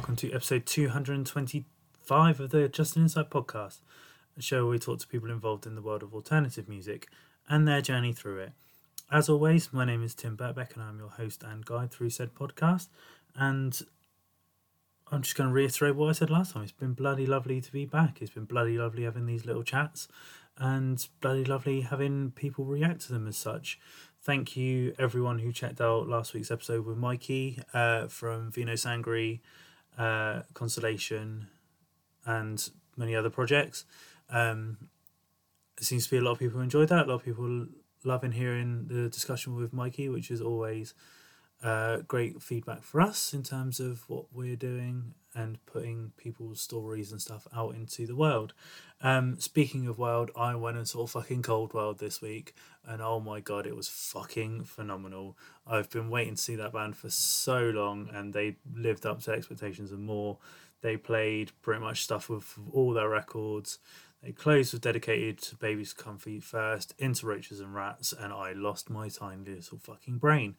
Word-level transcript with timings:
welcome 0.00 0.16
to 0.16 0.32
episode 0.32 0.64
225 0.64 2.40
of 2.40 2.48
the 2.48 2.70
Justin 2.70 3.02
Insight 3.02 3.28
podcast, 3.28 3.80
a 4.38 4.40
show 4.40 4.62
where 4.62 4.70
we 4.70 4.78
talk 4.78 4.98
to 5.00 5.06
people 5.06 5.30
involved 5.30 5.66
in 5.66 5.74
the 5.74 5.82
world 5.82 6.02
of 6.02 6.14
alternative 6.14 6.70
music 6.70 7.06
and 7.50 7.68
their 7.68 7.82
journey 7.82 8.14
through 8.14 8.38
it. 8.38 8.52
As 9.12 9.28
always, 9.28 9.74
my 9.74 9.84
name 9.84 10.02
is 10.02 10.14
Tim 10.14 10.38
Birkbeck, 10.38 10.72
and 10.72 10.82
I'm 10.82 10.98
your 10.98 11.10
host 11.10 11.42
and 11.42 11.66
guide 11.66 11.90
through 11.90 12.08
said 12.08 12.34
podcast. 12.34 12.88
And 13.36 13.78
I'm 15.12 15.20
just 15.20 15.36
going 15.36 15.50
to 15.50 15.54
reiterate 15.54 15.96
what 15.96 16.08
I 16.08 16.12
said 16.12 16.30
last 16.30 16.54
time. 16.54 16.62
It's 16.62 16.72
been 16.72 16.94
bloody 16.94 17.26
lovely 17.26 17.60
to 17.60 17.70
be 17.70 17.84
back. 17.84 18.22
It's 18.22 18.32
been 18.32 18.46
bloody 18.46 18.78
lovely 18.78 19.02
having 19.02 19.26
these 19.26 19.44
little 19.44 19.64
chats, 19.64 20.08
and 20.56 21.06
bloody 21.20 21.44
lovely 21.44 21.82
having 21.82 22.30
people 22.30 22.64
react 22.64 23.02
to 23.02 23.12
them 23.12 23.28
as 23.28 23.36
such 23.36 23.78
thank 24.22 24.54
you 24.54 24.94
everyone 24.98 25.38
who 25.38 25.50
checked 25.50 25.80
out 25.80 26.06
last 26.06 26.34
week's 26.34 26.50
episode 26.50 26.84
with 26.84 26.98
Mikey 26.98 27.58
uh, 27.72 28.06
from 28.06 28.50
Vino 28.50 28.74
Sangri, 28.74 29.40
uh, 29.98 30.42
Constellation, 30.54 31.48
and 32.26 32.70
many 32.96 33.14
other 33.14 33.30
projects. 33.30 33.84
Um, 34.28 34.76
it 35.78 35.84
seems 35.84 36.04
to 36.04 36.10
be 36.10 36.18
a 36.18 36.20
lot 36.20 36.32
of 36.32 36.38
people 36.38 36.60
enjoyed 36.60 36.88
that. 36.88 37.06
A 37.06 37.08
lot 37.08 37.16
of 37.16 37.24
people 37.24 37.66
loving 38.04 38.32
hearing 38.32 38.86
the 38.88 39.08
discussion 39.08 39.56
with 39.56 39.72
Mikey, 39.72 40.08
which 40.08 40.30
is 40.30 40.40
always 40.40 40.94
uh, 41.62 41.98
great 42.08 42.42
feedback 42.42 42.82
for 42.82 43.00
us 43.00 43.34
in 43.34 43.42
terms 43.42 43.80
of 43.80 44.08
what 44.08 44.26
we're 44.32 44.56
doing 44.56 45.14
and 45.34 45.64
putting 45.66 46.12
people's 46.16 46.60
stories 46.60 47.12
and 47.12 47.20
stuff 47.20 47.46
out 47.54 47.74
into 47.74 48.06
the 48.06 48.16
world. 48.16 48.52
Um, 49.00 49.38
speaking 49.38 49.86
of 49.86 49.98
world, 49.98 50.30
I 50.36 50.54
went 50.54 50.76
and 50.76 50.88
saw 50.88 51.06
fucking 51.06 51.42
Cold 51.42 51.72
World 51.72 51.98
this 51.98 52.20
week, 52.20 52.54
and 52.84 53.00
oh 53.00 53.20
my 53.20 53.40
god, 53.40 53.66
it 53.66 53.76
was 53.76 53.88
fucking 53.88 54.64
phenomenal. 54.64 55.36
I've 55.66 55.90
been 55.90 56.10
waiting 56.10 56.34
to 56.34 56.42
see 56.42 56.56
that 56.56 56.72
band 56.72 56.96
for 56.96 57.10
so 57.10 57.70
long, 57.70 58.08
and 58.12 58.34
they 58.34 58.56
lived 58.74 59.06
up 59.06 59.20
to 59.22 59.32
expectations 59.32 59.92
and 59.92 60.04
more. 60.04 60.38
They 60.82 60.96
played 60.96 61.52
pretty 61.62 61.80
much 61.80 62.02
stuff 62.02 62.28
with 62.28 62.58
all 62.72 62.92
their 62.92 63.08
records. 63.08 63.78
They 64.22 64.32
closed 64.32 64.74
with 64.74 64.82
dedicated 64.82 65.38
to 65.42 65.56
Babies 65.56 65.94
Comfy 65.94 66.40
first, 66.40 66.94
into 66.98 67.26
Roaches 67.26 67.60
and 67.60 67.74
Rats, 67.74 68.12
and 68.12 68.32
I 68.32 68.52
lost 68.52 68.90
my 68.90 69.08
tiny 69.08 69.50
little 69.50 69.78
fucking 69.78 70.18
brain. 70.18 70.56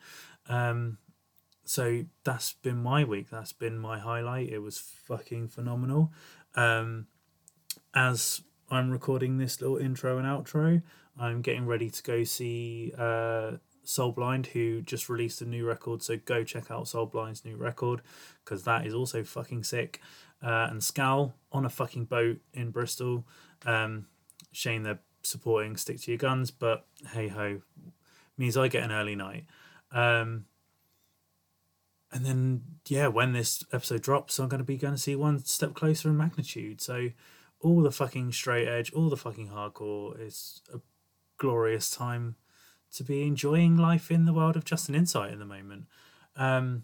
Um, 0.47 0.97
so 1.65 2.03
that's 2.23 2.53
been 2.53 2.81
my 2.81 3.03
week. 3.03 3.29
That's 3.29 3.53
been 3.53 3.77
my 3.77 3.99
highlight. 3.99 4.49
It 4.49 4.59
was 4.59 4.79
fucking 4.79 5.49
phenomenal. 5.49 6.11
Um, 6.55 7.07
as 7.93 8.41
I'm 8.69 8.89
recording 8.89 9.37
this 9.37 9.61
little 9.61 9.77
intro 9.77 10.17
and 10.17 10.27
outro, 10.27 10.81
I'm 11.19 11.41
getting 11.41 11.65
ready 11.65 11.89
to 11.89 12.03
go 12.03 12.23
see 12.23 12.93
uh, 12.97 13.53
Soul 13.83 14.11
Blind, 14.11 14.47
who 14.47 14.81
just 14.81 15.09
released 15.09 15.41
a 15.41 15.45
new 15.45 15.65
record. 15.65 16.01
So 16.01 16.17
go 16.17 16.43
check 16.43 16.71
out 16.71 16.87
Soul 16.87 17.05
Blind's 17.05 17.45
new 17.45 17.57
record 17.57 18.01
because 18.43 18.63
that 18.63 18.85
is 18.85 18.93
also 18.93 19.23
fucking 19.23 19.63
sick. 19.63 20.01
Uh, 20.43 20.67
and 20.71 20.83
Scowl 20.83 21.35
on 21.51 21.65
a 21.65 21.69
fucking 21.69 22.05
boat 22.05 22.39
in 22.53 22.71
Bristol. 22.71 23.25
Um, 23.65 24.07
shame 24.51 24.83
they're 24.83 24.99
supporting 25.23 25.77
Stick 25.77 26.01
to 26.01 26.11
Your 26.11 26.17
Guns, 26.17 26.49
but 26.49 26.85
hey 27.13 27.27
ho, 27.27 27.61
means 28.37 28.57
I 28.57 28.67
get 28.67 28.83
an 28.83 28.91
early 28.91 29.15
night. 29.15 29.45
Um, 29.91 30.45
and 32.11 32.25
then 32.25 32.61
yeah, 32.87 33.07
when 33.07 33.33
this 33.33 33.63
episode 33.71 34.01
drops, 34.01 34.37
I'm 34.39 34.49
going 34.49 34.59
to 34.59 34.65
be 34.65 34.77
going 34.77 34.95
to 34.95 34.99
see 34.99 35.15
one 35.15 35.39
step 35.39 35.73
closer 35.73 36.09
in 36.09 36.17
magnitude. 36.17 36.81
So 36.81 37.09
all 37.61 37.81
the 37.81 37.91
fucking 37.91 38.33
straight 38.33 38.67
edge, 38.67 38.91
all 38.93 39.09
the 39.09 39.17
fucking 39.17 39.49
hardcore 39.49 40.19
is 40.19 40.61
a 40.73 40.79
glorious 41.37 41.89
time 41.89 42.35
to 42.93 43.03
be 43.03 43.23
enjoying 43.23 43.77
life 43.77 44.11
in 44.11 44.25
the 44.25 44.33
world 44.33 44.57
of 44.57 44.65
Justin 44.65 44.95
Insight 44.95 45.31
at 45.31 45.39
the 45.39 45.45
moment. 45.45 45.85
Um, 46.35 46.83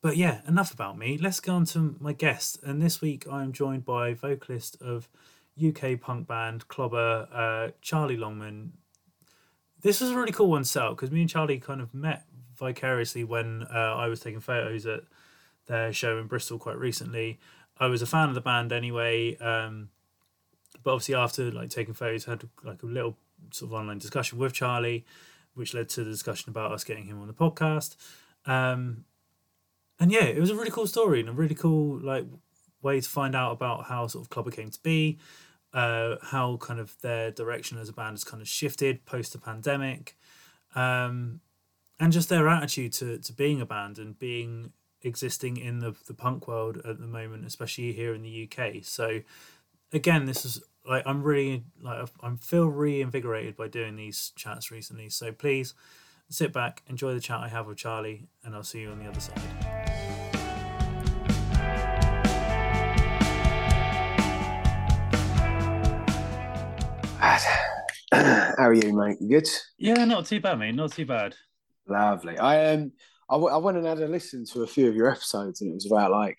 but 0.00 0.16
yeah, 0.16 0.40
enough 0.48 0.74
about 0.74 0.98
me. 0.98 1.16
Let's 1.16 1.38
go 1.38 1.54
on 1.54 1.64
to 1.66 1.96
my 2.00 2.12
guest. 2.12 2.58
And 2.64 2.82
this 2.82 3.00
week 3.00 3.24
I'm 3.30 3.52
joined 3.52 3.84
by 3.84 4.14
vocalist 4.14 4.76
of 4.82 5.08
UK 5.64 6.00
punk 6.00 6.26
band 6.26 6.66
Clobber, 6.66 7.28
uh, 7.32 7.70
Charlie 7.80 8.16
Longman. 8.16 8.72
This 9.80 10.00
was 10.00 10.10
a 10.10 10.16
really 10.16 10.32
cool 10.32 10.50
one 10.50 10.64
set 10.64 10.90
because 10.90 11.10
me 11.10 11.20
and 11.20 11.30
Charlie 11.30 11.58
kind 11.58 11.80
of 11.80 11.94
met 11.94 12.24
vicariously 12.62 13.24
when 13.24 13.66
uh, 13.72 13.96
I 13.96 14.06
was 14.08 14.20
taking 14.20 14.40
photos 14.40 14.86
at 14.86 15.02
their 15.66 15.92
show 15.92 16.18
in 16.18 16.26
Bristol 16.26 16.58
quite 16.58 16.78
recently. 16.78 17.38
I 17.78 17.86
was 17.86 18.02
a 18.02 18.06
fan 18.06 18.28
of 18.28 18.34
the 18.34 18.40
band 18.40 18.72
anyway, 18.72 19.36
um, 19.38 19.88
but 20.82 20.92
obviously 20.92 21.14
after 21.14 21.50
like 21.50 21.70
taking 21.70 21.94
photos, 21.94 22.24
had 22.24 22.48
like 22.62 22.82
a 22.82 22.86
little 22.86 23.16
sort 23.50 23.70
of 23.70 23.74
online 23.74 23.98
discussion 23.98 24.38
with 24.38 24.52
Charlie, 24.52 25.04
which 25.54 25.74
led 25.74 25.88
to 25.90 26.04
the 26.04 26.10
discussion 26.10 26.50
about 26.50 26.72
us 26.72 26.84
getting 26.84 27.06
him 27.06 27.20
on 27.20 27.26
the 27.26 27.34
podcast. 27.34 27.96
Um, 28.46 29.04
and 29.98 30.10
yeah, 30.10 30.24
it 30.24 30.40
was 30.40 30.50
a 30.50 30.54
really 30.54 30.70
cool 30.70 30.86
story 30.86 31.20
and 31.20 31.28
a 31.28 31.32
really 31.32 31.54
cool 31.54 31.98
like 32.00 32.26
way 32.82 33.00
to 33.00 33.08
find 33.08 33.34
out 33.34 33.52
about 33.52 33.86
how 33.86 34.06
sort 34.06 34.24
of 34.24 34.30
Clobber 34.30 34.50
came 34.50 34.70
to 34.70 34.80
be, 34.82 35.18
uh, 35.72 36.16
how 36.22 36.56
kind 36.58 36.80
of 36.80 37.00
their 37.02 37.30
direction 37.30 37.78
as 37.78 37.88
a 37.88 37.92
band 37.92 38.14
has 38.14 38.24
kind 38.24 38.40
of 38.40 38.48
shifted 38.48 39.04
post 39.04 39.32
the 39.32 39.38
pandemic. 39.38 40.16
Um, 40.74 41.40
and 42.02 42.12
just 42.12 42.28
their 42.28 42.48
attitude 42.48 42.92
to, 42.92 43.16
to 43.18 43.32
being 43.32 43.60
a 43.60 43.64
band 43.64 43.96
and 43.96 44.18
being 44.18 44.72
existing 45.02 45.56
in 45.56 45.78
the, 45.78 45.94
the 46.08 46.14
punk 46.14 46.48
world 46.48 46.78
at 46.84 46.98
the 46.98 47.06
moment, 47.06 47.46
especially 47.46 47.92
here 47.92 48.12
in 48.12 48.22
the 48.22 48.50
UK. 48.50 48.82
So 48.82 49.20
again, 49.92 50.26
this 50.26 50.44
is 50.44 50.60
like 50.84 51.04
I'm 51.06 51.22
really 51.22 51.62
like 51.80 52.08
I 52.20 52.34
feel 52.40 52.66
reinvigorated 52.66 53.56
by 53.56 53.68
doing 53.68 53.94
these 53.94 54.32
chats 54.34 54.72
recently. 54.72 55.10
So 55.10 55.30
please 55.30 55.74
sit 56.28 56.52
back, 56.52 56.82
enjoy 56.88 57.14
the 57.14 57.20
chat 57.20 57.38
I 57.38 57.46
have 57.46 57.68
with 57.68 57.78
Charlie, 57.78 58.26
and 58.42 58.56
I'll 58.56 58.64
see 58.64 58.80
you 58.80 58.90
on 58.90 58.98
the 58.98 59.08
other 59.08 59.20
side. 59.20 59.38
How 68.58 68.68
are 68.68 68.74
you, 68.74 68.92
mate? 68.92 69.18
You 69.20 69.28
good? 69.28 69.48
Yeah, 69.78 70.04
not 70.04 70.26
too 70.26 70.40
bad, 70.40 70.58
mate. 70.58 70.74
Not 70.74 70.90
too 70.90 71.06
bad. 71.06 71.36
Lovely. 71.92 72.38
I 72.38 72.72
um, 72.72 72.92
I, 73.28 73.34
w- 73.34 73.52
I 73.52 73.58
went 73.58 73.76
and 73.76 73.86
had 73.86 74.00
a 74.00 74.08
listen 74.08 74.44
to 74.46 74.62
a 74.62 74.66
few 74.66 74.88
of 74.88 74.96
your 74.96 75.10
episodes, 75.10 75.60
and 75.60 75.70
it 75.70 75.74
was 75.74 75.86
about 75.86 76.10
like 76.10 76.38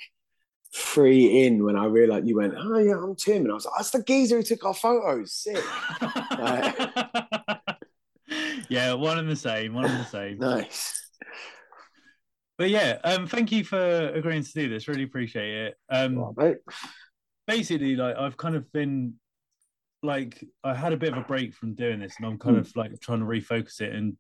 three 0.76 1.46
in 1.46 1.64
when 1.64 1.76
I 1.76 1.86
realized 1.86 2.28
you 2.28 2.38
went, 2.38 2.56
"Oh 2.58 2.80
yeah, 2.80 2.96
I'm 2.96 3.16
Tim," 3.16 3.44
and 3.44 3.52
I 3.52 3.56
was 3.56 3.66
like, 3.66 3.76
"That's 3.78 3.92
the 3.92 4.04
geezer 4.04 4.38
who 4.38 4.44
took 4.44 4.66
our 4.66 4.74
photos." 4.74 5.34
Sick. 5.34 5.64
yeah, 8.70 8.94
one 8.94 9.20
and 9.20 9.30
the 9.30 9.36
same. 9.36 9.74
One 9.74 9.86
and 9.86 10.00
the 10.00 10.06
same. 10.06 10.40
nice. 10.40 11.00
But 12.58 12.70
yeah, 12.70 13.00
um, 13.04 13.28
thank 13.28 13.52
you 13.52 13.64
for 13.64 14.10
agreeing 14.10 14.44
to 14.44 14.54
do 14.54 14.70
this. 14.70 14.88
Really 14.88 15.04
appreciate 15.04 15.54
it. 15.54 15.76
Um, 15.90 16.34
basically, 17.48 17.96
like 17.96 18.16
I've 18.16 18.38
kind 18.38 18.56
of 18.56 18.72
been 18.72 19.16
like 20.04 20.44
I 20.64 20.74
had 20.76 20.94
a 20.94 20.98
bit 20.98 21.14
of 21.14 21.20
a 21.20 21.28
break 21.28 21.54
from 21.54 21.76
doing 21.76 22.00
this, 22.00 22.16
and 22.18 22.26
I'm 22.26 22.38
kind 22.38 22.58
mm. 22.58 22.62
of 22.62 22.76
like 22.76 23.00
trying 23.00 23.20
to 23.20 23.26
refocus 23.26 23.82
it 23.82 23.94
and 23.94 24.18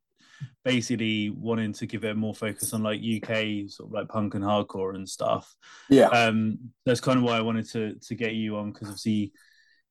basically 0.63 1.29
wanting 1.29 1.73
to 1.73 1.85
give 1.85 2.03
it 2.03 2.15
more 2.15 2.33
focus 2.33 2.73
on 2.73 2.83
like 2.83 2.99
UK 2.99 3.69
sort 3.69 3.89
of 3.89 3.93
like 3.93 4.07
punk 4.07 4.35
and 4.35 4.43
hardcore 4.43 4.95
and 4.95 5.07
stuff. 5.07 5.53
Yeah. 5.89 6.07
Um, 6.07 6.59
that's 6.85 7.01
kind 7.01 7.17
of 7.17 7.23
why 7.23 7.37
I 7.37 7.41
wanted 7.41 7.69
to 7.69 7.95
to 7.95 8.15
get 8.15 8.33
you 8.33 8.57
on 8.57 8.71
because 8.71 8.89
obviously 8.89 9.33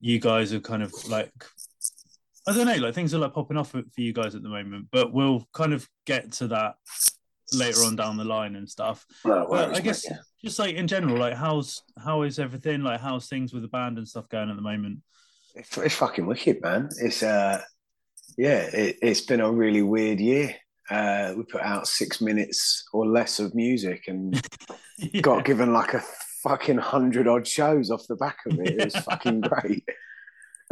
you 0.01 0.19
guys 0.19 0.53
are 0.53 0.61
kind 0.61 0.83
of 0.83 0.93
like 1.09 1.33
I 2.47 2.53
don't 2.53 2.67
know, 2.67 2.75
like 2.77 2.95
things 2.95 3.15
are 3.15 3.19
like 3.19 3.35
popping 3.35 3.57
off 3.57 3.71
for 3.71 3.85
you 3.97 4.13
guys 4.13 4.35
at 4.35 4.43
the 4.43 4.49
moment, 4.49 4.89
but 4.91 5.13
we'll 5.13 5.47
kind 5.53 5.73
of 5.73 5.89
get 6.07 6.33
to 6.33 6.49
that 6.49 6.75
later 7.53 7.81
on 7.85 7.95
down 7.95 8.17
the 8.17 8.25
line 8.25 8.57
and 8.57 8.69
stuff. 8.69 9.07
Well, 9.25 9.47
but 9.49 9.77
I 9.77 9.81
guess 9.81 10.05
just 10.45 10.59
like 10.59 10.75
in 10.75 10.89
general, 10.89 11.17
like 11.17 11.35
how's 11.35 11.83
how 12.03 12.23
is 12.23 12.39
everything? 12.39 12.83
Like 12.83 13.01
how's 13.01 13.29
things 13.29 13.53
with 13.53 13.63
the 13.63 13.69
band 13.69 13.99
and 13.99 14.09
stuff 14.09 14.29
going 14.29 14.51
at 14.51 14.57
the 14.57 14.63
moment? 14.63 15.01
It's, 15.55 15.77
it's 15.77 15.95
fucking 15.95 16.27
wicked, 16.27 16.63
man. 16.63 16.89
It's 16.99 17.23
uh 17.23 17.61
yeah, 18.37 18.69
it, 18.73 19.03
has 19.03 19.21
been 19.21 19.41
a 19.41 19.51
really 19.51 19.83
weird 19.83 20.21
year. 20.21 20.55
Uh, 20.91 21.35
we 21.37 21.45
put 21.45 21.63
out 21.63 21.87
six 21.87 22.21
minutes 22.21 22.85
or 22.93 23.07
less 23.07 23.39
of 23.39 23.55
music 23.55 24.05
and 24.09 24.41
yeah. 24.99 25.21
got 25.21 25.45
given 25.45 25.73
like 25.73 25.95
a 25.95 26.03
fucking 26.43 26.79
hundred 26.79 27.29
odd 27.29 27.47
shows 27.47 27.91
off 27.91 28.07
the 28.09 28.17
back 28.17 28.39
of 28.47 28.59
it. 28.59 28.81
It 28.81 28.85
was 28.85 28.97
fucking 28.97 29.41
great. 29.43 29.85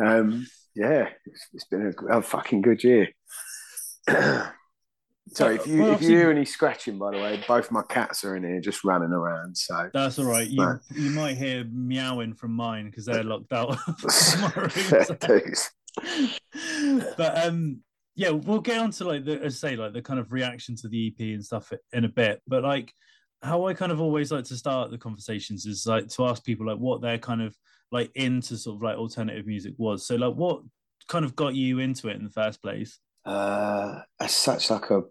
Um, 0.03 0.47
yeah, 0.75 1.09
it's, 1.27 1.47
it's 1.53 1.65
been 1.65 1.95
a, 2.11 2.19
a, 2.19 2.23
fucking 2.23 2.63
good 2.63 2.83
year. 2.83 3.09
Sorry, 5.33 5.57
if 5.57 5.67
you 5.67 5.83
well, 5.83 5.93
if 5.93 6.03
you 6.03 6.09
hear 6.09 6.31
any 6.31 6.45
scratching, 6.45 6.99
by 6.99 7.13
the 7.13 7.19
way, 7.19 7.43
both 7.47 7.71
my 7.71 7.83
cats 7.83 8.25
are 8.25 8.35
in 8.35 8.43
here 8.43 8.61
just 8.61 8.83
running 8.83 9.13
around. 9.13 9.57
So 9.57 9.89
that's 9.95 10.19
all 10.19 10.25
right. 10.25 10.49
You 10.49 10.81
you 10.93 11.11
might 11.11 11.37
hear 11.37 11.65
meowing 11.71 12.35
from 12.35 12.53
mine 12.53 12.87
because 12.87 13.05
they're 13.05 13.23
locked 13.23 13.53
out. 13.53 13.77
but 17.17 17.47
um 17.47 17.81
yeah 18.15 18.31
we'll 18.31 18.61
get 18.61 18.79
on 18.79 18.91
to 18.91 19.05
like 19.05 19.25
the 19.25 19.51
say 19.51 19.77
like 19.77 19.93
the 19.93 20.03
kind 20.03 20.21
of 20.21 20.33
reaction 20.33 20.77
to 20.77 20.89
the 20.89 21.09
ep 21.09 21.21
and 21.21 21.45
stuff 21.45 21.73
in 21.93 22.05
a 22.05 22.09
bit 22.09 22.41
but 22.47 22.63
like 22.63 22.93
how 23.43 23.67
i 23.67 23.75
kind 23.75 23.93
of 23.93 24.01
always 24.01 24.31
like 24.31 24.45
to 24.45 24.57
start 24.57 24.91
the 24.91 24.99
conversations 24.99 25.67
is 25.67 25.87
like 25.87 26.09
to 26.09 26.25
ask 26.27 26.45
people 26.45 26.67
like 26.67 26.79
what 26.79 27.01
they're 27.01 27.19
kind 27.19 27.43
of 27.43 27.57
like 27.93 28.11
into 28.15 28.57
sort 28.57 28.77
of 28.77 28.83
like 28.83 28.97
alternative 28.97 29.47
music 29.47 29.75
was 29.79 30.07
so 30.07 30.17
like 30.17 30.35
what 30.35 30.61
kind 31.09 31.25
of 31.25 31.35
got 31.35 31.55
you 31.55 31.79
into 31.79 32.09
it 32.09 32.17
in 32.17 32.25
the 32.25 32.31
first 32.31 32.63
place 32.63 32.99
uh 33.25 34.01
as 34.21 34.35
such 34.35 34.71
like 34.71 34.91
a 34.91 35.03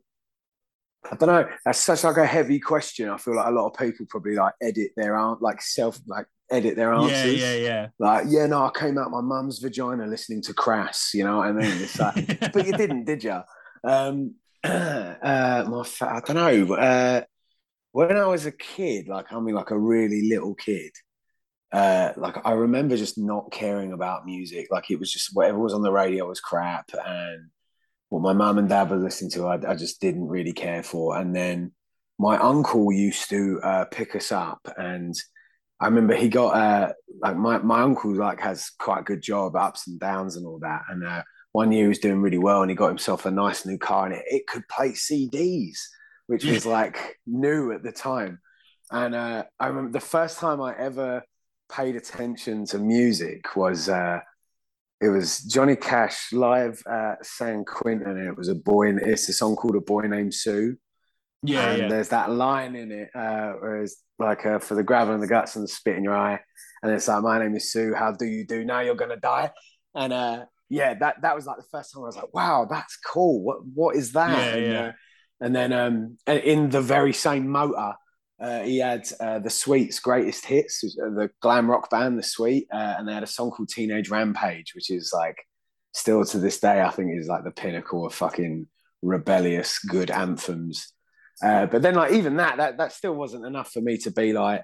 I 1.10 1.16
don't 1.16 1.30
know. 1.30 1.50
That's 1.66 1.80
such 1.80 2.04
like 2.04 2.18
a 2.18 2.26
heavy 2.26 2.60
question. 2.60 3.10
I 3.10 3.18
feel 3.18 3.36
like 3.36 3.48
a 3.48 3.52
lot 3.52 3.68
of 3.68 3.78
people 3.78 4.06
probably 4.10 4.36
like 4.36 4.54
edit 4.62 4.92
their 4.96 5.16
aunt 5.16 5.42
like 5.42 5.62
self 5.62 6.00
like 6.08 6.28
edit 6.52 6.76
their 6.76 6.94
answers. 6.94 7.40
Yeah, 7.40 7.54
yeah, 7.54 7.56
yeah. 7.56 7.88
Like, 8.00 8.26
yeah, 8.28 8.46
no, 8.46 8.66
I 8.66 8.72
came 8.78 8.98
out 8.98 9.12
my 9.12 9.22
mum's 9.22 9.60
vagina 9.60 10.08
listening 10.08 10.42
to 10.44 10.54
Crass. 10.54 11.12
You 11.14 11.24
know 11.24 11.38
what 11.38 11.48
I 11.48 11.52
mean? 11.52 11.72
It's 11.82 12.00
like, 12.00 12.40
but 12.54 12.66
you 12.66 12.74
didn't, 12.74 13.06
did 13.06 13.24
you? 13.24 13.42
Um, 13.84 14.36
uh, 14.64 15.66
my 15.68 15.84
fa- 15.86 16.14
I 16.16 16.22
don't 16.26 16.36
know. 16.36 16.76
Uh, 16.76 17.22
when 17.92 18.18
I 18.18 18.26
was 18.26 18.46
a 18.46 18.52
kid, 18.52 19.08
like 19.08 19.32
I 19.32 19.40
mean, 19.40 19.56
like 19.56 19.72
a 19.72 19.78
really 19.78 20.30
little 20.30 20.56
kid, 20.56 20.92
uh, 21.72 22.14
like 22.18 22.46
I 22.46 22.52
remember 22.52 22.98
just 22.98 23.18
not 23.18 23.52
caring 23.52 23.94
about 23.94 24.26
music. 24.26 24.68
Like 24.70 24.92
it 24.92 25.00
was 25.00 25.12
just 25.12 25.30
whatever 25.34 25.60
was 25.60 25.74
on 25.74 25.82
the 25.82 25.92
radio 25.92 26.28
was 26.28 26.40
crap, 26.40 26.92
and 26.94 27.50
what 28.10 28.22
my 28.22 28.34
mum 28.34 28.58
and 28.58 28.70
dad 28.70 28.90
were 28.90 28.98
listening 28.98 29.32
to, 29.32 29.48
I, 29.48 29.72
I, 29.72 29.76
just 29.76 30.02
didn't 30.02 30.28
really 30.28 30.52
care 30.52 30.82
for. 30.82 31.16
And 31.16 31.36
then 31.36 31.72
my 32.18 32.38
uncle 32.40 32.92
used 32.92 33.30
to 33.30 33.60
uh, 33.64 33.86
pick 33.86 34.16
us 34.16 34.32
up, 34.32 34.60
and 34.78 35.16
I 35.80 35.86
remember 35.86 36.16
he 36.16 36.28
got 36.28 36.56
uh, 36.56 36.94
like 37.22 37.38
my 37.38 37.58
my 37.60 37.82
uncle 37.82 38.14
like 38.14 38.40
has 38.42 38.72
quite 38.80 39.00
a 39.00 39.04
good 39.04 39.22
job, 39.22 39.56
ups 39.56 39.88
and 39.88 40.00
downs 40.00 40.36
and 40.36 40.46
all 40.46 40.60
that. 40.60 40.82
And 40.90 41.06
uh, 41.06 41.24
one 41.52 41.72
year 41.72 41.84
he 41.84 41.90
was 41.90 42.00
doing 42.00 42.22
really 42.22 42.38
well, 42.38 42.62
and 42.62 42.70
he 42.70 42.76
got 42.76 42.90
himself 42.90 43.26
a 43.26 43.32
nice 43.32 43.66
new 43.66 43.78
car, 43.78 44.06
and 44.06 44.16
it, 44.16 44.24
it 44.28 44.48
could 44.48 44.68
play 44.68 44.90
CDs, 44.90 45.78
which 46.28 46.44
was 46.44 46.66
like 46.66 47.18
new 47.26 47.72
at 47.72 47.84
the 47.84 47.92
time. 47.92 48.40
And 48.92 49.16
uh, 49.16 49.44
I 49.60 49.68
remember 49.68 49.92
the 49.92 50.00
first 50.00 50.40
time 50.40 50.62
I 50.62 50.78
ever 50.78 51.24
paid 51.72 51.96
attention 51.96 52.66
to 52.66 52.80
music 52.80 53.56
was 53.56 53.88
uh, 53.88 54.20
it 55.00 55.10
was 55.10 55.40
Johnny 55.40 55.76
Cash 55.76 56.34
live 56.34 56.84
at 56.92 57.26
San 57.26 57.64
Quentin, 57.64 58.18
and 58.18 58.28
it 58.28 58.38
was 58.38 58.50
a 58.50 58.56
boy. 58.56 58.90
In, 58.90 59.00
It's 59.00 59.30
a 59.30 59.34
song 59.34 59.56
called 59.56 59.76
"A 59.76 59.82
Boy 59.82 60.02
Named 60.08 60.34
Sue." 60.34 60.78
Yeah, 61.42 61.70
and 61.70 61.82
yeah. 61.84 61.88
there's 61.88 62.10
that 62.10 62.32
line 62.32 62.76
in 62.76 62.92
it 62.92 63.10
uh, 63.16 63.54
where 63.54 63.84
it's 63.84 64.04
like 64.20 64.46
uh, 64.46 64.60
for 64.60 64.76
the 64.76 64.84
gravel 64.84 65.14
and 65.14 65.24
the 65.24 65.28
guts 65.28 65.56
and 65.56 65.64
the 65.64 65.68
spit 65.68 65.96
in 65.96 66.04
your 66.04 66.16
eye, 66.16 66.40
and 66.84 66.92
it's 66.92 67.08
like, 67.08 67.24
"My 67.24 67.40
name 67.40 67.56
is 67.56 67.72
Sue. 67.72 67.94
How 67.94 68.12
do 68.12 68.26
you 68.26 68.46
do? 68.46 68.64
Now 68.66 68.82
you're 68.82 68.96
gonna 68.96 69.18
die." 69.18 69.52
And 69.96 70.14
uh, 70.14 70.46
yeah, 70.70 70.94
that 70.96 71.22
that 71.22 71.36
was 71.36 71.46
like 71.46 71.58
the 71.58 71.68
first 71.72 71.94
time 71.94 72.04
I 72.04 72.06
was 72.08 72.16
like, 72.16 72.34
"Wow, 72.34 72.68
that's 72.70 72.98
cool. 72.98 73.42
What 73.42 73.66
what 73.74 73.96
is 73.96 74.14
that?" 74.14 74.38
Yeah, 74.38 74.54
and, 74.56 74.72
yeah. 74.72 74.82
Uh, 74.82 74.92
and 75.42 75.56
then 75.56 75.74
um, 75.74 76.18
in 76.28 76.70
the 76.70 76.82
very 76.82 77.14
same 77.14 77.48
motor, 77.48 77.94
uh, 78.42 78.64
he 78.64 78.80
had 78.80 79.08
uh, 79.20 79.40
the 79.40 79.50
Sweets' 79.50 80.00
greatest 80.00 80.46
hits, 80.46 80.82
the 80.82 81.30
glam 81.42 81.70
rock 81.70 81.90
band, 81.90 82.18
the 82.18 82.24
Sweet, 82.24 82.68
uh, 82.74 82.96
and 82.98 83.08
they 83.08 83.14
had 83.14 83.24
a 83.24 83.28
song 83.28 83.52
called 83.52 83.70
Teenage 83.70 84.10
Rampage, 84.10 84.74
which 84.76 84.90
is 84.90 85.12
like 85.14 85.46
still 85.94 86.24
to 86.26 86.40
this 86.40 86.60
day, 86.60 86.82
I 86.82 86.90
think 86.90 87.18
is 87.18 87.28
like 87.28 87.44
the 87.44 87.52
pinnacle 87.52 88.06
of 88.06 88.14
fucking 88.14 88.68
rebellious 89.02 89.80
good 89.80 90.12
anthems. 90.12 90.94
Uh, 91.44 91.66
but 91.66 91.82
then, 91.82 91.96
like 91.96 92.12
even 92.14 92.36
that, 92.38 92.58
that 92.58 92.78
that 92.78 92.92
still 92.92 93.14
wasn't 93.14 93.46
enough 93.46 93.72
for 93.72 93.82
me 93.82 93.98
to 93.98 94.12
be 94.12 94.34
like, 94.34 94.64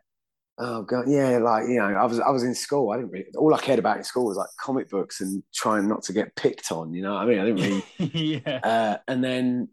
oh 0.57 0.83
god, 0.83 1.06
yeah, 1.07 1.38
like 1.38 1.68
you 1.68 1.77
know, 1.77 1.86
I 1.86 2.06
was 2.06 2.19
I 2.19 2.30
was 2.30 2.44
in 2.44 2.56
school. 2.56 2.92
I 2.92 2.98
didn't 2.98 3.12
really 3.12 3.25
all 3.38 3.54
I 3.54 3.60
cared 3.60 3.80
about 3.80 3.98
in 3.98 4.04
school 4.04 4.25
was 4.25 4.38
like 4.38 4.50
comic 4.60 4.89
books 4.89 5.22
and 5.22 5.44
trying 5.54 5.88
not 5.88 6.04
to 6.04 6.13
get 6.13 6.36
picked 6.36 6.72
on. 6.72 6.94
You 6.94 7.04
know 7.04 7.13
what 7.13 7.24
I 7.24 7.25
mean? 7.25 7.39
I 7.39 7.45
didn't 7.45 7.83
really. 8.00 8.42
yeah. 8.45 8.60
Uh, 8.63 8.98
and 9.07 9.24
then 9.24 9.69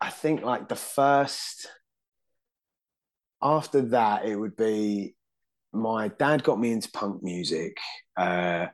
I 0.00 0.10
think 0.10 0.42
like 0.42 0.68
the 0.68 0.76
first 0.76 1.68
after 3.42 3.82
that, 3.82 4.24
it 4.24 4.36
would 4.36 4.56
be 4.56 5.14
my 5.72 6.08
dad 6.08 6.42
got 6.42 6.58
me 6.58 6.72
into 6.72 6.90
punk 6.90 7.22
music, 7.22 7.76
uh, 8.16 8.66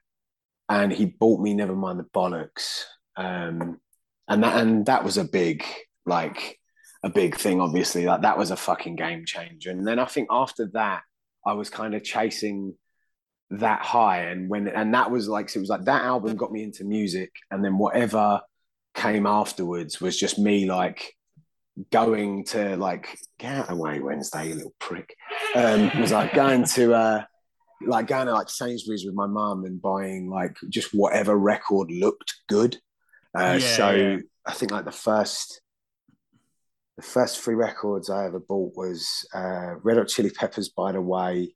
and 0.69 0.93
he 0.93 1.07
bought 1.07 1.41
me 1.41 1.55
Nevermind 1.55 1.97
the 1.97 2.05
Bollocks, 2.05 2.85
um, 3.17 3.81
and 4.29 4.43
that 4.45 4.57
and 4.61 4.87
that 4.87 5.05
was 5.05 5.19
a 5.19 5.25
big 5.25 5.65
like 6.07 6.60
a 7.03 7.11
big 7.11 7.37
thing. 7.37 7.61
Obviously, 7.61 8.05
like 8.05 8.23
that 8.23 8.39
was 8.39 8.51
a 8.51 8.57
fucking 8.57 8.97
game 8.97 9.25
changer. 9.25 9.71
And 9.71 9.87
then 9.87 9.99
I 9.99 10.05
think 10.05 10.29
after 10.31 10.67
that, 10.75 11.03
I 11.47 11.55
was 11.55 11.71
kind 11.71 11.95
of 11.95 12.05
chasing 12.05 12.75
that 13.51 13.83
high, 13.83 14.23
and 14.23 14.49
when 14.49 14.69
and 14.69 14.95
that 14.95 15.11
was 15.11 15.29
like 15.29 15.49
so 15.49 15.59
it 15.59 15.63
was 15.63 15.71
like 15.71 15.85
that 15.85 16.03
album 16.03 16.37
got 16.37 16.53
me 16.53 16.63
into 16.63 16.85
music, 16.85 17.33
and 17.51 17.65
then 17.65 17.79
whatever 17.79 18.41
came 18.95 19.27
afterwards 19.27 20.01
was 20.01 20.17
just 20.19 20.39
me 20.39 20.67
like 20.71 21.15
going 21.91 22.45
to 22.45 22.77
like 22.77 23.17
get 23.39 23.55
out 23.55 23.71
of 23.71 23.77
the 23.77 23.83
way 23.83 24.01
Wednesday, 24.01 24.49
you 24.49 24.55
little 24.55 24.75
prick. 24.79 25.15
Um, 25.55 25.91
was 26.01 26.13
like 26.13 26.35
going 26.35 26.65
to 26.65 26.95
uh 26.95 27.25
like 27.87 28.07
going 28.07 28.27
to 28.27 28.33
like 28.33 28.51
Sainsbury's 28.51 29.07
with 29.07 29.15
my 29.15 29.27
mum 29.27 29.65
and 29.65 29.81
buying 29.81 30.29
like 30.29 30.57
just 30.69 30.91
whatever 30.93 31.37
record 31.37 31.91
looked 31.91 32.35
good. 32.49 32.77
Uh, 33.37 33.59
Yeah, 33.61 33.77
so 33.77 33.91
yeah. 33.91 34.19
I 34.45 34.53
think 34.53 34.71
like 34.71 34.85
the 34.85 34.93
first 34.93 35.61
the 37.01 37.07
first 37.07 37.41
three 37.41 37.55
records 37.55 38.11
I 38.11 38.27
ever 38.27 38.41
bought 38.41 38.73
was 38.77 39.27
uh, 39.35 39.75
Red 39.83 39.97
Hot 39.97 40.09
Chili 40.09 40.31
Peppers, 40.31 40.69
By 40.69 40.93
the 40.93 41.01
Way, 41.01 41.55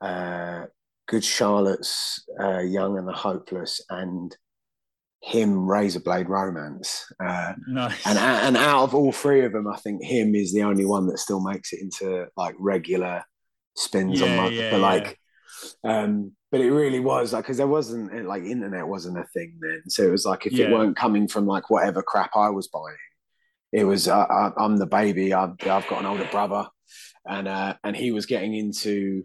uh, 0.00 0.64
Good 1.06 1.24
Charlotte's 1.24 2.24
uh, 2.40 2.60
Young 2.60 2.96
and 2.96 3.06
the 3.06 3.12
Hopeless, 3.12 3.82
and 3.90 4.34
HIM 5.20 5.54
Razorblade 5.66 6.28
Romance. 6.28 7.04
Uh, 7.22 7.52
Nice. 7.68 8.06
and 8.06 8.18
and 8.18 8.56
out 8.56 8.84
of 8.84 8.94
all 8.94 9.12
three 9.12 9.44
of 9.44 9.52
them, 9.52 9.68
I 9.68 9.76
think 9.76 10.02
HIM 10.02 10.34
is 10.34 10.52
the 10.54 10.62
only 10.62 10.86
one 10.86 11.06
that 11.08 11.18
still 11.18 11.42
makes 11.42 11.72
it 11.74 11.80
into 11.80 12.26
like 12.36 12.54
regular 12.58 13.22
spins 13.76 14.22
on 14.22 14.34
my. 14.36 14.48
yeah, 14.48 14.70
but 14.70 14.76
yeah. 14.78 14.82
like, 14.82 15.18
um, 15.84 16.32
but 16.50 16.60
it 16.62 16.70
really 16.72 17.00
was 17.00 17.32
like 17.34 17.44
because 17.44 17.58
there 17.58 17.66
wasn't 17.66 18.26
like 18.26 18.44
internet 18.44 18.86
wasn't 18.86 19.18
a 19.18 19.24
thing 19.34 19.58
then, 19.60 19.82
so 19.88 20.04
it 20.04 20.10
was 20.10 20.24
like 20.24 20.46
if 20.46 20.52
Yeah. 20.54 20.66
it 20.66 20.72
weren't 20.72 20.96
coming 20.96 21.28
from 21.28 21.46
like 21.46 21.68
whatever 21.68 22.02
crap 22.02 22.30
I 22.34 22.48
was 22.50 22.68
buying, 22.68 22.96
it 23.74 23.84
was 23.84 24.06
uh, 24.06 24.16
I, 24.30 24.52
I'm 24.56 24.76
the 24.76 24.86
baby. 24.86 25.34
I've 25.34 25.54
I've 25.66 25.86
got 25.88 25.98
an 26.00 26.06
older 26.06 26.28
brother, 26.30 26.66
and 27.28 27.48
uh, 27.48 27.74
and 27.82 27.96
he 27.96 28.12
was 28.12 28.26
getting 28.26 28.54
into 28.54 29.24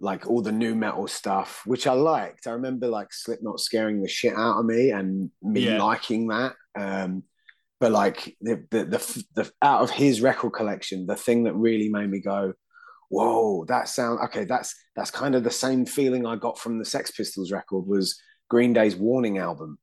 like 0.00 0.26
all 0.28 0.42
the 0.42 0.52
nu 0.52 0.74
metal 0.74 1.06
stuff, 1.06 1.62
which 1.64 1.86
I 1.86 1.92
liked. 1.92 2.46
I 2.48 2.50
remember 2.52 2.88
like 2.88 3.12
Slipknot 3.12 3.60
scaring 3.60 4.02
the 4.02 4.08
shit 4.08 4.34
out 4.34 4.58
of 4.58 4.64
me 4.66 4.90
and 4.90 5.30
me 5.42 5.66
Yeah. 5.66 5.78
liking 5.82 6.28
that. 6.28 6.54
Um, 6.76 7.22
but 7.80 7.92
like 7.92 8.36
the, 8.40 8.64
the 8.70 8.84
the 8.84 9.24
the 9.36 9.50
out 9.62 9.82
of 9.82 9.90
his 9.90 10.20
record 10.20 10.50
collection, 10.50 11.06
the 11.06 11.14
thing 11.16 11.44
that 11.44 11.54
really 11.54 11.88
made 11.88 12.10
me 12.10 12.18
go, 12.18 12.54
"Whoa, 13.10 13.64
that 13.66 13.88
sound 13.88 14.18
okay." 14.24 14.44
That's 14.44 14.74
that's 14.96 15.12
kind 15.12 15.36
of 15.36 15.44
the 15.44 15.52
same 15.52 15.86
feeling 15.86 16.26
I 16.26 16.34
got 16.34 16.58
from 16.58 16.80
the 16.80 16.84
Sex 16.84 17.12
Pistols 17.12 17.52
record 17.52 17.86
was 17.86 18.20
Green 18.50 18.72
Day's 18.72 18.96
Warning 18.96 19.38
album 19.38 19.78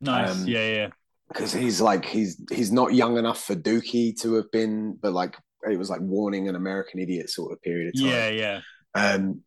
nice. 0.00 0.40
um, 0.42 0.46
yeah, 0.46 0.68
yeah. 0.68 0.88
Because 1.32 1.52
he's 1.52 1.80
like 1.80 2.04
he's 2.04 2.40
he's 2.50 2.72
not 2.72 2.94
young 2.94 3.16
enough 3.16 3.44
for 3.44 3.54
Dookie 3.54 4.20
to 4.20 4.34
have 4.34 4.50
been, 4.50 4.98
but 5.00 5.12
like 5.12 5.36
it 5.68 5.78
was 5.78 5.90
like 5.90 6.00
Warning 6.00 6.48
an 6.48 6.56
American 6.56 7.00
Idiot 7.00 7.30
sort 7.30 7.52
of 7.52 7.62
period 7.62 7.88
of 7.88 8.00
time. 8.00 8.10
Yeah, 8.10 8.28
yeah. 8.28 8.60
Um, 8.94 9.42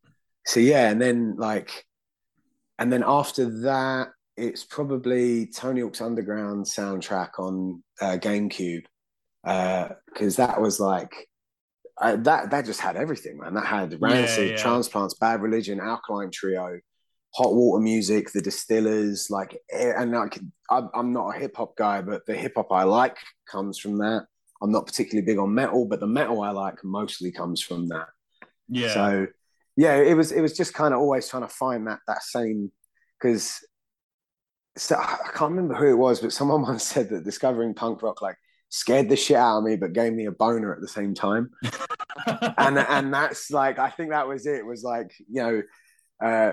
so 0.46 0.60
yeah, 0.60 0.90
and 0.90 1.02
then 1.02 1.36
like, 1.38 1.86
and 2.80 2.92
then 2.92 3.04
after 3.06 3.62
that, 3.62 4.10
it's 4.38 4.64
probably 4.64 5.48
Tony 5.48 5.82
Hawk's 5.82 6.02
Underground 6.02 6.66
soundtrack 6.66 7.40
on 7.40 7.84
uh, 8.02 8.18
GameCube 8.20 8.84
because 9.44 10.36
that 10.38 10.60
was 10.60 10.80
like 10.80 11.28
uh, 12.02 12.18
that 12.18 12.52
that 12.52 12.66
just 12.66 12.82
had 12.82 12.96
everything, 12.96 13.38
man. 13.38 13.54
That 13.54 13.66
had 13.66 14.02
Rancid, 14.02 14.52
yeah. 14.52 14.58
Transplants, 14.58 15.14
Bad 15.16 15.42
Religion, 15.42 15.80
Alkaline 15.80 16.32
Trio, 16.32 16.80
Hot 17.36 17.54
Water 17.54 17.82
Music, 17.82 18.32
The 18.32 18.42
Distillers, 18.42 19.30
like, 19.30 19.58
eh, 19.70 19.92
and 19.96 20.12
like 20.12 20.40
I'm, 20.70 20.90
I'm 20.94 21.12
not 21.12 21.36
a 21.36 21.40
hip 21.40 21.58
hop 21.58 21.76
guy, 21.76 22.02
but 22.02 22.26
the 22.26 22.36
hip 22.36 22.54
hop 22.56 22.72
I 22.72 22.84
like 22.84 23.18
comes 23.46 23.78
from 23.78 23.98
that. 23.98 24.26
I'm 24.62 24.72
not 24.72 24.86
particularly 24.86 25.26
big 25.26 25.38
on 25.38 25.54
metal, 25.54 25.86
but 25.86 26.00
the 26.00 26.08
metal 26.08 26.42
I 26.42 26.52
like 26.52 26.84
mostly 26.84 27.32
comes 27.32 27.62
from 27.62 27.90
that. 27.90 28.08
Yeah. 28.70 28.94
So 28.94 29.28
yeah, 29.76 29.96
it 29.98 30.16
was 30.16 30.32
it 30.32 30.42
was 30.42 30.54
just 30.54 30.74
kind 30.74 30.94
of 30.94 31.02
always 31.02 31.28
trying 31.28 31.44
to 31.44 31.50
find 31.50 31.88
that 31.88 32.00
that 32.08 32.24
same 32.24 32.72
because 33.20 33.60
so 34.78 34.96
I 34.96 35.30
can't 35.34 35.52
remember 35.52 35.76
who 35.76 35.90
it 35.90 35.98
was, 35.98 36.22
but 36.22 36.32
someone 36.32 36.62
once 36.64 36.86
said 36.86 37.10
that 37.10 37.26
discovering 37.26 37.74
punk 37.74 38.02
rock 38.02 38.22
like 38.22 38.38
scared 38.70 39.10
the 39.10 39.18
shit 39.18 39.38
out 39.38 39.58
of 39.58 39.66
me, 39.66 39.76
but 39.76 39.92
gave 39.92 40.14
me 40.14 40.26
a 40.26 40.32
boner 40.32 40.74
at 40.74 40.82
the 40.82 40.88
same 40.88 41.14
time. 41.14 41.50
and 42.58 42.78
and 42.78 43.14
that's 43.14 43.52
like 43.52 43.78
I 43.78 43.90
think 43.90 44.12
that 44.12 44.28
was 44.28 44.46
it. 44.46 44.60
it 44.60 44.66
was 44.66 44.84
like 44.84 45.14
you 45.30 45.44
know, 45.44 45.62
uh, 46.24 46.52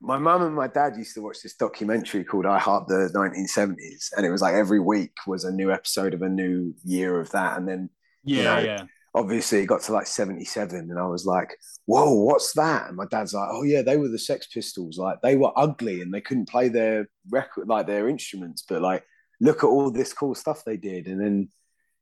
my 0.00 0.18
mum 0.18 0.42
and 0.42 0.54
my 0.54 0.66
dad 0.66 0.96
used 0.96 1.14
to 1.14 1.22
watch 1.22 1.42
this 1.42 1.56
documentary 1.56 2.24
called 2.24 2.46
"I 2.46 2.58
Heart 2.58 2.88
the 2.88 3.10
1970s," 3.14 4.12
and 4.16 4.24
it 4.24 4.30
was 4.30 4.42
like 4.42 4.54
every 4.54 4.80
week 4.80 5.12
was 5.26 5.44
a 5.44 5.52
new 5.52 5.70
episode 5.70 6.14
of 6.14 6.22
a 6.22 6.28
new 6.28 6.74
year 6.84 7.20
of 7.20 7.30
that, 7.30 7.58
and 7.58 7.68
then 7.68 7.90
yeah, 8.24 8.42
know, 8.42 8.58
yeah. 8.58 8.82
obviously 9.14 9.60
it 9.60 9.66
got 9.66 9.82
to 9.82 9.92
like 9.92 10.06
77 10.06 10.90
and 10.90 10.98
I 10.98 11.06
was 11.06 11.26
like, 11.26 11.56
whoa, 11.86 12.12
what's 12.12 12.52
that? 12.54 12.88
And 12.88 12.96
my 12.96 13.06
dad's 13.10 13.34
like, 13.34 13.48
oh 13.50 13.62
yeah, 13.62 13.82
they 13.82 13.96
were 13.96 14.08
the 14.08 14.18
Sex 14.18 14.46
Pistols. 14.46 14.98
Like 14.98 15.20
they 15.22 15.36
were 15.36 15.52
ugly 15.56 16.02
and 16.02 16.12
they 16.12 16.20
couldn't 16.20 16.48
play 16.48 16.68
their 16.68 17.08
record, 17.30 17.68
like 17.68 17.86
their 17.86 18.08
instruments, 18.08 18.64
but 18.68 18.82
like, 18.82 19.04
look 19.40 19.64
at 19.64 19.68
all 19.68 19.90
this 19.90 20.12
cool 20.12 20.34
stuff 20.34 20.64
they 20.64 20.76
did. 20.76 21.06
And 21.06 21.20
then, 21.20 21.48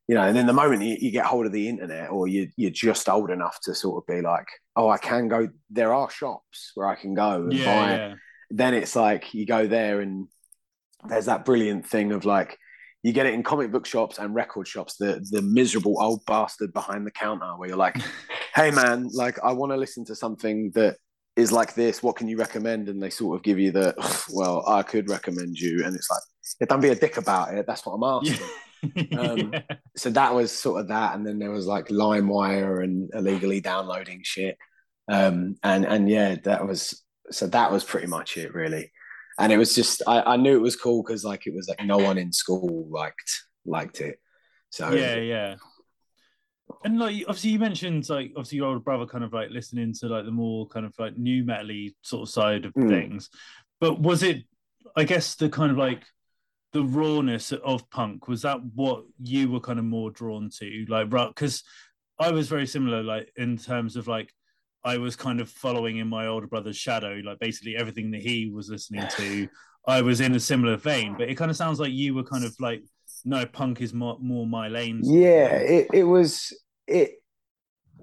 you 0.08 0.14
know, 0.14 0.22
and 0.22 0.34
then 0.36 0.46
the 0.46 0.52
moment 0.54 0.82
you, 0.82 0.96
you 0.98 1.10
get 1.10 1.26
hold 1.26 1.46
of 1.46 1.52
the 1.52 1.68
internet 1.68 2.10
or 2.10 2.26
you, 2.26 2.48
you're 2.56 2.70
just 2.70 3.08
old 3.08 3.30
enough 3.30 3.58
to 3.64 3.74
sort 3.74 4.02
of 4.02 4.06
be 4.06 4.22
like, 4.22 4.46
oh, 4.74 4.88
I 4.88 4.96
can 4.98 5.28
go, 5.28 5.48
there 5.70 5.92
are 5.92 6.10
shops 6.10 6.72
where 6.74 6.88
I 6.88 6.94
can 6.96 7.14
go 7.14 7.42
and 7.42 7.52
Yeah, 7.52 7.64
buy 7.64 7.90
yeah. 7.96 8.14
then 8.50 8.74
it's 8.74 8.96
like 8.96 9.34
you 9.34 9.44
go 9.46 9.66
there 9.66 10.00
and 10.00 10.26
there's 11.08 11.26
that 11.26 11.44
brilliant 11.44 11.86
thing 11.86 12.12
of 12.12 12.24
like 12.24 12.56
you 13.04 13.12
get 13.12 13.26
it 13.26 13.34
in 13.34 13.42
comic 13.44 13.70
book 13.70 13.86
shops 13.86 14.18
and 14.18 14.34
record 14.34 14.66
shops. 14.66 14.96
The 14.96 15.24
the 15.30 15.42
miserable 15.42 16.00
old 16.00 16.24
bastard 16.26 16.72
behind 16.72 17.06
the 17.06 17.12
counter 17.12 17.52
where 17.56 17.68
you're 17.68 17.78
like, 17.78 17.96
"Hey 18.54 18.72
man, 18.72 19.08
like 19.12 19.38
I 19.44 19.52
want 19.52 19.70
to 19.70 19.76
listen 19.76 20.04
to 20.06 20.16
something 20.16 20.72
that 20.74 20.96
is 21.36 21.52
like 21.52 21.74
this. 21.74 22.02
What 22.02 22.16
can 22.16 22.26
you 22.26 22.36
recommend?" 22.36 22.88
And 22.88 23.00
they 23.00 23.10
sort 23.10 23.36
of 23.36 23.44
give 23.44 23.58
you 23.60 23.70
the, 23.70 23.94
"Well, 24.32 24.64
I 24.66 24.82
could 24.82 25.08
recommend 25.08 25.56
you," 25.58 25.84
and 25.84 25.94
it's 25.94 26.10
like, 26.10 26.22
yeah, 26.60 26.66
"Don't 26.68 26.80
be 26.80 26.88
a 26.88 26.96
dick 26.96 27.16
about 27.18 27.54
it." 27.54 27.66
That's 27.68 27.86
what 27.86 27.92
I'm 27.92 28.02
asking. 28.28 28.46
Um, 28.84 28.92
yeah. 29.52 29.62
So 29.96 30.10
that 30.10 30.34
was 30.34 30.52
sort 30.52 30.80
of 30.80 30.88
that, 30.88 31.14
and 31.14 31.26
then 31.26 31.38
there 31.38 31.50
was 31.50 31.66
like 31.66 31.88
LimeWire 31.88 32.82
and 32.82 33.10
illegally 33.14 33.60
downloading 33.60 34.20
shit, 34.24 34.56
um, 35.10 35.56
and 35.62 35.84
and 35.84 36.08
yeah, 36.08 36.36
that 36.44 36.66
was 36.66 37.02
so 37.30 37.46
that 37.48 37.70
was 37.70 37.84
pretty 37.84 38.06
much 38.06 38.36
it 38.36 38.54
really 38.54 38.90
and 39.38 39.52
it 39.52 39.56
was 39.56 39.74
just 39.74 40.02
I, 40.06 40.34
I 40.34 40.36
knew 40.36 40.56
it 40.56 40.62
was 40.62 40.76
cool 40.76 41.02
because 41.02 41.24
like 41.24 41.46
it 41.46 41.54
was 41.54 41.68
like 41.68 41.84
no 41.84 41.98
one 41.98 42.18
in 42.18 42.32
school 42.32 42.86
liked 42.90 43.44
liked 43.64 44.00
it. 44.00 44.18
So 44.70 44.90
yeah, 44.92 45.16
yeah. 45.16 45.54
And 46.84 46.98
like 46.98 47.24
obviously 47.28 47.50
you 47.50 47.58
mentioned 47.58 48.08
like 48.10 48.32
obviously 48.36 48.56
your 48.56 48.66
older 48.66 48.80
brother 48.80 49.06
kind 49.06 49.24
of 49.24 49.32
like 49.32 49.50
listening 49.50 49.94
to 50.00 50.08
like 50.08 50.24
the 50.24 50.30
more 50.30 50.66
kind 50.66 50.84
of 50.84 50.92
like 50.98 51.16
new 51.16 51.44
metally 51.44 51.94
sort 52.02 52.28
of 52.28 52.32
side 52.32 52.64
of 52.64 52.74
mm. 52.74 52.88
things. 52.88 53.30
But 53.80 54.00
was 54.00 54.22
it 54.22 54.42
I 54.96 55.04
guess 55.04 55.36
the 55.36 55.48
kind 55.48 55.70
of 55.70 55.78
like 55.78 56.02
the 56.72 56.82
rawness 56.82 57.52
of 57.52 57.88
punk 57.90 58.28
was 58.28 58.42
that 58.42 58.58
what 58.74 59.04
you 59.22 59.50
were 59.50 59.60
kind 59.60 59.78
of 59.78 59.84
more 59.84 60.10
drawn 60.10 60.50
to 60.58 60.84
like 60.88 61.10
right 61.10 61.28
because 61.28 61.62
I 62.18 62.30
was 62.30 62.48
very 62.48 62.66
similar 62.66 63.02
like 63.02 63.32
in 63.36 63.56
terms 63.56 63.96
of 63.96 64.06
like 64.06 64.32
I 64.84 64.98
was 64.98 65.16
kind 65.16 65.40
of 65.40 65.50
following 65.50 65.98
in 65.98 66.08
my 66.08 66.26
older 66.26 66.46
brother's 66.46 66.76
shadow, 66.76 67.20
like 67.24 67.38
basically 67.40 67.76
everything 67.76 68.10
that 68.12 68.22
he 68.22 68.50
was 68.50 68.68
listening 68.68 69.06
to. 69.16 69.48
I 69.86 70.02
was 70.02 70.20
in 70.20 70.34
a 70.34 70.40
similar 70.40 70.76
vein, 70.76 71.14
but 71.16 71.30
it 71.30 71.36
kind 71.36 71.50
of 71.50 71.56
sounds 71.56 71.80
like 71.80 71.92
you 71.92 72.14
were 72.14 72.24
kind 72.24 72.44
of 72.44 72.54
like, 72.60 72.82
no, 73.24 73.46
punk 73.46 73.80
is 73.80 73.94
more, 73.94 74.18
more 74.20 74.46
my 74.46 74.68
lane. 74.68 75.00
Yeah, 75.02 75.46
it, 75.56 75.88
it 75.94 76.04
was 76.04 76.52
it. 76.86 77.12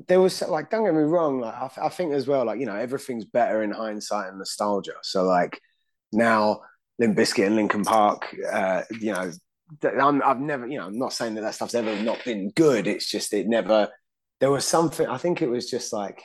There 0.07 0.19
was 0.19 0.41
like, 0.41 0.69
don't 0.69 0.83
get 0.83 0.93
me 0.93 1.03
wrong, 1.03 1.39
like 1.41 1.53
I, 1.53 1.85
I 1.85 1.89
think 1.89 2.13
as 2.13 2.27
well, 2.27 2.45
like 2.45 2.59
you 2.59 2.65
know, 2.65 2.75
everything's 2.75 3.25
better 3.25 3.61
in 3.61 3.71
hindsight 3.71 4.29
and 4.29 4.39
nostalgia. 4.39 4.93
So 5.03 5.23
like 5.23 5.61
now, 6.11 6.61
Limp 6.99 7.17
Bizkit 7.17 7.47
and 7.47 7.55
Linkin 7.55 7.83
Park, 7.83 8.35
uh, 8.51 8.83
you 8.99 9.11
know, 9.11 9.31
I'm, 9.99 10.21
I've 10.23 10.39
never, 10.39 10.67
you 10.67 10.77
know, 10.77 10.85
I'm 10.85 10.97
not 10.97 11.13
saying 11.13 11.35
that 11.35 11.41
that 11.41 11.55
stuff's 11.55 11.75
ever 11.75 12.01
not 12.01 12.23
been 12.23 12.51
good. 12.51 12.87
It's 12.87 13.09
just 13.09 13.33
it 13.33 13.47
never. 13.47 13.89
There 14.39 14.51
was 14.51 14.65
something. 14.65 15.07
I 15.07 15.17
think 15.17 15.41
it 15.41 15.49
was 15.49 15.69
just 15.69 15.91
like 15.91 16.21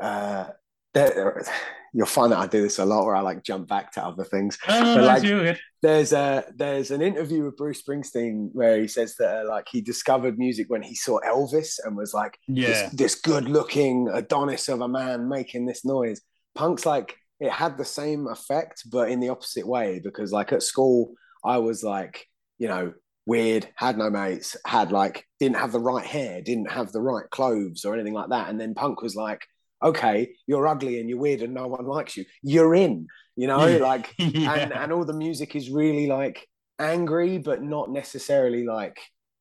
uh, 0.00 0.46
there, 0.94 1.44
you'll 1.92 2.06
find 2.06 2.32
that 2.32 2.38
I 2.38 2.46
do 2.46 2.62
this 2.62 2.78
a 2.78 2.84
lot 2.84 3.04
where 3.04 3.16
I 3.16 3.20
like 3.20 3.42
jump 3.42 3.68
back 3.68 3.92
to 3.92 4.04
other 4.04 4.24
things. 4.24 4.58
Oh, 4.68 4.96
but, 4.96 5.04
like, 5.04 5.58
there's 5.82 6.12
a 6.12 6.44
there's 6.56 6.90
an 6.90 7.02
interview 7.02 7.44
with 7.44 7.56
Bruce 7.56 7.82
Springsteen 7.82 8.50
where 8.52 8.80
he 8.80 8.88
says 8.88 9.14
that 9.18 9.44
uh, 9.44 9.48
like 9.48 9.68
he 9.70 9.80
discovered 9.80 10.38
music 10.38 10.66
when 10.68 10.82
he 10.82 10.94
saw 10.94 11.20
Elvis 11.20 11.78
and 11.84 11.96
was 11.96 12.12
like 12.12 12.38
yeah. 12.48 12.66
this, 12.66 12.92
this 12.92 13.14
good 13.14 13.48
looking 13.48 14.08
Adonis 14.12 14.68
of 14.68 14.80
a 14.80 14.88
man 14.88 15.28
making 15.28 15.66
this 15.66 15.84
noise. 15.84 16.20
Punk's 16.54 16.84
like 16.84 17.14
it 17.40 17.50
had 17.50 17.76
the 17.78 17.84
same 17.84 18.26
effect 18.26 18.82
but 18.90 19.10
in 19.10 19.20
the 19.20 19.28
opposite 19.28 19.66
way 19.66 20.00
because 20.02 20.32
like 20.32 20.52
at 20.52 20.62
school 20.62 21.12
I 21.44 21.58
was 21.58 21.82
like 21.82 22.26
you 22.58 22.68
know 22.68 22.92
weird, 23.26 23.68
had 23.76 23.98
no 23.98 24.08
mates, 24.08 24.56
had 24.66 24.90
like 24.90 25.22
didn't 25.38 25.58
have 25.58 25.70
the 25.70 25.78
right 25.78 26.04
hair, 26.04 26.40
didn't 26.40 26.70
have 26.70 26.92
the 26.92 27.02
right 27.02 27.28
clothes 27.30 27.84
or 27.84 27.92
anything 27.92 28.14
like 28.14 28.30
that, 28.30 28.48
and 28.48 28.58
then 28.58 28.74
Punk 28.74 29.02
was 29.02 29.14
like 29.14 29.46
okay, 29.82 30.34
you're 30.46 30.66
ugly 30.66 31.00
and 31.00 31.08
you're 31.08 31.18
weird 31.18 31.42
and 31.42 31.54
no 31.54 31.66
one 31.66 31.86
likes 31.86 32.16
you. 32.16 32.24
You're 32.42 32.74
in, 32.74 33.06
you 33.36 33.46
know, 33.46 33.76
like, 33.80 34.14
yeah. 34.18 34.54
and, 34.54 34.72
and 34.72 34.92
all 34.92 35.04
the 35.04 35.12
music 35.12 35.54
is 35.54 35.70
really 35.70 36.06
like 36.06 36.46
angry, 36.78 37.38
but 37.38 37.62
not 37.62 37.90
necessarily 37.90 38.64
like 38.64 38.98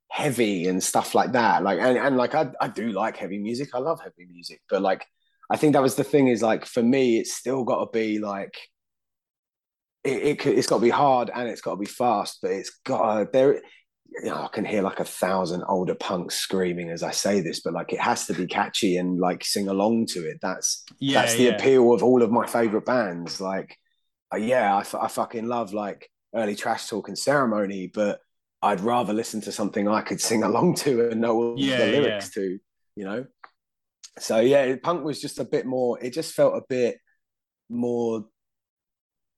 heavy 0.09 0.67
and 0.67 0.81
stuff 0.83 1.15
like 1.15 1.33
that. 1.33 1.63
Like, 1.63 1.79
and, 1.79 1.97
and 1.97 2.17
like, 2.17 2.35
I, 2.35 2.51
I 2.61 2.67
do 2.67 2.91
like 2.91 3.17
heavy 3.17 3.39
music. 3.39 3.69
I 3.73 3.79
love 3.79 3.99
heavy 4.01 4.27
music, 4.31 4.61
but 4.69 4.81
like, 4.81 5.05
I 5.49 5.57
think 5.57 5.73
that 5.73 5.81
was 5.81 5.95
the 5.95 6.03
thing 6.03 6.27
is 6.27 6.41
like, 6.41 6.65
for 6.65 6.83
me, 6.83 7.19
it's 7.19 7.35
still 7.35 7.63
got 7.63 7.79
to 7.79 7.91
be 7.91 8.19
like, 8.19 8.55
it, 10.03 10.23
it 10.23 10.45
it's 10.45 10.67
got 10.67 10.77
to 10.77 10.81
be 10.81 10.89
hard 10.89 11.29
and 11.33 11.47
it's 11.47 11.61
got 11.61 11.71
to 11.71 11.77
be 11.77 11.85
fast, 11.85 12.39
but 12.41 12.51
it's 12.51 12.79
got 12.83 13.17
to, 13.17 13.29
there 13.31 13.61
you 14.23 14.29
know, 14.29 14.43
I 14.43 14.47
can 14.47 14.65
hear 14.65 14.81
like 14.81 14.99
a 14.99 15.05
thousand 15.05 15.63
older 15.67 15.95
punks 15.95 16.35
screaming 16.35 16.89
as 16.89 17.03
I 17.03 17.11
say 17.11 17.41
this, 17.41 17.61
but 17.61 17.73
like 17.73 17.93
it 17.93 17.99
has 17.99 18.25
to 18.27 18.33
be 18.33 18.47
catchy 18.47 18.97
and 18.97 19.19
like 19.19 19.43
sing 19.43 19.67
along 19.67 20.07
to 20.07 20.27
it. 20.27 20.39
That's 20.41 20.83
yeah, 20.99 21.21
that's 21.21 21.35
the 21.35 21.45
yeah. 21.45 21.49
appeal 21.51 21.93
of 21.93 22.03
all 22.03 22.23
of 22.23 22.31
my 22.31 22.47
favorite 22.47 22.85
bands. 22.85 23.39
Like, 23.39 23.77
uh, 24.33 24.37
yeah, 24.37 24.75
I, 24.75 24.81
f- 24.81 24.95
I 24.95 25.07
fucking 25.07 25.47
love 25.47 25.73
like 25.73 26.09
early 26.33 26.55
trash 26.55 26.87
talk 26.87 27.07
and 27.07 27.17
ceremony, 27.17 27.91
but 27.93 28.19
I'd 28.61 28.81
rather 28.81 29.13
listen 29.13 29.41
to 29.41 29.51
something 29.51 29.87
I 29.87 30.01
could 30.01 30.21
sing 30.21 30.43
along 30.43 30.75
to 30.75 31.09
and 31.09 31.21
know 31.21 31.55
yeah, 31.57 31.77
the 31.77 31.85
lyrics 31.91 32.29
to, 32.31 32.57
you 32.95 33.05
know. 33.05 33.25
So 34.19 34.39
yeah, 34.39 34.75
punk 34.81 35.03
was 35.03 35.21
just 35.21 35.39
a 35.39 35.45
bit 35.45 35.65
more. 35.65 35.99
It 36.01 36.13
just 36.13 36.33
felt 36.33 36.55
a 36.55 36.65
bit 36.67 36.97
more, 37.69 38.25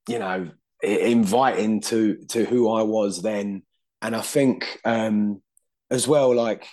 you 0.08 0.20
know, 0.20 0.50
inviting 0.82 1.82
to 1.82 2.18
to 2.30 2.46
who 2.46 2.70
I 2.72 2.84
was 2.84 3.22
then 3.22 3.64
and 4.02 4.16
I 4.16 4.22
think 4.22 4.80
um, 4.86 5.42
as 5.92 6.08
well, 6.08 6.34
like 6.34 6.66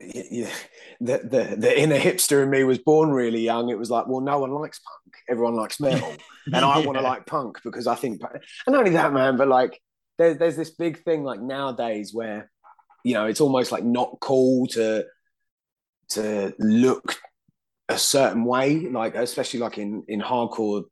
the, 0.00 0.48
the 1.00 1.54
the 1.58 1.80
inner 1.80 1.98
hipster 1.98 2.42
in 2.42 2.50
me 2.50 2.64
was 2.64 2.78
born 2.78 3.10
really 3.10 3.40
young. 3.40 3.70
It 3.70 3.78
was 3.78 3.90
like, 3.90 4.06
well, 4.06 4.20
no 4.20 4.38
one 4.38 4.50
likes 4.50 4.80
punk. 4.80 5.16
Everyone 5.28 5.54
likes 5.54 5.80
metal, 5.80 6.14
and 6.46 6.64
I 6.64 6.78
want 6.80 6.98
to 6.98 7.02
like 7.02 7.26
punk 7.26 7.58
because 7.64 7.86
I 7.86 7.94
think. 7.94 8.20
And 8.22 8.42
not 8.74 8.80
only 8.80 8.90
that, 8.92 9.12
man, 9.12 9.36
but 9.36 9.48
like 9.48 9.80
there's 10.18 10.38
there's 10.38 10.56
this 10.56 10.70
big 10.70 11.02
thing 11.02 11.24
like 11.24 11.40
nowadays 11.40 12.12
where 12.12 12.50
you 13.04 13.14
know 13.14 13.26
it's 13.26 13.40
almost 13.40 13.72
like 13.72 13.84
not 13.84 14.18
cool 14.20 14.66
to 14.68 15.04
to 16.10 16.54
look 16.58 17.16
a 17.88 17.98
certain 17.98 18.44
way, 18.44 18.88
like 18.88 19.14
especially 19.14 19.60
like 19.60 19.78
in 19.78 20.04
in 20.08 20.20
hardcore 20.20 20.84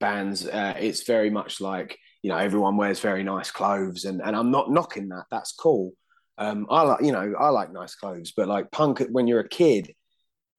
bands, 0.00 0.46
uh, 0.46 0.74
it's 0.78 1.04
very 1.04 1.30
much 1.30 1.60
like 1.60 1.98
you 2.22 2.30
know 2.30 2.36
everyone 2.36 2.76
wears 2.76 3.00
very 3.00 3.22
nice 3.22 3.50
clothes 3.50 4.04
and 4.04 4.20
and 4.22 4.34
i'm 4.34 4.50
not 4.50 4.70
knocking 4.70 5.08
that 5.08 5.24
that's 5.30 5.52
cool 5.52 5.92
um 6.38 6.66
i 6.70 6.82
like 6.82 7.02
you 7.02 7.12
know 7.12 7.34
i 7.38 7.48
like 7.48 7.72
nice 7.72 7.94
clothes 7.94 8.32
but 8.36 8.48
like 8.48 8.70
punk 8.70 9.02
when 9.10 9.26
you're 9.26 9.40
a 9.40 9.48
kid 9.48 9.94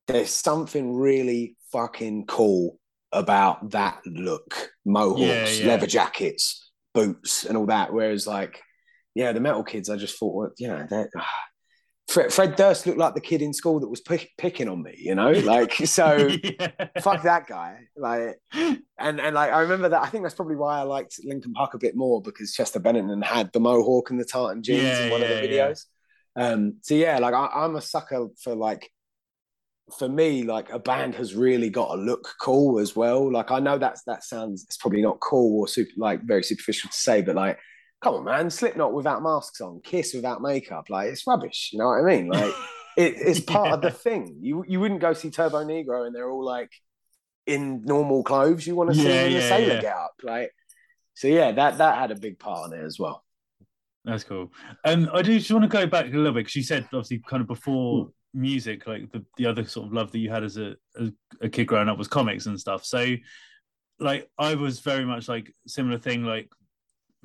there's 0.08 0.32
something 0.32 0.94
really 0.96 1.56
fucking 1.72 2.26
cool 2.26 2.80
about 3.12 3.72
that 3.72 4.00
look 4.06 4.70
mohawks 4.86 5.20
yeah, 5.22 5.50
yeah. 5.50 5.68
leather 5.68 5.88
jackets 5.88 6.72
boots 6.94 7.46
and 7.46 7.58
all 7.58 7.66
that 7.66 7.94
whereas 7.94 8.26
like 8.26 8.62
yeah 9.16 9.32
the 9.32 9.40
metal 9.40 9.64
kids 9.64 9.90
i 9.90 9.96
just 9.96 10.18
thought 10.18 10.36
well, 10.36 10.52
you 10.58 10.68
know 10.68 10.88
ah, 11.18 11.40
Fred, 12.10 12.34
Fred, 12.34 12.56
Durst 12.56 12.88
looked 12.88 12.98
like 12.98 13.14
the 13.14 13.22
kid 13.22 13.44
in 13.44 13.54
school 13.54 13.80
that 13.80 13.88
was 13.88 14.02
pick, 14.02 14.32
picking 14.36 14.68
on 14.68 14.82
me, 14.82 14.96
you 14.98 15.14
know, 15.14 15.30
like 15.30 15.74
so. 15.86 16.16
yeah. 16.44 16.72
Fuck 17.02 17.22
that 17.22 17.46
guy, 17.46 17.82
like, 17.96 18.40
and 18.52 18.82
and 19.22 19.36
like 19.36 19.52
I 19.52 19.60
remember 19.60 19.90
that. 19.90 20.02
I 20.02 20.08
think 20.10 20.24
that's 20.24 20.34
probably 20.34 20.56
why 20.56 20.80
I 20.80 20.84
liked 20.84 21.20
Linkin 21.24 21.54
Park 21.54 21.76
a 21.76 21.78
bit 21.78 21.96
more 21.96 22.20
because 22.20 22.54
Chester 22.54 22.80
Bennington 22.80 23.22
had 23.22 23.54
the 23.54 23.60
mohawk 23.60 24.10
and 24.10 24.20
the 24.20 24.26
tartan 24.26 24.64
jeans 24.64 24.84
yeah, 24.84 25.04
in 25.04 25.12
one 25.12 25.22
yeah, 25.22 25.28
of 25.28 25.42
the 25.42 25.48
videos. 25.48 25.86
Um, 26.36 26.78
so 26.82 26.96
yeah, 26.96 27.20
like 27.20 27.36
I, 27.36 27.46
I'm 27.54 27.76
a 27.76 27.82
sucker 27.82 28.28
for 28.42 28.56
like, 28.56 28.90
for 30.00 30.10
me, 30.10 30.42
like 30.42 30.72
a 30.72 30.80
band 30.80 31.14
has 31.14 31.36
really 31.36 31.70
got 31.70 31.94
to 31.94 32.02
look 32.02 32.34
cool 32.42 32.80
as 32.80 32.96
well. 32.96 33.32
Like 33.32 33.52
I 33.52 33.60
know 33.60 33.78
that's 33.78 34.04
that 34.06 34.24
sounds 34.24 34.64
it's 34.64 34.78
probably 34.78 35.04
not 35.04 35.20
cool 35.20 35.62
or 35.62 35.68
super 35.68 35.92
like 35.98 36.24
very 36.24 36.42
superficial 36.42 36.90
to 36.90 36.98
say, 36.98 37.22
but 37.22 37.36
like 37.36 37.60
come 38.02 38.16
on, 38.16 38.24
man, 38.26 38.50
Slipknot 38.50 38.94
without 38.94 39.22
masks 39.22 39.62
on, 39.62 39.82
Kiss 39.82 40.14
without 40.14 40.42
makeup, 40.42 40.90
like 40.90 41.10
it's 41.10 41.26
rubbish. 41.28 41.70
You 41.74 41.80
know 41.80 41.88
what 41.88 42.00
I 42.00 42.04
mean? 42.04 42.28
Like 42.28 42.54
it, 42.98 43.16
it's 43.18 43.40
part 43.40 43.68
yeah. 43.68 43.74
of 43.76 43.82
the 43.82 43.92
thing. 43.92 44.38
You 44.42 44.64
you 44.68 44.80
wouldn't 44.80 45.02
go 45.02 45.14
see 45.14 45.30
Turbonegro 45.30 46.06
and 46.06 46.16
they're 46.16 46.30
all 46.30 46.46
like 46.46 46.72
in 47.46 47.84
normal 47.84 48.24
clothes. 48.24 48.66
You 48.66 48.76
want 48.76 48.92
to 48.92 48.96
see 48.96 49.04
yeah, 49.04 49.24
them 49.24 49.26
in 49.28 49.32
yeah, 49.34 49.40
a 49.40 49.50
sailor 49.50 49.82
get 49.82 49.96
up, 49.96 50.14
like. 50.24 50.52
So 51.16 51.28
yeah, 51.28 51.52
that 51.52 51.80
that 51.80 51.98
had 51.98 52.12
a 52.12 52.16
big 52.16 52.40
part 52.40 52.72
in 52.72 52.80
it 52.80 52.86
as 52.86 52.98
well. 52.98 53.26
That's 54.06 54.24
cool. 54.24 54.52
Um, 54.86 55.10
I 55.14 55.22
do 55.22 55.38
just 55.38 55.52
want 55.52 55.64
to 55.64 55.70
go 55.70 55.86
back 55.86 56.06
a 56.06 56.18
little 56.18 56.32
bit 56.32 56.46
because 56.46 56.56
you 56.56 56.64
said 56.64 56.86
obviously 56.86 57.22
kind 57.28 57.42
of 57.42 57.48
before 57.48 58.06
mm. 58.06 58.12
music, 58.34 58.88
like 58.88 59.12
the, 59.12 59.26
the 59.38 59.46
other 59.46 59.66
sort 59.66 59.88
of 59.88 59.94
love 59.94 60.12
that 60.14 60.20
you 60.20 60.30
had 60.30 60.46
as 60.46 60.58
a, 60.58 60.76
as 61.00 61.12
a 61.42 61.50
kid 61.50 61.66
growing 61.66 61.90
up 61.90 61.98
was 61.98 62.08
comics 62.08 62.46
and 62.46 62.58
stuff. 62.58 62.86
So 62.86 63.16
like 64.00 64.30
I 64.38 64.56
was 64.56 64.80
very 64.80 65.06
much 65.06 65.28
like 65.28 65.54
similar 65.68 65.98
thing, 65.98 66.24
like 66.24 66.50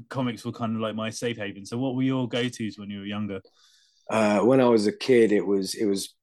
comics 0.09 0.45
were 0.45 0.53
kind 0.53 0.75
of 0.75 0.81
like 0.81 0.95
my 0.95 1.11
safe 1.11 1.37
haven. 1.37 1.67
So, 1.67 1.79
what 1.79 1.95
were 1.95 2.03
your 2.03 2.29
go 2.29 2.49
tos 2.49 2.79
when 2.79 2.91
you 2.91 3.01
were 3.01 3.07
younger? 3.07 3.41
Uh, 4.11 4.41
when 4.41 4.61
I 4.61 4.67
was 4.67 4.87
a 4.87 4.93
kid, 4.93 5.33
it 5.33 5.47
was 5.47 5.75
it 5.75 5.87
was 5.87 6.15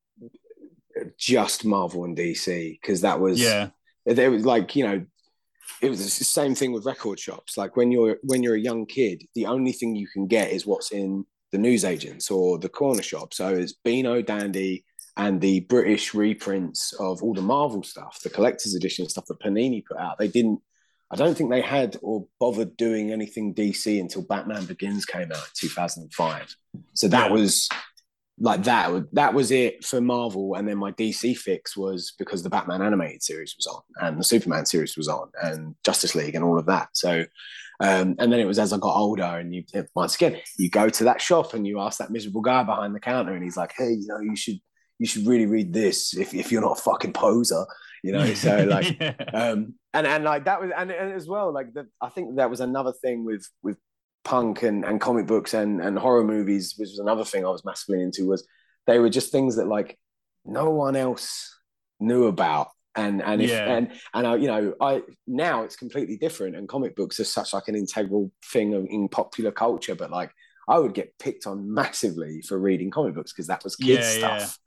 just 1.18 1.66
Marvel 1.66 2.06
and 2.06 2.18
DC 2.18 2.80
because 2.82 3.02
that 3.02 3.20
was 3.20 3.42
yeah. 3.42 3.70
They 4.06 4.30
was 4.30 4.46
like 4.46 4.76
you 4.76 4.84
know, 4.84 5.06
it 5.82 5.90
was 5.90 6.18
the 6.18 6.24
same 6.24 6.56
thing 6.56 6.72
with 6.72 6.86
record 6.86 7.20
shops. 7.20 7.58
Like 7.58 7.76
when 7.76 7.92
you're 7.92 8.18
when 8.24 8.44
you're 8.44 8.56
a 8.56 8.60
young 8.60 8.86
kid, 8.86 9.24
the 9.36 9.46
only 9.46 9.72
thing 9.72 9.96
you 9.96 10.08
can 10.08 10.28
get 10.28 10.52
is 10.52 10.66
what's 10.66 10.92
in 10.92 11.26
the 11.52 11.58
newsagents 11.58 12.32
or 12.32 12.58
the 12.58 12.70
corner 12.70 13.04
shop. 13.04 13.34
So 13.34 13.50
it's 13.50 13.74
Beano 13.74 14.22
Dandy 14.22 14.86
and 15.18 15.42
the 15.42 15.62
British 15.62 16.14
reprints 16.14 16.94
of 16.94 17.22
all 17.22 17.34
the 17.34 17.42
Marvel 17.42 17.84
stuff, 17.84 18.20
the 18.24 18.30
collector's 18.30 18.76
edition 18.76 19.08
stuff 19.10 19.26
that 19.26 19.40
Panini 19.40 19.84
put 19.86 19.98
out. 19.98 20.18
They 20.18 20.30
didn't 20.30 20.62
I 21.12 21.16
don't 21.16 21.36
think 21.36 21.50
they 21.50 21.62
had 21.62 21.98
or 22.02 22.26
bothered 22.40 22.78
doing 22.78 23.12
anything 23.12 23.54
DC 23.54 24.00
until 24.00 24.22
Batman 24.22 24.66
Begins 24.66 25.06
came 25.06 25.32
out 25.32 25.38
in 25.38 25.54
2005. 25.56 26.56
So 26.94 27.08
that 27.10 27.28
yeah. 27.28 27.34
was 27.34 27.68
like 28.40 28.64
that. 28.64 29.14
That 29.14 29.34
was 29.34 29.52
it 29.52 29.84
for 29.84 30.00
Marvel. 30.00 30.56
And 30.56 30.68
then 30.68 30.78
my 30.78 30.92
DC 30.94 31.38
fix 31.38 31.76
was 31.76 32.14
because 32.18 32.44
the 32.44 32.50
Batman 32.50 32.82
animated 32.82 33.24
series 33.24 33.56
was 33.58 33.68
on, 33.68 33.82
and 34.02 34.20
the 34.20 34.24
Superman 34.24 34.66
series 34.66 34.96
was 34.96 35.10
on, 35.10 35.30
and 35.44 35.76
Justice 35.84 36.16
League, 36.16 36.36
and 36.36 36.44
all 36.44 36.58
of 36.58 36.66
that. 36.68 36.90
So 36.94 37.26
um, 37.82 38.16
and 38.20 38.32
then 38.32 38.40
it 38.40 38.46
was 38.46 38.60
as 38.60 38.72
I 38.72 38.78
got 38.78 38.96
older, 38.96 39.24
and 39.24 39.54
you 39.54 39.64
once 39.96 40.16
again 40.16 40.38
you 40.58 40.70
go 40.70 40.88
to 40.88 41.04
that 41.06 41.20
shop 41.20 41.56
and 41.56 41.66
you 41.66 41.80
ask 41.80 41.98
that 41.98 42.12
miserable 42.12 42.42
guy 42.42 42.64
behind 42.64 42.94
the 42.94 43.00
counter, 43.00 43.34
and 43.34 43.44
he's 43.44 43.58
like, 43.58 43.74
"Hey, 43.76 43.92
you 43.92 44.08
know, 44.08 44.20
you 44.20 44.36
should 44.36 44.60
you 45.02 45.08
should 45.08 45.26
really 45.26 45.48
read 45.48 45.74
this 45.74 46.16
if, 46.16 46.32
if 46.36 46.52
you're 46.52 46.62
not 46.62 46.78
a 46.78 46.82
fucking 46.82 47.14
poser." 47.14 47.66
You 48.04 48.12
know, 48.14 48.34
so 48.36 48.64
like, 48.70 49.00
yeah. 49.00 49.16
um, 49.34 49.74
and 49.96 50.06
and 50.06 50.24
like 50.24 50.46
that 50.46 50.62
was 50.62 50.70
and, 50.76 50.92
and 50.92 51.12
as 51.12 51.28
well 51.28 51.52
like 51.52 51.74
the, 51.74 51.88
I 52.00 52.10
think 52.10 52.36
that 52.36 52.52
was 52.52 52.60
another 52.60 52.94
thing 52.94 53.26
with 53.26 53.48
with 53.64 53.78
punk 54.24 54.62
and, 54.62 54.86
and 54.86 55.02
comic 55.02 55.26
books 55.26 55.56
and 55.56 55.82
and 55.82 55.98
horror 55.98 56.24
movies, 56.24 56.76
which 56.78 56.90
was 56.90 57.00
another 57.00 57.26
thing 57.26 57.44
I 57.44 57.50
was 57.50 57.66
massively 57.66 58.04
into. 58.04 58.28
Was 58.28 58.48
they 58.86 59.00
were 59.00 59.10
just 59.10 59.32
things 59.32 59.56
that 59.56 59.68
like 59.68 59.98
no 60.46 60.70
one 60.70 60.96
else 60.96 61.58
knew 62.00 62.28
about 62.28 62.68
and 62.96 63.22
and 63.24 63.42
if, 63.42 63.50
yeah. 63.50 63.76
and 63.76 63.92
and 64.14 64.28
I, 64.28 64.36
you 64.36 64.48
know 64.48 64.76
I 64.82 65.02
now 65.26 65.64
it's 65.64 65.76
completely 65.76 66.18
different 66.18 66.56
and 66.56 66.68
comic 66.68 66.96
books 66.96 67.20
are 67.20 67.26
such 67.26 67.54
like 67.54 67.68
an 67.68 67.76
integral 67.76 68.32
thing 68.52 68.74
in 68.88 69.08
popular 69.08 69.52
culture 69.52 69.96
but 69.96 70.12
like 70.12 70.32
I 70.68 70.78
would 70.78 70.94
get 70.94 71.18
picked 71.18 71.48
on 71.48 71.74
massively 71.74 72.42
for 72.42 72.58
reading 72.60 72.92
comic 72.92 73.16
books 73.16 73.32
because 73.32 73.48
that 73.48 73.64
was 73.64 73.76
kids 73.76 74.08
yeah, 74.16 74.18
stuff 74.18 74.40
yeah. 74.40 74.61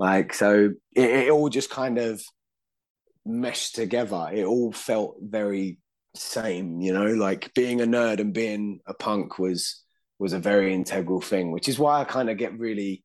Like 0.00 0.32
so 0.32 0.70
it, 0.96 1.10
it, 1.10 1.30
all 1.30 1.50
just 1.50 1.68
kind 1.70 1.98
of 1.98 2.22
meshed 3.26 3.74
together 3.74 4.28
it 4.32 4.44
all 4.44 4.72
felt 4.72 5.16
very 5.20 5.78
same 6.16 6.80
you 6.80 6.92
know 6.92 7.06
like 7.06 7.52
being 7.54 7.80
a 7.80 7.84
nerd 7.84 8.18
and 8.18 8.32
being 8.32 8.80
a 8.86 8.94
punk 8.94 9.38
was 9.38 9.84
was 10.18 10.32
a 10.32 10.38
very 10.38 10.74
integral 10.74 11.20
thing 11.20 11.52
which 11.52 11.68
is 11.68 11.78
why 11.78 12.00
I 12.00 12.04
kind 12.04 12.30
of 12.30 12.38
get 12.38 12.58
really 12.58 13.04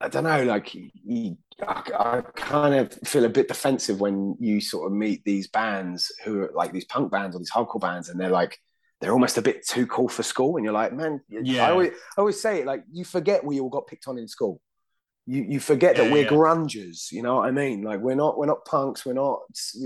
I 0.00 0.08
don't 0.08 0.24
know, 0.24 0.44
like 0.44 0.74
I, 1.12 1.36
I, 1.62 2.22
kind 2.34 2.74
of 2.74 2.92
feel 3.04 3.26
a 3.26 3.28
bit 3.28 3.48
defensive 3.48 4.00
when 4.00 4.34
you 4.40 4.58
sort 4.62 4.90
of 4.90 4.96
meet 4.96 5.22
these 5.24 5.46
bands 5.48 6.10
who 6.24 6.40
are 6.40 6.50
like 6.54 6.72
these 6.72 6.86
punk 6.86 7.12
bands 7.12 7.36
or 7.36 7.38
these 7.38 7.50
hardcore 7.50 7.82
bands, 7.82 8.08
and 8.08 8.18
they're 8.18 8.30
like 8.30 8.58
they're 9.00 9.12
almost 9.12 9.36
a 9.36 9.42
bit 9.42 9.66
too 9.66 9.86
cool 9.86 10.08
for 10.08 10.22
school, 10.22 10.56
and 10.56 10.64
you're 10.64 10.72
like, 10.72 10.94
man, 10.94 11.20
yeah. 11.28 11.66
I 11.66 11.72
always, 11.72 11.90
I 11.90 12.20
always 12.20 12.40
say 12.40 12.60
it 12.60 12.66
like 12.66 12.82
you 12.90 13.04
forget 13.04 13.44
we 13.44 13.60
all 13.60 13.68
got 13.68 13.86
picked 13.86 14.08
on 14.08 14.16
in 14.16 14.26
school. 14.26 14.62
You 15.26 15.44
you 15.48 15.60
forget 15.60 15.96
yeah, 15.96 16.04
that 16.04 16.12
we're 16.12 16.24
yeah. 16.24 16.28
grungers. 16.28 17.12
You 17.12 17.22
know 17.22 17.36
what 17.36 17.48
I 17.48 17.50
mean? 17.50 17.82
Like 17.82 18.00
we're 18.00 18.14
not 18.14 18.38
we're 18.38 18.46
not 18.46 18.64
punks. 18.64 19.04
We're 19.04 19.12
not 19.12 19.40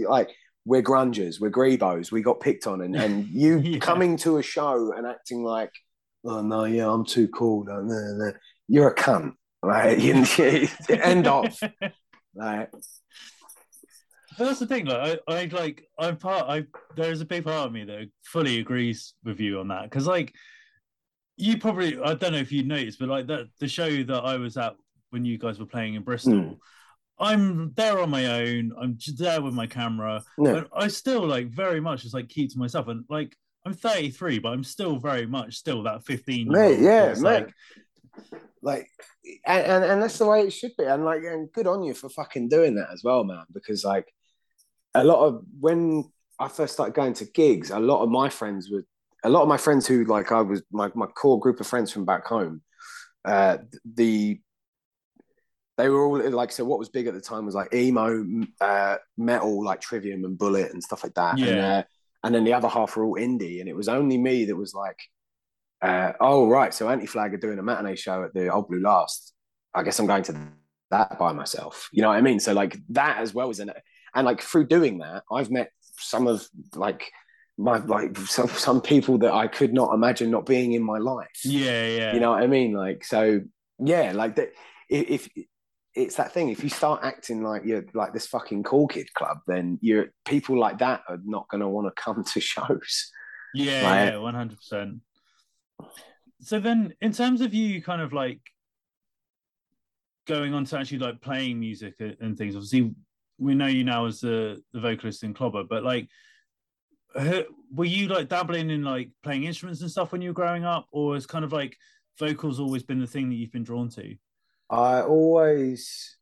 like 0.06 0.30
we're 0.64 0.82
grungers. 0.82 1.40
We're 1.40 1.50
grebos. 1.50 2.10
We 2.10 2.22
got 2.22 2.40
picked 2.40 2.66
on, 2.66 2.80
and 2.80 2.96
and 2.96 3.28
you 3.30 3.58
yeah. 3.58 3.78
coming 3.78 4.16
to 4.18 4.38
a 4.38 4.42
show 4.42 4.92
and 4.92 5.06
acting 5.06 5.42
like, 5.42 5.72
oh 6.24 6.40
no, 6.40 6.64
yeah, 6.64 6.88
I'm 6.88 7.04
too 7.04 7.28
cool. 7.28 7.64
No, 7.64 7.80
no, 7.80 8.14
no. 8.16 8.32
You're 8.68 8.88
a 8.88 8.94
cunt 8.94 9.34
like 9.62 9.98
end 10.88 11.26
of. 11.26 11.58
Like 12.36 12.68
but 14.36 14.46
that's 14.46 14.58
the 14.58 14.66
thing. 14.66 14.86
Like, 14.86 15.20
I, 15.28 15.32
I 15.32 15.44
like, 15.46 15.84
I'm 15.98 16.16
part. 16.16 16.46
I 16.48 16.64
there's 16.96 17.20
a 17.20 17.24
big 17.26 17.44
part 17.44 17.66
of 17.66 17.72
me 17.72 17.84
that 17.84 18.10
fully 18.24 18.58
agrees 18.58 19.14
with 19.24 19.40
you 19.40 19.60
on 19.60 19.68
that 19.68 19.84
because, 19.84 20.06
like, 20.06 20.32
you 21.36 21.58
probably, 21.58 21.98
I 22.00 22.14
don't 22.14 22.32
know 22.32 22.38
if 22.38 22.52
you 22.52 22.64
noticed, 22.64 22.98
but 22.98 23.08
like 23.08 23.26
that 23.28 23.46
the 23.60 23.68
show 23.68 23.88
that 23.88 24.24
I 24.24 24.36
was 24.36 24.56
at 24.56 24.74
when 25.14 25.24
you 25.24 25.38
guys 25.38 25.58
were 25.58 25.64
playing 25.64 25.94
in 25.94 26.02
Bristol, 26.02 26.34
mm. 26.34 26.58
I'm 27.18 27.72
there 27.72 28.00
on 28.00 28.10
my 28.10 28.26
own. 28.26 28.72
I'm 28.78 28.98
just 28.98 29.18
there 29.18 29.40
with 29.40 29.54
my 29.54 29.66
camera, 29.66 30.22
but 30.36 30.68
I 30.76 30.88
still 30.88 31.26
like 31.26 31.48
very 31.48 31.80
much 31.80 32.02
just 32.02 32.12
like 32.12 32.28
keep 32.28 32.52
to 32.52 32.58
myself. 32.58 32.88
And 32.88 33.04
like, 33.08 33.34
I'm 33.64 33.72
33, 33.72 34.40
but 34.40 34.50
I'm 34.50 34.64
still 34.64 34.98
very 34.98 35.26
much 35.26 35.54
still 35.54 35.84
that 35.84 36.04
15. 36.04 36.48
Mate, 36.48 36.80
yeah, 36.80 37.14
mate. 37.14 37.22
Like, 37.22 37.54
like 38.64 38.90
and, 39.46 39.66
and, 39.66 39.84
and 39.84 40.02
that's 40.02 40.18
the 40.18 40.26
way 40.26 40.42
it 40.42 40.52
should 40.52 40.72
be 40.76 40.84
and 40.84 41.04
like 41.04 41.22
and 41.22 41.52
good 41.52 41.66
on 41.66 41.82
you 41.82 41.94
for 41.94 42.08
fucking 42.08 42.48
doing 42.48 42.74
that 42.74 42.88
as 42.92 43.04
well 43.04 43.22
man 43.22 43.44
because 43.52 43.84
like 43.84 44.12
a 44.94 45.04
lot 45.04 45.26
of 45.26 45.42
when 45.60 46.04
i 46.38 46.48
first 46.48 46.72
started 46.72 46.94
going 46.94 47.12
to 47.12 47.26
gigs 47.26 47.70
a 47.70 47.78
lot 47.78 48.02
of 48.02 48.08
my 48.08 48.28
friends 48.28 48.70
were 48.70 48.84
a 49.22 49.28
lot 49.28 49.42
of 49.42 49.48
my 49.48 49.56
friends 49.56 49.86
who 49.86 50.04
like 50.04 50.32
i 50.32 50.40
was 50.40 50.62
my, 50.72 50.90
my 50.94 51.06
core 51.06 51.38
group 51.38 51.60
of 51.60 51.66
friends 51.66 51.92
from 51.92 52.04
back 52.04 52.24
home 52.26 52.62
uh 53.26 53.58
the 53.94 54.40
they 55.76 55.88
were 55.88 56.04
all 56.04 56.30
like 56.30 56.52
so 56.52 56.64
what 56.64 56.78
was 56.78 56.88
big 56.88 57.06
at 57.06 57.14
the 57.14 57.20
time 57.20 57.46
was 57.46 57.54
like 57.54 57.72
emo 57.74 58.24
uh 58.60 58.96
metal 59.16 59.64
like 59.64 59.80
trivium 59.80 60.24
and 60.24 60.38
bullet 60.38 60.72
and 60.72 60.82
stuff 60.82 61.02
like 61.02 61.14
that 61.14 61.36
yeah. 61.36 61.46
and, 61.46 61.60
uh, 61.60 61.82
and 62.22 62.34
then 62.34 62.44
the 62.44 62.52
other 62.52 62.68
half 62.68 62.96
were 62.96 63.04
all 63.04 63.16
indie 63.16 63.60
and 63.60 63.68
it 63.68 63.76
was 63.76 63.88
only 63.88 64.16
me 64.16 64.44
that 64.44 64.56
was 64.56 64.72
like 64.72 64.98
uh, 65.84 66.14
oh 66.18 66.48
right, 66.48 66.72
so 66.72 66.88
Anti 66.88 67.04
Flag 67.04 67.34
are 67.34 67.38
doing 67.38 67.58
a 67.58 67.62
matinee 67.62 67.94
show 67.94 68.24
at 68.24 68.32
the 68.32 68.48
Old 68.48 68.68
Blue 68.68 68.80
Last. 68.80 69.34
I 69.74 69.82
guess 69.82 69.98
I'm 69.98 70.06
going 70.06 70.22
to 70.24 70.48
that 70.90 71.18
by 71.18 71.32
myself. 71.32 71.90
You 71.92 72.00
know 72.00 72.08
what 72.08 72.16
I 72.16 72.22
mean? 72.22 72.40
So 72.40 72.54
like 72.54 72.78
that 72.90 73.18
as 73.18 73.34
well 73.34 73.50
is 73.50 73.60
an 73.60 73.70
and 74.14 74.24
like 74.24 74.40
through 74.40 74.68
doing 74.68 74.98
that, 74.98 75.24
I've 75.30 75.50
met 75.50 75.70
some 75.98 76.26
of 76.26 76.48
like 76.74 77.10
my 77.58 77.78
like 77.78 78.16
some 78.16 78.48
some 78.48 78.80
people 78.80 79.18
that 79.18 79.34
I 79.34 79.46
could 79.46 79.74
not 79.74 79.92
imagine 79.92 80.30
not 80.30 80.46
being 80.46 80.72
in 80.72 80.82
my 80.82 80.96
life. 80.96 81.40
Yeah, 81.44 81.86
yeah. 81.86 82.14
You 82.14 82.20
know 82.20 82.30
what 82.30 82.42
I 82.42 82.46
mean? 82.46 82.72
Like 82.72 83.04
so, 83.04 83.42
yeah. 83.78 84.12
Like 84.14 84.36
that. 84.36 84.52
If, 84.88 85.28
if 85.36 85.46
it's 85.94 86.16
that 86.16 86.32
thing, 86.32 86.48
if 86.48 86.62
you 86.64 86.70
start 86.70 87.00
acting 87.04 87.42
like 87.42 87.64
you're 87.64 87.84
like 87.94 88.12
this 88.12 88.26
fucking 88.26 88.64
cool 88.64 88.88
kid 88.88 89.12
club, 89.14 89.38
then 89.46 89.78
you're 89.80 90.06
people 90.24 90.58
like 90.58 90.78
that 90.78 91.02
are 91.08 91.20
not 91.24 91.48
going 91.48 91.60
to 91.60 91.68
want 91.68 91.86
to 91.86 92.02
come 92.02 92.24
to 92.24 92.40
shows. 92.40 93.10
Yeah, 93.54 93.82
like, 93.82 94.12
yeah, 94.12 94.16
one 94.18 94.34
hundred 94.34 94.56
percent. 94.56 95.00
So 96.40 96.58
then, 96.58 96.94
in 97.00 97.12
terms 97.12 97.40
of 97.40 97.54
you, 97.54 97.80
kind 97.80 98.02
of 98.02 98.12
like 98.12 98.40
going 100.26 100.54
on 100.54 100.64
to 100.64 100.78
actually 100.78 100.98
like 100.98 101.20
playing 101.20 101.60
music 101.60 101.94
and 101.98 102.36
things. 102.36 102.56
Obviously, 102.56 102.92
we 103.38 103.54
know 103.54 103.66
you 103.66 103.84
now 103.84 104.06
as 104.06 104.20
the 104.20 104.60
the 104.72 104.80
vocalist 104.80 105.22
in 105.22 105.34
Clobber, 105.34 105.62
but 105.62 105.84
like, 105.84 106.08
were 107.72 107.84
you 107.84 108.08
like 108.08 108.28
dabbling 108.28 108.70
in 108.70 108.82
like 108.82 109.10
playing 109.22 109.44
instruments 109.44 109.80
and 109.80 109.90
stuff 109.90 110.10
when 110.10 110.22
you 110.22 110.30
were 110.30 110.34
growing 110.34 110.64
up, 110.64 110.86
or 110.90 111.14
has 111.14 111.26
kind 111.26 111.44
of 111.44 111.52
like 111.52 111.76
vocals 112.18 112.58
always 112.58 112.82
been 112.82 113.00
the 113.00 113.06
thing 113.06 113.28
that 113.28 113.36
you've 113.36 113.52
been 113.52 113.62
drawn 113.62 113.88
to? 113.90 114.16
I 114.70 115.02
always 115.02 116.16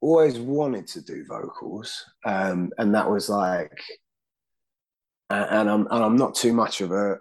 always 0.00 0.38
wanted 0.38 0.86
to 0.88 1.00
do 1.02 1.24
vocals, 1.26 2.04
um, 2.24 2.70
and 2.78 2.94
that 2.94 3.10
was 3.10 3.28
like, 3.28 3.72
and 5.30 5.68
I'm 5.68 5.86
and 5.86 6.04
I'm 6.04 6.16
not 6.16 6.34
too 6.34 6.52
much 6.52 6.80
of 6.80 6.92
a 6.92 7.18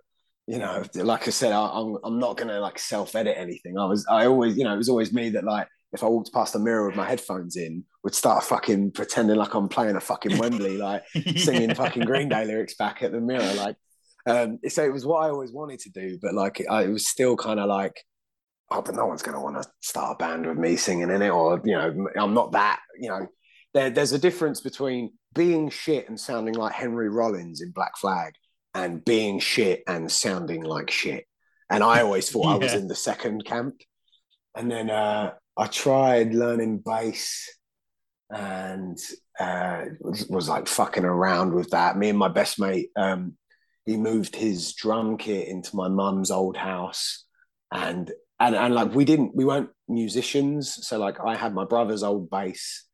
you 0.47 0.59
know, 0.59 0.83
like 0.95 1.27
I 1.27 1.31
said, 1.31 1.51
I, 1.51 1.65
am 1.65 1.95
I'm, 1.95 1.97
I'm 2.03 2.19
not 2.19 2.37
gonna 2.37 2.59
like 2.59 2.77
self 2.77 3.15
edit 3.15 3.35
anything. 3.37 3.77
I 3.77 3.85
was 3.85 4.05
I 4.07 4.27
always 4.27 4.57
you 4.57 4.63
know 4.63 4.73
it 4.73 4.77
was 4.77 4.89
always 4.89 5.11
me 5.11 5.29
that 5.29 5.43
like 5.43 5.67
if 5.91 6.03
I 6.03 6.07
walked 6.07 6.33
past 6.33 6.55
a 6.55 6.59
mirror 6.59 6.85
with 6.85 6.95
my 6.95 7.07
headphones 7.07 7.55
in, 7.55 7.83
would 8.03 8.13
start 8.13 8.43
fucking 8.43 8.91
pretending 8.91 9.37
like 9.37 9.53
I'm 9.53 9.69
playing 9.69 9.95
a 9.95 10.01
fucking 10.01 10.37
Wembley, 10.37 10.77
like 10.89 11.03
yeah. 11.13 11.37
singing 11.37 11.73
fucking 11.73 12.03
Green 12.03 12.29
Day 12.29 12.45
lyrics 12.45 12.75
back 12.75 13.01
at 13.03 13.11
the 13.11 13.21
mirror, 13.21 13.53
like. 13.53 13.75
Um, 14.27 14.57
so 14.67 14.83
it 14.83 14.91
was 14.91 15.05
what 15.05 15.23
I 15.23 15.29
always 15.29 15.51
wanted 15.51 15.79
to 15.81 15.91
do, 15.91 16.17
but 16.19 16.33
like 16.33 16.59
it, 16.59 16.65
it 16.67 16.89
was 16.89 17.07
still 17.07 17.37
kind 17.37 17.59
of 17.59 17.67
like, 17.67 17.95
oh, 18.71 18.81
but 18.81 18.95
no 18.95 19.05
one's 19.05 19.21
going 19.21 19.35
to 19.35 19.41
want 19.41 19.61
to 19.61 19.69
start 19.81 20.15
a 20.15 20.17
band 20.17 20.45
with 20.45 20.57
me 20.57 20.75
singing 20.75 21.09
in 21.09 21.21
it, 21.21 21.29
or 21.29 21.61
you 21.63 21.73
know, 21.73 22.07
I'm 22.15 22.33
not 22.33 22.53
that. 22.53 22.79
You 22.99 23.09
know, 23.09 23.27
there, 23.73 23.89
there's 23.89 24.13
a 24.13 24.19
difference 24.19 24.61
between 24.61 25.13
being 25.33 25.69
shit 25.69 26.09
and 26.09 26.19
sounding 26.19 26.55
like 26.55 26.73
Henry 26.73 27.09
Rollins 27.09 27.61
in 27.61 27.71
Black 27.71 27.97
Flag, 27.97 28.33
and 28.73 29.03
being 29.03 29.39
shit 29.39 29.83
and 29.87 30.11
sounding 30.11 30.63
like 30.63 30.91
shit. 30.91 31.25
And 31.69 31.83
I 31.83 32.01
always 32.01 32.29
thought 32.29 32.45
yeah. 32.45 32.53
I 32.53 32.57
was 32.57 32.73
in 32.81 32.87
the 32.87 32.95
second 32.95 33.45
camp. 33.45 33.75
And 34.55 34.69
then 34.69 34.89
uh, 34.89 35.33
I 35.57 35.67
tried 35.67 36.33
learning 36.33 36.83
bass 36.85 37.49
and 38.29 38.97
uh, 39.39 39.85
was, 39.99 40.27
was, 40.27 40.49
like 40.49 40.67
fucking 40.67 41.05
around 41.05 41.53
with 41.53 41.71
that. 41.71 41.97
Me 41.97 42.09
and 42.09 42.17
my 42.17 42.27
best 42.27 42.59
mate, 42.59 42.89
um, 42.95 43.37
he 43.85 43.97
moved 43.97 44.35
his 44.35 44.73
drum 44.73 45.17
kit 45.17 45.47
into 45.47 45.75
my 45.75 45.87
mum's 45.87 46.31
old 46.31 46.57
house. 46.57 47.25
And, 47.71 48.11
and, 48.39 48.55
and 48.55 48.73
like 48.73 48.93
we 48.93 49.05
didn't, 49.05 49.35
we 49.35 49.45
weren't 49.45 49.69
musicians. 49.87 50.87
So 50.87 50.97
like 50.99 51.17
I 51.25 51.35
had 51.35 51.53
my 51.53 51.65
brother's 51.65 52.03
old 52.03 52.29
bass, 52.29 52.85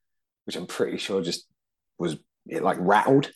which 0.45 0.55
I'm 0.55 0.67
pretty 0.67 0.97
sure 0.97 1.21
just 1.21 1.45
was 1.97 2.17
it 2.47 2.63
like 2.63 2.77
rattled 2.79 3.31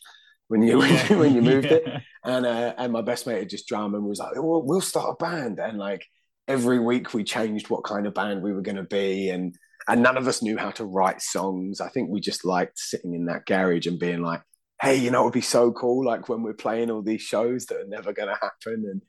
when 0.48 0.62
you 0.62 0.84
yeah. 0.84 1.14
when 1.18 1.34
you 1.34 1.42
moved 1.42 1.68
yeah. 1.68 1.78
it. 1.78 2.02
And 2.28 2.44
uh, 2.44 2.74
and 2.80 2.92
my 2.92 3.04
best 3.04 3.28
mate 3.28 3.38
had 3.38 3.50
just 3.50 3.68
drum 3.68 3.94
and 3.94 4.04
was 4.04 4.18
like, 4.18 4.34
well, 4.34 4.64
we'll 4.64 4.82
start 4.82 5.12
a 5.12 5.24
band. 5.24 5.60
And 5.60 5.78
like 5.78 6.04
every 6.48 6.80
week 6.80 7.14
we 7.14 7.24
changed 7.24 7.70
what 7.70 7.84
kind 7.84 8.08
of 8.08 8.16
band 8.16 8.42
we 8.42 8.52
were 8.52 8.64
going 8.64 8.78
to 8.78 8.84
be, 8.84 9.30
and 9.30 9.56
and 9.88 10.02
none 10.02 10.18
of 10.18 10.28
us 10.28 10.42
knew 10.42 10.58
how 10.58 10.72
to 10.72 10.86
write 10.86 11.22
songs. 11.22 11.82
I 11.82 11.90
think 11.90 12.10
we 12.10 12.20
just 12.20 12.44
liked 12.44 12.80
sitting 12.80 13.14
in 13.14 13.26
that 13.26 13.46
garage 13.46 13.86
and 13.86 14.00
being 14.00 14.24
like, 14.24 14.42
hey, 14.82 14.96
you 14.96 15.12
know, 15.12 15.22
it 15.22 15.26
would 15.26 15.34
be 15.34 15.42
so 15.42 15.72
cool, 15.72 16.04
like 16.04 16.28
when 16.28 16.42
we're 16.42 16.56
playing 16.56 16.90
all 16.90 17.04
these 17.04 17.22
shows 17.22 17.68
that 17.68 17.78
are 17.78 17.88
never 17.88 18.12
going 18.12 18.30
to 18.30 18.40
happen, 18.42 18.86
and 18.90 19.02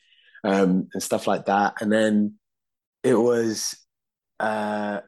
um, 0.45 0.89
and 0.93 1.03
stuff 1.03 1.27
like 1.27 1.47
that. 1.47 1.81
And 1.81 1.91
then 1.91 2.35
it 3.03 3.15
was, 3.15 3.77
uh, 4.41 5.01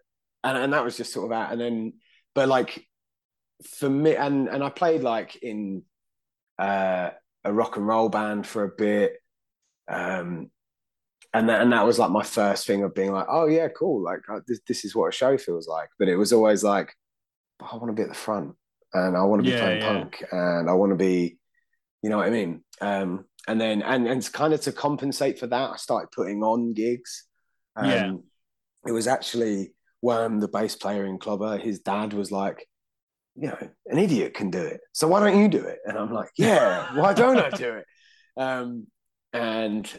and 0.45 0.59
and 0.59 0.73
that 0.73 0.85
was 0.85 0.97
just 0.97 1.13
sort 1.13 1.25
of 1.27 1.31
that. 1.31 1.53
And 1.53 1.61
then, 1.61 1.93
but 2.35 2.49
like 2.49 2.87
for 3.79 3.89
me, 3.91 4.17
and 4.17 4.49
and 4.49 4.63
I 4.63 4.71
played 4.71 5.03
like 5.03 5.37
in 5.37 5.83
uh, 6.59 7.11
a 7.45 7.53
rock 7.53 7.77
and 7.77 7.87
roll 7.87 8.09
band 8.09 8.47
for 8.47 8.65
a 8.65 8.69
bit. 8.69 9.15
Um, 9.91 10.51
and 11.35 11.49
that, 11.49 11.61
and 11.61 11.73
that 11.73 11.85
was 11.87 11.99
like 11.99 12.11
my 12.11 12.23
first 12.23 12.67
thing 12.67 12.83
of 12.83 12.95
being 12.95 13.13
like, 13.13 13.27
oh 13.29 13.47
yeah, 13.47 13.69
cool. 13.69 14.03
Like 14.03 14.21
uh, 14.33 14.41
this, 14.47 14.61
this 14.67 14.85
is 14.85 14.95
what 14.95 15.09
a 15.09 15.13
show 15.13 15.37
feels 15.37 15.69
like. 15.69 15.91
But 15.99 16.09
it 16.09 16.17
was 16.17 16.33
always 16.33 16.65
like, 16.65 16.95
I 17.61 17.77
want 17.77 17.89
to 17.89 17.93
be 17.93 18.03
at 18.03 18.09
the 18.09 18.15
front 18.15 18.55
and 18.95 19.17
I 19.17 19.23
want 19.25 19.41
to 19.41 19.45
be 19.45 19.53
Yeah, 19.53 19.61
playing 19.61 19.83
yeah. 19.83 19.87
punk 19.93 20.25
and 20.33 20.71
I 20.71 20.73
want 20.73 20.91
to 20.93 20.97
be, 20.97 21.39
you 22.03 22.11
know 22.11 22.17
what 22.17 22.27
I 22.27 22.31
mean? 22.31 22.65
Um, 22.81 23.27
and 23.47 23.61
then, 23.61 23.83
and, 23.83 24.07
and 24.09 24.33
kind 24.33 24.55
of 24.55 24.61
to 24.63 24.73
compensate 24.73 25.39
for 25.39 25.47
that, 25.47 25.71
I 25.71 25.77
started 25.77 26.11
putting 26.13 26.43
on 26.43 26.73
gigs. 26.73 27.25
Um, 27.79 27.91
Yeah. 27.91 28.13
It 28.87 28.93
was 28.93 29.07
actually 29.07 29.75
Worm, 30.03 30.39
the 30.41 30.49
bass 30.49 30.77
player 30.77 31.05
in 31.07 31.19
Clobber, 31.19 31.59
his 31.59 31.81
dad 31.81 32.13
was 32.13 32.31
like, 32.31 32.67
you 33.35 33.49
know, 33.49 33.59
an 33.87 33.99
idiot 33.99 34.35
can 34.35 34.51
do 34.51 34.61
it. 34.61 34.81
So 34.93 35.09
why 35.09 35.21
don't 35.21 35.41
you 35.41 35.49
do 35.49 35.65
it? 35.65 35.79
And 35.85 35.99
I'm 35.99 36.13
like, 36.13 36.31
yeah, 36.37 36.95
why 36.97 37.13
don't 37.15 37.39
I 37.39 37.51
do 37.51 37.75
it? 37.75 37.85
Um, 38.37 38.87
and 39.33 39.93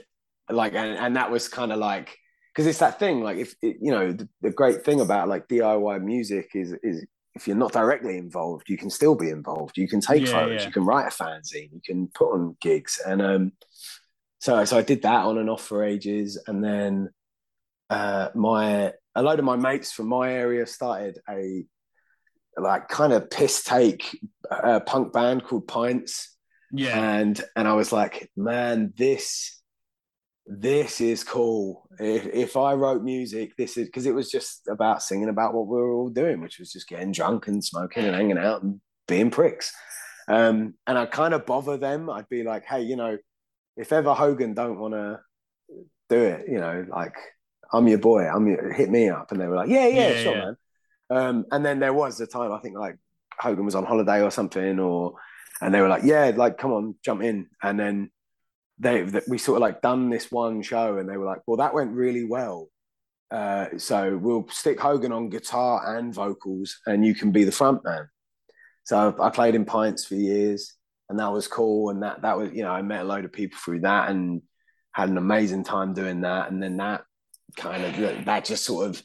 like, 0.50 0.74
and, 0.74 0.98
and 0.98 1.18
that 1.18 1.30
was 1.30 1.50
kind 1.50 1.74
of 1.74 1.78
like, 1.78 2.18
because 2.54 2.66
it's 2.68 2.80
that 2.80 2.98
thing, 3.00 3.22
like 3.22 3.38
if, 3.38 3.54
it, 3.62 3.76
you 3.82 3.92
know, 3.92 4.14
the, 4.14 4.30
the 4.42 4.50
great 4.52 4.86
thing 4.86 5.02
about 5.02 5.28
like 5.28 5.50
DIY 5.50 6.02
music 6.02 6.52
is, 6.56 6.74
is 6.82 7.06
if 7.36 7.48
you're 7.48 7.58
not 7.58 7.74
directly 7.74 8.18
involved, 8.18 8.70
you 8.70 8.78
can 8.78 8.90
still 8.90 9.14
be 9.14 9.30
involved. 9.30 9.78
You 9.78 9.90
can 9.90 10.00
take 10.00 10.26
Yeah, 10.26 10.32
photos, 10.32 10.62
yeah. 10.62 10.68
you 10.68 10.72
can 10.72 10.86
write 10.86 11.08
a 11.08 11.24
fanzine, 11.24 11.74
you 11.74 11.82
can 11.86 12.08
put 12.16 12.32
on 12.34 12.56
gigs. 12.62 12.98
And 13.06 13.22
um, 13.22 13.52
so, 14.40 14.64
so 14.64 14.78
I 14.78 14.84
did 14.84 15.02
that 15.02 15.26
on 15.26 15.38
and 15.38 15.50
off 15.50 15.66
for 15.66 15.84
ages. 15.84 16.42
And 16.48 16.64
then 16.64 17.10
uh, 17.90 18.30
my, 18.36 18.94
a 19.16 19.24
load 19.24 19.40
of 19.40 19.46
my 19.46 19.56
mates 19.56 19.92
from 19.92 20.08
my 20.08 20.32
area 20.34 20.66
started 20.66 21.20
a 21.30 21.66
like 22.58 22.88
kind 22.90 23.14
of 23.14 23.30
piss 23.30 23.64
take 23.64 24.20
uh, 24.52 24.80
punk 24.82 25.14
band 25.14 25.44
called 25.46 25.68
Pints 25.68 26.36
Yeah. 26.74 27.00
and 27.00 27.42
and 27.56 27.68
I 27.68 27.74
was 27.74 27.92
like, 27.92 28.30
man, 28.36 28.94
this 28.98 29.62
this 30.46 31.00
is 31.00 31.24
cool. 31.24 31.88
If 32.00 32.26
if 32.28 32.58
I 32.58 32.74
wrote 32.74 33.04
music, 33.04 33.56
this 33.56 33.78
is 33.78 33.86
because 33.88 34.06
it 34.08 34.16
was 34.16 34.30
just 34.32 34.68
about 34.68 35.02
singing 35.04 35.30
about 35.30 35.54
what 35.54 35.68
we 35.68 35.78
were 35.78 35.94
all 35.94 36.10
doing, 36.10 36.42
which 36.42 36.60
was 36.60 36.72
just 36.72 36.88
getting 36.88 37.12
drunk 37.12 37.48
and 37.48 37.64
smoking 37.64 38.06
and 38.06 38.16
hanging 38.16 38.38
out 38.38 38.64
and 38.64 38.82
being 39.08 39.30
pricks. 39.32 39.72
Um, 40.28 40.74
and 40.86 40.98
I 40.98 41.06
kind 41.06 41.34
of 41.34 41.46
bother 41.46 41.78
them. 41.78 42.10
I'd 42.10 42.30
be 42.30 42.44
like, 42.44 42.66
hey, 42.66 42.82
you 42.82 42.96
know, 42.96 43.18
if 43.78 43.94
ever 43.94 44.14
Hogan 44.14 44.54
don't 44.54 44.80
want 44.80 44.94
to 44.96 45.20
do 46.10 46.18
it, 46.18 46.46
you 46.50 46.60
know, 46.60 46.86
like 46.90 47.16
I'm 47.72 47.88
your 47.88 48.00
boy. 48.00 48.28
I'm 48.28 48.48
your, 48.48 48.72
hit 48.74 48.90
me 48.90 49.10
up, 49.10 49.32
and 49.32 49.40
they 49.40 49.48
were 49.48 49.56
like, 49.56 49.70
yeah, 49.70 49.88
yeah, 49.88 50.10
Yeah, 50.10 50.24
sure, 50.24 50.36
yeah. 50.36 50.46
man. 50.46 50.58
Um, 51.12 51.46
and 51.52 51.66
then 51.66 51.80
there 51.80 51.94
was 51.94 52.20
a 52.22 52.28
time 52.28 52.52
I 52.52 52.60
think 52.60 52.78
like 52.78 52.98
Hogan 53.40 53.66
was 53.66 53.76
on 53.76 53.86
holiday 53.86 54.22
or 54.22 54.32
something, 54.32 54.80
or 54.80 55.14
and 55.62 55.74
they 55.74 55.82
were 55.82 55.88
like, 55.88 56.04
yeah, 56.04 56.32
like 56.36 56.58
come 56.58 56.72
on, 56.72 56.96
jump 57.04 57.24
in. 57.24 57.48
And 57.62 57.80
then 57.80 58.12
they 58.80 59.08
we 59.28 59.38
sort 59.38 59.58
of 59.58 59.62
like 59.62 59.82
done 59.82 60.10
this 60.10 60.32
one 60.32 60.62
show, 60.62 60.98
and 60.98 61.10
they 61.10 61.18
were 61.18 61.26
like, 61.26 61.42
well, 61.48 61.58
that 61.58 61.74
went 61.74 61.92
really 61.92 62.24
well. 62.26 62.70
Uh, 63.32 63.78
so 63.78 64.18
we'll 64.18 64.48
stick 64.50 64.80
Hogan 64.80 65.12
on 65.12 65.30
guitar 65.30 65.98
and 65.98 66.14
vocals, 66.14 66.80
and 66.86 67.06
you 67.06 67.14
can 67.14 67.32
be 67.32 67.44
the 67.44 67.52
front 67.52 67.84
man. 67.84 68.08
So 68.84 69.16
I 69.20 69.30
played 69.30 69.56
in 69.56 69.66
pints 69.66 70.06
for 70.06 70.16
years, 70.16 70.74
and 71.10 71.20
that 71.20 71.32
was 71.32 71.48
cool. 71.48 71.90
And 71.90 72.04
that 72.04 72.22
that 72.24 72.38
was 72.38 72.52
you 72.52 72.64
know 72.64 72.72
I 72.72 72.82
met 72.82 73.02
a 73.02 73.06
load 73.06 73.26
of 73.26 73.34
people 73.34 73.60
through 73.64 73.82
that, 73.82 74.10
and 74.10 74.42
had 74.92 75.10
an 75.10 75.18
amazing 75.18 75.64
time 75.64 75.94
doing 75.94 76.22
that. 76.22 76.52
And 76.52 76.62
then 76.62 76.78
that 76.78 77.02
kind 77.56 77.84
of 77.84 78.26
that 78.26 78.46
just 78.46 78.66
sort 78.66 78.88
of 78.88 79.04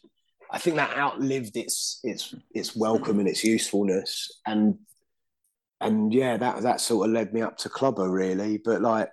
I 0.51 0.59
think 0.59 0.77
that 0.77 0.97
outlived 0.97 1.57
its 1.57 2.01
its 2.05 2.35
its 2.55 2.77
welcome 2.77 3.19
and 3.19 3.29
its 3.29 3.43
usefulness, 3.43 4.31
and 4.47 4.79
and 5.81 6.15
yeah, 6.15 6.37
that 6.37 6.63
that 6.63 6.81
sort 6.81 7.09
of 7.09 7.13
led 7.13 7.35
me 7.35 7.43
up 7.43 7.57
to 7.59 7.69
Clobber 7.69 8.09
really. 8.09 8.59
But 8.65 8.81
like 8.81 9.09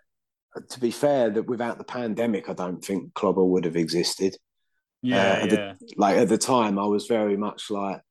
to 0.70 0.80
be 0.80 0.92
fair, 0.92 1.30
that 1.32 1.48
without 1.48 1.78
the 1.78 1.84
pandemic, 1.84 2.50
I 2.50 2.54
don't 2.54 2.84
think 2.84 3.14
Clobber 3.16 3.44
would 3.44 3.66
have 3.66 3.76
existed. 3.76 4.38
Yeah. 5.02 5.40
uh, 5.42 5.46
the- 5.48 5.56
yeah. 5.56 5.74
Like 5.96 6.18
at 6.18 6.30
the 6.30 6.38
time, 6.38 6.78
I 6.78 6.86
was 6.86 7.08
very 7.08 7.38
much 7.38 7.72
like, 7.72 8.02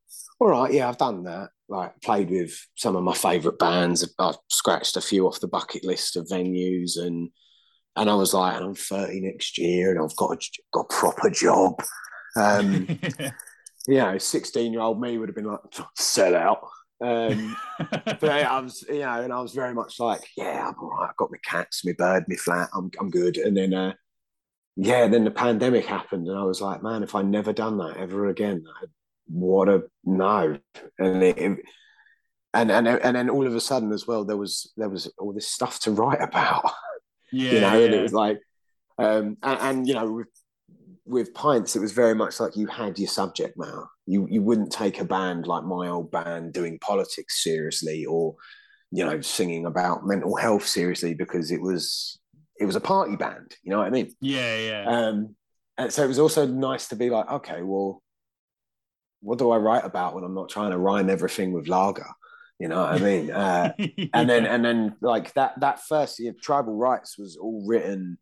all 0.41 0.49
right, 0.49 0.73
yeah, 0.73 0.89
I've 0.89 0.99
done 0.99 1.25
that. 1.25 1.51
Like 1.69 2.01
played 2.03 2.31
with 2.31 2.53
some 2.75 2.97
of 2.97 3.05
my 3.05 3.15
favourite 3.15 3.59
bands. 3.61 4.13
I've 4.19 4.39
scratched 4.49 4.97
a 4.97 5.01
few 5.01 5.29
off 5.29 5.39
the 5.39 5.47
bucket 5.47 5.85
list 5.85 6.17
of 6.17 6.27
venues, 6.27 6.99
and 6.99 7.31
and 8.01 8.09
I 8.09 8.15
was 8.15 8.33
like, 8.33 8.59
I'm 8.59 8.75
30 8.75 9.21
next 9.21 9.59
year, 9.59 9.91
and 9.91 10.01
I've 10.03 10.17
got 10.17 10.33
a, 10.33 10.39
got 10.73 10.87
a 10.91 10.95
proper 10.95 11.29
job. 11.29 11.83
Um, 12.35 12.89
you 13.87 13.99
know, 13.99 14.17
16 14.17 14.73
year 14.73 14.81
old 14.81 14.99
me 14.99 15.19
would 15.19 15.29
have 15.29 15.37
been 15.37 15.45
like, 15.45 15.61
sell 15.99 16.35
out. 16.35 16.67
Um, 17.03 17.55
but 17.79 18.25
I 18.25 18.59
was, 18.59 18.83
you 18.89 19.01
know, 19.01 19.21
and 19.21 19.31
I 19.31 19.41
was 19.43 19.53
very 19.53 19.75
much 19.75 20.01
like, 20.01 20.23
yeah, 20.35 20.67
I'm 20.67 20.75
all 20.83 20.91
right. 20.91 21.11
I've 21.11 21.17
got 21.17 21.31
my 21.31 21.37
cats, 21.45 21.85
my 21.85 21.93
bird, 21.93 22.25
my 22.27 22.37
flat. 22.37 22.71
I'm, 22.75 22.91
I'm 22.99 23.11
good. 23.11 23.37
And 23.37 23.55
then, 23.55 23.75
uh, 23.75 23.93
yeah, 24.77 25.07
then 25.07 25.25
the 25.25 25.31
pandemic 25.31 25.85
happened, 25.85 26.27
and 26.27 26.39
I 26.39 26.45
was 26.45 26.63
like, 26.63 26.83
man, 26.83 27.03
if 27.03 27.15
I 27.15 27.21
never 27.21 27.53
done 27.53 27.77
that 27.79 27.99
ever 27.99 28.29
again, 28.29 28.65
what 29.27 29.69
a 29.69 29.83
no. 30.05 30.57
And 30.99 31.23
it, 31.23 31.37
and 31.39 31.61
and 32.71 32.89
and 32.89 33.17
then 33.17 33.29
all 33.29 33.47
of 33.47 33.55
a 33.55 33.61
sudden 33.61 33.93
as 33.93 34.07
well, 34.07 34.25
there 34.25 34.39
was 34.39 34.73
there 34.79 34.89
was 34.89 35.13
all 35.19 35.35
this 35.35 35.49
stuff 35.49 35.81
to 35.81 35.91
write 35.91 36.23
about 36.23 36.73
yeah. 37.33 37.53
you 37.53 37.61
know, 37.61 37.85
and 37.85 37.95
it 37.95 38.03
was 38.03 38.13
like, 38.13 38.41
um, 38.99 39.37
and, 39.43 39.61
and 39.61 39.89
you 39.89 39.95
know, 39.95 40.11
with, 40.11 40.29
with 41.07 41.35
pints, 41.35 41.77
it 41.77 41.81
was 41.81 41.93
very 41.93 42.15
much 42.15 42.41
like 42.41 42.57
you 42.57 42.67
had 42.67 42.99
your 42.99 43.09
subject 43.09 43.59
matter. 43.59 43.87
You 44.07 44.27
you 44.31 44.43
wouldn't 44.43 44.73
take 44.73 45.01
a 45.01 45.05
band 45.05 45.47
like 45.47 45.65
my 45.65 45.89
old 45.89 46.11
band 46.11 46.53
doing 46.53 46.79
politics 46.79 47.43
seriously, 47.43 48.05
or 48.05 48.37
you 48.91 49.05
know, 49.05 49.21
singing 49.21 49.67
about 49.67 50.07
mental 50.07 50.37
health 50.37 50.67
seriously 50.67 51.15
because 51.15 51.51
it 51.51 51.61
was 51.61 52.19
it 52.59 52.67
was 52.67 52.77
a 52.77 52.81
party 52.81 53.17
band. 53.17 53.57
You 53.63 53.71
know 53.71 53.79
what 53.79 53.87
I 53.87 53.91
mean? 53.91 54.13
yeah. 54.21 54.57
Yeah. 54.57 54.85
Um, 54.87 55.37
and 55.79 55.93
so 55.93 56.05
it 56.05 56.09
was 56.09 56.19
also 56.19 56.47
nice 56.47 56.89
to 56.89 56.97
be 56.97 57.09
like, 57.09 57.31
okay, 57.31 57.63
well, 57.63 58.03
what 59.23 59.39
do 59.39 59.51
I 59.51 59.57
write 59.57 59.85
about 59.85 60.15
when 60.15 60.25
I'm 60.25 60.35
not 60.35 60.51
trying 60.51 60.73
to 60.73 60.79
rhyme 60.79 61.09
everything 61.09 61.53
with 61.53 61.69
lager? 61.69 62.07
You 62.61 62.69
know 62.69 62.81
what 62.83 62.93
I 62.93 62.99
mean? 62.99 63.31
Uh, 63.45 63.73
and 64.13 64.29
then 64.29 64.45
and 64.47 64.63
then 64.65 64.95
like 65.01 65.33
that 65.35 65.59
that 65.61 65.81
first 65.81 66.19
year 66.21 66.35
tribal 66.41 66.77
rights 66.77 67.19
was 67.19 67.37
all 67.37 67.65
written 67.67 68.19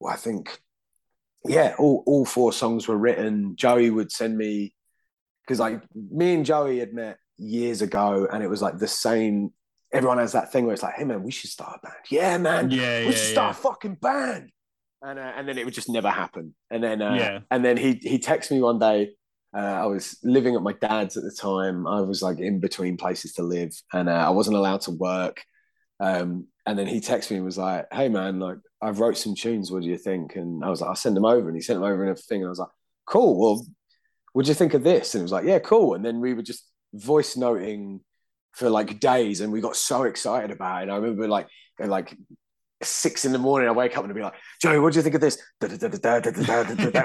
well 0.00 0.12
i 0.12 0.16
think 0.16 0.60
yeah 1.46 1.74
all, 1.78 2.02
all 2.06 2.24
four 2.24 2.52
songs 2.52 2.88
were 2.88 2.96
written 2.98 3.54
joey 3.56 3.90
would 3.90 4.10
send 4.10 4.36
me 4.36 4.74
because 5.42 5.60
like 5.60 5.80
me 5.94 6.34
and 6.34 6.46
joey 6.46 6.78
had 6.78 6.92
met 6.92 7.18
years 7.38 7.82
ago 7.82 8.26
and 8.32 8.42
it 8.42 8.48
was 8.48 8.60
like 8.62 8.78
the 8.78 8.88
same 8.88 9.52
everyone 9.92 10.18
has 10.18 10.32
that 10.32 10.50
thing 10.52 10.64
where 10.64 10.74
it's 10.74 10.82
like 10.82 10.94
hey 10.94 11.04
man 11.04 11.22
we 11.22 11.30
should 11.30 11.50
start 11.50 11.78
a 11.82 11.86
band 11.86 12.04
yeah 12.10 12.36
man 12.38 12.70
yeah. 12.70 13.00
we 13.00 13.04
Yeah. 13.06 13.10
should 13.12 13.18
start 13.32 13.54
Yeah. 13.56 13.60
a 13.60 13.62
fucking 13.62 13.94
band 13.96 14.50
and 15.02 15.18
uh, 15.18 15.32
and 15.36 15.46
then 15.48 15.56
it 15.58 15.64
would 15.64 15.74
just 15.74 15.88
never 15.90 16.10
happen 16.10 16.54
and 16.70 16.82
then 16.82 17.00
uh, 17.02 17.14
Yeah. 17.14 17.38
and 17.50 17.64
then 17.64 17.76
he 17.76 17.94
he 18.02 18.18
texted 18.18 18.52
me 18.52 18.60
one 18.62 18.78
day 18.78 19.12
uh, 19.56 19.80
I 19.82 19.86
was 19.86 20.18
living 20.22 20.54
at 20.54 20.62
my 20.62 20.74
dad's 20.74 21.16
at 21.16 21.22
the 21.24 21.30
time. 21.30 21.86
I 21.86 22.02
was 22.02 22.22
like 22.22 22.38
in 22.40 22.60
between 22.60 22.96
places 22.98 23.32
to 23.34 23.42
live, 23.42 23.72
and 23.92 24.08
uh, 24.08 24.12
I 24.12 24.30
wasn't 24.30 24.56
allowed 24.56 24.82
to 24.82 24.90
work. 24.90 25.42
Um, 25.98 26.48
and 26.66 26.78
then 26.78 26.86
he 26.86 27.00
texted 27.00 27.30
me 27.30 27.36
and 27.38 27.46
was 27.46 27.56
like, 27.56 27.86
"Hey 27.92 28.08
man, 28.08 28.38
like 28.38 28.58
I've 28.82 29.00
wrote 29.00 29.16
some 29.16 29.34
tunes. 29.34 29.70
What 29.70 29.82
do 29.82 29.88
you 29.88 29.96
think?" 29.96 30.36
And 30.36 30.62
I 30.64 30.68
was 30.68 30.80
like, 30.82 30.90
"I'll 30.90 30.96
send 30.96 31.16
them 31.16 31.24
over." 31.24 31.48
And 31.48 31.56
he 31.56 31.62
sent 31.62 31.80
them 31.80 31.90
over 31.90 32.04
in 32.04 32.10
a 32.12 32.16
thing, 32.16 32.40
and 32.40 32.46
I 32.46 32.50
was 32.50 32.58
like, 32.58 32.68
"Cool. 33.06 33.38
Well, 33.40 33.66
what 34.34 34.44
do 34.44 34.50
you 34.50 34.54
think 34.54 34.74
of 34.74 34.82
this?" 34.84 35.14
And 35.14 35.22
it 35.22 35.24
was 35.24 35.32
like, 35.32 35.46
"Yeah, 35.46 35.58
cool." 35.60 35.94
And 35.94 36.04
then 36.04 36.20
we 36.20 36.34
were 36.34 36.42
just 36.42 36.68
voice 36.92 37.36
noting 37.36 38.00
for 38.52 38.68
like 38.68 39.00
days, 39.00 39.40
and 39.40 39.52
we 39.52 39.62
got 39.62 39.76
so 39.76 40.02
excited 40.02 40.50
about 40.50 40.80
it. 40.80 40.82
And 40.84 40.92
I 40.92 40.96
remember 40.96 41.28
like 41.28 41.48
like 41.78 42.14
six 42.82 43.24
in 43.24 43.32
the 43.32 43.38
morning, 43.38 43.68
I 43.68 43.72
wake 43.72 43.96
up 43.96 44.04
and 44.04 44.12
I'd 44.12 44.16
be 44.16 44.22
like, 44.22 44.34
Joey, 44.60 44.78
what 44.78 44.92
do 44.92 44.98
you 44.98 45.02
think 45.02 45.14
of 45.14 45.20
this? 45.20 45.38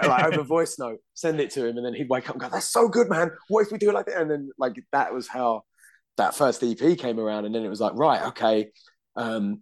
like 0.08 0.24
over 0.26 0.44
voice 0.44 0.78
note, 0.78 1.00
send 1.14 1.40
it 1.40 1.52
to 1.52 1.66
him. 1.66 1.78
And 1.78 1.86
then 1.86 1.94
he'd 1.94 2.10
wake 2.10 2.30
up 2.30 2.36
and 2.36 2.42
go, 2.42 2.50
that's 2.50 2.70
so 2.70 2.88
good, 2.88 3.10
man. 3.10 3.32
What 3.48 3.66
if 3.66 3.72
we 3.72 3.78
do 3.78 3.90
it 3.90 3.94
like 3.94 4.08
that? 4.08 4.22
And 4.22 4.30
then 4.30 4.52
like, 4.58 4.76
that 4.92 5.14
was 5.14 5.28
how 5.28 5.64
that 6.18 6.36
first 6.36 6.64
EP 6.64 6.98
came 6.98 7.20
around. 7.20 7.46
And 7.46 7.56
then 7.56 7.64
it 7.64 7.70
was 7.70 7.80
like, 7.80 7.94
right, 7.96 8.22
okay. 8.28 8.72
Um, 9.16 9.62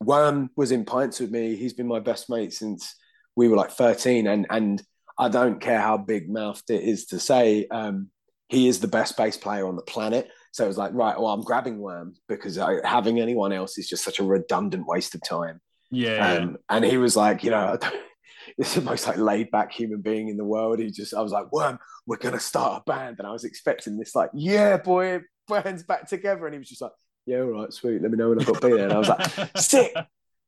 Worm 0.00 0.50
was 0.56 0.72
in 0.72 0.86
pints 0.86 1.20
with 1.20 1.30
me. 1.30 1.56
He's 1.56 1.74
been 1.74 1.86
my 1.86 2.00
best 2.00 2.30
mate 2.30 2.54
since 2.54 2.94
we 3.36 3.48
were 3.48 3.56
like 3.56 3.70
13. 3.70 4.26
And, 4.26 4.46
and 4.48 4.82
I 5.18 5.28
don't 5.28 5.60
care 5.60 5.80
how 5.80 5.98
big 5.98 6.30
mouthed 6.30 6.70
it 6.70 6.82
is 6.82 7.06
to 7.06 7.20
say, 7.20 7.66
um, 7.70 8.08
he 8.48 8.66
is 8.66 8.80
the 8.80 8.88
best 8.88 9.16
bass 9.16 9.36
player 9.36 9.66
on 9.66 9.76
the 9.76 9.82
planet. 9.82 10.28
So 10.52 10.64
it 10.64 10.68
was 10.68 10.78
like, 10.78 10.92
right, 10.94 11.16
well, 11.16 11.32
I'm 11.32 11.42
grabbing 11.42 11.78
Worm 11.78 12.14
because 12.28 12.58
I, 12.58 12.86
having 12.86 13.20
anyone 13.20 13.52
else 13.52 13.78
is 13.78 13.88
just 13.88 14.04
such 14.04 14.18
a 14.18 14.24
redundant 14.24 14.86
waste 14.86 15.14
of 15.14 15.22
time. 15.22 15.60
Yeah. 15.90 16.34
Um, 16.34 16.58
and 16.68 16.84
he 16.84 16.96
was 16.96 17.16
like, 17.16 17.44
you 17.44 17.50
know, 17.50 17.78
it's 18.58 18.74
the 18.74 18.80
most 18.80 19.06
like 19.06 19.16
laid 19.16 19.50
back 19.50 19.72
human 19.72 20.00
being 20.00 20.28
in 20.28 20.36
the 20.36 20.44
world. 20.44 20.78
He 20.78 20.90
just, 20.90 21.14
I 21.14 21.20
was 21.20 21.32
like, 21.32 21.52
Worm, 21.52 21.78
we're 22.06 22.16
gonna 22.16 22.40
start 22.40 22.82
a 22.82 22.90
band, 22.90 23.16
and 23.18 23.28
I 23.28 23.32
was 23.32 23.44
expecting 23.44 23.96
this 23.96 24.14
like, 24.14 24.30
yeah, 24.34 24.76
boy, 24.76 25.20
band's 25.48 25.82
back 25.82 26.08
together, 26.08 26.46
and 26.46 26.54
he 26.54 26.58
was 26.58 26.68
just 26.68 26.82
like, 26.82 26.92
yeah, 27.26 27.40
all 27.40 27.46
right, 27.46 27.72
sweet, 27.72 28.02
let 28.02 28.10
me 28.10 28.16
know 28.16 28.30
when 28.30 28.40
I've 28.40 28.46
got 28.46 28.60
to 28.60 28.68
be 28.68 28.74
there. 28.74 28.84
And 28.84 28.92
I 28.92 28.98
was 28.98 29.08
like, 29.08 29.50
sick. 29.56 29.94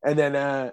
And 0.04 0.18
then 0.18 0.34
uh, 0.34 0.72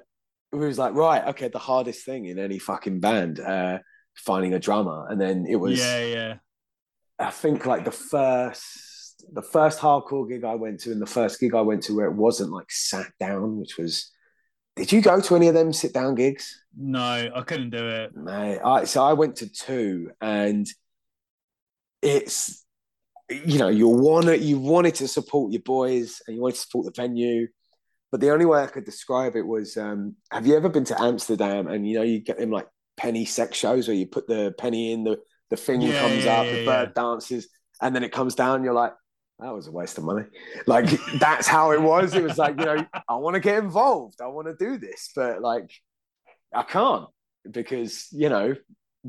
we 0.51 0.65
was 0.65 0.79
like, 0.79 0.93
right, 0.93 1.27
okay, 1.29 1.49
the 1.49 1.59
hardest 1.59 2.05
thing 2.05 2.25
in 2.25 2.39
any 2.39 2.57
fucking 2.57 2.99
band, 2.99 3.39
uh, 3.39 3.79
finding 4.15 4.53
a 4.53 4.59
drummer. 4.59 5.07
And 5.09 5.19
then 5.21 5.45
it 5.47 5.57
was, 5.57 5.79
yeah. 5.79 6.03
Yeah. 6.03 6.35
I 7.19 7.31
think, 7.31 7.65
like 7.65 7.85
the 7.85 7.91
first 7.91 8.88
the 9.31 9.41
first 9.41 9.79
hardcore 9.79 10.27
gig 10.27 10.43
I 10.43 10.55
went 10.55 10.79
to 10.81 10.91
and 10.91 11.01
the 11.01 11.05
first 11.05 11.39
gig 11.39 11.55
I 11.55 11.61
went 11.61 11.83
to 11.83 11.95
where 11.95 12.07
it 12.07 12.15
wasn't 12.15 12.51
like 12.51 12.71
sat 12.71 13.07
down, 13.19 13.59
which 13.59 13.77
was. 13.77 14.11
Did 14.75 14.91
you 14.91 15.01
go 15.01 15.19
to 15.19 15.35
any 15.35 15.47
of 15.49 15.53
them 15.53 15.73
sit 15.73 15.93
down 15.93 16.15
gigs? 16.15 16.63
No, 16.75 17.01
I 17.35 17.41
couldn't 17.43 17.69
do 17.71 17.87
it. 17.87 18.13
No, 18.15 18.59
I 18.63 18.85
so 18.85 19.03
I 19.03 19.13
went 19.13 19.37
to 19.37 19.49
two, 19.49 20.11
and 20.21 20.67
it's 22.01 22.65
you 23.29 23.59
know 23.59 23.69
you 23.69 23.87
wanted 23.87 24.41
you 24.41 24.59
wanted 24.59 24.95
to 24.95 25.07
support 25.07 25.51
your 25.51 25.61
boys 25.61 26.21
and 26.27 26.35
you 26.35 26.41
wanted 26.41 26.55
to 26.55 26.61
support 26.61 26.85
the 26.85 27.01
venue, 27.01 27.47
but 28.11 28.21
the 28.21 28.31
only 28.31 28.45
way 28.45 28.63
I 28.63 28.67
could 28.67 28.85
describe 28.85 29.35
it 29.35 29.47
was: 29.47 29.77
um, 29.77 30.15
Have 30.31 30.47
you 30.47 30.57
ever 30.57 30.69
been 30.69 30.85
to 30.85 31.01
Amsterdam 31.01 31.67
and 31.67 31.87
you 31.87 31.95
know 31.97 32.03
you 32.03 32.19
get 32.21 32.39
them 32.39 32.51
like 32.51 32.67
penny 32.97 33.25
sex 33.25 33.57
shows 33.57 33.87
where 33.87 33.97
you 33.97 34.07
put 34.07 34.27
the 34.27 34.53
penny 34.57 34.93
in 34.93 35.03
the 35.03 35.19
the 35.49 35.57
thing 35.57 35.81
Yeah, 35.81 35.99
comes 36.01 36.25
yeah, 36.25 36.33
up, 36.33 36.45
yeah, 36.45 36.51
the 36.53 36.65
bird 36.65 36.93
dances, 36.95 37.49
and 37.81 37.95
then 37.95 38.03
it 38.03 38.11
comes 38.11 38.35
down. 38.35 38.63
You're 38.63 38.73
like, 38.73 38.93
that 39.39 39.53
was 39.53 39.67
a 39.67 39.71
waste 39.71 39.97
of 39.97 40.03
money. 40.03 40.25
Like 40.67 40.89
that's 41.19 41.47
how 41.47 41.71
it 41.71 41.81
was. 41.81 42.13
It 42.13 42.23
was 42.23 42.37
like 42.37 42.59
you 42.59 42.65
know, 42.65 42.85
I 43.07 43.15
want 43.15 43.35
to 43.35 43.39
get 43.39 43.57
involved. 43.57 44.21
I 44.21 44.27
want 44.27 44.47
to 44.47 44.55
do 44.55 44.77
this, 44.77 45.11
but 45.15 45.41
like 45.41 45.71
I 46.53 46.63
can't 46.63 47.07
because 47.49 48.07
you 48.11 48.29
know 48.29 48.55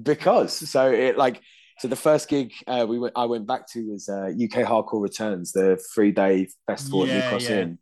because 0.00 0.70
so 0.70 0.90
it 0.90 1.18
like 1.18 1.40
so 1.78 1.88
the 1.88 1.96
first 1.96 2.28
gig 2.28 2.52
uh, 2.66 2.86
we 2.88 2.98
went 2.98 3.14
I 3.16 3.24
went 3.24 3.46
back 3.46 3.66
to 3.72 3.90
was 3.90 4.08
uh, 4.08 4.26
UK 4.28 4.66
Hardcore 4.66 5.02
Returns, 5.02 5.52
the 5.52 5.82
three 5.94 6.12
day 6.12 6.48
festival 6.66 7.06
Yeah, 7.06 7.14
at 7.14 7.24
New 7.24 7.28
Cross 7.30 7.48
yeah. 7.48 7.60
Inn. 7.60 7.78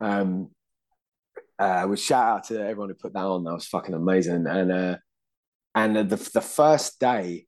Um, 0.00 0.50
uh, 1.58 1.86
with 1.88 2.00
shout 2.00 2.26
out 2.26 2.44
to 2.44 2.60
everyone 2.60 2.88
who 2.88 2.94
put 2.94 3.12
that 3.12 3.24
on. 3.24 3.44
That 3.44 3.52
was 3.52 3.66
fucking 3.66 3.94
amazing. 3.94 4.46
And 4.46 4.72
uh, 4.72 4.96
and 5.74 5.96
the 5.96 6.16
the 6.16 6.40
first 6.40 6.98
day, 6.98 7.46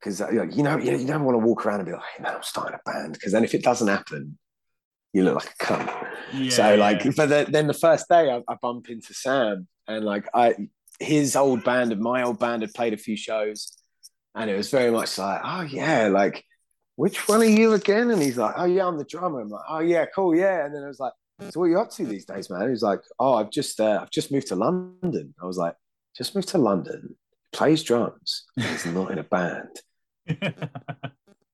because 0.00 0.20
you 0.20 0.62
know 0.62 0.76
you 0.78 0.92
know 0.92 0.98
you 0.98 1.06
don't 1.06 1.24
want 1.24 1.34
to 1.34 1.46
walk 1.46 1.66
around 1.66 1.80
and 1.80 1.86
be 1.86 1.92
like, 1.92 2.02
hey 2.16 2.22
man, 2.22 2.36
I'm 2.36 2.42
starting 2.42 2.78
a 2.84 2.90
band, 2.90 3.12
because 3.14 3.32
then 3.32 3.44
if 3.44 3.54
it 3.54 3.62
doesn't 3.62 3.88
happen, 3.88 4.38
you 5.12 5.24
look 5.24 5.34
like 5.36 5.54
a 5.60 5.64
cunt. 5.64 6.06
Yeah, 6.32 6.50
so 6.50 6.74
like, 6.76 7.04
yeah. 7.04 7.12
but 7.16 7.28
the, 7.28 7.46
then 7.50 7.66
the 7.66 7.74
first 7.74 8.08
day 8.08 8.30
I, 8.30 8.42
I 8.48 8.56
bump 8.62 8.88
into 8.88 9.12
Sam 9.12 9.66
and 9.86 10.04
like 10.04 10.26
I 10.32 10.54
his 10.98 11.36
old 11.36 11.64
band 11.64 11.92
and 11.92 12.00
my 12.00 12.22
old 12.22 12.38
band 12.38 12.62
had 12.62 12.74
played 12.74 12.92
a 12.92 12.98
few 12.98 13.16
shows, 13.16 13.76
and 14.34 14.50
it 14.50 14.56
was 14.56 14.70
very 14.70 14.90
much 14.90 15.18
like, 15.18 15.40
oh 15.44 15.62
yeah, 15.62 16.08
like 16.08 16.44
which 16.96 17.28
one 17.28 17.40
are 17.40 17.44
you 17.44 17.72
again? 17.72 18.10
And 18.10 18.22
he's 18.22 18.36
like, 18.36 18.54
oh 18.56 18.66
yeah, 18.66 18.86
I'm 18.86 18.98
the 18.98 19.04
drummer. 19.04 19.40
I'm 19.40 19.48
like, 19.48 19.64
oh 19.68 19.80
yeah, 19.80 20.06
cool, 20.14 20.36
yeah. 20.36 20.64
And 20.64 20.74
then 20.74 20.84
I 20.84 20.88
was 20.88 21.00
like, 21.00 21.12
so 21.40 21.60
what 21.60 21.66
are 21.66 21.68
you 21.70 21.80
up 21.80 21.90
to 21.92 22.04
these 22.04 22.26
days, 22.26 22.50
man? 22.50 22.68
He's 22.68 22.82
like, 22.82 23.00
oh, 23.18 23.34
I've 23.34 23.50
just 23.50 23.80
uh, 23.80 23.98
I've 24.02 24.10
just 24.10 24.30
moved 24.30 24.48
to 24.48 24.56
London. 24.56 25.34
I 25.42 25.46
was 25.46 25.56
like, 25.56 25.74
just 26.16 26.34
moved 26.34 26.48
to 26.48 26.58
London, 26.58 27.16
plays 27.52 27.82
drums, 27.82 28.44
he's 28.56 28.86
not 28.86 29.10
in 29.10 29.18
a 29.18 29.24
band. 29.24 29.80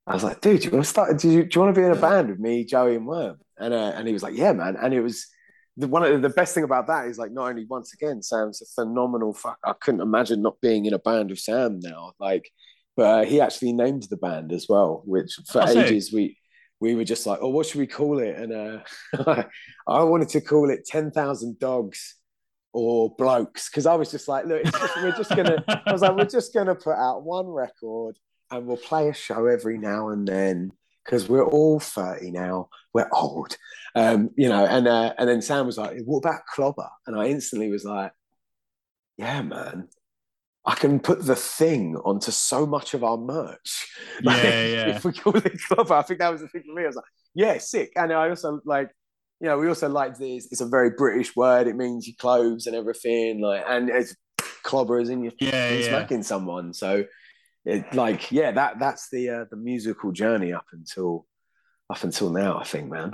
I 0.08 0.14
was 0.14 0.22
like, 0.22 0.40
dude, 0.40 0.60
do 0.60 0.66
you 0.66 0.70
want 0.72 0.84
to 0.84 0.90
start? 0.90 1.18
Do 1.18 1.28
you, 1.30 1.44
do 1.44 1.48
you 1.54 1.60
want 1.64 1.74
to 1.74 1.80
be 1.80 1.84
in 1.84 1.92
a 1.92 1.96
band 2.00 2.30
with 2.30 2.38
me, 2.38 2.64
Joey, 2.64 2.96
and 2.96 3.06
Worm? 3.06 3.38
And 3.58 3.74
uh, 3.74 3.92
and 3.96 4.06
he 4.06 4.12
was 4.12 4.22
like, 4.22 4.36
yeah, 4.36 4.52
man. 4.52 4.76
And 4.80 4.94
it 4.94 5.00
was 5.00 5.26
the 5.76 5.88
one 5.88 6.04
of 6.04 6.22
the 6.22 6.28
best 6.28 6.54
thing 6.54 6.64
about 6.64 6.86
that 6.86 7.06
is 7.08 7.18
like 7.18 7.32
not 7.32 7.48
only 7.48 7.64
once 7.64 7.92
again, 7.92 8.22
Sam's 8.22 8.62
a 8.62 8.66
phenomenal 8.66 9.32
fuck. 9.34 9.58
I 9.64 9.72
couldn't 9.80 10.00
imagine 10.00 10.42
not 10.42 10.60
being 10.60 10.86
in 10.86 10.94
a 10.94 10.98
band 10.98 11.30
with 11.30 11.40
Sam 11.40 11.80
now. 11.80 12.12
Like, 12.20 12.48
but 12.96 13.02
uh, 13.02 13.24
he 13.24 13.40
actually 13.40 13.72
named 13.72 14.04
the 14.04 14.16
band 14.16 14.52
as 14.52 14.66
well, 14.68 15.02
which 15.06 15.38
for 15.50 15.62
Oh, 15.62 15.66
sick. 15.66 15.86
ages 15.88 16.12
we 16.12 16.38
we 16.80 16.94
were 16.94 17.04
just 17.04 17.26
like, 17.26 17.40
oh, 17.42 17.48
what 17.48 17.66
should 17.66 17.80
we 17.80 17.86
call 17.86 18.18
it? 18.20 18.36
And 18.36 18.52
uh, 18.52 19.44
I 19.88 20.02
wanted 20.04 20.28
to 20.30 20.40
call 20.40 20.70
it 20.70 20.86
Ten 20.86 21.10
Thousand 21.10 21.58
Dogs 21.58 22.14
or 22.72 23.14
Blokes 23.16 23.68
because 23.70 23.86
I 23.86 23.94
was 23.94 24.10
just 24.10 24.28
like, 24.28 24.44
look, 24.44 24.62
just, 24.62 24.96
we're 25.02 25.12
just 25.16 25.30
gonna. 25.34 25.64
I 25.66 25.90
was 25.92 26.02
like, 26.02 26.14
we're 26.16 26.26
just 26.26 26.54
gonna 26.54 26.74
put 26.76 26.94
out 26.96 27.24
one 27.24 27.46
record 27.46 28.16
and 28.50 28.66
we'll 28.66 28.76
play 28.76 29.08
a 29.08 29.14
show 29.14 29.46
every 29.46 29.78
now 29.78 30.08
and 30.10 30.26
then 30.26 30.72
because 31.04 31.28
we're 31.28 31.44
all 31.46 31.78
30 31.80 32.30
now. 32.32 32.68
We're 32.92 33.08
old. 33.12 33.56
Um 33.94 34.30
you 34.36 34.48
know 34.48 34.64
and 34.66 34.86
uh, 34.88 35.14
and 35.18 35.28
then 35.28 35.40
sam 35.42 35.66
was 35.66 35.78
like 35.78 35.98
what 36.04 36.18
about 36.18 36.46
clobber? 36.52 36.88
And 37.06 37.18
i 37.18 37.26
instantly 37.26 37.70
was 37.70 37.84
like 37.84 38.12
yeah 39.16 39.42
man. 39.42 39.88
I 40.68 40.74
can 40.74 40.98
put 40.98 41.24
the 41.24 41.36
thing 41.36 41.96
onto 41.96 42.32
so 42.32 42.66
much 42.66 42.92
of 42.94 43.04
our 43.04 43.16
merch. 43.16 43.86
Like, 44.22 44.42
Yeah, 44.42 44.66
yeah. 44.66 44.96
if 44.96 45.04
we 45.04 45.12
call 45.12 45.36
it 45.36 45.52
clobber 45.68 45.94
i 45.94 46.02
think 46.02 46.20
that 46.20 46.32
was 46.32 46.40
the 46.40 46.48
thing 46.48 46.62
for 46.66 46.74
me. 46.74 46.84
I 46.84 46.86
was 46.88 46.96
like 46.96 47.04
yeah 47.34 47.58
sick. 47.58 47.92
And 47.96 48.12
i 48.12 48.28
also 48.28 48.60
like 48.64 48.90
you 49.40 49.48
know 49.48 49.58
we 49.58 49.68
also 49.68 49.88
liked 49.88 50.18
this 50.18 50.48
it's 50.50 50.60
a 50.62 50.66
very 50.66 50.90
british 50.90 51.34
word. 51.36 51.66
It 51.66 51.76
means 51.76 52.06
your 52.06 52.16
clothes 52.18 52.66
and 52.66 52.74
everything 52.76 53.40
like 53.40 53.64
and 53.68 53.88
it's 53.90 54.14
clobber 54.62 54.98
as 54.98 55.08
in 55.08 55.22
you're 55.22 55.32
yeah, 55.40 55.70
yeah. 55.70 55.88
smacking 55.88 56.22
someone. 56.22 56.74
So 56.74 57.04
it 57.66 57.92
like 57.94 58.30
yeah, 58.32 58.52
that 58.52 58.78
that's 58.78 59.10
the 59.10 59.28
uh, 59.28 59.44
the 59.50 59.56
musical 59.56 60.12
journey 60.12 60.52
up 60.52 60.66
until 60.72 61.26
up 61.90 62.02
until 62.02 62.30
now. 62.30 62.58
I 62.58 62.64
think, 62.64 62.90
man. 62.90 63.12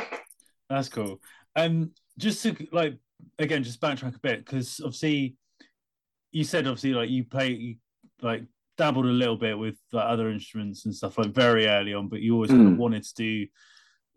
That's 0.71 0.89
cool. 0.89 1.21
Um, 1.57 1.93
just 2.19 2.43
to 2.45 2.55
like 2.71 2.99
again, 3.39 3.65
just 3.65 3.81
backtrack 3.81 4.15
a 4.15 4.21
bit 4.21 4.45
because 4.45 4.81
obviously 4.81 5.37
you 6.31 6.45
said 6.45 6.67
obviously 6.67 6.93
like 6.95 7.11
you 7.11 7.25
play 7.25 7.51
you, 7.53 7.77
like 8.21 8.45
dabbled 8.79 9.07
a 9.07 9.09
little 9.09 9.37
bit 9.37 9.59
with 9.59 9.77
like, 9.93 10.07
other 10.07 10.31
instruments 10.31 10.85
and 10.87 10.95
stuff 10.95 11.19
like 11.19 11.35
very 11.35 11.67
early 11.67 11.95
on, 11.95 12.09
but 12.09 12.21
you 12.21 12.35
always 12.35 12.51
kind 12.51 12.67
of 12.69 12.75
Mm. 12.75 12.79
wanted 12.79 13.05
to 13.05 13.15
do 13.15 13.47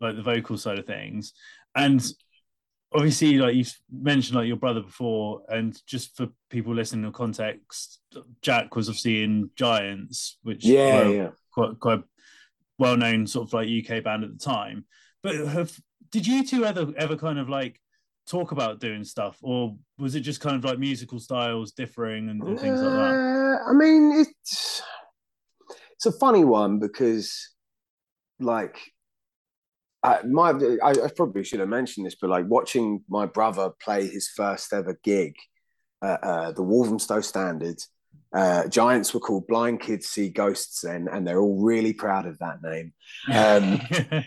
like 0.00 0.16
the 0.16 0.22
vocal 0.22 0.56
side 0.56 0.78
of 0.78 0.86
things. 0.86 1.32
And 1.74 2.02
obviously, 2.92 3.38
like 3.38 3.54
you've 3.54 3.74
mentioned 3.90 4.36
like 4.36 4.46
your 4.46 4.56
brother 4.56 4.80
before, 4.80 5.42
and 5.48 5.80
just 5.86 6.16
for 6.16 6.28
people 6.50 6.74
listening 6.74 7.04
in 7.04 7.12
context, 7.12 8.00
Jack 8.42 8.76
was 8.76 8.88
obviously 8.88 9.22
in 9.22 9.50
Giants, 9.56 10.38
which 10.42 10.64
Yeah, 10.64 10.92
were 10.92 11.12
yeah. 11.12 11.30
quite 11.52 11.80
quite 11.80 12.02
well 12.78 12.96
known 12.96 13.26
sort 13.26 13.48
of 13.48 13.52
like 13.54 13.68
UK 13.68 14.02
band 14.04 14.24
at 14.24 14.32
the 14.32 14.38
time. 14.44 14.84
But 15.22 15.36
have 15.36 15.72
did 16.10 16.26
you 16.26 16.44
two 16.44 16.64
ever 16.64 16.92
ever 16.96 17.16
kind 17.16 17.38
of 17.38 17.48
like 17.48 17.80
talk 18.26 18.52
about 18.52 18.80
doing 18.80 19.04
stuff, 19.04 19.38
or 19.42 19.76
was 19.98 20.14
it 20.14 20.20
just 20.20 20.40
kind 20.40 20.56
of 20.56 20.64
like 20.64 20.78
musical 20.78 21.18
styles 21.18 21.72
differing 21.72 22.28
and, 22.28 22.42
and 22.42 22.58
things 22.58 22.82
like 22.82 22.92
that? 22.92 23.12
Uh, 23.14 23.70
I 23.70 23.72
mean, 23.72 24.12
it's 24.12 24.82
it's 25.92 26.06
a 26.06 26.12
funny 26.12 26.44
one 26.44 26.78
because, 26.78 27.54
like, 28.38 28.78
I, 30.06 30.22
my 30.24 30.50
I, 30.82 30.90
I 30.90 31.10
probably 31.14 31.42
should 31.44 31.60
have 31.60 31.68
mentioned 31.68 32.06
this, 32.06 32.14
but 32.14 32.30
like 32.30 32.46
watching 32.48 33.02
my 33.08 33.26
brother 33.26 33.70
play 33.80 34.06
his 34.06 34.28
first 34.28 34.72
ever 34.72 34.98
gig 35.02 35.34
at 36.02 36.22
uh, 36.22 36.52
the 36.52 36.62
Walthamstow 36.62 37.20
Standards. 37.20 37.88
Uh, 38.32 38.68
Giants 38.68 39.14
were 39.14 39.20
called 39.20 39.46
Blind 39.46 39.80
Kids 39.80 40.06
See 40.08 40.28
Ghosts 40.28 40.82
then, 40.82 41.08
and 41.10 41.26
they're 41.26 41.40
all 41.40 41.62
really 41.62 41.92
proud 41.92 42.26
of 42.26 42.38
that 42.38 42.62
name. 42.62 42.92
Um, 43.32 43.80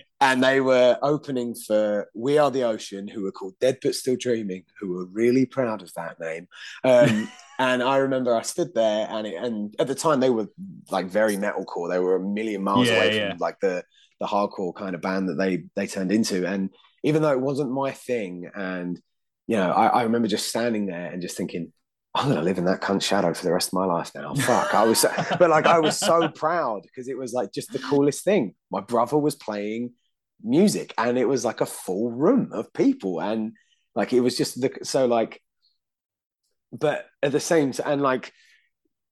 and 0.21 0.43
they 0.43 0.61
were 0.61 0.97
opening 1.01 1.53
for 1.53 2.09
We 2.15 2.37
Are 2.37 2.49
the 2.49 2.63
Ocean, 2.63 3.07
who 3.07 3.23
were 3.23 3.31
called 3.31 3.53
Dead 3.59 3.77
But 3.83 3.95
Still 3.95 4.15
Dreaming, 4.15 4.63
who 4.79 4.93
were 4.93 5.05
really 5.05 5.45
proud 5.45 5.81
of 5.81 5.93
that 5.93 6.19
name. 6.19 6.47
Um, 6.83 7.29
and 7.59 7.83
I 7.83 7.97
remember 7.97 8.33
I 8.35 8.41
stood 8.41 8.73
there, 8.73 9.07
and 9.11 9.27
it, 9.27 9.35
and 9.35 9.75
at 9.79 9.87
the 9.87 9.95
time 9.95 10.19
they 10.19 10.31
were 10.31 10.47
like 10.89 11.05
very 11.05 11.37
metalcore. 11.37 11.89
They 11.89 11.99
were 11.99 12.15
a 12.15 12.19
million 12.19 12.63
miles 12.63 12.87
Yeah, 12.87 12.95
away 12.95 13.15
yeah. 13.15 13.29
from 13.29 13.37
like 13.37 13.59
the 13.59 13.83
the 14.19 14.27
hardcore 14.27 14.75
kind 14.75 14.95
of 14.95 15.01
band 15.01 15.29
that 15.29 15.35
they 15.35 15.63
they 15.75 15.87
turned 15.87 16.11
into. 16.11 16.47
And 16.47 16.69
even 17.03 17.21
though 17.21 17.31
it 17.31 17.41
wasn't 17.41 17.71
my 17.71 17.91
thing, 17.91 18.49
and 18.53 18.99
you 19.47 19.57
know, 19.57 19.71
I, 19.71 19.87
I 19.87 20.03
remember 20.03 20.27
just 20.27 20.47
standing 20.47 20.87
there 20.87 21.11
and 21.11 21.21
just 21.21 21.37
thinking. 21.37 21.73
I'm 22.15 22.27
gonna 22.27 22.41
live 22.41 22.57
in 22.57 22.65
that 22.65 22.81
cunt 22.81 23.03
shadow 23.03 23.35
for 23.35 23.45
the 23.45 23.53
rest 23.53 23.67
of 23.67 23.73
my 23.73 23.85
life 23.85 24.11
now. 24.15 24.33
Fuck, 24.35 24.73
I 24.73 24.83
was, 24.83 25.01
so, 25.01 25.11
but 25.37 25.51
like 25.51 25.67
I 25.67 25.79
was 25.79 25.95
so 25.95 26.27
proud 26.27 26.81
because 26.81 27.07
it 27.07 27.15
was 27.15 27.33
like 27.33 27.53
just 27.53 27.71
the 27.71 27.77
coolest 27.77 28.23
thing. 28.23 28.55
My 28.71 28.81
brother 28.81 29.15
was 29.15 29.35
playing 29.35 29.91
music 30.43 30.93
and 30.97 31.17
it 31.17 31.27
was 31.27 31.43
like 31.43 31.61
a 31.61 31.65
full 31.65 32.11
room 32.11 32.51
of 32.53 32.71
people 32.73 33.19
and 33.19 33.53
like 33.95 34.13
it 34.13 34.21
was 34.21 34.37
just 34.37 34.59
the 34.61 34.71
so 34.83 35.05
like 35.05 35.41
but 36.71 37.05
at 37.21 37.31
the 37.31 37.39
same 37.39 37.71
time 37.71 37.93
and 37.93 38.01
like 38.01 38.31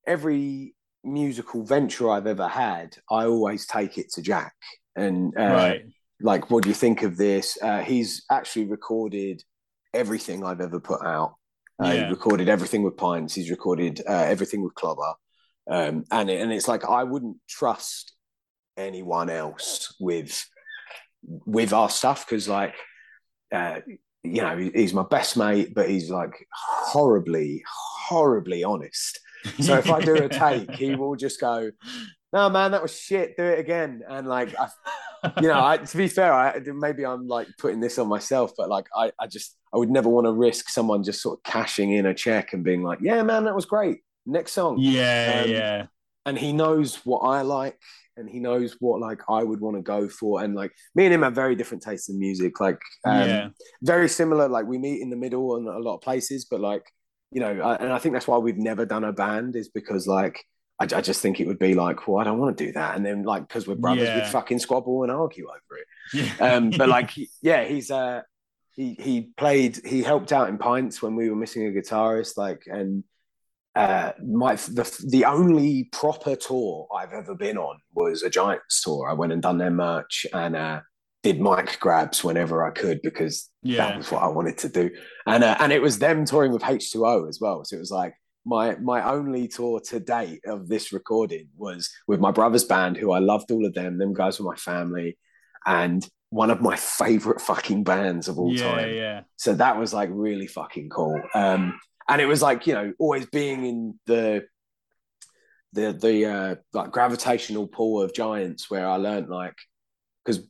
every 0.06 0.76
musical 1.04 1.64
venture 1.66 2.10
i've 2.10 2.28
ever 2.28 2.48
had 2.48 2.96
i 3.10 3.26
always 3.26 3.66
take 3.66 3.98
it 3.98 4.10
to 4.12 4.22
jack 4.22 4.54
and 4.98 5.34
uh, 5.38 5.44
right. 5.44 5.82
like 6.22 6.50
what 6.52 6.64
do 6.64 6.70
you 6.70 6.76
think 6.76 7.04
of 7.04 7.16
this? 7.16 7.58
Uh, 7.62 7.80
he's 7.82 8.24
actually 8.30 8.66
recorded 8.66 9.42
everything 9.94 10.44
i've 10.44 10.62
ever 10.62 10.80
put 10.80 11.02
out. 11.06 11.36
Uh, 11.82 11.92
Yeah. 11.92 12.06
he 12.06 12.10
recorded 12.12 12.50
everything 12.50 12.84
with 12.84 12.98
Pints. 12.98 13.34
He's 13.36 13.50
recorded 13.50 14.02
uh, 14.08 14.26
everything 14.34 14.62
with 14.64 14.74
clobber 14.76 15.14
um, 15.70 16.04
and 16.12 16.30
it, 16.30 16.42
and 16.42 16.52
it's 16.52 16.68
like 16.68 16.86
i 16.86 17.04
wouldn't 17.04 17.38
trust 17.48 18.14
anyone 18.78 19.30
else 19.30 19.96
with 20.00 20.46
with 21.46 21.74
our 21.74 21.90
stuff 21.90 22.26
because 22.26 22.48
like 22.48 22.74
uh, 23.54 23.80
you 24.24 24.42
know 24.42 24.58
he's 24.58 24.94
my 24.94 25.04
best 25.10 25.38
mate 25.38 25.74
but 25.74 25.90
he's 25.90 26.10
like 26.10 26.34
horribly 26.54 27.64
horribly 28.10 28.64
honest. 28.64 29.20
So 29.62 29.78
if 29.78 29.90
i 29.90 30.00
do 30.02 30.16
a 30.16 30.30
take 30.30 30.72
he 30.72 30.96
will 31.00 31.16
just 31.16 31.40
go 31.40 31.72
no 32.34 32.50
man 32.50 32.72
that 32.72 32.82
was 32.82 32.98
shit 32.98 33.36
do 33.38 33.44
it 33.44 33.60
again 33.60 34.02
and 34.08 34.28
like 34.28 34.54
I, 34.58 34.70
you 35.42 35.48
know 35.48 35.64
I, 35.64 35.78
to 35.78 35.98
be 35.98 36.08
fair 36.08 36.34
I, 36.34 36.60
maybe 36.66 37.06
i'm 37.06 37.28
like 37.28 37.48
putting 37.58 37.80
this 37.80 37.98
on 37.98 38.08
myself 38.08 38.54
but 38.58 38.70
like 38.70 38.86
I, 38.96 39.12
I 39.20 39.28
just 39.28 39.56
i 39.74 39.78
would 39.78 39.90
never 39.90 40.10
want 40.10 40.26
to 40.26 40.32
risk 40.32 40.70
someone 40.70 41.04
just 41.04 41.22
sort 41.22 41.40
of 41.40 41.44
cashing 41.44 41.94
in 41.94 42.06
a 42.06 42.14
check 42.14 42.54
and 42.54 42.64
being 42.64 42.84
like 42.84 43.00
yeah 43.02 43.24
man 43.24 43.46
that 43.46 43.56
was 43.56 43.66
great 43.66 44.00
next 44.26 44.54
song 44.54 44.78
yeah, 44.80 45.42
Um, 45.44 45.50
yeah, 45.50 45.86
and 46.26 46.38
he 46.38 46.52
knows 46.52 46.96
what 47.06 47.20
I 47.20 47.42
like 47.42 47.80
and 48.18 48.30
he 48.30 48.40
knows 48.40 48.76
what 48.80 49.00
like 49.00 49.22
I 49.30 49.44
would 49.44 49.62
want 49.62 49.78
to 49.78 49.82
go 49.82 50.10
for. 50.10 50.44
And 50.44 50.56
like 50.56 50.74
me 50.96 51.06
and 51.06 51.14
him 51.14 51.22
have 51.22 51.36
very 51.36 51.56
different 51.56 51.84
tastes 51.84 52.10
in 52.10 52.20
music. 52.20 52.60
Like 52.60 52.80
um, 53.06 53.30
yeah. 53.30 53.50
very 53.82 54.10
similar. 54.10 54.50
Like 54.50 54.66
we 54.66 54.78
meet 54.78 55.02
in 55.02 55.10
the 55.10 55.16
middle 55.16 55.56
in 55.56 55.68
a 55.68 55.80
lot 55.80 55.96
of 55.96 56.02
places, 56.02 56.46
but 56.46 56.60
like 56.60 56.84
you 57.32 57.42
know, 57.42 57.62
I, 57.62 57.76
and 57.76 57.94
I 57.94 58.00
think 58.00 58.14
that's 58.14 58.28
why 58.28 58.38
we've 58.38 58.58
never 58.58 58.86
done 58.86 59.04
a 59.04 59.14
band 59.14 59.56
is 59.56 59.70
because 59.70 60.08
like 60.08 60.44
I, 60.80 60.84
I 60.84 61.02
just 61.02 61.22
think 61.22 61.40
it 61.40 61.48
would 61.48 61.60
be 61.60 61.74
like, 61.74 62.08
well, 62.08 62.20
I 62.20 62.24
don't 62.24 62.40
want 62.40 62.58
to 62.58 62.66
do 62.66 62.72
that, 62.74 62.96
and 62.96 63.06
then 63.06 63.24
like 63.24 63.48
because 63.48 63.68
we're 63.68 63.76
brothers, 63.76 64.08
yeah. 64.08 64.24
we'd 64.24 64.32
fucking 64.32 64.60
squabble 64.60 65.04
and 65.04 65.12
argue 65.12 65.48
over 65.48 65.80
it. 65.80 65.88
Yeah. 66.14 66.54
Um, 66.54 66.70
but 66.70 66.90
like, 66.90 67.12
yeah, 67.42 67.64
he's 67.66 67.92
uh, 67.92 68.22
he 68.76 68.96
he 69.00 69.22
played, 69.38 69.80
he 69.86 70.04
helped 70.04 70.32
out 70.32 70.50
in 70.50 70.58
pints 70.58 71.02
when 71.02 71.16
we 71.16 71.30
were 71.30 71.36
missing 71.36 71.66
a 71.68 71.72
guitarist, 71.72 72.38
like 72.38 72.64
and 72.68 73.04
uh, 73.78 74.12
my 74.26 74.56
the 74.56 75.06
the 75.08 75.26
only 75.26 75.86
proper 75.92 76.36
tour 76.36 76.88
I've 76.96 77.14
ever 77.14 77.36
been 77.36 77.58
on 77.58 77.78
was 77.94 78.24
a 78.24 78.30
Giants 78.30 78.82
tour. 78.82 79.08
I 79.10 79.14
went 79.14 79.34
and 79.34 79.42
done 79.42 79.60
their 79.60 79.72
merch 79.72 80.26
and 80.34 80.56
uh, 80.56 80.82
did 81.22 81.40
mic 81.40 81.80
grabs 81.80 82.24
whenever 82.24 82.66
I 82.66 82.72
could 82.72 83.02
because 83.04 83.50
yeah. 83.62 83.90
that 83.90 83.98
was 83.98 84.12
what 84.12 84.24
I 84.24 84.28
wanted 84.28 84.58
to 84.60 84.70
do. 84.70 84.90
And 85.26 85.44
uh, 85.44 85.58
and 85.60 85.72
it 85.72 85.82
was 85.82 86.00
them 86.00 86.26
touring 86.26 86.52
with 86.52 86.64
H2O 86.64 87.30
as 87.30 87.40
well. 87.40 87.64
So 87.66 87.76
it 87.76 87.80
was 87.80 87.92
like 87.92 88.16
my 88.48 88.76
my 88.78 89.04
only 89.04 89.48
tour 89.48 89.82
to 89.82 90.00
date 90.00 90.40
of 90.46 90.68
this 90.70 90.94
recording 90.94 91.50
was 91.58 91.92
with 92.08 92.20
my 92.22 92.32
brother's 92.32 92.64
band, 92.64 92.96
who 92.96 93.12
I 93.12 93.20
loved 93.20 93.52
all 93.52 93.66
of 93.66 93.74
them. 93.74 93.98
Them 93.98 94.14
guys 94.14 94.40
were 94.40 94.50
my 94.50 94.56
family, 94.56 95.18
and 95.66 96.08
one 96.30 96.50
of 96.50 96.62
my 96.62 96.78
favorite 96.78 97.42
fucking 97.42 97.84
bands 97.84 98.28
of 98.28 98.40
all 98.40 98.54
yeah, 98.54 98.72
time. 98.72 98.94
Yeah. 98.94 99.22
So 99.36 99.54
that 99.56 99.78
was 99.78 99.94
like 99.94 100.10
really 100.12 100.48
fucking 100.48 100.90
cool. 100.90 101.22
Um, 101.36 101.78
and 102.08 102.22
it 102.22 102.26
was 102.26 102.42
like 102.42 102.66
you 102.66 102.74
know 102.74 102.94
always 103.00 103.26
being 103.28 103.66
in 103.66 104.00
the 104.06 104.46
the 105.74 105.92
the 105.92 106.26
uh, 106.26 106.56
like 106.72 106.92
gravitational 106.92 107.68
pull 107.68 108.02
of 108.02 108.14
giants 108.14 108.72
where 108.72 108.88
I 108.88 108.96
learned 108.96 109.28
like 109.28 109.58
because 110.24 110.42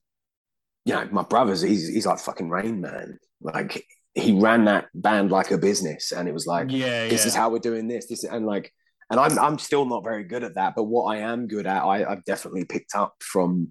you 0.85 0.93
know 0.93 1.07
my 1.11 1.23
brother's 1.23 1.61
he's 1.61 1.87
he's 1.87 2.05
like 2.05 2.19
fucking 2.19 2.49
Rain 2.49 2.79
Man 2.79 3.17
like 3.41 3.83
he 4.17 4.39
ran 4.39 4.65
that 4.65 4.87
band 4.95 5.31
like 5.31 5.51
a 5.51 5.57
business 5.57 6.11
and 6.11 6.27
it 6.27 6.33
was 6.33 6.47
like 6.47 6.71
yeah 6.71 7.07
this 7.07 7.21
yeah. 7.21 7.27
is 7.27 7.35
how 7.35 7.49
we're 7.49 7.59
doing 7.59 7.87
this 7.87 8.07
this 8.07 8.23
and 8.23 8.45
like 8.45 8.73
and 9.09 9.19
I'm 9.19 9.37
I'm 9.37 9.59
still 9.59 9.85
not 9.85 10.03
very 10.03 10.23
good 10.23 10.43
at 10.43 10.55
that 10.55 10.73
but 10.75 10.83
what 10.83 11.05
I 11.15 11.19
am 11.19 11.47
good 11.47 11.67
at 11.67 11.83
I, 11.83 12.03
I've 12.03 12.25
definitely 12.25 12.65
picked 12.65 12.95
up 12.95 13.15
from 13.19 13.69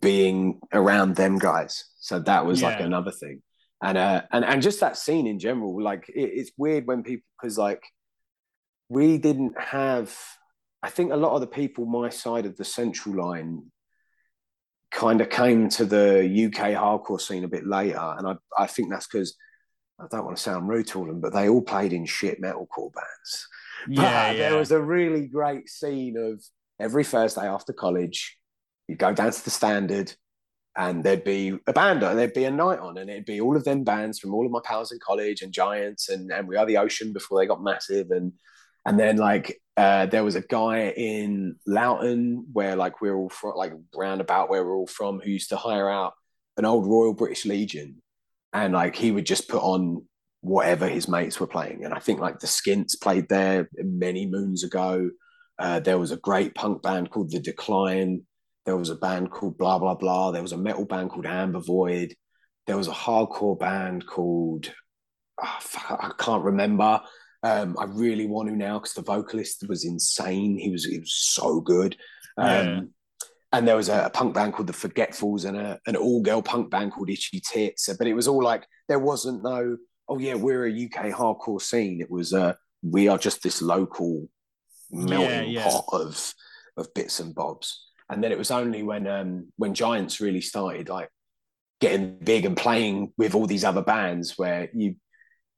being 0.00 0.60
around 0.72 1.16
them 1.16 1.38
guys 1.38 1.84
so 1.98 2.18
that 2.20 2.46
was 2.46 2.60
yeah. 2.60 2.68
like 2.68 2.80
another 2.80 3.10
thing 3.10 3.42
and 3.82 3.98
uh 3.98 4.22
and 4.32 4.44
and 4.44 4.62
just 4.62 4.80
that 4.80 4.96
scene 4.96 5.26
in 5.26 5.38
general 5.38 5.82
like 5.82 6.08
it, 6.08 6.30
it's 6.34 6.52
weird 6.56 6.86
when 6.86 7.02
people 7.02 7.26
because 7.40 7.58
like 7.58 7.82
we 8.88 9.18
didn't 9.18 9.58
have 9.58 10.14
i 10.82 10.90
think 10.90 11.12
a 11.12 11.16
lot 11.16 11.34
of 11.34 11.40
the 11.40 11.46
people 11.46 11.86
my 11.86 12.08
side 12.08 12.46
of 12.46 12.56
the 12.56 12.64
central 12.64 13.14
line 13.14 13.62
kind 14.90 15.20
of 15.20 15.30
came 15.30 15.68
to 15.68 15.84
the 15.84 16.46
uk 16.46 16.60
hardcore 16.60 17.20
scene 17.20 17.44
a 17.44 17.48
bit 17.48 17.66
later 17.66 18.14
and 18.18 18.26
i 18.26 18.34
i 18.58 18.66
think 18.66 18.90
that's 18.90 19.06
because 19.06 19.36
i 20.00 20.06
don't 20.10 20.24
want 20.24 20.36
to 20.36 20.42
sound 20.42 20.68
rude 20.68 20.86
to 20.86 21.04
them 21.06 21.20
but 21.20 21.32
they 21.32 21.48
all 21.48 21.62
played 21.62 21.92
in 21.92 22.04
shit 22.04 22.40
metalcore 22.40 22.92
bands 22.92 23.48
yeah, 23.88 24.30
yeah. 24.30 24.50
there 24.50 24.58
was 24.58 24.72
a 24.72 24.80
really 24.80 25.26
great 25.26 25.68
scene 25.68 26.16
of 26.16 26.42
every 26.78 27.04
thursday 27.04 27.46
after 27.46 27.72
college 27.72 28.38
you'd 28.88 28.98
go 28.98 29.12
down 29.12 29.30
to 29.30 29.44
the 29.44 29.50
standard 29.50 30.12
and 30.76 31.02
there'd 31.02 31.24
be 31.24 31.58
a 31.66 31.72
band 31.72 32.02
and 32.02 32.18
there'd 32.18 32.32
be 32.32 32.44
a 32.44 32.50
night 32.50 32.78
on 32.78 32.96
and 32.96 33.10
it'd 33.10 33.24
be 33.24 33.40
all 33.40 33.56
of 33.56 33.64
them 33.64 33.84
bands 33.84 34.18
from 34.18 34.34
all 34.34 34.46
of 34.46 34.52
my 34.52 34.60
pals 34.64 34.92
in 34.92 34.98
college 35.04 35.42
and 35.42 35.52
giants 35.52 36.08
and, 36.08 36.30
and 36.30 36.46
we 36.46 36.56
are 36.56 36.66
the 36.66 36.76
ocean 36.76 37.12
before 37.12 37.40
they 37.40 37.46
got 37.46 37.62
massive 37.62 38.10
and 38.10 38.32
and 38.86 38.98
then 38.98 39.16
like 39.16 39.60
uh, 39.76 40.06
there 40.06 40.24
was 40.24 40.36
a 40.36 40.42
guy 40.42 40.88
in 40.96 41.56
Loughton 41.66 42.46
where 42.52 42.76
like 42.76 43.00
we're 43.00 43.16
all 43.16 43.28
from 43.28 43.54
like 43.56 43.72
roundabout 43.94 44.50
where 44.50 44.64
we're 44.64 44.76
all 44.76 44.86
from 44.86 45.20
who 45.20 45.30
used 45.30 45.50
to 45.50 45.56
hire 45.56 45.88
out 45.88 46.14
an 46.56 46.64
old 46.64 46.86
Royal 46.86 47.14
British 47.14 47.44
Legion 47.46 48.02
and 48.52 48.74
like 48.74 48.96
he 48.96 49.10
would 49.10 49.26
just 49.26 49.48
put 49.48 49.62
on 49.62 50.04
whatever 50.42 50.88
his 50.88 51.06
mates 51.06 51.38
were 51.38 51.46
playing 51.46 51.84
and 51.84 51.92
I 51.92 51.98
think 51.98 52.20
like 52.20 52.40
the 52.40 52.46
Skints 52.46 52.96
played 52.96 53.28
there 53.28 53.68
many 53.74 54.26
moons 54.26 54.64
ago 54.64 55.10
uh, 55.58 55.80
there 55.80 55.98
was 55.98 56.12
a 56.12 56.16
great 56.16 56.54
punk 56.54 56.82
band 56.82 57.10
called 57.10 57.30
The 57.30 57.40
Decline 57.40 58.22
there 58.66 58.76
was 58.76 58.90
a 58.90 58.96
band 58.96 59.30
called 59.30 59.58
Blah 59.58 59.78
Blah 59.78 59.94
Blah. 59.94 60.30
There 60.30 60.42
was 60.42 60.52
a 60.52 60.58
metal 60.58 60.84
band 60.84 61.10
called 61.10 61.26
Amber 61.26 61.60
Void. 61.60 62.14
There 62.66 62.76
was 62.76 62.88
a 62.88 62.92
hardcore 62.92 63.58
band 63.58 64.06
called 64.06 64.72
oh, 65.42 65.56
fuck, 65.60 65.98
I 66.00 66.12
can't 66.22 66.44
remember. 66.44 67.00
Um, 67.42 67.76
I 67.78 67.84
really 67.84 68.26
want 68.26 68.48
to 68.48 68.56
now 68.56 68.78
because 68.78 68.94
the 68.94 69.02
vocalist 69.02 69.66
was 69.68 69.84
insane. 69.84 70.58
He 70.58 70.70
was 70.70 70.84
he 70.84 70.98
was 70.98 71.12
so 71.12 71.60
good. 71.60 71.96
Um. 72.36 72.90
And 73.52 73.66
there 73.66 73.76
was 73.76 73.88
a, 73.88 74.04
a, 74.04 74.10
punk 74.10 74.34
band 74.34 74.52
called 74.52 74.68
the 74.68 74.72
Forgetfuls 74.72 75.44
and 75.44 75.56
a, 75.56 75.80
an 75.86 75.96
all 75.96 76.22
girl 76.22 76.40
punk 76.40 76.70
band 76.70 76.92
called 76.92 77.10
Itchy 77.10 77.40
Tits. 77.40 77.88
But 77.98 78.06
it 78.06 78.14
was 78.14 78.28
all 78.28 78.42
like 78.42 78.66
there 78.88 78.98
wasn't 78.98 79.42
no 79.42 79.76
oh 80.08 80.18
yeah 80.18 80.34
we're 80.34 80.66
a 80.66 80.84
UK 80.84 81.06
hardcore 81.12 81.60
scene. 81.60 82.00
It 82.00 82.10
was 82.10 82.32
uh, 82.32 82.54
we 82.82 83.08
are 83.08 83.18
just 83.18 83.42
this 83.42 83.60
local 83.60 84.28
melting 84.90 85.52
yeah, 85.52 85.64
yeah. 85.64 85.64
pot 85.64 85.84
of 85.92 86.34
of 86.76 86.92
bits 86.94 87.20
and 87.20 87.34
bobs. 87.34 87.86
And 88.08 88.22
then 88.22 88.32
it 88.32 88.38
was 88.38 88.50
only 88.50 88.82
when 88.82 89.06
um, 89.06 89.52
when 89.56 89.74
Giants 89.74 90.20
really 90.20 90.40
started 90.40 90.88
like 90.88 91.08
getting 91.80 92.18
big 92.18 92.44
and 92.44 92.56
playing 92.56 93.12
with 93.16 93.34
all 93.34 93.46
these 93.46 93.64
other 93.64 93.82
bands 93.82 94.36
where 94.36 94.68
you 94.74 94.96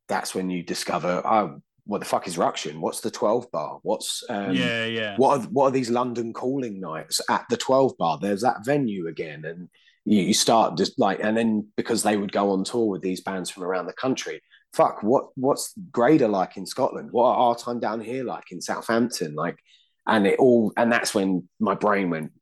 that's 0.09 0.35
when 0.35 0.51
you 0.51 0.63
discover 0.63 1.23
oh 1.25 1.61
what 1.85 1.99
the 1.99 2.07
fuck 2.07 2.27
is 2.27 2.39
Ruction? 2.39 2.81
What's 2.81 3.01
the 3.01 3.11
12 3.11 3.51
bar? 3.51 3.81
What's 3.83 4.23
um, 4.29 4.55
yeah, 4.55 4.85
yeah. 4.85 5.17
What 5.17 5.41
are 5.41 5.43
what 5.49 5.67
are 5.67 5.71
these 5.71 5.91
London 5.91 6.33
calling 6.33 6.81
nights 6.81 7.21
at 7.29 7.45
the 7.51 7.57
12 7.57 7.97
bar? 7.99 8.19
There's 8.21 8.43
that 8.43 8.65
venue 8.65 9.09
again, 9.09 9.45
and 9.45 9.69
you, 10.05 10.23
you 10.23 10.35
start 10.35 10.79
just 10.79 10.99
like, 10.99 11.21
and 11.23 11.37
then 11.37 11.69
because 11.77 12.03
they 12.03 12.17
would 12.17 12.33
go 12.33 12.51
on 12.51 12.65
tour 12.65 12.87
with 12.87 13.03
these 13.03 13.21
bands 13.21 13.51
from 13.51 13.65
around 13.65 13.87
the 13.87 13.93
country. 13.95 14.41
Fuck, 14.73 15.03
what 15.03 15.27
what's 15.35 15.75
Grader 15.91 16.29
like 16.29 16.57
in 16.57 16.67
Scotland? 16.67 17.11
What 17.11 17.27
are 17.27 17.37
our 17.37 17.57
time 17.57 17.81
down 17.81 18.01
here 18.01 18.25
like 18.25 18.53
in 18.53 18.61
Southampton? 18.61 19.35
Like 19.35 19.59
and 20.07 20.27
it 20.27 20.39
all 20.39 20.73
and 20.77 20.91
that's 20.91 21.15
when 21.15 21.49
my 21.61 21.75
brain 21.75 22.11
went 22.11 22.33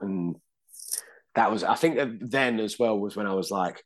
and 0.00 0.36
that 1.34 1.50
was 1.50 1.62
i 1.62 1.74
think 1.74 1.98
then 2.20 2.58
as 2.58 2.78
well 2.78 2.98
was 2.98 3.16
when 3.16 3.26
i 3.26 3.34
was 3.34 3.50
like 3.50 3.82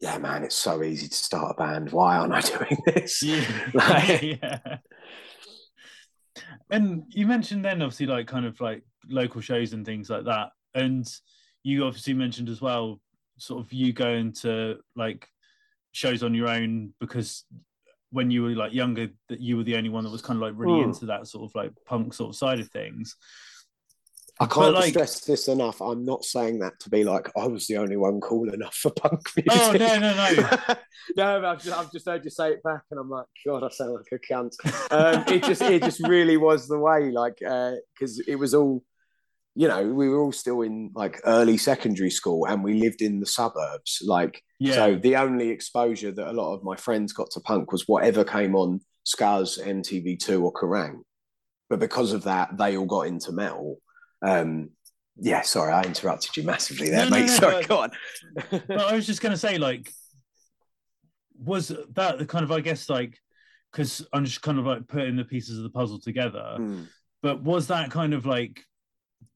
yeah 0.00 0.18
man 0.18 0.44
it's 0.44 0.54
so 0.54 0.82
easy 0.82 1.08
to 1.08 1.14
start 1.14 1.54
a 1.56 1.60
band 1.60 1.90
why 1.90 2.16
aren't 2.16 2.32
i 2.32 2.40
doing 2.58 2.78
this 2.86 3.22
yeah. 3.22 3.44
like, 3.74 4.22
yeah. 4.22 4.78
and 6.70 7.04
you 7.08 7.26
mentioned 7.26 7.64
then 7.64 7.82
obviously 7.82 8.06
like 8.06 8.26
kind 8.26 8.46
of 8.46 8.60
like 8.60 8.82
local 9.08 9.40
shows 9.40 9.72
and 9.72 9.84
things 9.84 10.10
like 10.10 10.24
that 10.24 10.50
and 10.74 11.06
you 11.62 11.84
obviously 11.84 12.14
mentioned 12.14 12.48
as 12.48 12.60
well 12.60 13.00
sort 13.38 13.64
of 13.64 13.72
you 13.72 13.92
going 13.92 14.32
to 14.32 14.76
like 14.96 15.28
shows 15.92 16.22
on 16.22 16.34
your 16.34 16.48
own 16.48 16.92
because 17.00 17.44
when 18.10 18.30
you 18.30 18.42
were 18.42 18.50
like 18.50 18.72
younger 18.72 19.08
that 19.28 19.40
you 19.40 19.56
were 19.56 19.62
the 19.62 19.76
only 19.76 19.90
one 19.90 20.04
that 20.04 20.10
was 20.10 20.22
kind 20.22 20.36
of 20.36 20.42
like 20.42 20.54
really 20.56 20.82
hmm. 20.82 20.90
into 20.90 21.06
that 21.06 21.26
sort 21.26 21.48
of 21.48 21.54
like 21.54 21.72
punk 21.84 22.14
sort 22.14 22.30
of 22.30 22.36
side 22.36 22.60
of 22.60 22.68
things. 22.68 23.16
I 24.40 24.46
can't 24.46 24.74
like, 24.74 24.90
stress 24.90 25.24
this 25.24 25.48
enough. 25.48 25.80
I'm 25.80 26.04
not 26.04 26.24
saying 26.24 26.60
that 26.60 26.78
to 26.80 26.90
be 26.90 27.02
like 27.02 27.30
I 27.36 27.46
was 27.46 27.66
the 27.66 27.76
only 27.78 27.96
one 27.96 28.20
cool 28.20 28.52
enough 28.52 28.74
for 28.74 28.90
punk 28.92 29.20
music. 29.36 29.52
Oh 29.52 29.72
no, 29.72 29.98
no, 29.98 30.14
no, 30.14 30.76
no! 31.16 31.48
I've 31.48 31.62
just, 31.62 31.76
I've 31.76 31.92
just 31.92 32.06
heard 32.06 32.24
you 32.24 32.30
say 32.30 32.52
it 32.52 32.62
back, 32.62 32.82
and 32.90 33.00
I'm 33.00 33.10
like, 33.10 33.26
God, 33.44 33.64
I 33.64 33.68
sound 33.70 33.94
like 33.94 34.12
a 34.12 34.32
cunt. 34.32 34.54
Um, 34.90 35.24
it 35.26 35.42
just, 35.42 35.62
it 35.62 35.82
just 35.82 36.06
really 36.06 36.36
was 36.36 36.68
the 36.68 36.78
way, 36.78 37.10
like, 37.10 37.38
because 37.38 38.20
uh, 38.20 38.24
it 38.28 38.36
was 38.36 38.54
all 38.54 38.82
you 39.58 39.66
know, 39.66 39.84
we 39.88 40.08
were 40.08 40.20
all 40.20 40.30
still 40.30 40.60
in 40.60 40.92
like 40.94 41.20
early 41.24 41.56
secondary 41.56 42.10
school 42.10 42.46
and 42.46 42.62
we 42.62 42.74
lived 42.74 43.02
in 43.02 43.18
the 43.18 43.26
suburbs. 43.26 44.00
Like, 44.06 44.40
yeah. 44.60 44.74
so 44.74 44.94
the 44.94 45.16
only 45.16 45.48
exposure 45.48 46.12
that 46.12 46.30
a 46.30 46.32
lot 46.32 46.54
of 46.54 46.62
my 46.62 46.76
friends 46.76 47.12
got 47.12 47.32
to 47.32 47.40
punk 47.40 47.72
was 47.72 47.88
whatever 47.88 48.22
came 48.22 48.54
on 48.54 48.80
Scuzz, 49.04 49.60
MTV2, 49.60 50.40
or 50.40 50.52
Kerrang. 50.52 51.00
But 51.68 51.80
because 51.80 52.12
of 52.12 52.22
that, 52.22 52.56
they 52.56 52.76
all 52.76 52.86
got 52.86 53.08
into 53.08 53.32
metal. 53.32 53.80
Um, 54.22 54.70
yeah, 55.16 55.42
sorry, 55.42 55.72
I 55.72 55.82
interrupted 55.82 56.36
you 56.36 56.44
massively 56.44 56.90
there, 56.90 57.04
no, 57.04 57.10
mate. 57.10 57.20
No, 57.20 57.26
no, 57.26 57.32
sorry, 57.32 57.54
but, 57.54 57.68
go 57.68 57.78
on. 57.78 57.90
but 58.50 58.80
I 58.80 58.94
was 58.94 59.06
just 59.06 59.20
going 59.20 59.32
to 59.32 59.38
say, 59.38 59.58
like, 59.58 59.92
was 61.36 61.68
that 61.68 62.18
the 62.18 62.26
kind 62.26 62.44
of, 62.44 62.52
I 62.52 62.60
guess, 62.60 62.88
like, 62.88 63.18
because 63.72 64.06
I'm 64.12 64.24
just 64.24 64.42
kind 64.42 64.58
of 64.58 64.66
like 64.66 64.86
putting 64.88 65.16
the 65.16 65.24
pieces 65.24 65.58
of 65.58 65.64
the 65.64 65.70
puzzle 65.70 66.00
together. 66.00 66.56
Mm. 66.58 66.86
But 67.22 67.42
was 67.42 67.66
that 67.68 67.90
kind 67.90 68.14
of 68.14 68.26
like 68.26 68.62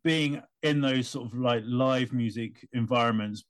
being 0.05 0.43
in 0.62 0.80
those 0.80 1.09
sort 1.09 1.26
of 1.26 1.39
like 1.39 1.62
live 1.66 2.12
music 2.12 2.66
environments, 2.72 3.45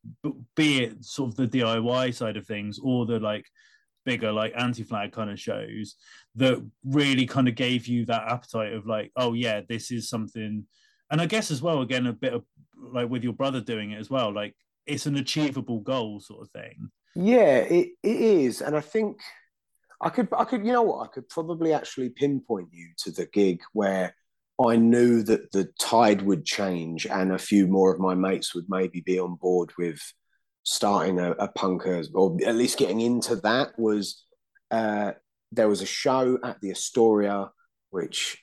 be 0.56 0.84
it 0.84 1.04
sort 1.04 1.30
of 1.30 1.36
the 1.36 1.46
DIY 1.46 2.14
side 2.14 2.36
of 2.36 2.46
things 2.46 2.78
or 2.82 3.06
the 3.06 3.20
like 3.20 3.46
bigger 4.04 4.32
like 4.32 4.52
anti-flag 4.56 5.12
kind 5.12 5.30
of 5.30 5.38
shows 5.38 5.94
that 6.34 6.64
really 6.84 7.26
kind 7.26 7.46
of 7.46 7.54
gave 7.54 7.86
you 7.86 8.04
that 8.06 8.28
appetite 8.28 8.72
of 8.72 8.86
like, 8.86 9.12
oh 9.16 9.34
yeah, 9.34 9.60
this 9.68 9.90
is 9.90 10.08
something. 10.08 10.66
And 11.12 11.20
I 11.20 11.26
guess 11.26 11.50
as 11.50 11.60
well, 11.60 11.82
again, 11.82 12.06
a 12.06 12.12
bit 12.12 12.32
of 12.32 12.42
like 12.74 13.08
with 13.08 13.22
your 13.22 13.34
brother 13.34 13.60
doing 13.60 13.92
it 13.92 14.00
as 14.00 14.10
well, 14.10 14.32
like 14.32 14.56
it's 14.86 15.06
an 15.06 15.16
achievable 15.16 15.80
goal 15.80 16.18
sort 16.20 16.42
of 16.42 16.50
thing. 16.50 16.90
Yeah, 17.14 17.58
it, 17.58 17.90
it 18.02 18.16
is. 18.20 18.62
And 18.62 18.74
I 18.74 18.80
think 18.80 19.20
I 20.00 20.08
could 20.08 20.28
I 20.36 20.44
could, 20.44 20.64
you 20.66 20.72
know 20.72 20.82
what, 20.82 21.04
I 21.04 21.12
could 21.12 21.28
probably 21.28 21.74
actually 21.74 22.08
pinpoint 22.08 22.70
you 22.72 22.88
to 23.04 23.12
the 23.12 23.26
gig 23.26 23.60
where 23.74 24.14
I 24.66 24.76
knew 24.76 25.22
that 25.24 25.52
the 25.52 25.68
tide 25.78 26.22
would 26.22 26.44
change 26.44 27.06
and 27.06 27.32
a 27.32 27.38
few 27.38 27.66
more 27.66 27.92
of 27.92 28.00
my 28.00 28.14
mates 28.14 28.54
would 28.54 28.66
maybe 28.68 29.00
be 29.00 29.18
on 29.18 29.36
board 29.36 29.70
with 29.78 30.00
starting 30.64 31.18
a, 31.18 31.32
a 31.32 31.48
punkers 31.48 32.08
or 32.14 32.38
at 32.46 32.54
least 32.54 32.78
getting 32.78 33.00
into 33.00 33.36
that 33.36 33.78
was 33.78 34.24
uh, 34.70 35.12
there 35.50 35.68
was 35.68 35.82
a 35.82 35.86
show 35.86 36.38
at 36.42 36.60
the 36.60 36.70
Astoria 36.70 37.50
which 37.90 38.41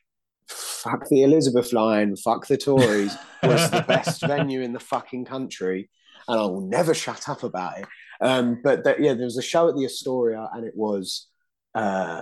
fuck 0.50 1.08
the 1.10 1.24
Elizabeth 1.24 1.74
line, 1.74 2.16
fuck 2.16 2.48
the 2.48 2.58
Tories 2.58 3.16
was 3.44 3.70
the 3.72 3.86
best 3.88 4.22
venue 4.28 4.62
in 4.62 4.74
the 4.74 4.80
fucking 4.80 5.26
country 5.26 5.90
and 6.30 6.40
I 6.40 6.44
will 6.44 6.62
never 6.62 6.94
shut 6.94 7.28
up 7.28 7.44
about 7.44 7.80
it. 7.80 7.86
Um, 8.22 8.62
but 8.64 8.84
that, 8.84 9.00
yeah, 9.00 9.14
there 9.14 9.26
was 9.26 9.38
a 9.38 9.42
show 9.42 9.68
at 9.68 9.76
the 9.76 9.86
Astoria 9.86 10.48
and 10.54 10.66
it 10.66 10.74
was 10.76 11.28
uh, 11.74 12.22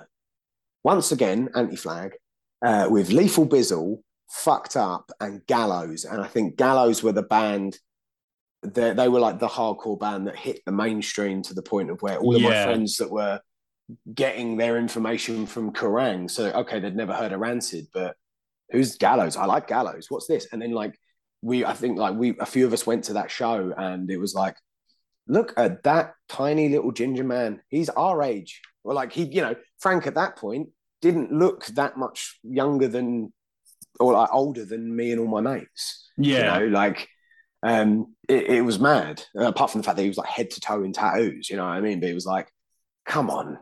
once 0.83 1.11
again 1.11 1.49
anti-flag 1.55 2.13
uh, 2.65 2.87
with 2.89 3.11
Lethal 3.11 3.47
Bizzle, 3.47 3.99
Fucked 4.29 4.77
Up, 4.77 5.11
and 5.19 5.45
Gallows. 5.47 6.05
And 6.05 6.21
I 6.21 6.27
think 6.27 6.55
Gallows 6.55 7.03
were 7.03 7.11
the 7.11 7.23
band. 7.23 7.77
They, 8.63 8.93
they 8.93 9.09
were 9.09 9.19
like 9.19 9.39
the 9.39 9.47
hardcore 9.47 9.99
band 9.99 10.27
that 10.27 10.37
hit 10.37 10.61
the 10.65 10.71
mainstream 10.71 11.41
to 11.43 11.53
the 11.53 11.61
point 11.61 11.91
of 11.91 12.01
where 12.01 12.17
all 12.17 12.35
of 12.35 12.41
yeah. 12.41 12.49
my 12.49 12.63
friends 12.63 12.97
that 12.97 13.11
were 13.11 13.39
getting 14.13 14.57
their 14.57 14.77
information 14.77 15.45
from 15.45 15.73
Kerrang. 15.73 16.29
So 16.29 16.51
okay, 16.51 16.79
they'd 16.79 16.95
never 16.95 17.13
heard 17.13 17.33
of 17.33 17.39
Rancid, 17.39 17.87
but 17.93 18.15
who's 18.71 18.97
Gallows? 18.97 19.37
I 19.37 19.45
like 19.45 19.67
Gallows. 19.67 20.07
What's 20.09 20.27
this? 20.27 20.47
And 20.51 20.61
then 20.61 20.71
like 20.71 20.97
we, 21.41 21.65
I 21.65 21.73
think 21.73 21.97
like 21.97 22.15
we, 22.15 22.35
a 22.39 22.45
few 22.45 22.65
of 22.65 22.73
us 22.73 22.85
went 22.87 23.05
to 23.05 23.13
that 23.13 23.31
show, 23.31 23.73
and 23.77 24.09
it 24.09 24.17
was 24.17 24.33
like, 24.33 24.55
look 25.27 25.53
at 25.57 25.83
that 25.83 26.13
tiny 26.29 26.69
little 26.69 26.91
ginger 26.91 27.23
man. 27.23 27.61
He's 27.69 27.89
our 27.89 28.23
age. 28.23 28.61
Well, 28.83 28.95
like 28.95 29.13
he, 29.13 29.23
you 29.23 29.41
know, 29.41 29.55
Frank 29.79 30.07
at 30.07 30.15
that 30.15 30.37
point 30.37 30.69
didn't 31.01 31.31
look 31.31 31.65
that 31.67 31.97
much 31.97 32.39
younger 32.43 32.87
than 32.87 33.31
or 33.99 34.13
like 34.13 34.29
older 34.31 34.65
than 34.65 34.95
me 34.95 35.11
and 35.11 35.19
all 35.19 35.27
my 35.27 35.41
mates. 35.41 36.09
Yeah. 36.17 36.59
You 36.59 36.69
know, 36.69 36.77
like 36.77 37.07
um 37.63 38.15
it, 38.29 38.43
it 38.47 38.61
was 38.61 38.79
mad. 38.79 39.23
apart 39.35 39.71
from 39.71 39.81
the 39.81 39.85
fact 39.85 39.97
that 39.97 40.03
he 40.03 40.09
was 40.09 40.17
like 40.17 40.29
head 40.29 40.51
to 40.51 40.61
toe 40.61 40.83
in 40.83 40.93
tattoos, 40.93 41.49
you 41.49 41.57
know 41.57 41.63
what 41.63 41.73
I 41.73 41.81
mean? 41.81 41.99
But 41.99 42.09
it 42.09 42.13
was 42.13 42.25
like, 42.25 42.47
come 43.05 43.29
on, 43.29 43.57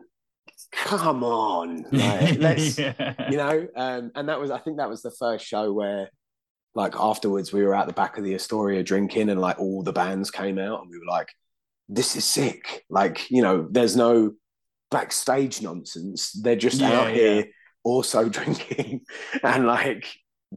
come 0.75 1.23
on. 1.23 1.85
Like, 1.91 2.37
let's 2.39 2.77
yeah. 2.77 3.29
you 3.29 3.37
know, 3.37 3.67
um, 3.75 4.11
and 4.15 4.29
that 4.29 4.39
was 4.39 4.51
I 4.51 4.59
think 4.59 4.77
that 4.77 4.89
was 4.89 5.01
the 5.01 5.11
first 5.11 5.45
show 5.45 5.71
where 5.71 6.09
like 6.75 6.95
afterwards 6.95 7.53
we 7.53 7.63
were 7.63 7.73
at 7.73 7.87
the 7.87 7.93
back 7.93 8.17
of 8.17 8.23
the 8.23 8.35
Astoria 8.35 8.83
drinking 8.83 9.29
and 9.29 9.39
like 9.39 9.59
all 9.59 9.81
the 9.81 9.93
bands 9.93 10.29
came 10.29 10.59
out 10.59 10.81
and 10.81 10.89
we 10.89 10.99
were 10.99 11.05
like, 11.05 11.29
this 11.87 12.15
is 12.15 12.25
sick. 12.25 12.83
Like, 12.89 13.31
you 13.31 13.41
know, 13.41 13.67
there's 13.71 13.95
no 13.95 14.33
backstage 14.91 15.61
nonsense. 15.61 16.31
They're 16.31 16.55
just 16.55 16.81
yeah, 16.81 16.91
out 16.91 17.11
here 17.11 17.35
yeah. 17.35 17.43
also 17.83 18.27
drinking 18.29 19.01
and 19.41 19.65
like 19.65 20.05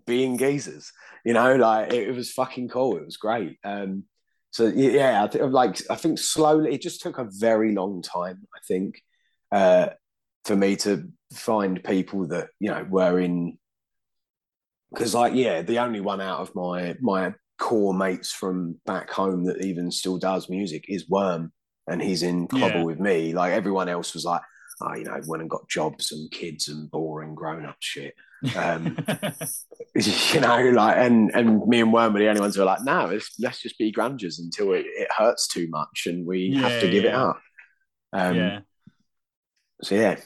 being 0.06 0.38
geezers. 0.38 0.92
You 1.24 1.34
know, 1.34 1.56
like 1.56 1.92
it, 1.92 2.08
it, 2.08 2.14
was 2.14 2.32
fucking 2.32 2.68
cool. 2.68 2.96
It 2.96 3.04
was 3.04 3.16
great. 3.16 3.58
Um, 3.64 4.04
so 4.50 4.66
yeah, 4.66 5.22
I 5.22 5.28
think 5.28 5.52
like 5.52 5.80
I 5.90 5.94
think 5.94 6.18
slowly 6.18 6.74
it 6.74 6.82
just 6.82 7.02
took 7.02 7.18
a 7.18 7.28
very 7.30 7.74
long 7.74 8.02
time. 8.02 8.46
I 8.54 8.60
think 8.66 9.02
uh, 9.52 9.90
for 10.48 10.56
me 10.56 10.74
to 10.74 11.06
find 11.34 11.84
people 11.84 12.26
that 12.26 12.48
you 12.58 12.70
know 12.70 12.84
were 12.88 13.20
in 13.20 13.58
because 14.90 15.14
like 15.14 15.34
yeah, 15.34 15.60
the 15.60 15.78
only 15.78 16.00
one 16.00 16.20
out 16.20 16.40
of 16.40 16.54
my 16.54 16.96
my 17.00 17.34
core 17.58 17.92
mates 17.92 18.32
from 18.32 18.80
back 18.86 19.10
home 19.10 19.44
that 19.44 19.62
even 19.62 19.90
still 19.90 20.16
does 20.16 20.48
music 20.48 20.86
is 20.88 21.08
Worm 21.08 21.52
and 21.86 22.00
he's 22.00 22.22
in 22.22 22.48
Clobber 22.48 22.78
yeah. 22.78 22.84
with 22.84 22.98
me. 22.98 23.34
Like 23.34 23.52
everyone 23.52 23.88
else 23.88 24.14
was 24.14 24.24
like, 24.24 24.40
oh, 24.80 24.94
you 24.94 25.04
know, 25.04 25.20
went 25.26 25.42
and 25.42 25.50
got 25.50 25.68
jobs 25.68 26.12
and 26.12 26.30
kids 26.30 26.68
and 26.68 26.90
boring 26.90 27.34
grown 27.34 27.66
up 27.66 27.76
shit. 27.80 28.14
Um, 28.56 28.96
you 29.94 30.40
know, 30.40 30.70
like 30.70 30.96
and 30.96 31.30
and 31.34 31.66
me 31.66 31.82
and 31.82 31.92
Worm 31.92 32.14
were 32.14 32.20
the 32.20 32.28
only 32.28 32.40
ones 32.40 32.54
who 32.54 32.62
were 32.62 32.66
like, 32.66 32.84
no, 32.84 33.18
let's 33.38 33.60
just 33.60 33.76
be 33.76 33.92
grungers 33.92 34.38
until 34.38 34.72
it, 34.72 34.86
it 34.86 35.08
hurts 35.14 35.46
too 35.46 35.68
much 35.68 36.06
and 36.06 36.26
we 36.26 36.52
yeah, 36.54 36.60
have 36.60 36.80
to 36.80 36.90
give 36.90 37.04
yeah. 37.04 37.10
it 37.10 37.14
up. 37.14 37.40
Um, 38.14 38.36
yeah. 38.36 38.60
So 39.82 39.94
yeah. 39.94 40.16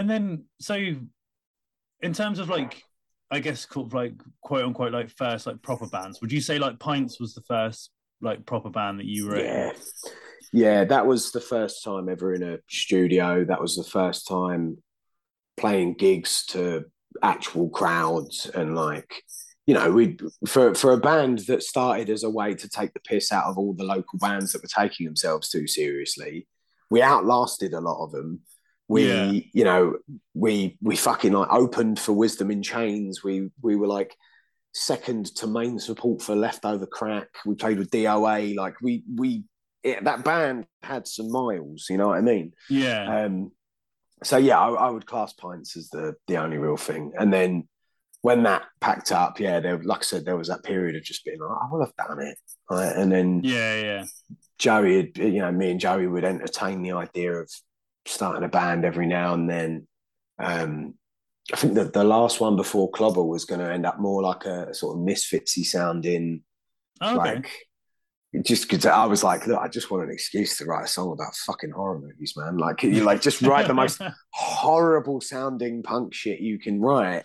And 0.00 0.08
then 0.08 0.44
so 0.58 0.74
in 0.74 2.14
terms 2.14 2.38
of 2.38 2.48
like 2.48 2.82
I 3.30 3.38
guess 3.38 3.66
like 3.92 4.14
quote 4.40 4.64
unquote 4.64 4.92
like 4.92 5.10
first 5.10 5.46
like 5.46 5.60
proper 5.60 5.86
bands, 5.86 6.22
would 6.22 6.32
you 6.32 6.40
say 6.40 6.58
like 6.58 6.78
Pints 6.78 7.20
was 7.20 7.34
the 7.34 7.42
first 7.42 7.90
like 8.22 8.46
proper 8.46 8.70
band 8.70 8.98
that 8.98 9.04
you 9.04 9.28
were 9.28 9.38
yeah. 9.38 9.68
in? 9.68 9.76
Yeah, 10.54 10.84
that 10.84 11.06
was 11.06 11.32
the 11.32 11.40
first 11.40 11.84
time 11.84 12.08
ever 12.08 12.32
in 12.32 12.42
a 12.42 12.60
studio. 12.70 13.44
That 13.44 13.60
was 13.60 13.76
the 13.76 13.84
first 13.84 14.26
time 14.26 14.78
playing 15.58 15.96
gigs 15.98 16.46
to 16.46 16.86
actual 17.22 17.68
crowds 17.68 18.50
and 18.54 18.74
like 18.74 19.22
you 19.66 19.74
know 19.74 19.92
we 19.92 20.16
for 20.46 20.74
for 20.74 20.92
a 20.92 20.96
band 20.96 21.40
that 21.40 21.62
started 21.62 22.08
as 22.08 22.22
a 22.22 22.30
way 22.30 22.54
to 22.54 22.70
take 22.70 22.94
the 22.94 23.00
piss 23.00 23.32
out 23.32 23.44
of 23.44 23.58
all 23.58 23.74
the 23.74 23.84
local 23.84 24.18
bands 24.18 24.52
that 24.52 24.62
were 24.62 24.68
taking 24.68 25.04
themselves 25.04 25.50
too 25.50 25.66
seriously 25.66 26.46
we 26.88 27.02
outlasted 27.02 27.74
a 27.74 27.80
lot 27.80 28.02
of 28.02 28.12
them 28.12 28.40
we 28.90 29.06
yeah. 29.06 29.30
you 29.52 29.64
know 29.64 29.96
we 30.34 30.76
we 30.82 30.96
fucking 30.96 31.32
like 31.32 31.52
opened 31.52 31.98
for 31.98 32.12
wisdom 32.12 32.50
in 32.50 32.60
chains 32.60 33.22
we 33.22 33.48
we 33.62 33.76
were 33.76 33.86
like 33.86 34.16
second 34.72 35.26
to 35.36 35.46
main 35.46 35.78
support 35.78 36.22
for 36.22 36.36
leftover 36.36 36.86
crack. 36.86 37.28
We 37.44 37.54
played 37.54 37.78
with 37.78 37.90
DOA. 37.90 38.56
Like 38.56 38.74
we 38.80 39.02
we 39.16 39.44
it, 39.82 40.04
that 40.04 40.24
band 40.24 40.66
had 40.82 41.06
some 41.06 41.30
miles. 41.30 41.86
You 41.88 41.96
know 41.96 42.08
what 42.08 42.18
I 42.18 42.22
mean? 42.22 42.52
Yeah. 42.68 43.24
Um. 43.24 43.52
So 44.22 44.36
yeah, 44.36 44.60
I, 44.60 44.68
I, 44.70 44.90
would 44.90 45.06
class 45.06 45.32
pints 45.32 45.76
as 45.78 45.88
the 45.88 46.14
the 46.26 46.36
only 46.36 46.58
real 46.58 46.76
thing. 46.76 47.12
And 47.18 47.32
then 47.32 47.68
when 48.20 48.42
that 48.42 48.64
packed 48.80 49.12
up, 49.12 49.40
yeah, 49.40 49.60
there 49.60 49.82
like 49.82 50.00
I 50.00 50.02
said, 50.02 50.24
there 50.24 50.36
was 50.36 50.48
that 50.48 50.62
period 50.62 50.94
of 50.96 51.02
just 51.02 51.24
being 51.24 51.40
like, 51.40 51.50
I 51.50 51.66
will 51.70 51.84
have 51.84 51.96
done 51.96 52.20
it. 52.20 52.36
Right? 52.70 52.94
And 52.94 53.10
then 53.10 53.40
yeah, 53.42 53.80
yeah. 53.80 54.04
Joey, 54.58 54.96
had, 54.96 55.16
you 55.16 55.40
know, 55.40 55.50
me 55.50 55.70
and 55.70 55.80
Joey 55.80 56.06
would 56.06 56.24
entertain 56.24 56.82
the 56.82 56.92
idea 56.92 57.32
of 57.32 57.50
starting 58.06 58.44
a 58.44 58.48
band 58.48 58.84
every 58.84 59.06
now 59.06 59.34
and 59.34 59.48
then. 59.48 59.86
Um, 60.38 60.94
I 61.52 61.56
think 61.56 61.74
that 61.74 61.92
the 61.92 62.04
last 62.04 62.40
one 62.40 62.56
before 62.56 62.90
Clobber 62.90 63.22
was 63.22 63.44
going 63.44 63.60
to 63.60 63.72
end 63.72 63.84
up 63.84 63.98
more 63.98 64.22
like 64.22 64.44
a, 64.44 64.72
sort 64.72 64.96
of 64.96 65.04
misfitsy 65.04 65.64
sounding, 65.64 66.42
oh, 67.00 67.20
okay. 67.20 67.34
like 67.34 67.50
just 68.44 68.68
because 68.68 68.86
I 68.86 69.06
was 69.06 69.24
like, 69.24 69.46
look, 69.46 69.58
I 69.58 69.66
just 69.66 69.90
want 69.90 70.04
an 70.04 70.10
excuse 70.10 70.56
to 70.58 70.64
write 70.64 70.84
a 70.84 70.88
song 70.88 71.12
about 71.12 71.34
fucking 71.34 71.72
horror 71.72 71.98
movies, 71.98 72.34
man. 72.36 72.58
Like, 72.58 72.82
you 72.84 73.02
like 73.02 73.20
just 73.20 73.42
write 73.42 73.66
the 73.66 73.74
most 73.74 74.00
horrible 74.32 75.20
sounding 75.20 75.82
punk 75.82 76.14
shit 76.14 76.40
you 76.40 76.58
can 76.58 76.80
write, 76.80 77.24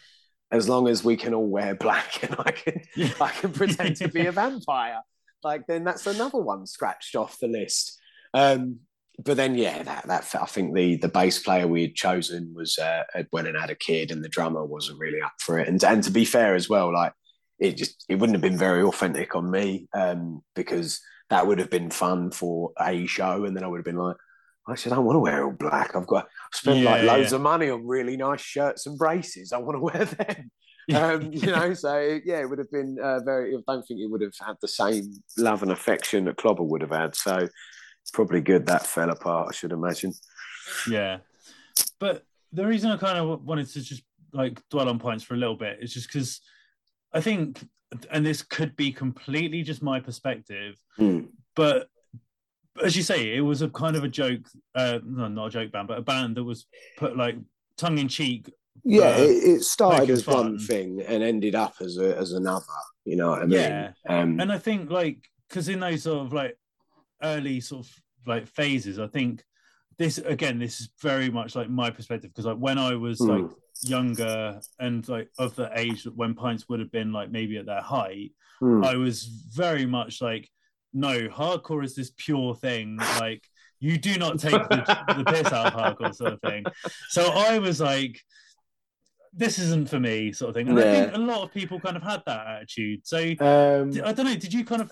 as 0.51 0.67
long 0.67 0.87
as 0.87 1.03
we 1.03 1.15
can 1.15 1.33
all 1.35 1.47
wear 1.47 1.75
black 1.75 2.23
and 2.23 2.35
I 2.39 2.51
can 2.51 2.81
I 3.21 3.29
can 3.29 3.51
pretend 3.51 3.97
to 3.97 4.07
be 4.07 4.25
a 4.25 4.31
vampire. 4.31 5.01
Like, 5.43 5.67
then 5.67 5.83
that's 5.83 6.07
another 6.07 6.39
one 6.39 6.65
scratched 6.65 7.15
off 7.15 7.37
the 7.39 7.47
list. 7.47 7.99
Um, 8.33 8.79
but 9.23 9.37
then 9.37 9.55
yeah, 9.55 9.83
that 9.83 10.07
that 10.07 10.35
I 10.41 10.45
think 10.45 10.75
the 10.75 10.97
the 10.97 11.07
bass 11.07 11.39
player 11.39 11.67
we 11.67 11.83
had 11.83 11.95
chosen 11.95 12.53
was 12.55 12.77
uh, 12.77 13.03
had 13.13 13.27
went 13.31 13.47
and 13.47 13.57
had 13.57 13.69
a 13.69 13.75
kid, 13.75 14.11
and 14.11 14.23
the 14.23 14.29
drummer 14.29 14.65
wasn't 14.65 14.99
really 14.99 15.21
up 15.21 15.33
for 15.39 15.59
it. 15.59 15.67
And 15.67 15.81
and 15.83 16.03
to 16.03 16.11
be 16.11 16.25
fair 16.25 16.55
as 16.55 16.69
well, 16.69 16.93
like 16.93 17.13
it 17.59 17.77
just 17.77 18.05
it 18.09 18.15
wouldn't 18.15 18.35
have 18.35 18.41
been 18.41 18.57
very 18.57 18.83
authentic 18.83 19.35
on 19.35 19.49
me 19.49 19.87
um, 19.93 20.41
because 20.55 20.99
that 21.29 21.47
would 21.47 21.59
have 21.59 21.69
been 21.69 21.89
fun 21.89 22.31
for 22.31 22.71
a 22.79 23.05
show, 23.05 23.45
and 23.45 23.55
then 23.55 23.63
I 23.63 23.67
would 23.67 23.79
have 23.79 23.85
been 23.85 23.97
like. 23.97 24.17
I 24.67 24.71
actually, 24.71 24.93
I 24.93 24.95
don't 24.95 25.05
want 25.05 25.15
to 25.17 25.19
wear 25.19 25.45
all 25.45 25.51
black. 25.51 25.95
I've 25.95 26.07
got 26.07 26.23
I've 26.23 26.57
spent 26.57 26.79
yeah, 26.79 26.89
like 26.89 27.03
loads 27.03 27.31
yeah. 27.31 27.35
of 27.35 27.41
money 27.43 27.69
on 27.69 27.85
really 27.85 28.17
nice 28.17 28.41
shirts 28.41 28.87
and 28.87 28.97
braces. 28.97 29.53
I 29.53 29.59
want 29.59 29.75
to 29.75 29.79
wear 29.79 30.05
them. 30.05 30.51
um, 30.95 31.31
you 31.31 31.51
know, 31.51 31.75
so 31.75 32.19
yeah, 32.25 32.39
it 32.39 32.49
would 32.49 32.57
have 32.57 32.71
been 32.71 32.97
uh, 32.99 33.19
very. 33.19 33.55
I 33.55 33.59
don't 33.67 33.85
think 33.85 33.99
it 33.99 34.09
would 34.09 34.23
have 34.23 34.33
had 34.41 34.55
the 34.61 34.67
same 34.67 35.03
love 35.37 35.61
and 35.61 35.71
affection 35.71 36.25
that 36.25 36.37
Clobber 36.37 36.63
would 36.63 36.81
have 36.81 36.89
had. 36.89 37.15
So 37.15 37.47
it's 38.05 38.11
probably 38.11 38.39
good 38.39 38.67
that 38.67 38.85
fell 38.85 39.09
apart. 39.09 39.47
I 39.49 39.51
should 39.51 39.71
imagine. 39.71 40.13
Yeah, 40.87 41.17
but 41.99 42.23
the 42.53 42.67
reason 42.67 42.91
I 42.91 42.97
kind 42.97 43.17
of 43.17 43.43
wanted 43.43 43.67
to 43.69 43.81
just 43.81 44.03
like 44.31 44.61
dwell 44.69 44.89
on 44.89 44.99
Pints 44.99 45.23
for 45.23 45.33
a 45.33 45.37
little 45.37 45.55
bit 45.55 45.79
is 45.81 45.91
just 45.91 46.07
because 46.07 46.39
I 47.11 47.19
think, 47.19 47.67
and 48.11 48.23
this 48.23 48.43
could 48.43 48.75
be 48.75 48.91
completely 48.91 49.63
just 49.63 49.81
my 49.81 49.99
perspective, 49.99 50.75
mm. 50.99 51.29
but 51.55 51.87
as 52.83 52.95
you 52.95 53.01
say, 53.01 53.35
it 53.35 53.41
was 53.41 53.63
a 53.63 53.69
kind 53.69 53.95
of 53.95 54.03
a 54.03 54.07
joke, 54.07 54.47
uh, 54.75 54.99
no, 55.03 55.27
not 55.27 55.47
a 55.47 55.49
joke 55.49 55.71
band, 55.71 55.87
but 55.87 55.97
a 55.97 56.03
band 56.03 56.37
that 56.37 56.43
was 56.43 56.67
put 56.97 57.17
like 57.17 57.37
tongue 57.75 57.97
in 57.97 58.07
cheek. 58.07 58.51
Yeah, 58.83 59.15
uh, 59.15 59.17
it, 59.17 59.29
it, 59.29 59.63
started 59.63 60.11
as 60.11 60.21
fun. 60.21 60.35
one 60.35 60.59
thing 60.59 61.01
and 61.01 61.23
ended 61.23 61.55
up 61.55 61.73
as 61.81 61.97
a, 61.97 62.15
as 62.15 62.33
another. 62.33 62.65
You 63.03 63.15
know 63.15 63.31
what 63.31 63.41
I 63.41 63.45
mean? 63.45 63.59
Yeah, 63.59 63.91
um, 64.07 64.39
and 64.39 64.51
I 64.51 64.59
think 64.59 64.91
like 64.91 65.17
because 65.49 65.69
in 65.69 65.79
those 65.79 66.03
sort 66.03 66.25
of 66.25 66.33
like 66.33 66.55
early 67.21 67.59
sort 67.59 67.85
of 67.85 67.91
like 68.25 68.47
phases. 68.47 68.99
I 68.99 69.07
think 69.07 69.43
this 69.97 70.17
again, 70.17 70.59
this 70.59 70.81
is 70.81 70.89
very 71.01 71.29
much 71.29 71.55
like 71.55 71.69
my 71.69 71.89
perspective 71.89 72.31
because 72.31 72.45
like 72.45 72.57
when 72.57 72.77
I 72.77 72.95
was 72.95 73.19
mm. 73.19 73.43
like 73.43 73.51
younger 73.81 74.59
and 74.79 75.07
like 75.07 75.29
of 75.37 75.55
the 75.55 75.69
age 75.75 76.03
that 76.03 76.15
when 76.15 76.33
pints 76.33 76.67
would 76.69 76.79
have 76.79 76.91
been 76.91 77.11
like 77.11 77.31
maybe 77.31 77.57
at 77.57 77.65
their 77.65 77.81
height, 77.81 78.31
mm. 78.61 78.85
I 78.85 78.95
was 78.95 79.23
very 79.53 79.85
much 79.85 80.21
like, 80.21 80.49
no, 80.93 81.27
hardcore 81.27 81.83
is 81.83 81.95
this 81.95 82.11
pure 82.17 82.55
thing. 82.55 82.97
Like 83.19 83.43
you 83.79 83.97
do 83.97 84.17
not 84.17 84.39
take 84.39 84.53
the, 84.69 85.03
the 85.17 85.23
piss 85.25 85.51
out 85.51 85.67
of 85.67 85.73
hardcore 85.73 86.15
sort 86.15 86.33
of 86.33 86.41
thing. 86.41 86.65
So 87.09 87.31
I 87.31 87.59
was 87.59 87.79
like, 87.79 88.19
this 89.33 89.59
isn't 89.59 89.89
for 89.89 89.99
me, 89.99 90.31
sort 90.31 90.49
of 90.49 90.55
thing. 90.55 90.69
And 90.69 90.79
I 90.79 90.83
think 90.83 91.13
a 91.13 91.19
lot 91.19 91.43
of 91.43 91.53
people 91.53 91.79
kind 91.79 91.97
of 91.97 92.03
had 92.03 92.23
that 92.25 92.47
attitude. 92.47 93.05
So 93.05 93.17
Um, 93.39 93.91
I 94.03 94.13
don't 94.13 94.25
know. 94.25 94.35
Did 94.35 94.53
you 94.53 94.63
kind 94.63 94.81
of 94.81 94.91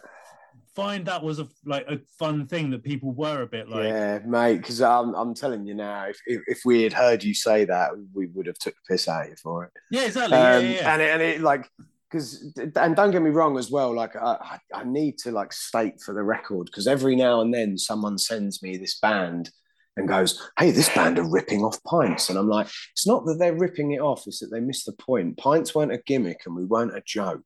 find 0.75 1.05
that 1.05 1.23
was 1.23 1.39
a 1.39 1.47
like 1.65 1.85
a 1.87 1.99
fun 2.19 2.47
thing 2.47 2.69
that 2.71 2.83
people 2.83 3.11
were 3.11 3.41
a 3.41 3.47
bit 3.47 3.69
like? 3.69 3.85
yeah, 3.85 4.19
mate. 4.25 4.57
Because 4.57 4.81
I'm, 4.81 5.13
I'm 5.13 5.33
telling 5.33 5.65
you 5.65 5.73
now, 5.73 6.05
if, 6.07 6.19
if 6.25 6.41
if 6.47 6.59
we 6.65 6.83
had 6.83 6.93
heard 6.93 7.23
you 7.23 7.33
say 7.33 7.65
that, 7.65 7.91
we 8.13 8.27
would 8.27 8.47
have 8.47 8.57
took 8.57 8.75
the 8.75 8.93
piss 8.93 9.07
out 9.07 9.23
of 9.23 9.29
you 9.29 9.35
for 9.41 9.65
it. 9.65 9.71
Yeah, 9.91 10.05
exactly. 10.05 10.37
yeah, 10.37 10.55
Um, 10.55 10.65
yeah, 10.65 10.71
yeah. 10.71 10.93
And 10.93 11.01
it, 11.01 11.09
and 11.09 11.21
it 11.21 11.41
like 11.41 11.69
because 12.09 12.53
and 12.75 12.95
don't 12.95 13.11
get 13.11 13.21
me 13.21 13.31
wrong 13.31 13.57
as 13.57 13.71
well. 13.71 13.93
Like 13.93 14.15
I, 14.15 14.59
I 14.73 14.81
I 14.81 14.83
need 14.83 15.17
to 15.19 15.31
like 15.31 15.53
state 15.53 16.01
for 16.01 16.13
the 16.13 16.23
record 16.23 16.65
because 16.65 16.87
every 16.87 17.15
now 17.15 17.41
and 17.41 17.53
then 17.53 17.77
someone 17.77 18.17
sends 18.17 18.61
me 18.61 18.77
this 18.77 18.99
band 18.99 19.49
and 19.95 20.07
goes, 20.07 20.49
"Hey, 20.57 20.71
this 20.71 20.89
band 20.89 21.19
are 21.19 21.29
ripping 21.29 21.63
off 21.63 21.83
pints," 21.83 22.29
and 22.29 22.37
I'm 22.37 22.49
like, 22.49 22.67
"It's 22.93 23.05
not 23.07 23.25
that 23.25 23.35
they're 23.39 23.57
ripping 23.57 23.91
it 23.91 23.99
off; 23.99 24.23
it's 24.27 24.39
that 24.39 24.47
they 24.51 24.59
missed 24.59 24.85
the 24.85 24.93
point. 24.93 25.37
Pints 25.37 25.75
weren't 25.75 25.91
a 25.91 26.01
gimmick, 26.05 26.41
and 26.45 26.55
we 26.55 26.65
weren't 26.65 26.97
a 26.97 27.03
joke. 27.05 27.43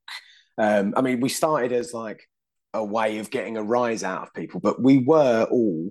Um, 0.56 0.94
I 0.96 1.02
mean, 1.02 1.20
we 1.20 1.28
started 1.28 1.72
as 1.72 1.94
like 1.94 2.22
a 2.74 2.84
way 2.84 3.18
of 3.18 3.30
getting 3.30 3.56
a 3.56 3.62
rise 3.62 4.04
out 4.04 4.22
of 4.22 4.34
people, 4.34 4.60
but 4.60 4.82
we 4.82 4.98
were 4.98 5.46
all." 5.50 5.90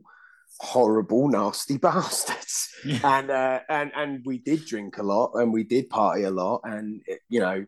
horrible 0.59 1.28
nasty 1.30 1.78
bastards 1.88 2.69
Yeah. 2.84 2.99
and 3.03 3.30
uh, 3.30 3.59
and 3.69 3.91
and 3.95 4.23
we 4.25 4.39
did 4.39 4.65
drink 4.65 4.97
a 4.97 5.03
lot 5.03 5.34
and 5.36 5.53
we 5.53 5.63
did 5.63 5.88
party 5.88 6.23
a 6.23 6.32
lot 6.32 6.61
and 6.63 7.01
it, 7.05 7.19
you 7.30 7.39
know 7.41 7.65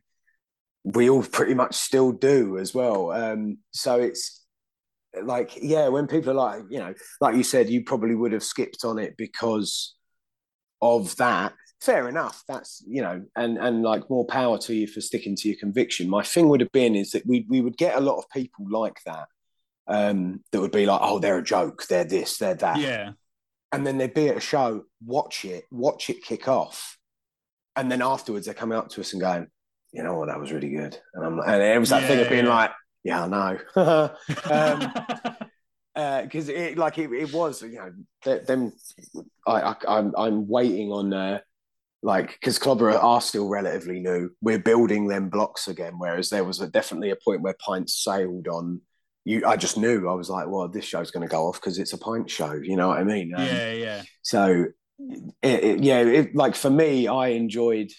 we 0.84 1.08
all 1.08 1.22
pretty 1.22 1.54
much 1.54 1.76
still 1.76 2.12
do 2.12 2.58
as 2.58 2.74
well 2.74 3.12
um 3.12 3.60
so 3.70 4.00
it's 4.00 4.44
like 5.22 5.56
yeah 5.62 5.88
when 5.90 6.08
people 6.08 6.32
are 6.32 6.34
like 6.34 6.64
you 6.72 6.80
know 6.80 6.96
like 7.22 7.36
you 7.36 7.44
said 7.44 7.70
you 7.70 7.84
probably 7.84 8.16
would 8.16 8.32
have 8.32 8.44
skipped 8.44 8.84
on 8.84 8.98
it 8.98 9.16
because 9.18 9.96
of 10.82 11.16
that 11.18 11.54
fair 11.82 12.10
enough 12.10 12.44
that's 12.48 12.84
you 12.88 13.02
know 13.02 13.24
and 13.38 13.58
and 13.58 13.84
like 13.84 14.10
more 14.10 14.26
power 14.26 14.58
to 14.58 14.74
you 14.74 14.86
for 14.86 15.00
sticking 15.00 15.36
to 15.36 15.48
your 15.48 15.58
conviction 15.58 16.10
my 16.10 16.22
thing 16.22 16.50
would 16.50 16.60
have 16.60 16.72
been 16.74 16.94
is 16.96 17.12
that 17.12 17.26
we 17.26 17.46
we 17.50 17.62
would 17.62 17.78
get 17.78 17.96
a 17.96 18.02
lot 18.02 18.18
of 18.18 18.30
people 18.30 18.66
like 18.70 19.00
that 19.06 19.28
um 19.88 20.44
that 20.52 20.60
would 20.60 20.72
be 20.72 20.86
like 20.86 21.00
oh 21.02 21.20
they're 21.20 21.38
a 21.38 21.44
joke 21.44 21.86
they're 21.88 22.04
this 22.04 22.38
they're 22.38 22.54
that 22.54 22.80
yeah. 22.80 23.12
and 23.72 23.86
then 23.88 23.98
they'd 23.98 24.14
be 24.14 24.30
at 24.30 24.38
a 24.38 24.42
show, 24.42 24.84
watch 25.06 25.46
it, 25.46 25.66
watch 25.72 26.10
it 26.10 26.24
kick 26.24 26.48
off, 26.48 26.98
and 27.76 27.92
then 27.92 28.02
afterwards 28.02 28.46
they're 28.46 28.56
coming 28.56 28.78
up 28.78 28.90
to 28.90 29.02
us 29.02 29.14
and 29.14 29.22
going, 29.22 29.48
"You 29.92 30.04
know 30.04 30.16
what? 30.16 30.28
That 30.28 30.40
was 30.40 30.52
really 30.52 30.70
good." 30.70 30.98
And 31.14 31.26
I'm, 31.26 31.40
and 31.40 31.62
it 31.62 31.80
was 31.80 31.90
that 31.90 32.08
thing 32.08 32.20
of 32.20 32.30
being 32.30 32.46
yeah. 32.46 32.54
like, 32.54 32.72
"Yeah, 33.04 33.24
I 33.24 33.28
know," 33.28 33.60
um, 35.96 36.24
because 36.24 36.50
it 36.50 36.78
like 36.78 36.98
it, 36.98 37.12
it 37.12 37.32
was, 37.32 37.62
you 37.62 37.76
know, 37.76 37.92
th- 38.24 38.46
them. 38.46 38.74
I, 39.48 39.62
I 39.62 39.76
I'm 39.88 40.14
I'm 40.18 40.48
waiting 40.48 40.92
on. 40.92 41.14
Uh, 41.14 41.40
like 42.02 42.32
because 42.32 42.58
Clobber 42.58 42.92
are 42.92 43.22
still 43.22 43.50
relatively 43.50 44.00
new, 44.00 44.30
we're 44.42 44.60
building 44.60 45.08
them 45.08 45.30
blocks 45.30 45.68
again. 45.68 45.94
Whereas 45.98 46.30
there 46.30 46.44
was 46.44 46.62
a, 46.62 46.68
definitely 46.68 47.12
a 47.12 47.16
point 47.16 47.42
where 47.42 47.56
Pints 47.60 48.04
sailed 48.04 48.48
on. 48.48 48.82
You, 49.26 49.46
I 49.46 49.58
just 49.58 49.78
knew 49.78 50.08
I 50.10 50.14
was 50.14 50.30
like, 50.30 50.48
well, 50.48 50.68
this 50.70 50.86
show's 50.86 51.12
going 51.12 51.28
to 51.28 51.32
go 51.32 51.48
off 51.48 51.60
because 51.60 51.78
it's 51.78 51.94
a 51.94 51.98
pint 51.98 52.30
show. 52.30 52.54
You 52.54 52.78
know 52.78 52.88
what 52.88 52.98
I 52.98 53.04
mean? 53.04 53.34
Um, 53.36 53.46
yeah, 53.46 53.72
yeah. 53.74 54.02
so, 54.22 54.66
it, 55.42 55.64
it, 55.64 55.84
yeah, 55.84 56.00
it, 56.00 56.36
like 56.36 56.56
for 56.56 56.70
me, 56.70 57.08
I 57.08 57.28
enjoyed 57.30 57.92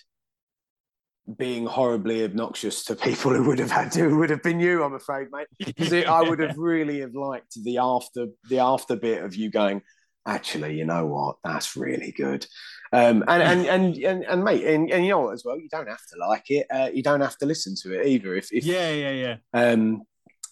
being 1.36 1.66
horribly 1.66 2.24
obnoxious 2.24 2.84
to 2.84 2.96
people 2.96 3.32
who 3.32 3.44
would 3.44 3.58
have 3.58 3.70
had 3.70 3.92
to, 3.92 4.16
would 4.16 4.30
have 4.30 4.42
been 4.42 4.60
you, 4.60 4.82
I'm 4.82 4.94
afraid, 4.94 5.28
mate. 5.30 5.46
Because 5.58 5.92
I 5.92 6.22
would 6.22 6.40
have 6.40 6.56
really 6.56 7.00
have 7.00 7.14
liked 7.14 7.54
the 7.62 7.78
after 7.78 8.26
the 8.48 8.58
after 8.58 8.96
bit 8.96 9.22
of 9.22 9.34
you 9.34 9.50
going. 9.50 9.82
Actually, 10.26 10.76
you 10.76 10.84
know 10.84 11.06
what? 11.06 11.36
That's 11.44 11.76
really 11.76 12.12
good. 12.12 12.46
Um, 12.92 13.22
and, 13.28 13.42
and 13.42 13.66
and 13.66 13.96
and 13.98 14.24
and 14.24 14.44
mate, 14.44 14.64
and, 14.64 14.90
and 14.90 15.04
you 15.04 15.10
know 15.10 15.20
what 15.20 15.34
as 15.34 15.44
well, 15.44 15.58
you 15.58 15.68
don't 15.68 15.88
have 15.88 16.04
to 16.12 16.18
like 16.28 16.50
it. 16.50 16.66
Uh, 16.70 16.90
you 16.92 17.02
don't 17.02 17.20
have 17.20 17.38
to 17.38 17.46
listen 17.46 17.74
to 17.82 17.98
it 17.98 18.06
either. 18.06 18.34
If, 18.34 18.52
if 18.52 18.64
yeah, 18.64 18.90
yeah, 18.90 19.10
yeah. 19.12 19.36
um, 19.52 20.02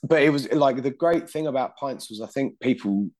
but 0.05 0.22
it 0.22 0.30
was 0.30 0.51
like 0.53 0.82
the 0.82 0.91
great 0.91 1.28
thing 1.28 1.49
about 1.49 1.76
pints 1.76 2.09
was 2.11 2.20
I 2.20 2.26
think 2.26 2.61
people 2.61 3.11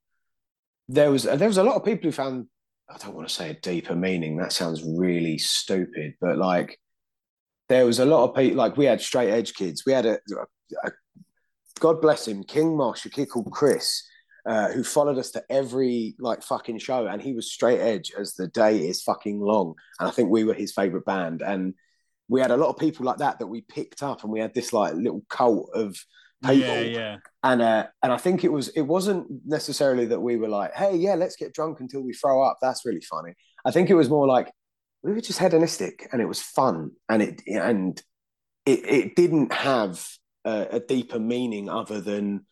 there 0.88 1.10
was 1.10 1.24
there 1.24 1.48
was 1.48 1.58
a 1.58 1.64
lot 1.64 1.74
of 1.74 1.84
people 1.84 2.08
who 2.08 2.12
found 2.12 2.46
I 2.88 2.96
don't 2.98 3.14
want 3.14 3.28
to 3.28 3.34
say 3.34 3.50
a 3.50 3.54
deeper 3.54 3.94
meaning. 3.94 4.36
That 4.36 4.52
sounds 4.52 4.82
really 4.84 5.36
stupid, 5.38 6.14
but 6.20 6.38
like 6.38 6.78
there 7.68 7.84
was 7.84 7.98
a 7.98 8.06
lot 8.06 8.28
of 8.28 8.36
people 8.36 8.56
like 8.56 8.76
we 8.76 8.86
had 8.86 9.00
straight 9.00 9.30
edge 9.30 9.54
kids. 9.54 9.84
We 9.84 9.92
had 9.92 10.06
a, 10.06 10.18
a 10.84 10.90
God 11.80 12.00
bless 12.00 12.26
him, 12.26 12.44
King 12.44 12.76
Mosh, 12.76 13.04
a 13.04 13.10
kid 13.10 13.26
called 13.26 13.50
Chris. 13.50 14.02
Uh, 14.49 14.68
who 14.72 14.82
followed 14.82 15.18
us 15.18 15.30
to 15.30 15.42
every 15.51 16.14
like 16.18 16.42
fucking 16.42 16.78
show 16.78 17.07
and 17.07 17.20
he 17.20 17.34
was 17.34 17.53
straight 17.53 17.80
edge 17.80 18.12
as 18.18 18.32
the 18.32 18.49
day 18.49 18.88
is 18.88 19.03
fucking 19.03 19.38
long 19.40 19.74
and 20.01 20.09
i 20.09 20.11
think 20.11 20.30
we 20.30 20.42
were 20.42 20.55
his 20.55 20.72
favorite 20.72 21.05
band 21.05 21.42
and 21.42 21.74
we 22.28 22.40
had 22.40 22.51
a 22.51 22.57
lot 22.57 22.70
of 22.70 22.78
people 22.78 23.05
like 23.05 23.18
that 23.18 23.38
that 23.38 23.46
we 23.46 23.61
picked 23.61 24.03
up 24.03 24.22
and 24.22 24.32
we 24.32 24.40
had 24.40 24.55
this 24.55 24.72
like 24.72 24.94
little 24.94 25.22
cult 25.28 25.68
of 25.74 25.96
people 26.42 26.62
Yeah, 26.62 26.80
yeah. 26.80 27.16
and 27.42 27.61
uh, 27.61 27.86
and 28.03 28.12
I 28.12 28.16
think 28.16 28.44
it 28.44 28.53
was 28.53 28.68
it 28.68 28.82
wasn't 28.82 29.26
necessarily 29.44 30.07
that 30.07 30.20
we 30.20 30.36
were 30.36 30.49
like, 30.49 30.72
hey, 30.74 30.94
yeah, 30.96 31.14
let's 31.14 31.36
get 31.36 31.53
drunk 31.55 31.80
until 31.80 32.03
we 32.03 32.12
throw 32.12 32.42
up. 32.42 32.59
That's 32.62 32.86
really 32.86 33.01
funny. 33.03 33.32
I 33.64 33.70
think 33.70 33.90
it 33.90 33.94
was 33.94 34.09
more 34.09 34.26
like 34.26 34.53
we 35.03 35.12
were 35.12 35.20
just 35.20 35.38
hedonistic 35.40 36.09
and 36.12 36.20
it 36.22 36.28
was 36.28 36.40
fun 36.40 36.92
and 37.09 37.22
it 37.22 37.42
and 37.46 38.01
it 38.66 38.80
it 38.88 39.16
didn't 39.16 39.53
have 39.53 40.07
a, 40.44 40.66
a 40.72 40.80
deeper 40.80 41.18
meaning 41.18 41.68
other 41.68 42.01
than 42.01 42.46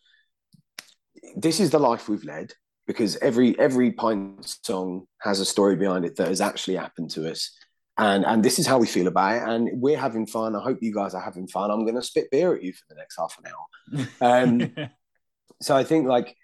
this 1.35 1.59
is 1.59 1.69
the 1.69 1.79
life 1.79 2.09
we've 2.09 2.23
led 2.23 2.53
because 2.85 3.17
every 3.17 3.57
every 3.59 3.91
pint 3.91 4.57
song 4.63 5.05
has 5.21 5.39
a 5.39 5.45
story 5.45 5.75
behind 5.75 6.05
it 6.05 6.15
that 6.15 6.29
has 6.29 6.41
actually 6.41 6.75
happened 6.75 7.09
to 7.11 7.29
us. 7.29 7.51
And 7.97 8.25
and 8.25 8.43
this 8.43 8.59
is 8.59 8.67
how 8.67 8.77
we 8.77 8.87
feel 8.87 9.07
about 9.07 9.35
it. 9.35 9.43
And 9.49 9.81
we're 9.81 9.97
having 9.97 10.27
fun. 10.27 10.55
I 10.55 10.61
hope 10.61 10.79
you 10.81 10.93
guys 10.93 11.13
are 11.13 11.21
having 11.21 11.47
fun. 11.47 11.71
I'm 11.71 11.83
going 11.83 11.95
to 11.95 12.01
spit 12.01 12.29
beer 12.31 12.55
at 12.55 12.63
you 12.63 12.71
for 12.73 12.83
the 12.89 12.95
next 12.95 13.17
half 13.17 13.35
an 13.39 13.51
hour. 13.51 14.07
Um, 14.21 14.89
so 15.61 15.75
I 15.75 15.83
think 15.83 16.07
like 16.07 16.35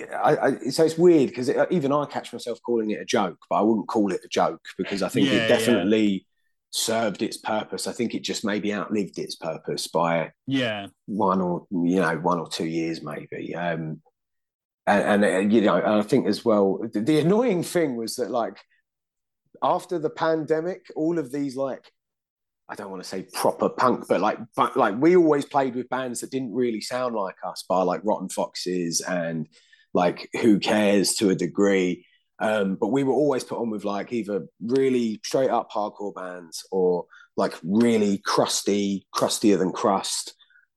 I, 0.00 0.36
I 0.36 0.56
so 0.70 0.84
it's 0.84 0.96
weird 0.96 1.28
because 1.28 1.48
it, 1.48 1.68
even 1.70 1.92
I 1.92 2.06
catch 2.06 2.32
myself 2.32 2.58
calling 2.64 2.90
it 2.90 3.00
a 3.00 3.04
joke, 3.04 3.38
but 3.48 3.56
I 3.56 3.62
wouldn't 3.62 3.88
call 3.88 4.12
it 4.12 4.20
a 4.24 4.28
joke 4.28 4.62
because 4.78 5.02
I 5.02 5.08
think 5.08 5.26
Yeah, 5.26 5.34
it 5.34 5.48
definitely 5.48 6.26
served 6.70 7.22
its 7.22 7.36
purpose. 7.36 7.86
I 7.86 7.92
think 7.92 8.14
it 8.14 8.22
just 8.22 8.44
maybe 8.44 8.72
outlived 8.72 9.18
its 9.18 9.34
purpose 9.36 9.86
by 9.86 10.30
yeah, 10.46 10.86
one 11.06 11.40
or 11.40 11.66
you 11.70 12.00
know 12.00 12.16
one 12.16 12.38
or 12.38 12.48
two 12.48 12.66
years 12.66 13.02
maybe. 13.02 13.54
Um, 13.54 14.00
and, 14.86 15.24
and 15.24 15.24
uh, 15.24 15.54
you 15.54 15.60
know, 15.62 15.76
and 15.76 15.86
I 15.86 16.02
think 16.02 16.26
as 16.26 16.44
well 16.44 16.80
the, 16.92 17.00
the 17.00 17.20
annoying 17.20 17.62
thing 17.62 17.96
was 17.96 18.16
that 18.16 18.30
like 18.30 18.58
after 19.62 19.98
the 19.98 20.10
pandemic, 20.10 20.86
all 20.96 21.18
of 21.18 21.32
these 21.32 21.56
like 21.56 21.90
I 22.68 22.76
don't 22.76 22.90
want 22.90 23.02
to 23.02 23.08
say 23.08 23.26
proper 23.32 23.68
punk, 23.68 24.06
but 24.08 24.20
like 24.20 24.38
but 24.54 24.76
like 24.76 24.94
we 24.96 25.16
always 25.16 25.44
played 25.44 25.74
with 25.74 25.88
bands 25.88 26.20
that 26.20 26.30
didn't 26.30 26.54
really 26.54 26.80
sound 26.80 27.16
like 27.16 27.36
us, 27.44 27.64
by 27.68 27.82
like 27.82 28.00
Rotten 28.04 28.28
Foxes 28.28 29.00
and 29.00 29.48
like 29.92 30.30
Who 30.40 30.60
Cares 30.60 31.14
to 31.14 31.30
a 31.30 31.34
degree. 31.34 32.06
Um, 32.40 32.76
but 32.76 32.88
we 32.88 33.04
were 33.04 33.12
always 33.12 33.44
put 33.44 33.58
on 33.58 33.70
with 33.70 33.84
like 33.84 34.12
either 34.12 34.46
really 34.62 35.20
straight 35.24 35.50
up 35.50 35.70
hardcore 35.70 36.14
bands 36.14 36.66
or 36.70 37.04
like 37.36 37.54
really 37.62 38.18
crusty, 38.24 39.06
crustier 39.12 39.58
than 39.58 39.72
crust 39.72 40.34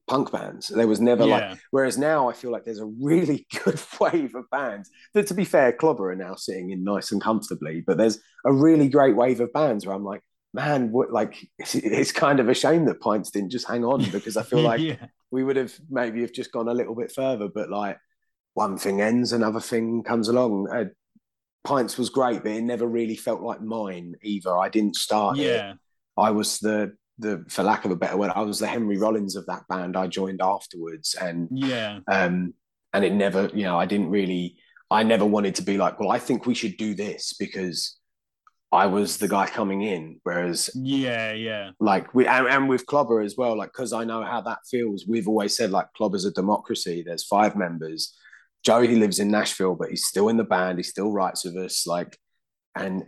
punk 0.07 0.31
bands. 0.31 0.67
There 0.67 0.87
was 0.87 0.99
never 0.99 1.25
like 1.25 1.57
Whereas 1.71 1.97
now 1.97 2.29
I 2.29 2.33
feel 2.33 2.51
like 2.51 2.65
there's 2.65 2.79
a 2.79 2.91
really 3.01 3.47
good 3.63 3.79
wave 3.99 4.35
of 4.35 4.49
bands 4.49 4.89
that, 5.13 5.27
to 5.27 5.33
be 5.33 5.45
fair, 5.45 5.71
Clobber 5.71 6.11
are 6.11 6.15
now 6.15 6.35
sitting 6.35 6.71
in 6.71 6.83
nice 6.83 7.11
and 7.11 7.21
comfortably, 7.21 7.81
but 7.85 7.97
there's 7.97 8.19
a 8.45 8.53
really 8.53 8.89
great 8.89 9.15
wave 9.15 9.39
of 9.39 9.53
bands 9.53 9.85
where 9.85 9.95
I'm 9.95 10.03
like, 10.03 10.21
man, 10.53 10.91
what, 10.91 11.11
like 11.11 11.49
it's, 11.59 11.75
it's 11.75 12.11
kind 12.11 12.39
of 12.39 12.49
a 12.49 12.53
shame 12.53 12.85
that 12.85 13.01
Pints 13.01 13.31
didn't 13.31 13.51
just 13.51 13.67
hang 13.67 13.83
on 13.85 14.03
because 14.11 14.37
I 14.37 14.43
feel 14.43 14.61
like 14.71 14.81
yeah, 14.81 15.07
we 15.31 15.43
would 15.43 15.55
have 15.55 15.73
maybe 15.89 16.21
have 16.21 16.33
just 16.33 16.51
gone 16.51 16.67
a 16.67 16.73
little 16.73 16.95
bit 16.95 17.11
further, 17.11 17.47
but 17.47 17.69
like 17.69 17.97
one 18.53 18.77
thing 18.77 19.01
ends, 19.01 19.31
another 19.31 19.59
thing 19.59 20.03
comes 20.03 20.27
along. 20.27 20.69
Uh, 20.69 20.85
Pints 21.63 21.97
was 21.97 22.09
great, 22.09 22.43
but 22.43 22.51
it 22.51 22.63
never 22.63 22.85
really 22.85 23.15
felt 23.15 23.41
like 23.41 23.61
mine 23.61 24.15
either. 24.21 24.57
I 24.57 24.69
didn't 24.69 24.95
start 24.95 25.37
it. 25.37 25.43
yeah, 25.43 25.73
I 26.17 26.31
was 26.31 26.59
the 26.59 26.93
the 27.19 27.45
for 27.47 27.63
lack 27.63 27.85
of 27.85 27.91
a 27.91 27.95
better 27.95 28.17
word, 28.17 28.31
I 28.35 28.41
was 28.41 28.59
the 28.59 28.67
Henry 28.67 28.97
Rollins 28.97 29.35
of 29.35 29.45
that 29.45 29.67
band. 29.69 29.95
I 29.95 30.07
joined 30.07 30.41
afterwards, 30.41 31.15
and 31.19 31.47
yeah, 31.51 31.99
um, 32.11 32.53
and 32.93 33.05
it 33.05 33.13
never, 33.13 33.49
you 33.53 33.63
know, 33.63 33.79
I 33.79 33.85
didn't 33.85 34.09
really, 34.09 34.57
I 34.91 35.03
never 35.03 35.25
wanted 35.25 35.55
to 35.55 35.61
be 35.63 35.77
like, 35.77 35.99
well, 35.99 36.11
I 36.11 36.19
think 36.19 36.45
we 36.45 36.53
should 36.53 36.77
do 36.77 36.93
this 36.93 37.33
because 37.39 37.97
I 38.71 38.87
was 38.87 39.17
the 39.17 39.27
guy 39.27 39.47
coming 39.47 39.83
in. 39.83 40.19
Whereas, 40.23 40.69
yeah, 40.75 41.33
yeah, 41.33 41.71
like, 41.79 42.13
we 42.13 42.27
and, 42.27 42.47
and 42.47 42.69
with 42.69 42.85
Clobber 42.85 43.21
as 43.21 43.35
well, 43.37 43.57
like, 43.57 43.71
because 43.71 43.93
I 43.93 44.03
know 44.03 44.23
how 44.23 44.41
that 44.41 44.59
feels. 44.69 45.05
We've 45.07 45.27
always 45.27 45.55
said 45.55 45.71
like 45.71 45.87
Clobber's 45.97 46.25
a 46.25 46.31
democracy. 46.31 47.03
There's 47.05 47.23
five 47.23 47.55
members. 47.55 48.15
Joe, 48.63 48.81
he 48.81 48.95
lives 48.95 49.19
in 49.19 49.29
Nashville, 49.29 49.75
but 49.75 49.89
he's 49.89 50.05
still 50.05 50.29
in 50.29 50.37
the 50.37 50.43
band. 50.43 50.79
He 50.79 50.83
still 50.83 51.11
writes 51.11 51.43
with 51.45 51.57
us, 51.57 51.85
like, 51.85 52.17
and 52.75 53.03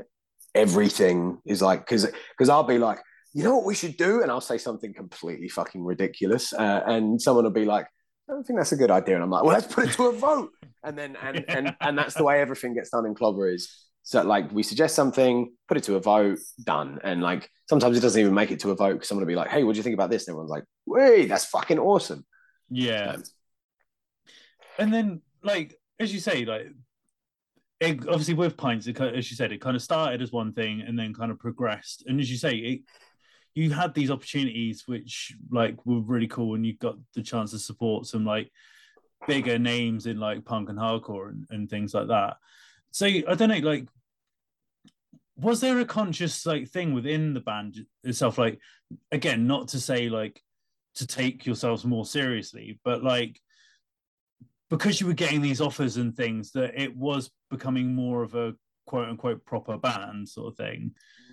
everything 0.53 1.39
is 1.45 1.61
like, 1.61 1.79
because 1.81 2.05
because 2.05 2.49
I'll 2.49 2.63
be 2.63 2.77
like, 2.77 2.99
you 3.33 3.43
know 3.43 3.55
what 3.55 3.65
we 3.65 3.75
should 3.75 3.97
do, 3.97 4.21
and 4.21 4.31
I'll 4.31 4.41
say 4.41 4.57
something 4.57 4.93
completely 4.93 5.49
fucking 5.49 5.83
ridiculous, 5.83 6.53
uh, 6.53 6.81
and 6.85 7.21
someone 7.21 7.45
will 7.45 7.51
be 7.51 7.65
like. 7.65 7.87
I 8.27 8.33
don't 8.33 8.43
think 8.43 8.57
that's 8.57 8.71
a 8.71 8.75
good 8.75 8.89
idea. 8.89 9.13
And 9.13 9.23
I'm 9.23 9.29
like, 9.29 9.43
well, 9.43 9.53
let's 9.53 9.71
put 9.71 9.87
it 9.87 9.91
to 9.93 10.07
a 10.07 10.11
vote. 10.11 10.49
And 10.83 10.97
then 10.97 11.15
and 11.21 11.45
and 11.47 11.75
and 11.79 11.95
that's 11.95 12.15
the 12.15 12.23
way 12.23 12.41
everything 12.41 12.73
gets 12.73 12.89
done 12.89 13.05
in 13.05 13.13
Clobber 13.13 13.47
is 13.53 13.69
So 14.01 14.23
like 14.23 14.51
we 14.51 14.63
suggest 14.63 14.95
something, 14.95 15.53
put 15.67 15.77
it 15.77 15.83
to 15.83 15.95
a 15.95 15.99
vote, 15.99 16.39
done. 16.63 16.99
And 17.03 17.21
like 17.21 17.49
sometimes 17.69 17.95
it 17.97 18.01
doesn't 18.01 18.19
even 18.19 18.33
make 18.33 18.49
it 18.49 18.59
to 18.61 18.71
a 18.71 18.75
vote 18.75 18.93
because 18.93 19.09
someone 19.09 19.25
will 19.25 19.31
be 19.31 19.35
like, 19.35 19.49
"Hey, 19.49 19.63
what 19.63 19.73
do 19.73 19.77
you 19.77 19.83
think 19.83 19.93
about 19.93 20.09
this?" 20.09 20.27
And 20.27 20.33
everyone's 20.33 20.49
like, 20.49 20.63
"Wait, 20.87 21.27
that's 21.27 21.45
fucking 21.45 21.77
awesome." 21.77 22.25
Yeah. 22.69 23.13
Um, 23.13 23.23
and 24.79 24.93
then 24.93 25.21
like 25.45 25.75
as 25.99 26.13
you 26.13 26.19
say, 26.19 26.45
like 26.45 26.67
it, 27.79 28.07
obviously 28.07 28.33
with 28.33 28.57
pints, 28.57 28.87
it, 28.87 28.99
as 28.99 29.29
you 29.29 29.37
said, 29.37 29.51
it 29.51 29.61
kind 29.61 29.75
of 29.75 29.81
started 29.81 30.21
as 30.21 30.31
one 30.31 30.53
thing 30.53 30.81
and 30.81 30.97
then 30.97 31.13
kind 31.13 31.31
of 31.31 31.39
progressed. 31.39 32.03
And 32.07 32.19
as 32.19 32.29
you 32.29 32.37
say, 32.37 32.55
it, 32.55 32.81
you 33.53 33.71
had 33.71 33.93
these 33.93 34.11
opportunities 34.11 34.83
which 34.85 35.33
like 35.49 35.85
were 35.85 36.01
really 36.01 36.27
cool, 36.27 36.55
and 36.55 36.65
you 36.65 36.75
got 36.77 36.97
the 37.13 37.21
chance 37.21 37.51
to 37.51 37.59
support 37.59 38.05
some 38.05 38.25
like 38.25 38.51
bigger 39.27 39.57
names 39.57 40.05
in 40.05 40.19
like 40.19 40.45
punk 40.45 40.69
and 40.69 40.77
hardcore 40.77 41.29
and, 41.29 41.45
and 41.49 41.69
things 41.69 41.93
like 41.93 42.07
that. 42.07 42.37
So 42.91 43.05
I 43.05 43.35
don't 43.35 43.49
know, 43.49 43.57
like 43.59 43.87
was 45.37 45.59
there 45.59 45.79
a 45.79 45.85
conscious 45.85 46.45
like 46.45 46.69
thing 46.69 46.93
within 46.93 47.33
the 47.33 47.41
band 47.41 47.85
itself 48.03 48.37
like 48.37 48.59
again 49.11 49.47
not 49.47 49.67
to 49.69 49.79
say 49.79 50.09
like 50.09 50.41
to 50.95 51.05
take 51.05 51.45
yourselves 51.45 51.83
more 51.83 52.05
seriously 52.05 52.79
but 52.83 53.03
like 53.03 53.41
because 54.77 54.99
you 54.99 55.07
were 55.07 55.13
getting 55.13 55.41
these 55.41 55.61
offers 55.61 55.97
and 55.97 56.15
things 56.15 56.51
that 56.51 56.79
it 56.79 56.95
was 56.95 57.31
becoming 57.49 57.93
more 57.93 58.23
of 58.23 58.35
a 58.35 58.53
quote 58.85 59.09
unquote 59.09 59.45
proper 59.45 59.77
band 59.77 60.27
sort 60.27 60.47
of 60.47 60.57
thing 60.57 60.91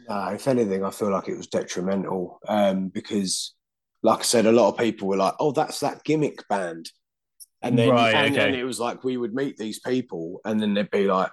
uh, 0.09 0.33
if 0.35 0.49
anything 0.49 0.85
i 0.85 0.91
feel 0.91 1.11
like 1.11 1.29
it 1.29 1.37
was 1.37 1.47
detrimental 1.47 2.39
um, 2.49 2.89
because 2.89 3.55
like 4.03 4.21
i 4.21 4.23
said 4.23 4.47
a 4.47 4.53
lot 4.53 4.69
of 4.69 4.79
people 4.79 5.09
were 5.09 5.17
like 5.17 5.35
oh 5.39 5.53
that's 5.53 5.81
that 5.81 6.03
gimmick 6.05 6.47
band 6.49 6.91
and 7.61 7.79
then 7.79 7.91
right, 7.91 8.15
and, 8.15 8.35
okay. 8.35 8.47
and 8.47 8.57
it 8.57 8.65
was 8.65 8.81
like 8.81 9.05
we 9.05 9.17
would 9.17 9.35
meet 9.35 9.57
these 9.57 9.79
people 9.79 10.41
and 10.45 10.61
then 10.61 10.75
they'd 10.75 10.91
be 10.91 11.07
like 11.07 11.31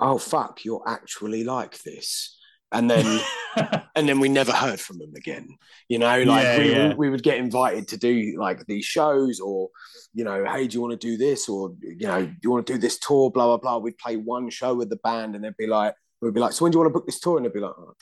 oh 0.00 0.18
fuck, 0.18 0.64
you're 0.64 0.82
actually 0.86 1.44
like 1.44 1.82
this. 1.82 2.37
And 2.72 2.90
then 2.90 3.20
and 3.94 4.08
then 4.08 4.20
we 4.20 4.28
never 4.28 4.52
heard 4.52 4.80
from 4.80 4.98
them 4.98 5.12
again. 5.16 5.56
You 5.88 5.98
know, 5.98 6.22
like 6.22 6.44
yeah, 6.44 6.58
we, 6.58 6.70
yeah. 6.70 6.94
we 6.94 7.10
would 7.10 7.22
get 7.22 7.38
invited 7.38 7.88
to 7.88 7.96
do 7.96 8.36
like 8.38 8.64
these 8.66 8.84
shows 8.84 9.40
or, 9.40 9.70
you 10.14 10.24
know, 10.24 10.44
hey, 10.44 10.66
do 10.66 10.74
you 10.74 10.80
want 10.80 10.98
to 10.98 11.06
do 11.06 11.16
this? 11.16 11.48
Or, 11.48 11.74
you 11.80 12.06
know, 12.06 12.26
do 12.26 12.36
you 12.42 12.50
want 12.50 12.66
to 12.66 12.72
do 12.74 12.78
this 12.78 12.98
tour? 12.98 13.30
Blah, 13.30 13.46
blah, 13.46 13.56
blah. 13.56 13.78
We'd 13.78 13.98
play 13.98 14.16
one 14.16 14.50
show 14.50 14.74
with 14.74 14.90
the 14.90 14.96
band 14.96 15.34
and 15.34 15.44
they'd 15.44 15.56
be 15.56 15.66
like, 15.66 15.94
we'd 16.20 16.34
be 16.34 16.40
like, 16.40 16.52
so 16.52 16.64
when 16.64 16.72
do 16.72 16.76
you 16.76 16.80
want 16.80 16.92
to 16.92 16.98
book 16.98 17.06
this 17.06 17.20
tour? 17.20 17.36
And 17.36 17.46
they'd 17.46 17.52
be 17.52 17.60
like, 17.60 17.74
oh, 17.76 17.94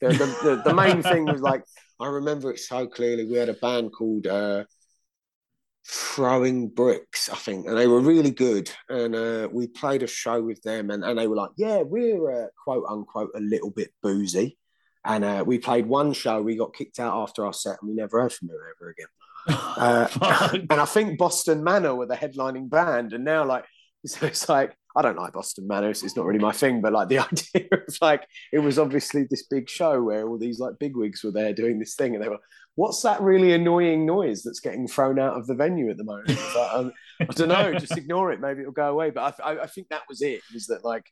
the, 0.00 0.08
the, 0.08 0.16
the, 0.16 0.62
the, 0.66 0.74
main 0.74 1.02
thing 1.02 1.24
was 1.24 1.40
like, 1.40 1.64
I 2.00 2.06
remember 2.06 2.52
it 2.52 2.60
so 2.60 2.86
clearly. 2.86 3.24
We 3.24 3.36
had 3.36 3.48
a 3.48 3.54
band 3.54 3.92
called 3.92 4.26
uh, 4.26 4.64
throwing 5.88 6.68
bricks, 6.68 7.28
I 7.28 7.36
think, 7.36 7.66
and 7.66 7.76
they 7.76 7.86
were 7.86 8.00
really 8.00 8.30
good. 8.30 8.70
And 8.88 9.14
uh, 9.14 9.48
we 9.50 9.66
played 9.66 10.02
a 10.02 10.06
show 10.06 10.42
with 10.42 10.62
them, 10.62 10.90
and, 10.90 11.02
and 11.04 11.18
they 11.18 11.26
were 11.26 11.36
like, 11.36 11.50
"Yeah, 11.56 11.82
we're 11.82 12.44
uh, 12.44 12.46
quote 12.62 12.84
unquote 12.88 13.30
a 13.34 13.40
little 13.40 13.70
bit 13.70 13.90
boozy." 14.02 14.58
And 15.04 15.24
uh, 15.24 15.44
we 15.46 15.58
played 15.58 15.86
one 15.86 16.12
show. 16.12 16.42
We 16.42 16.56
got 16.56 16.74
kicked 16.74 16.98
out 16.98 17.16
after 17.22 17.46
our 17.46 17.52
set, 17.52 17.78
and 17.80 17.88
we 17.88 17.94
never 17.94 18.20
heard 18.20 18.32
from 18.32 18.48
them 18.48 18.58
ever 18.76 18.90
again. 18.90 19.06
Uh, 19.50 20.08
and 20.70 20.72
I 20.80 20.84
think 20.84 21.16
Boston 21.16 21.64
Manor 21.64 21.94
were 21.94 22.04
the 22.04 22.16
headlining 22.16 22.68
band, 22.68 23.12
and 23.14 23.24
now 23.24 23.46
like 23.46 23.64
so 24.06 24.26
it's 24.26 24.48
like 24.48 24.76
I 24.96 25.02
don't 25.02 25.16
like 25.16 25.32
Boston 25.32 25.66
Manor. 25.66 25.90
It's 25.90 26.16
not 26.16 26.26
really 26.26 26.40
my 26.40 26.52
thing, 26.52 26.80
but 26.80 26.92
like 26.92 27.08
the 27.08 27.18
idea 27.18 27.68
of 27.72 27.96
like 28.00 28.26
it 28.52 28.58
was 28.58 28.78
obviously 28.78 29.26
this 29.28 29.44
big 29.44 29.68
show 29.68 30.02
where 30.02 30.28
all 30.28 30.38
these 30.38 30.58
like 30.58 30.78
bigwigs 30.78 31.22
were 31.22 31.30
there 31.30 31.52
doing 31.52 31.78
this 31.78 31.94
thing, 31.94 32.14
and 32.14 32.22
they 32.22 32.28
were, 32.28 32.40
what's 32.78 33.02
that 33.02 33.20
really 33.20 33.52
annoying 33.52 34.06
noise 34.06 34.44
that's 34.44 34.60
getting 34.60 34.86
thrown 34.86 35.18
out 35.18 35.36
of 35.36 35.48
the 35.48 35.54
venue 35.54 35.90
at 35.90 35.96
the 35.96 36.04
moment? 36.04 36.28
Like, 36.28 36.72
um, 36.72 36.92
I 37.20 37.24
don't 37.24 37.48
know, 37.48 37.74
just 37.76 37.96
ignore 37.96 38.30
it. 38.30 38.40
Maybe 38.40 38.60
it'll 38.60 38.72
go 38.72 38.88
away. 38.88 39.10
But 39.10 39.40
I, 39.42 39.50
I, 39.54 39.62
I, 39.64 39.66
think 39.66 39.88
that 39.88 40.02
was 40.08 40.22
it. 40.22 40.42
Was 40.54 40.68
that 40.68 40.84
like 40.84 41.04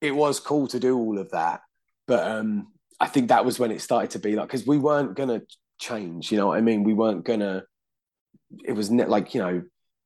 it 0.00 0.10
was 0.10 0.40
cool 0.40 0.66
to 0.66 0.80
do 0.80 0.98
all 0.98 1.20
of 1.20 1.30
that, 1.30 1.60
but 2.08 2.28
um, 2.28 2.72
I 2.98 3.06
think 3.06 3.28
that 3.28 3.44
was 3.44 3.60
when 3.60 3.70
it 3.70 3.80
started 3.80 4.10
to 4.10 4.18
be 4.18 4.34
like 4.34 4.48
because 4.48 4.66
we 4.66 4.76
weren't 4.76 5.14
gonna 5.14 5.42
change. 5.78 6.32
You 6.32 6.38
know 6.38 6.48
what 6.48 6.58
I 6.58 6.62
mean? 6.62 6.82
We 6.82 6.94
weren't 6.94 7.24
gonna. 7.24 7.62
It 8.64 8.72
was 8.72 8.90
ne- 8.90 9.06
like 9.06 9.34
you 9.34 9.40
know. 9.40 9.62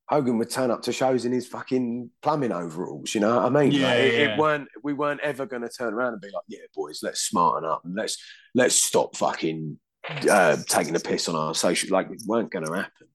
Hogan 0.09 0.37
would 0.37 0.51
turn 0.51 0.71
up 0.71 0.83
to 0.83 0.93
shows 0.93 1.25
in 1.25 1.33
his 1.33 1.47
fucking 1.47 2.11
plumbing 2.21 2.53
overalls, 2.53 3.15
you 3.15 3.21
know 3.21 3.37
what 3.37 3.47
I 3.47 3.49
mean? 3.49 3.73
Yeah, 3.73 3.87
like, 3.87 3.99
it, 3.99 4.15
yeah. 4.15 4.35
it, 4.35 4.39
weren't 4.39 4.69
we 4.83 4.93
weren't 4.93 5.21
ever 5.21 5.47
gonna 5.47 5.71
turn 5.71 5.95
around 5.95 6.13
and 6.13 6.21
be 6.21 6.27
like, 6.27 6.43
Yeah, 6.49 6.59
boys, 6.75 7.01
let's 7.03 7.21
smarten 7.21 7.67
up 7.67 7.83
and 7.85 7.95
let's 7.95 8.19
let's 8.53 8.75
stop 8.75 9.17
fucking 9.17 9.79
uh, 10.09 10.57
taking 10.69 10.97
a 10.97 11.01
piss 11.01 11.29
on 11.29 11.37
our 11.37 11.55
social, 11.55 11.91
like 11.91 12.11
it 12.11 12.23
weren't 12.27 12.51
going 12.51 12.67
to 12.67 12.73
happen. 12.73 13.09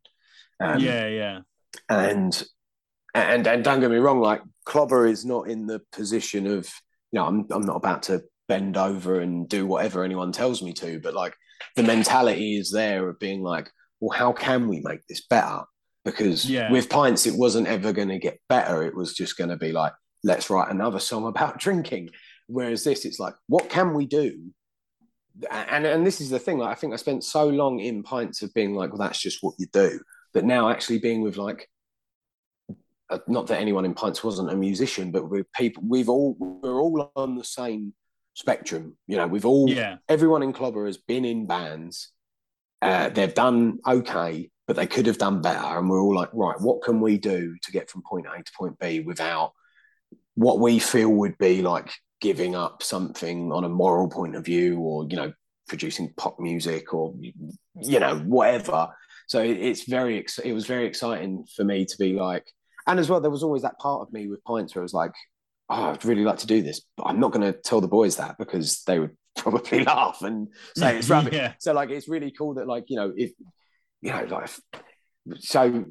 Um, 0.59 0.79
yeah, 0.79 1.07
yeah. 1.07 1.39
And 1.89 2.43
and 3.13 3.47
and 3.47 3.63
don't 3.63 3.79
get 3.79 3.91
me 3.91 3.97
wrong, 3.97 4.19
like 4.19 4.41
Clobber 4.65 5.05
is 5.05 5.25
not 5.25 5.49
in 5.49 5.67
the 5.67 5.81
position 5.91 6.47
of 6.47 6.65
you 7.11 7.19
know 7.19 7.25
I'm 7.25 7.47
I'm 7.51 7.61
not 7.61 7.75
about 7.75 8.03
to 8.03 8.23
bend 8.47 8.77
over 8.77 9.19
and 9.19 9.47
do 9.47 9.65
whatever 9.65 10.03
anyone 10.03 10.31
tells 10.31 10.61
me 10.61 10.73
to, 10.73 10.99
but 10.99 11.13
like 11.13 11.35
the 11.75 11.83
mentality 11.83 12.57
is 12.57 12.71
there 12.71 13.07
of 13.09 13.19
being 13.19 13.41
like, 13.41 13.69
well, 13.99 14.17
how 14.17 14.31
can 14.31 14.67
we 14.67 14.81
make 14.83 15.05
this 15.07 15.25
better? 15.25 15.61
Because 16.05 16.49
yeah. 16.49 16.71
with 16.71 16.89
pints, 16.89 17.25
it 17.25 17.35
wasn't 17.35 17.67
ever 17.67 17.91
going 17.91 18.07
to 18.09 18.19
get 18.19 18.39
better. 18.47 18.83
It 18.83 18.95
was 18.95 19.13
just 19.13 19.38
going 19.38 19.49
to 19.49 19.57
be 19.57 19.71
like, 19.71 19.93
let's 20.23 20.49
write 20.49 20.71
another 20.71 20.99
song 20.99 21.27
about 21.27 21.59
drinking. 21.59 22.09
Whereas 22.47 22.83
this, 22.83 23.05
it's 23.05 23.19
like, 23.19 23.35
what 23.47 23.69
can 23.69 23.93
we 23.93 24.05
do 24.05 24.51
and 25.51 25.85
and 25.85 26.05
this 26.05 26.21
is 26.21 26.29
the 26.29 26.39
thing 26.39 26.57
like 26.57 26.71
i 26.71 26.79
think 26.79 26.93
i 26.93 26.95
spent 26.95 27.23
so 27.23 27.47
long 27.47 27.79
in 27.79 28.03
pints 28.03 28.41
of 28.41 28.53
being 28.53 28.73
like 28.73 28.89
well 28.91 28.99
that's 28.99 29.21
just 29.21 29.43
what 29.43 29.55
you 29.57 29.67
do. 29.71 29.99
But 30.33 30.45
now 30.45 30.69
actually 30.69 30.99
being 30.99 31.21
with 31.21 31.38
like 31.38 31.67
uh, 33.09 33.19
not 33.27 33.47
that 33.47 33.59
anyone 33.59 33.85
in 33.85 33.93
pints 33.93 34.23
wasn't 34.23 34.51
a 34.51 34.55
musician 34.55 35.11
but 35.11 35.29
with 35.29 35.51
people 35.53 35.81
we've 35.88 36.09
all 36.09 36.35
we're 36.38 36.79
all 36.79 37.11
on 37.15 37.35
the 37.35 37.43
same 37.43 37.93
spectrum 38.33 38.95
you 39.07 39.15
know 39.15 39.25
we've 39.25 39.45
all 39.45 39.67
yeah. 39.69 39.95
everyone 40.09 40.43
in 40.43 40.53
clobber 40.53 40.85
has 40.85 40.97
been 40.97 41.25
in 41.25 41.47
bands 41.47 42.11
uh, 42.81 43.09
they've 43.09 43.33
done 43.33 43.79
okay 43.88 44.51
but 44.67 44.75
they 44.75 44.85
could 44.85 45.05
have 45.05 45.17
done 45.17 45.41
better. 45.41 45.79
And 45.79 45.89
we're 45.89 46.01
all 46.01 46.13
like 46.13 46.29
right 46.33 46.59
what 46.59 46.83
can 46.83 46.99
we 46.99 47.17
do 47.17 47.55
to 47.63 47.71
get 47.71 47.89
from 47.89 48.03
point 48.03 48.27
a 48.27 48.43
to 48.43 48.51
point 48.55 48.77
b 48.79 48.99
without 48.99 49.53
what 50.35 50.59
we 50.59 50.77
feel 50.77 51.09
would 51.09 51.38
be 51.38 51.61
like 51.61 51.91
giving 52.20 52.55
up 52.55 52.82
something 52.82 53.51
on 53.51 53.63
a 53.63 53.70
moral 53.70 54.09
point 54.09 54.36
of 54.36 54.45
view 54.45 54.80
or 54.80 55.05
you 55.09 55.15
know 55.15 55.32
producing 55.68 56.13
pop 56.18 56.39
music 56.39 56.93
or 56.93 57.13
you 57.82 57.99
know 57.99 58.18
whatever 58.20 58.89
so 59.28 59.41
it's 59.41 59.84
very 59.84 60.26
it 60.43 60.53
was 60.53 60.65
very 60.65 60.86
exciting 60.86 61.45
for 61.55 61.63
me 61.63 61.86
to 61.86 61.97
be 61.97 62.13
like 62.13 62.45
and 62.88 62.99
as 62.99 63.09
well 63.09 63.20
there 63.20 63.32
was 63.32 63.43
always 63.43 63.61
that 63.61 63.78
part 63.80 64.01
of 64.01 64.11
me 64.13 64.28
with 64.28 64.43
pints 64.45 64.74
where 64.74 64.82
i 64.82 64.84
was 64.84 64.93
like 64.93 65.11
oh, 65.70 65.91
i'd 65.91 66.05
really 66.05 66.24
like 66.24 66.38
to 66.38 66.47
do 66.47 66.61
this 66.61 66.82
but 66.95 67.03
i'm 67.03 67.20
not 67.20 67.32
going 67.32 67.53
to 67.53 67.59
tell 67.59 67.82
the 67.82 67.88
boys 67.88 68.15
that 68.15 68.38
because 68.38 68.84
they 68.84 68.99
would 68.99 69.15
probably 69.38 69.84
laugh 69.84 70.22
and 70.22 70.47
say 70.76 70.97
it's 70.97 71.09
rubbish 71.11 71.34
yeah. 71.34 71.53
so 71.59 71.74
like 71.74 71.89
it's 71.89 72.07
really 72.07 72.32
cool 72.32 72.55
that 72.55 72.68
like 72.68 72.86
you 72.88 72.95
know 72.95 73.13
if 73.15 73.32
you 74.01 74.11
know 74.11 74.24
like 74.30 74.49
so 75.39 75.84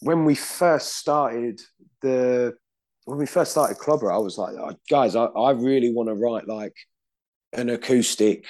when 0.00 0.24
we 0.24 0.34
first 0.34 0.96
started 0.96 1.60
the 2.02 2.52
when 3.04 3.18
we 3.18 3.26
first 3.26 3.50
started 3.50 3.78
Clobber, 3.78 4.12
I 4.12 4.18
was 4.18 4.38
like, 4.38 4.54
oh, 4.54 4.74
guys, 4.88 5.16
I, 5.16 5.24
I 5.24 5.52
really 5.52 5.92
want 5.92 6.08
to 6.08 6.14
write 6.14 6.46
like 6.46 6.74
an 7.52 7.68
acoustic, 7.68 8.46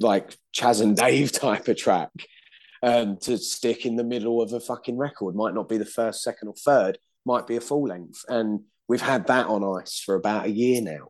like 0.00 0.36
Chas 0.52 0.80
and 0.80 0.96
Dave 0.96 1.32
type 1.32 1.68
of 1.68 1.76
track 1.76 2.10
um, 2.82 3.16
to 3.18 3.38
stick 3.38 3.86
in 3.86 3.96
the 3.96 4.04
middle 4.04 4.40
of 4.40 4.52
a 4.52 4.60
fucking 4.60 4.96
record. 4.96 5.34
Might 5.34 5.54
not 5.54 5.68
be 5.68 5.78
the 5.78 5.84
first, 5.84 6.22
second, 6.22 6.48
or 6.48 6.54
third, 6.54 6.98
might 7.24 7.46
be 7.46 7.56
a 7.56 7.60
full 7.60 7.84
length. 7.84 8.24
And 8.28 8.60
we've 8.88 9.00
had 9.00 9.26
that 9.26 9.46
on 9.46 9.80
ice 9.80 9.98
for 9.98 10.14
about 10.14 10.46
a 10.46 10.50
year 10.50 10.80
now. 10.80 11.08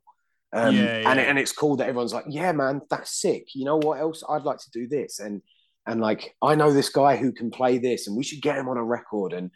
Um, 0.54 0.76
yeah, 0.76 0.98
yeah. 0.98 1.10
And, 1.10 1.20
and 1.20 1.38
it's 1.38 1.52
cool 1.52 1.76
that 1.76 1.88
everyone's 1.88 2.12
like, 2.12 2.26
yeah, 2.28 2.52
man, 2.52 2.82
that's 2.90 3.20
sick. 3.20 3.48
You 3.54 3.64
know 3.64 3.78
what 3.78 4.00
else? 4.00 4.22
I'd 4.28 4.42
like 4.42 4.58
to 4.58 4.70
do 4.70 4.86
this. 4.86 5.18
And 5.18 5.42
and 5.86 6.00
like, 6.00 6.36
I 6.40 6.54
know 6.54 6.72
this 6.72 6.90
guy 6.90 7.16
who 7.16 7.32
can 7.32 7.50
play 7.50 7.78
this, 7.78 8.06
and 8.06 8.16
we 8.16 8.22
should 8.22 8.42
get 8.42 8.56
him 8.56 8.68
on 8.68 8.76
a 8.76 8.84
record. 8.84 9.32
And 9.32 9.50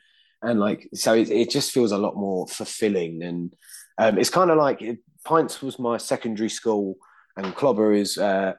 and 0.47 0.61
like 0.61 0.89
so 0.95 1.13
it, 1.13 1.29
it 1.29 1.51
just 1.51 1.73
feels 1.73 1.93
a 1.93 1.99
lot 1.99 2.17
more 2.17 2.47
fulfilling 2.47 3.23
and 3.23 3.55
um, 3.99 4.17
it's 4.19 4.31
kind 4.31 4.51
of 4.51 4.57
like 4.57 4.81
it, 4.81 4.99
pints 5.25 5.61
was 5.61 5.79
my 5.79 5.97
secondary 5.97 6.49
school 6.49 6.97
and 7.37 7.55
clobber 7.57 7.93
is 7.93 8.17
uh, 8.17 8.53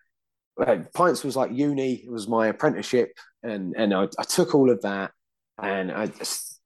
pints 0.93 1.23
was 1.23 1.35
like 1.37 1.51
uni 1.53 2.03
it 2.05 2.11
was 2.11 2.27
my 2.27 2.47
apprenticeship 2.47 3.13
and 3.41 3.73
and 3.77 3.93
I, 3.93 4.03
I 4.19 4.23
took 4.23 4.53
all 4.53 4.69
of 4.69 4.81
that 4.81 5.11
and 5.61 5.91
i 5.91 6.07
just 6.07 6.59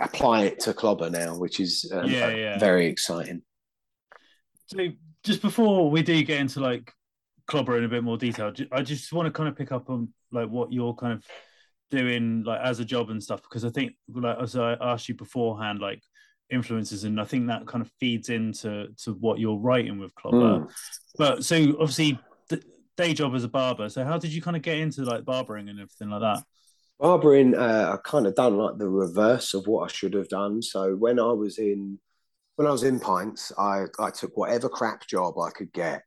apply 0.00 0.42
it 0.42 0.60
to 0.60 0.74
clobber 0.74 1.08
now 1.08 1.38
which 1.38 1.60
is 1.60 1.90
um, 1.94 2.10
yeah, 2.10 2.28
yeah. 2.28 2.58
very 2.58 2.86
exciting 2.86 3.42
so 4.66 4.88
just 5.22 5.40
before 5.40 5.90
we 5.90 6.02
do 6.02 6.22
get 6.22 6.40
into 6.40 6.60
like 6.60 6.92
clobber 7.46 7.78
in 7.78 7.84
a 7.84 7.88
bit 7.88 8.02
more 8.02 8.18
detail 8.18 8.52
i 8.72 8.82
just 8.82 9.12
want 9.12 9.26
to 9.26 9.32
kind 9.32 9.48
of 9.48 9.56
pick 9.56 9.70
up 9.70 9.88
on 9.88 10.08
like 10.32 10.48
what 10.48 10.72
your 10.72 10.96
kind 10.96 11.12
of 11.12 11.24
doing 11.94 12.42
like 12.44 12.60
as 12.60 12.80
a 12.80 12.84
job 12.84 13.10
and 13.10 13.22
stuff 13.22 13.42
because 13.42 13.64
I 13.64 13.70
think 13.70 13.92
like 14.12 14.38
as 14.40 14.56
I 14.56 14.76
asked 14.80 15.08
you 15.08 15.14
beforehand, 15.14 15.80
like 15.80 16.02
influences 16.50 17.04
and 17.04 17.20
I 17.20 17.24
think 17.24 17.46
that 17.46 17.66
kind 17.66 17.82
of 17.82 17.90
feeds 18.00 18.28
into 18.28 18.88
to 19.04 19.12
what 19.14 19.38
you're 19.38 19.58
writing 19.58 19.98
with 19.98 20.14
Clobber. 20.14 20.60
Mm. 20.60 20.72
But 21.16 21.44
so 21.44 21.56
obviously 21.80 22.18
the 22.48 22.62
day 22.96 23.14
job 23.14 23.34
as 23.34 23.44
a 23.44 23.48
barber. 23.48 23.88
So 23.88 24.04
how 24.04 24.18
did 24.18 24.32
you 24.32 24.42
kind 24.42 24.56
of 24.56 24.62
get 24.62 24.78
into 24.78 25.02
like 25.02 25.24
barbering 25.24 25.68
and 25.68 25.78
everything 25.78 26.10
like 26.10 26.20
that? 26.20 26.44
Barbering, 27.00 27.54
uh, 27.54 27.94
I 27.94 28.08
kind 28.08 28.26
of 28.26 28.34
done 28.34 28.56
like 28.56 28.78
the 28.78 28.88
reverse 28.88 29.54
of 29.54 29.66
what 29.66 29.84
I 29.84 29.92
should 29.92 30.14
have 30.14 30.28
done. 30.28 30.62
So 30.62 30.94
when 30.94 31.18
I 31.18 31.32
was 31.32 31.58
in 31.58 31.98
when 32.56 32.68
I 32.68 32.70
was 32.70 32.84
in 32.84 33.00
pints, 33.00 33.52
I 33.58 33.84
I 33.98 34.10
took 34.10 34.36
whatever 34.36 34.68
crap 34.68 35.06
job 35.06 35.34
I 35.38 35.50
could 35.50 35.72
get, 35.72 36.02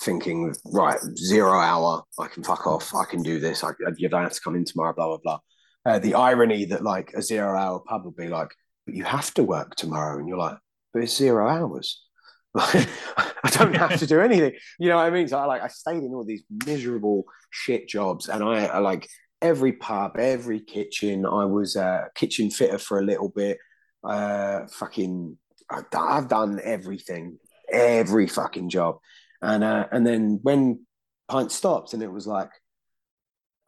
thinking 0.00 0.54
right 0.66 0.98
zero 1.16 1.58
hour, 1.58 2.02
I 2.18 2.28
can 2.28 2.42
fuck 2.42 2.66
off, 2.66 2.94
I 2.94 3.04
can 3.04 3.22
do 3.22 3.38
this. 3.40 3.64
I 3.64 3.70
you 3.96 4.08
don't 4.08 4.22
have 4.22 4.32
to 4.32 4.40
come 4.40 4.56
in 4.56 4.64
tomorrow, 4.64 4.94
blah 4.94 5.06
blah 5.06 5.18
blah. 5.22 5.38
Uh, 5.84 5.98
the 5.98 6.14
irony 6.14 6.64
that 6.66 6.82
like 6.82 7.12
a 7.14 7.22
zero 7.22 7.56
hour 7.56 7.80
pub 7.80 8.04
would 8.04 8.16
be 8.16 8.28
like, 8.28 8.50
but 8.84 8.94
you 8.94 9.04
have 9.04 9.32
to 9.34 9.42
work 9.42 9.74
tomorrow, 9.76 10.18
and 10.18 10.28
you're 10.28 10.38
like, 10.38 10.58
but 10.92 11.02
it's 11.02 11.16
zero 11.16 11.48
hours. 11.48 12.02
I 12.56 13.50
don't 13.50 13.76
have 13.76 13.98
to 13.98 14.06
do 14.06 14.20
anything. 14.20 14.52
You 14.78 14.88
know 14.88 14.96
what 14.96 15.06
I 15.06 15.10
mean? 15.10 15.28
So 15.28 15.38
I 15.38 15.44
like 15.44 15.62
I 15.62 15.68
stayed 15.68 16.02
in 16.02 16.14
all 16.14 16.24
these 16.24 16.44
miserable 16.66 17.24
shit 17.50 17.88
jobs, 17.88 18.28
and 18.28 18.42
I, 18.42 18.66
I 18.66 18.78
like 18.78 19.06
every 19.42 19.72
pub, 19.72 20.16
every 20.18 20.60
kitchen. 20.60 21.26
I 21.26 21.44
was 21.44 21.76
a 21.76 22.08
kitchen 22.14 22.50
fitter 22.50 22.78
for 22.78 22.98
a 22.98 23.04
little 23.04 23.28
bit. 23.28 23.58
Uh, 24.02 24.66
fucking, 24.68 25.36
I've 25.68 26.28
done 26.28 26.60
everything, 26.62 27.38
every 27.70 28.28
fucking 28.28 28.70
job, 28.70 28.98
and 29.42 29.64
uh, 29.64 29.86
and 29.92 30.06
then 30.06 30.40
when 30.42 30.86
Pint 31.28 31.52
stopped, 31.52 31.94
and 31.94 32.02
it 32.02 32.12
was 32.12 32.26
like. 32.26 32.50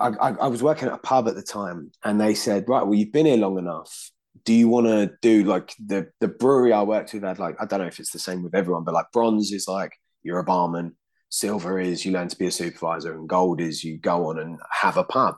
I, 0.00 0.10
I, 0.10 0.30
I 0.30 0.46
was 0.46 0.62
working 0.62 0.86
at 0.86 0.94
a 0.94 0.98
pub 0.98 1.26
at 1.26 1.34
the 1.34 1.42
time, 1.42 1.90
and 2.04 2.20
they 2.20 2.32
said, 2.32 2.66
"Right, 2.68 2.86
well, 2.86 2.94
you've 2.94 3.10
been 3.10 3.26
here 3.26 3.36
long 3.36 3.58
enough 3.58 4.12
do 4.44 4.54
you 4.54 4.68
want 4.68 4.86
to 4.86 5.10
do 5.22 5.44
like 5.44 5.74
the 5.84 6.08
the 6.20 6.28
brewery 6.28 6.72
I 6.72 6.82
worked 6.82 7.12
with 7.12 7.22
had 7.22 7.38
like 7.38 7.56
I 7.60 7.66
don't 7.66 7.80
know 7.80 7.86
if 7.86 8.00
it's 8.00 8.12
the 8.12 8.18
same 8.18 8.42
with 8.42 8.54
everyone, 8.54 8.84
but 8.84 8.94
like 8.94 9.12
bronze 9.12 9.52
is 9.52 9.68
like 9.68 9.92
you're 10.22 10.38
a 10.38 10.44
barman, 10.44 10.96
silver 11.28 11.78
is 11.78 12.04
you 12.04 12.12
learn 12.12 12.28
to 12.28 12.36
be 12.36 12.46
a 12.46 12.50
supervisor, 12.50 13.14
and 13.14 13.28
gold 13.28 13.60
is 13.60 13.84
you 13.84 13.98
go 13.98 14.28
on 14.28 14.38
and 14.38 14.58
have 14.70 14.96
a 14.96 15.04
pub. 15.04 15.36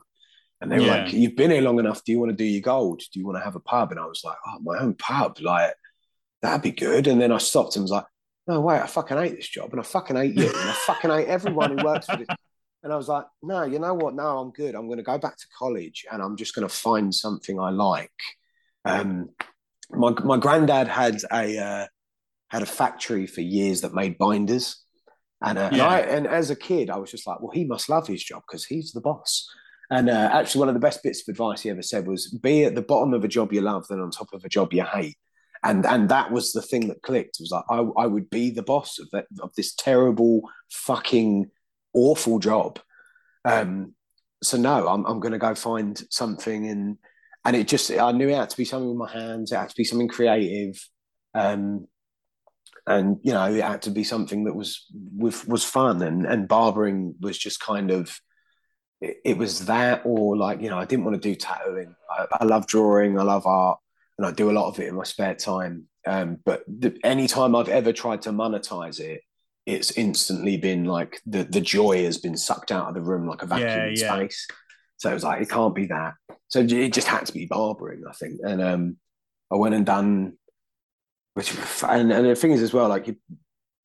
And 0.59 0.71
they 0.71 0.77
were 0.77 0.85
yeah. 0.85 1.03
like, 1.03 1.13
"You've 1.13 1.35
been 1.35 1.51
here 1.51 1.61
long 1.61 1.79
enough. 1.79 2.03
Do 2.03 2.11
you 2.11 2.19
want 2.19 2.31
to 2.31 2.35
do 2.35 2.43
your 2.43 2.61
gold? 2.61 3.01
Do 3.11 3.19
you 3.19 3.25
want 3.25 3.37
to 3.37 3.43
have 3.43 3.55
a 3.55 3.59
pub?" 3.59 3.91
And 3.91 3.99
I 3.99 4.05
was 4.05 4.21
like, 4.23 4.37
"Oh, 4.47 4.59
my 4.61 4.79
own 4.79 4.95
pub, 4.95 5.39
like 5.41 5.73
that'd 6.41 6.61
be 6.61 6.71
good." 6.71 7.07
And 7.07 7.19
then 7.19 7.31
I 7.31 7.37
stopped 7.37 7.75
and 7.75 7.83
was 7.83 7.91
like, 7.91 8.05
"No, 8.51 8.61
wait, 8.61 8.81
I 8.81 8.87
fucking 8.87 9.17
hate 9.17 9.35
this 9.35 9.47
job, 9.47 9.71
and 9.71 9.79
I 9.79 9.83
fucking 9.83 10.15
hate 10.15 10.35
you, 10.35 10.47
and 10.47 10.69
I 10.69 10.73
fucking 10.85 11.09
hate 11.09 11.27
everyone 11.27 11.77
who 11.77 11.85
works 11.85 12.05
for 12.05 12.17
this." 12.17 12.27
And 12.83 12.91
I 12.91 12.95
was 12.97 13.07
like, 13.07 13.25
"No, 13.43 13.61
you 13.61 13.77
know 13.77 13.93
what? 13.93 14.15
No, 14.15 14.39
I'm 14.39 14.49
good. 14.49 14.73
I'm 14.73 14.87
going 14.87 14.97
to 14.97 15.03
go 15.03 15.19
back 15.19 15.37
to 15.37 15.45
college, 15.55 16.03
and 16.11 16.19
I'm 16.19 16.35
just 16.35 16.55
going 16.55 16.67
to 16.67 16.73
find 16.73 17.13
something 17.13 17.59
I 17.59 17.69
like." 17.69 18.09
Um, 18.85 19.29
my 19.91 20.11
my 20.23 20.37
granddad 20.37 20.87
had 20.87 21.21
a 21.31 21.59
uh, 21.59 21.87
had 22.47 22.63
a 22.63 22.65
factory 22.65 23.27
for 23.27 23.41
years 23.41 23.81
that 23.81 23.93
made 23.93 24.17
binders, 24.17 24.83
and 25.43 25.57
uh, 25.57 25.69
yeah. 25.71 25.73
and, 25.73 25.81
I, 25.81 25.99
and 25.99 26.27
as 26.27 26.49
a 26.49 26.55
kid, 26.55 26.89
I 26.89 26.97
was 26.97 27.11
just 27.11 27.27
like, 27.27 27.39
well, 27.39 27.51
he 27.51 27.65
must 27.65 27.87
love 27.87 28.07
his 28.07 28.23
job 28.23 28.41
because 28.47 28.65
he's 28.65 28.91
the 28.91 29.01
boss. 29.01 29.47
And 29.89 30.09
uh, 30.09 30.29
actually, 30.31 30.59
one 30.59 30.69
of 30.69 30.73
the 30.73 30.79
best 30.79 31.03
bits 31.03 31.21
of 31.21 31.31
advice 31.31 31.61
he 31.61 31.69
ever 31.69 31.81
said 31.81 32.07
was, 32.07 32.29
"Be 32.29 32.63
at 32.63 32.75
the 32.75 32.81
bottom 32.81 33.13
of 33.13 33.23
a 33.23 33.27
job 33.27 33.51
you 33.51 33.61
love 33.61 33.87
than 33.87 33.99
on 33.99 34.09
top 34.09 34.33
of 34.33 34.43
a 34.43 34.49
job 34.49 34.73
you 34.73 34.83
hate." 34.83 35.17
And 35.63 35.85
and 35.85 36.09
that 36.09 36.31
was 36.31 36.53
the 36.53 36.61
thing 36.61 36.87
that 36.87 37.03
clicked. 37.03 37.39
It 37.39 37.43
was 37.43 37.51
like 37.51 37.65
I, 37.69 38.03
I 38.03 38.07
would 38.07 38.29
be 38.29 38.49
the 38.49 38.63
boss 38.63 38.97
of 38.97 39.09
that 39.11 39.27
of 39.41 39.53
this 39.55 39.75
terrible, 39.75 40.41
fucking, 40.71 41.51
awful 41.93 42.39
job. 42.39 42.79
Um, 43.45 43.93
so 44.41 44.57
no, 44.57 44.87
I'm 44.87 45.05
I'm 45.05 45.21
to 45.21 45.37
go 45.37 45.53
find 45.53 46.01
something 46.09 46.65
in 46.65 46.97
and 47.45 47.55
it 47.55 47.67
just 47.67 47.91
I 47.91 48.11
knew 48.11 48.29
it 48.29 48.35
had 48.35 48.49
to 48.51 48.57
be 48.57 48.65
something 48.65 48.89
with 48.89 48.97
my 48.97 49.11
hands. 49.11 49.51
It 49.51 49.57
had 49.57 49.69
to 49.69 49.75
be 49.75 49.83
something 49.83 50.07
creative, 50.07 50.79
um, 51.33 51.87
and 52.85 53.17
you 53.23 53.33
know 53.33 53.45
it 53.45 53.63
had 53.63 53.81
to 53.83 53.91
be 53.91 54.03
something 54.03 54.43
that 54.45 54.55
was 54.55 54.85
with 54.93 55.47
was 55.47 55.63
fun. 55.63 56.01
And 56.01 56.25
and 56.25 56.47
barbering 56.47 57.15
was 57.19 57.37
just 57.37 57.59
kind 57.59 57.89
of 57.89 58.19
it, 58.99 59.17
it, 59.25 59.37
was 59.37 59.65
that, 59.65 60.03
or 60.05 60.37
like 60.37 60.61
you 60.61 60.69
know 60.69 60.77
I 60.77 60.85
didn't 60.85 61.05
want 61.05 61.21
to 61.21 61.29
do 61.29 61.35
tattooing. 61.35 61.95
I, 62.09 62.27
I, 62.41 62.45
love 62.45 62.67
drawing. 62.67 63.19
I 63.19 63.23
love 63.23 63.47
art, 63.47 63.79
and 64.21 64.29
I 64.29 64.35
do 64.35 64.51
a 64.51 64.53
lot 64.53 64.67
of 64.67 64.79
it 64.79 64.87
in 64.87 64.95
my 64.95 65.03
spare 65.03 65.33
time. 65.33 65.87
Um, 66.05 66.37
but 66.45 66.63
the, 66.67 66.95
any 67.03 67.27
time 67.27 67.55
I've 67.55 67.69
ever 67.69 67.91
tried 67.91 68.21
to 68.23 68.29
monetize 68.29 68.99
it, 68.99 69.21
it's 69.65 69.91
instantly 69.97 70.57
been 70.57 70.85
like 70.85 71.21
the 71.25 71.43
the 71.43 71.61
joy 71.61 72.03
has 72.03 72.17
been 72.17 72.37
sucked 72.37 72.71
out 72.71 72.87
of 72.87 72.93
the 72.93 73.01
room 73.01 73.27
like 73.27 73.41
a 73.41 73.47
vacuum 73.47 73.67
yeah, 73.69 73.85
in 73.87 73.95
yeah. 73.95 74.15
space. 74.15 74.47
So 74.97 75.09
it 75.09 75.15
was 75.15 75.23
like, 75.23 75.41
it 75.41 75.49
can't 75.49 75.73
be 75.73 75.87
that. 75.87 76.13
So 76.49 76.59
it 76.59 76.93
just 76.93 77.07
had 77.07 77.25
to 77.25 77.33
be 77.33 77.47
barbering, 77.47 78.03
I 78.07 78.13
think. 78.13 78.39
And 78.43 78.61
um, 78.61 78.97
I 79.51 79.55
went 79.55 79.73
and 79.73 79.85
done, 79.85 80.33
which, 81.33 81.55
and, 81.81 82.11
and 82.11 82.27
the 82.27 82.35
thing 82.35 82.51
is 82.51 82.61
as 82.61 82.71
well, 82.71 82.87
like 82.87 83.15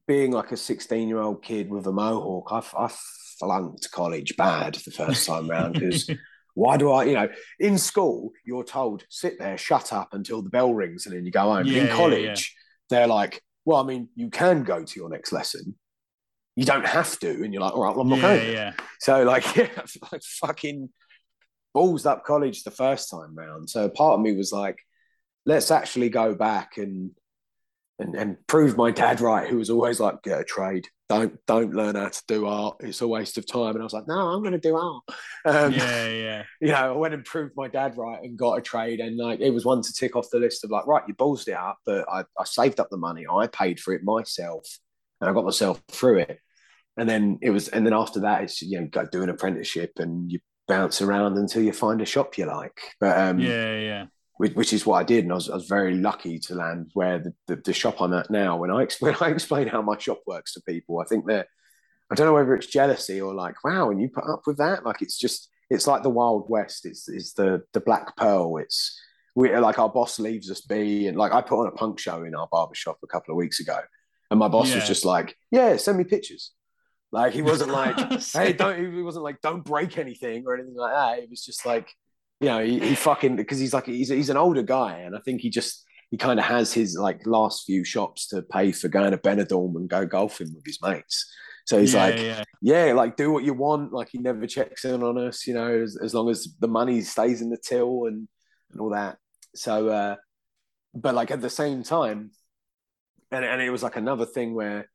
being 0.07 0.33
like 0.33 0.53
a 0.53 0.59
16 0.59 1.09
year 1.09 1.21
old 1.21 1.43
kid 1.43 1.71
with 1.71 1.87
a 1.87 1.93
mohawk, 1.93 2.53
I, 2.53 2.85
I 2.85 2.91
flunked 3.39 3.91
college 3.91 4.37
bad 4.37 4.75
the 4.75 4.91
first 4.91 5.27
time 5.27 5.49
round 5.49 5.75
because 5.75 6.11
why 6.57 6.79
do 6.79 6.91
I, 6.91 7.05
you 7.05 7.13
know, 7.13 7.29
in 7.61 7.77
school, 7.77 8.33
you're 8.43 8.65
told 8.65 9.05
sit 9.11 9.39
there, 9.39 9.59
shut 9.59 9.93
up 9.93 10.15
until 10.15 10.41
the 10.41 10.49
bell 10.49 10.73
rings 10.73 11.05
and 11.05 11.15
then 11.15 11.27
you 11.27 11.31
go 11.31 11.53
home. 11.53 11.67
Yeah, 11.67 11.83
in 11.83 11.89
college, 11.95 12.23
yeah, 12.23 12.31
yeah. 12.31 12.35
they're 12.89 13.07
like, 13.07 13.43
well, 13.67 13.79
I 13.79 13.85
mean, 13.85 14.09
you 14.15 14.31
can 14.31 14.65
go 14.65 14.83
to 14.83 14.99
your 14.99 15.11
next 15.11 15.33
lesson. 15.33 15.77
You 16.55 16.65
don't 16.65 16.87
have 16.87 17.19
to. 17.19 17.29
And 17.29 17.53
you're 17.53 17.61
like, 17.61 17.75
all 17.75 17.83
right, 17.83 17.95
well, 17.95 18.01
I'm 18.01 18.09
not 18.09 18.21
yeah, 18.21 18.37
going. 18.37 18.53
Yeah. 18.53 18.73
So, 19.01 19.23
like, 19.25 19.55
yeah, 19.55 19.69
like 20.13 20.23
fucking 20.23 20.89
balls 21.75 22.07
up 22.07 22.25
college 22.25 22.63
the 22.63 22.71
first 22.71 23.11
time 23.11 23.35
round. 23.35 23.69
So 23.69 23.91
part 23.91 24.15
of 24.15 24.21
me 24.21 24.35
was 24.35 24.51
like, 24.51 24.79
let's 25.45 25.71
actually 25.71 26.09
go 26.09 26.35
back 26.35 26.79
and 26.79 27.11
and, 27.99 28.15
and 28.15 28.37
prove 28.47 28.79
my 28.79 28.91
dad 28.91 29.21
right, 29.21 29.47
who 29.47 29.59
was 29.59 29.69
always 29.69 30.01
like, 30.01 30.23
get 30.23 30.41
a 30.41 30.45
trade. 30.45 30.87
Don't 31.09 31.39
don't 31.47 31.73
learn 31.73 31.95
how 31.95 32.09
to 32.09 32.23
do 32.27 32.47
art. 32.47 32.79
It's 32.81 33.01
a 33.01 33.09
waste 33.09 33.39
of 33.39 33.47
time. 33.47 33.75
And 33.75 33.81
I 33.81 33.85
was 33.85 33.93
like, 33.93 34.09
no, 34.09 34.19
I'm 34.19 34.41
going 34.41 34.53
to 34.53 34.59
do 34.59 34.77
art. 34.77 35.03
Um, 35.45 35.73
yeah, 35.73 36.09
yeah. 36.09 36.43
You 36.61 36.69
know, 36.69 36.95
I 36.95 36.97
went 36.97 37.15
and 37.15 37.25
proved 37.25 37.53
my 37.57 37.69
dad 37.69 37.97
right 37.97 38.23
and 38.23 38.37
got 38.37 38.59
a 38.59 38.63
trade. 38.63 39.01
And 39.01 39.17
like, 39.17 39.41
it 39.41 39.51
was 39.51 39.65
one 39.65 39.83
to 39.83 39.93
tick 39.93 40.17
off 40.17 40.31
the 40.31 40.39
list 40.39 40.65
of 40.65 40.71
like, 40.71 40.87
right, 40.87 41.05
you 41.07 41.15
ballsed 41.15 41.49
it 41.49 41.53
up, 41.53 41.79
but 41.87 42.05
I, 42.11 42.25
I 42.39 42.45
saved 42.45 42.81
up 42.81 42.91
the 42.91 42.97
money. 42.97 43.25
I 43.31 43.47
paid 43.47 43.79
for 43.79 43.95
it 43.95 44.03
myself, 44.03 44.67
and 45.21 45.31
I 45.31 45.33
got 45.33 45.45
myself 45.45 45.81
through 45.89 46.21
it. 46.21 46.41
And 46.97 47.09
then 47.09 47.39
it 47.43 47.51
was, 47.51 47.69
and 47.69 47.87
then 47.87 47.93
after 47.93 48.21
that, 48.21 48.43
it's 48.43 48.63
you 48.63 48.81
know, 48.81 48.87
go 48.87 49.07
do 49.07 49.23
an 49.23 49.29
apprenticeship, 49.29 49.93
and 49.99 50.33
you 50.33 50.41
bounce 50.67 51.03
around 51.03 51.39
until 51.39 51.63
you 51.63 51.73
find 51.73 52.01
a 52.01 52.07
shop 52.07 52.39
you 52.39 52.47
like. 52.47 52.81
But 52.99 53.19
um, 53.19 53.39
yeah, 53.39 53.79
yeah. 53.79 54.07
Which, 54.39 54.55
which, 54.55 54.73
is 54.75 54.85
what 54.85 54.99
I 54.99 55.03
did, 55.03 55.25
and 55.25 55.33
I 55.33 55.37
was, 55.37 55.49
I 55.49 55.55
was 55.55 55.67
very 55.67 55.95
lucky 55.95 56.39
to 56.41 56.55
land 56.55 56.91
where 56.93 57.19
the, 57.19 57.33
the, 57.47 57.57
the, 57.57 57.73
shop 57.73 58.03
I'm 58.03 58.13
at 58.13 58.31
now. 58.31 58.59
When 58.59 58.71
I 58.71 58.83
explain, 58.83 59.17
I 59.21 59.29
explain 59.29 59.67
how 59.67 59.81
my 59.81 59.97
shop 59.99 60.21
works 60.27 60.53
to 60.55 60.61
people, 60.61 61.01
I 61.01 61.05
think 61.05 61.27
they're, 61.27 61.47
I 62.11 62.15
don't 62.15 62.27
know 62.27 62.35
whether 62.35 62.55
it's 62.55 62.67
jealousy 62.67 63.21
or 63.21 63.35
like, 63.35 63.65
wow, 63.65 63.91
and 63.91 64.01
you 64.01 64.09
put 64.09 64.25
up 64.25 64.43
with 64.47 64.59
that. 64.59 64.85
Like 64.85 65.01
it's 65.01 65.19
just, 65.19 65.49
it's 65.71 65.87
like 65.87 66.03
the 66.03 66.11
Wild 66.11 66.49
West. 66.49 66.87
It's 66.87 67.09
it's 67.09 67.33
the 67.33 67.63
the 67.73 67.81
Black 67.81 68.17
Pearl. 68.17 68.59
It's 68.59 69.01
we 69.35 69.55
like 69.57 69.79
our 69.79 69.89
boss 69.89 70.19
leaves 70.19 70.51
us 70.51 70.61
be, 70.61 71.09
and 71.09 71.17
like 71.17 71.33
I 71.33 71.41
put 71.41 71.61
on 71.61 71.67
a 71.67 71.73
punk 71.73 71.99
show 71.99 72.23
in 72.23 72.35
our 72.35 72.49
barbershop 72.51 72.99
a 73.03 73.07
couple 73.07 73.33
of 73.33 73.37
weeks 73.37 73.61
ago, 73.61 73.79
and 74.31 74.39
my 74.39 74.49
boss 74.49 74.71
yeah. 74.71 74.77
was 74.77 74.87
just 74.87 75.05
like, 75.05 75.37
yeah, 75.51 75.77
send 75.77 75.99
me 75.99 76.05
pictures. 76.05 76.53
Like 77.13 77.33
he 77.33 77.43
wasn't 77.43 77.71
like, 77.71 77.97
hey, 78.33 78.53
don't. 78.53 78.95
He 78.95 79.03
wasn't 79.03 79.25
like, 79.25 79.41
don't 79.41 79.65
break 79.65 79.99
anything 79.99 80.45
or 80.47 80.55
anything 80.55 80.77
like 80.77 80.93
that. 80.93 81.23
It 81.23 81.31
was 81.31 81.45
just 81.45 81.67
like, 81.67 81.89
you 82.41 82.49
know, 82.49 82.65
he, 82.65 82.79
he 82.81 82.95
fucking 82.95 83.37
because 83.37 83.59
he's 83.59 83.73
like 83.73 83.87
he's 83.87 84.09
he's 84.09 84.31
an 84.31 84.37
older 84.37 84.63
guy, 84.63 84.99
and 84.99 85.17
I 85.17 85.21
think 85.21 85.41
he 85.41 85.51
just 85.51 85.85
he 86.11 86.17
kind 86.17 86.39
of 86.39 86.45
has 86.45 86.73
his 86.73 86.97
like 86.97 87.27
last 87.27 87.65
few 87.65 87.85
shops 87.85 88.29
to 88.29 88.43
pay 88.43 88.73
for 88.73 88.89
going 88.89 89.11
to 89.11 89.19
Benidorm 89.19 89.77
and 89.77 89.89
go 89.89 90.07
golfing 90.07 90.53
with 90.55 90.65
his 90.65 90.79
mates. 90.83 91.27
So 91.67 91.81
he's 91.81 91.95
yeah, 91.95 92.05
like, 92.05 92.19
yeah. 92.21 92.45
yeah. 92.61 92.93
like 92.93 93.17
do 93.17 93.33
what 93.33 93.43
you 93.43 93.53
want. 93.53 93.93
Like 93.93 94.09
he 94.13 94.19
never 94.19 94.47
checks 94.47 94.85
in 94.85 95.03
on 95.03 95.19
us, 95.19 95.47
you 95.47 95.55
know, 95.55 95.83
as, 95.83 95.97
as 95.97 96.15
long 96.15 96.31
as 96.31 96.47
the 96.61 96.69
money 96.69 97.01
stays 97.01 97.43
in 97.43 97.51
the 97.51 97.59
till 97.59 98.05
and 98.07 98.29
and 98.71 98.81
all 98.81 98.91
that. 98.91 99.17
So, 99.55 99.89
uh, 99.89 100.17
but 100.95 101.15
like 101.15 101.31
at 101.31 101.41
the 101.41 101.51
same 101.51 101.83
time, 101.83 102.31
and 103.33 103.45
and 103.45 103.61
it 103.61 103.71
was 103.71 103.83
like 103.83 103.97
another 103.97 104.27
thing 104.27 104.55
where 104.55 104.89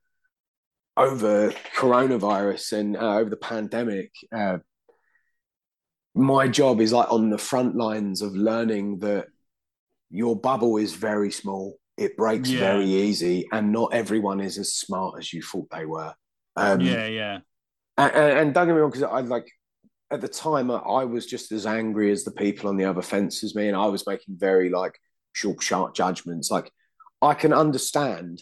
over 0.95 1.51
coronavirus 1.75 2.73
and 2.73 2.97
uh, 2.97 3.17
over 3.17 3.29
the 3.29 3.37
pandemic, 3.37 4.11
uh, 4.33 4.59
my 6.13 6.47
job 6.47 6.81
is 6.81 6.91
like 6.91 7.11
on 7.11 7.29
the 7.29 7.37
front 7.37 7.75
lines 7.75 8.21
of 8.21 8.35
learning 8.35 8.99
that 8.99 9.27
your 10.09 10.35
bubble 10.35 10.77
is 10.77 10.93
very 10.93 11.31
small. 11.31 11.77
It 11.97 12.17
breaks 12.17 12.49
yeah. 12.49 12.59
very 12.59 12.85
easy, 12.85 13.47
and 13.51 13.71
not 13.71 13.93
everyone 13.93 14.41
is 14.41 14.57
as 14.57 14.73
smart 14.73 15.19
as 15.19 15.31
you 15.31 15.41
thought 15.41 15.69
they 15.71 15.85
were. 15.85 16.13
Um, 16.55 16.81
yeah, 16.81 17.05
yeah. 17.05 17.39
And, 17.97 18.13
and, 18.13 18.53
don't 18.53 18.67
get 18.67 18.73
me 18.73 18.79
wrong, 18.79 18.89
because 18.89 19.03
I 19.03 19.21
like 19.21 19.47
at 20.09 20.21
the 20.21 20.27
time 20.27 20.71
I 20.71 21.05
was 21.05 21.25
just 21.25 21.51
as 21.51 21.65
angry 21.65 22.11
as 22.11 22.23
the 22.23 22.31
people 22.31 22.69
on 22.69 22.77
the 22.77 22.85
other 22.85 23.01
fence 23.01 23.43
as 23.43 23.55
me, 23.55 23.67
and 23.67 23.77
I 23.77 23.85
was 23.85 24.05
making 24.07 24.37
very 24.37 24.69
like 24.69 24.97
short, 25.33 25.61
sharp 25.61 25.95
judgments. 25.95 26.51
Like 26.51 26.71
I 27.21 27.33
can 27.33 27.53
understand 27.53 28.41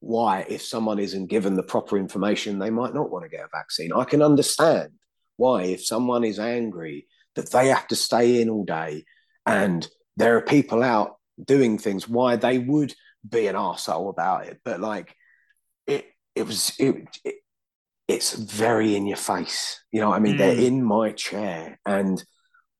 why, 0.00 0.46
if 0.48 0.62
someone 0.62 0.98
isn't 0.98 1.26
given 1.26 1.54
the 1.54 1.62
proper 1.62 1.96
information, 1.96 2.58
they 2.58 2.70
might 2.70 2.94
not 2.94 3.10
want 3.10 3.24
to 3.24 3.28
get 3.28 3.44
a 3.44 3.48
vaccine. 3.52 3.92
I 3.92 4.04
can 4.04 4.22
understand 4.22 4.90
why, 5.36 5.64
if 5.64 5.84
someone 5.84 6.24
is 6.24 6.38
angry, 6.38 7.06
that 7.34 7.50
they 7.50 7.68
have 7.68 7.88
to 7.88 7.96
stay 7.96 8.40
in 8.40 8.50
all 8.50 8.64
day 8.64 9.04
and 9.46 9.88
there 10.16 10.36
are 10.36 10.42
people 10.42 10.82
out 10.82 11.16
doing 11.42 11.78
things, 11.78 12.08
why 12.08 12.36
they 12.36 12.58
would 12.58 12.94
be 13.28 13.46
an 13.46 13.56
asshole 13.56 14.10
about 14.10 14.46
it. 14.46 14.60
But 14.64 14.80
like, 14.80 15.14
it, 15.86 16.06
it 16.34 16.46
was, 16.46 16.72
it, 16.78 17.18
it 17.24 17.36
it's 18.08 18.34
very 18.34 18.94
in 18.94 19.06
your 19.06 19.16
face. 19.16 19.82
You 19.90 20.00
know 20.00 20.10
what 20.10 20.16
I 20.16 20.20
mean? 20.20 20.34
Mm. 20.34 20.38
They're 20.38 20.58
in 20.58 20.82
my 20.82 21.12
chair 21.12 21.78
and 21.86 22.22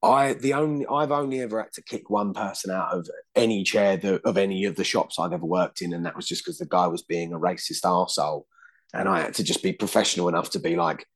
I 0.02 0.34
the 0.34 0.54
only 0.54 0.84
I've 0.86 1.12
only 1.12 1.40
ever 1.40 1.62
had 1.62 1.72
to 1.74 1.82
kick 1.82 2.10
one 2.10 2.34
person 2.34 2.72
out 2.72 2.92
of 2.92 3.08
any 3.36 3.62
chair 3.62 3.96
that, 3.96 4.22
of 4.24 4.36
any 4.36 4.64
of 4.64 4.74
the 4.74 4.84
shops 4.84 5.18
I've 5.18 5.32
ever 5.32 5.46
worked 5.46 5.80
in, 5.80 5.92
and 5.92 6.04
that 6.06 6.16
was 6.16 6.26
just 6.26 6.44
because 6.44 6.58
the 6.58 6.66
guy 6.66 6.88
was 6.88 7.02
being 7.02 7.32
a 7.32 7.38
racist 7.38 7.84
asshole, 7.84 8.46
And 8.92 9.08
I 9.08 9.20
had 9.20 9.34
to 9.34 9.44
just 9.44 9.62
be 9.62 9.72
professional 9.72 10.28
enough 10.28 10.50
to 10.50 10.58
be 10.58 10.74
like, 10.74 11.06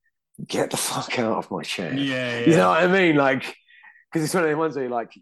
get 0.46 0.70
the 0.70 0.76
fuck 0.76 1.18
out 1.18 1.38
of 1.38 1.50
my 1.50 1.62
chair. 1.62 1.94
Yeah, 1.94 2.40
yeah. 2.40 2.46
You 2.46 2.56
know 2.56 2.68
what 2.70 2.82
I 2.82 2.86
mean? 2.86 3.16
Like, 3.16 3.40
because 4.12 4.24
it's 4.24 4.34
one 4.34 4.44
of 4.44 4.50
the 4.50 4.56
ones 4.56 4.74
where 4.76 4.84
you're 4.84 4.92
like, 4.94 5.12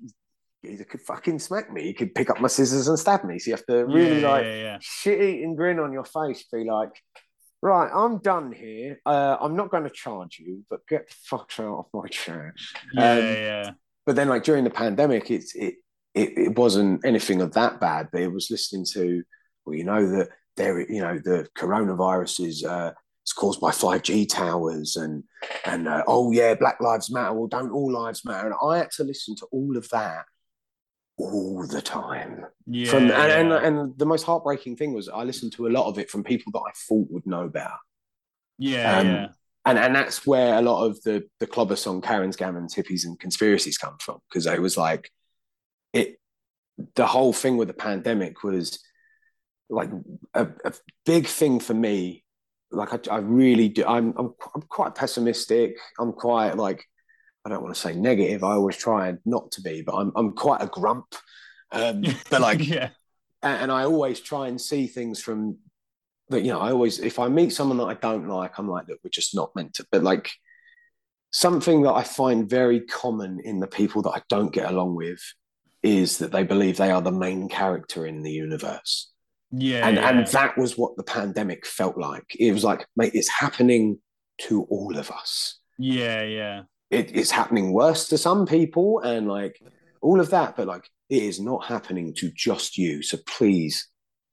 he 0.63 0.77
could 0.79 1.03
fucking 1.03 1.39
smack 1.39 1.71
me. 1.73 1.83
He 1.83 1.93
could 1.93 2.15
pick 2.15 2.31
up 2.31 2.41
my 2.41 2.49
scissors 2.49 2.89
and 2.89 2.99
stab 2.99 3.25
me. 3.25 3.39
So 3.39 3.51
you 3.51 3.57
have 3.57 3.67
to 3.67 3.85
really 3.87 4.23
Yeah, 4.23 4.29
like 4.31 4.45
yeah, 4.45 4.55
yeah. 4.57 4.79
shit 4.81 5.21
eating 5.21 5.57
grin 5.57 5.79
on 5.79 5.93
your 5.93 6.05
face, 6.05 6.45
be 6.51 6.65
like, 6.65 6.91
right, 7.61 7.91
I'm 7.95 8.19
done 8.19 8.51
here. 8.53 8.99
Uh, 9.05 9.37
I'm 9.41 9.57
not 9.57 9.71
going 9.71 9.85
to 9.85 9.91
charge 9.91 10.39
you, 10.39 10.65
but 10.71 10.87
get 10.89 11.09
the 11.09 11.15
fuck 11.25 11.51
out 11.59 11.79
of 11.81 11.87
my 11.93 12.09
chair. 12.09 12.55
Yeah, 12.95 13.13
Um, 13.13 13.19
yeah. 13.19 13.71
But 14.07 14.17
then, 14.17 14.29
like 14.29 14.45
during 14.45 14.65
the 14.65 14.71
pandemic, 14.71 15.31
it's 15.31 15.55
it, 15.55 15.77
it 16.15 16.37
it 16.39 16.59
wasn't 16.59 17.05
anything 17.05 17.41
of 17.43 17.53
that 17.55 17.81
bad. 17.81 18.09
But 18.13 18.23
it 18.23 18.33
was 18.33 18.51
listening 18.51 18.85
to, 18.93 19.23
well, 19.65 19.75
you 19.75 19.85
know 19.85 20.07
that 20.17 20.29
there, 20.57 20.81
you 20.81 21.01
know, 21.01 21.19
the 21.19 21.49
coronavirus 21.59 22.47
is. 22.47 22.65
Uh, 22.65 22.93
it's 23.25 23.33
caused 23.33 23.59
by 23.59 23.71
5G 23.71 24.29
towers 24.29 24.97
and 24.97 25.25
and 25.65 25.89
uh, 25.89 26.05
oh 26.07 26.31
yeah, 26.31 26.55
Black 26.55 26.79
Lives 26.81 27.11
Matter. 27.11 27.33
Well, 27.33 27.47
don't 27.47 27.71
all 27.71 27.91
lives 27.91 28.23
matter? 28.23 28.49
And 28.49 28.57
I 28.63 28.79
had 28.79 28.91
to 28.93 29.05
listen 29.05 29.35
to 29.37 29.47
all 29.51 29.79
of 29.79 29.89
that 29.89 30.27
all 31.17 31.67
the 31.67 31.81
time 31.81 32.45
Yeah, 32.67 32.91
from 32.91 33.11
and, 33.11 33.13
and 33.13 33.53
and 33.53 33.99
the 33.99 34.05
most 34.05 34.25
heartbreaking 34.25 34.77
thing 34.77 34.93
was 34.93 35.09
I 35.09 35.23
listened 35.25 35.53
to 35.53 35.67
a 35.67 35.71
lot 35.71 35.87
of 35.89 35.99
it 35.99 36.11
from 36.11 36.23
people 36.23 36.53
that 36.53 36.59
I 36.61 36.73
thought 36.87 37.11
would 37.11 37.27
know 37.27 37.49
better, 37.49 37.77
yeah, 38.59 38.99
um, 38.99 39.07
yeah. 39.07 39.29
and 39.65 39.79
and 39.79 39.95
that's 39.95 40.27
where 40.27 40.59
a 40.59 40.63
lot 40.63 40.85
of 40.85 41.01
the 41.03 41.25
the 41.41 41.47
clobber 41.47 41.77
song 41.77 42.03
Karen's 42.03 42.37
Gammons, 42.37 42.75
hippies, 42.75 43.07
and 43.07 43.19
conspiracies 43.19 43.79
come 43.79 43.97
from 44.01 44.19
because 44.29 44.47
it 44.47 44.61
was 44.61 44.77
like 44.77 45.11
it. 45.95 46.19
The 46.97 47.07
whole 47.07 47.33
thing 47.33 47.57
with 47.57 47.69
the 47.69 47.75
pandemic 47.75 48.43
was 48.43 48.81
like 49.71 49.91
a, 50.35 50.49
a 50.65 50.73
big 51.07 51.27
thing 51.27 51.61
for 51.61 51.75
me. 51.75 52.24
Like 52.75 52.93
I, 52.93 53.15
I 53.15 53.19
really 53.19 53.69
do. 53.69 53.85
I'm, 53.85 54.15
I'm 54.17 54.35
I'm 54.55 54.63
quite 54.63 54.95
pessimistic. 54.95 55.77
I'm 55.99 56.13
quite 56.13 56.57
like 56.57 56.85
I 57.45 57.51
don't 57.51 57.63
want 57.63 57.75
to 57.75 57.81
say 57.81 57.95
negative. 57.95 58.43
I 58.43 58.53
always 58.53 58.77
try 58.77 59.15
not 59.25 59.53
to 59.53 59.63
be, 59.63 59.83
but 59.83 59.95
I'm 59.95 60.13
I'm 60.17 60.33
quite 60.33 60.63
a 60.63 60.67
grump. 60.67 61.15
Um, 61.73 62.05
but 62.31 62.41
like 62.41 62.67
yeah, 62.67 62.91
and, 63.43 63.65
and 63.65 63.73
I 63.73 63.85
always 63.85 64.21
try 64.21 64.49
and 64.49 64.61
see 64.61 64.87
things 64.87 65.21
from 65.21 65.59
that. 66.31 66.43
You 66.43 66.53
know, 66.53 66.61
I 66.61 66.71
always 66.71 66.99
if 66.99 67.19
I 67.19 67.29
meet 67.29 67.53
someone 67.53 67.79
that 67.79 67.85
I 67.85 67.95
don't 67.95 68.29
like, 68.29 68.59
I'm 68.59 68.69
like, 68.69 68.89
look, 68.89 69.01
we're 69.05 69.11
just 69.11 69.35
not 69.35 69.55
meant 69.55 69.75
to. 69.75 69.87
But 69.91 70.03
like 70.03 70.31
something 71.31 71.83
that 71.83 71.93
I 71.93 72.05
find 72.05 72.49
very 72.49 72.81
common 72.81 73.41
in 73.41 73.61
the 73.61 73.67
people 73.67 74.03
that 74.03 74.11
I 74.11 74.23
don't 74.29 74.53
get 74.53 74.71
along 74.71 74.95
with 74.95 75.21
is 75.83 76.19
that 76.19 76.33
they 76.33 76.45
believe 76.45 76.77
they 76.77 76.91
are 76.91 77.03
the 77.03 77.13
main 77.13 77.49
character 77.49 78.07
in 78.07 78.23
the 78.23 78.31
universe. 78.31 79.13
Yeah, 79.57 79.87
And 79.87 79.97
yeah. 79.97 80.09
and 80.09 80.27
that 80.29 80.57
was 80.59 80.77
what 80.79 80.97
the 80.97 81.03
pandemic 81.03 81.67
felt 81.67 81.97
like. 81.99 82.37
It 82.39 82.53
was 82.53 82.65
like, 82.65 82.87
mate, 82.97 83.13
it's 83.15 83.29
happening 83.29 83.99
to 84.43 84.65
all 84.65 84.97
of 84.97 85.11
us 85.11 85.61
yeah, 85.79 86.23
yeah, 86.23 86.63
it's 86.91 87.31
happening 87.31 87.73
worse 87.73 88.09
to 88.09 88.19
some 88.19 88.47
people 88.47 89.01
and 89.01 89.27
like 89.27 89.61
all 90.01 90.21
of 90.21 90.31
that, 90.31 90.57
but 90.57 90.69
like 90.69 90.89
it 91.09 91.23
is 91.23 91.41
not 91.41 91.65
happening 91.65 92.15
to 92.19 92.31
just 92.31 92.79
you. 92.79 93.03
So 93.03 93.19
please 93.27 93.89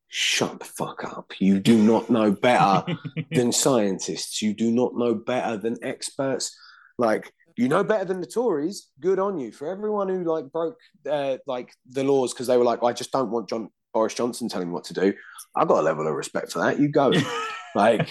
shut 0.08 0.60
the 0.60 0.66
fuck 0.66 1.04
up. 1.04 1.34
You 1.40 1.60
do 1.60 1.78
not 1.78 2.10
know 2.10 2.32
better 2.32 2.86
than 3.32 3.52
scientists. 3.52 4.42
You 4.42 4.54
do 4.54 4.72
not 4.72 4.96
know 4.96 5.16
better 5.16 5.58
than 5.58 5.78
experts. 5.82 6.56
Like 6.98 7.32
you 7.58 7.68
know 7.68 7.84
better 7.84 8.06
than 8.06 8.22
the 8.22 8.28
Tories. 8.28 8.90
Good 9.00 9.18
on 9.18 9.40
you 9.40 9.52
for 9.52 9.68
everyone 9.68 10.10
who 10.10 10.24
like 10.24 10.52
broke 10.52 10.78
uh, 11.10 11.38
like 11.48 11.74
the 11.90 12.04
laws 12.04 12.34
because 12.34 12.48
they 12.48 12.58
were 12.58 12.64
like, 12.64 12.84
I 12.84 12.94
just 12.94 13.12
don't 13.12 13.32
want 13.32 13.50
John 13.50 13.70
Boris 13.94 14.14
Johnson 14.14 14.50
telling 14.50 14.68
me 14.68 14.74
what 14.74 14.86
to 14.86 14.94
do. 14.94 15.14
I've 15.56 15.68
got 15.68 15.80
a 15.80 15.82
level 15.82 16.08
of 16.08 16.14
respect 16.14 16.52
for 16.52 16.60
that. 16.60 16.80
You 16.80 16.90
go. 16.90 17.12
like 17.76 18.10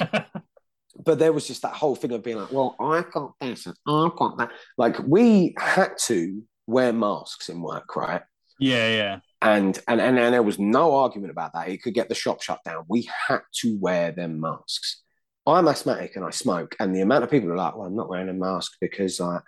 but 1.05 1.19
there 1.19 1.33
was 1.33 1.47
just 1.47 1.63
that 1.63 1.73
whole 1.73 1.97
thing 1.97 2.13
of 2.13 2.23
being 2.23 2.37
like, 2.37 2.53
well, 2.53 2.77
I've 2.81 3.11
got 3.11 3.33
this 3.41 3.67
and 3.67 3.75
I've 3.87 4.17
got 4.17 4.39
that. 4.39 4.51
Like 4.77 4.97
we 5.07 5.55
had 5.59 5.93
to 6.07 6.43
wear 6.67 6.93
masks 6.93 7.49
in 7.49 7.63
work, 7.63 7.97
right? 7.97 8.23
yeah, 8.59 8.89
yeah, 8.89 9.19
And 9.41 9.79
and 9.89 10.01
and, 10.01 10.19
and 10.19 10.35
there 10.35 10.43
was 10.43 10.59
no 10.59 10.97
argument 10.97 11.31
about 11.31 11.53
that. 11.55 11.69
It 11.69 11.83
could 11.83 11.95
get 11.95 12.09
the 12.09 12.15
shop 12.15 12.43
shut 12.43 12.61
down. 12.65 12.85
We 12.89 13.09
had 13.29 13.41
to 13.61 13.79
wear 13.79 14.13
them 14.13 14.41
masks. 14.41 15.03
I'm 15.47 15.67
asthmatic 15.69 16.17
and 16.17 16.25
I 16.25 16.31
smoke, 16.31 16.77
and 16.79 16.95
the 16.95 17.01
amount 17.01 17.25
of 17.25 17.31
people 17.31 17.51
are 17.51 17.57
like, 17.57 17.75
"Well, 17.75 17.87
I'm 17.87 17.97
not 17.97 18.11
wearing 18.11 18.29
a 18.29 18.35
mask 18.35 18.73
because 18.81 19.21
I, 19.21 19.39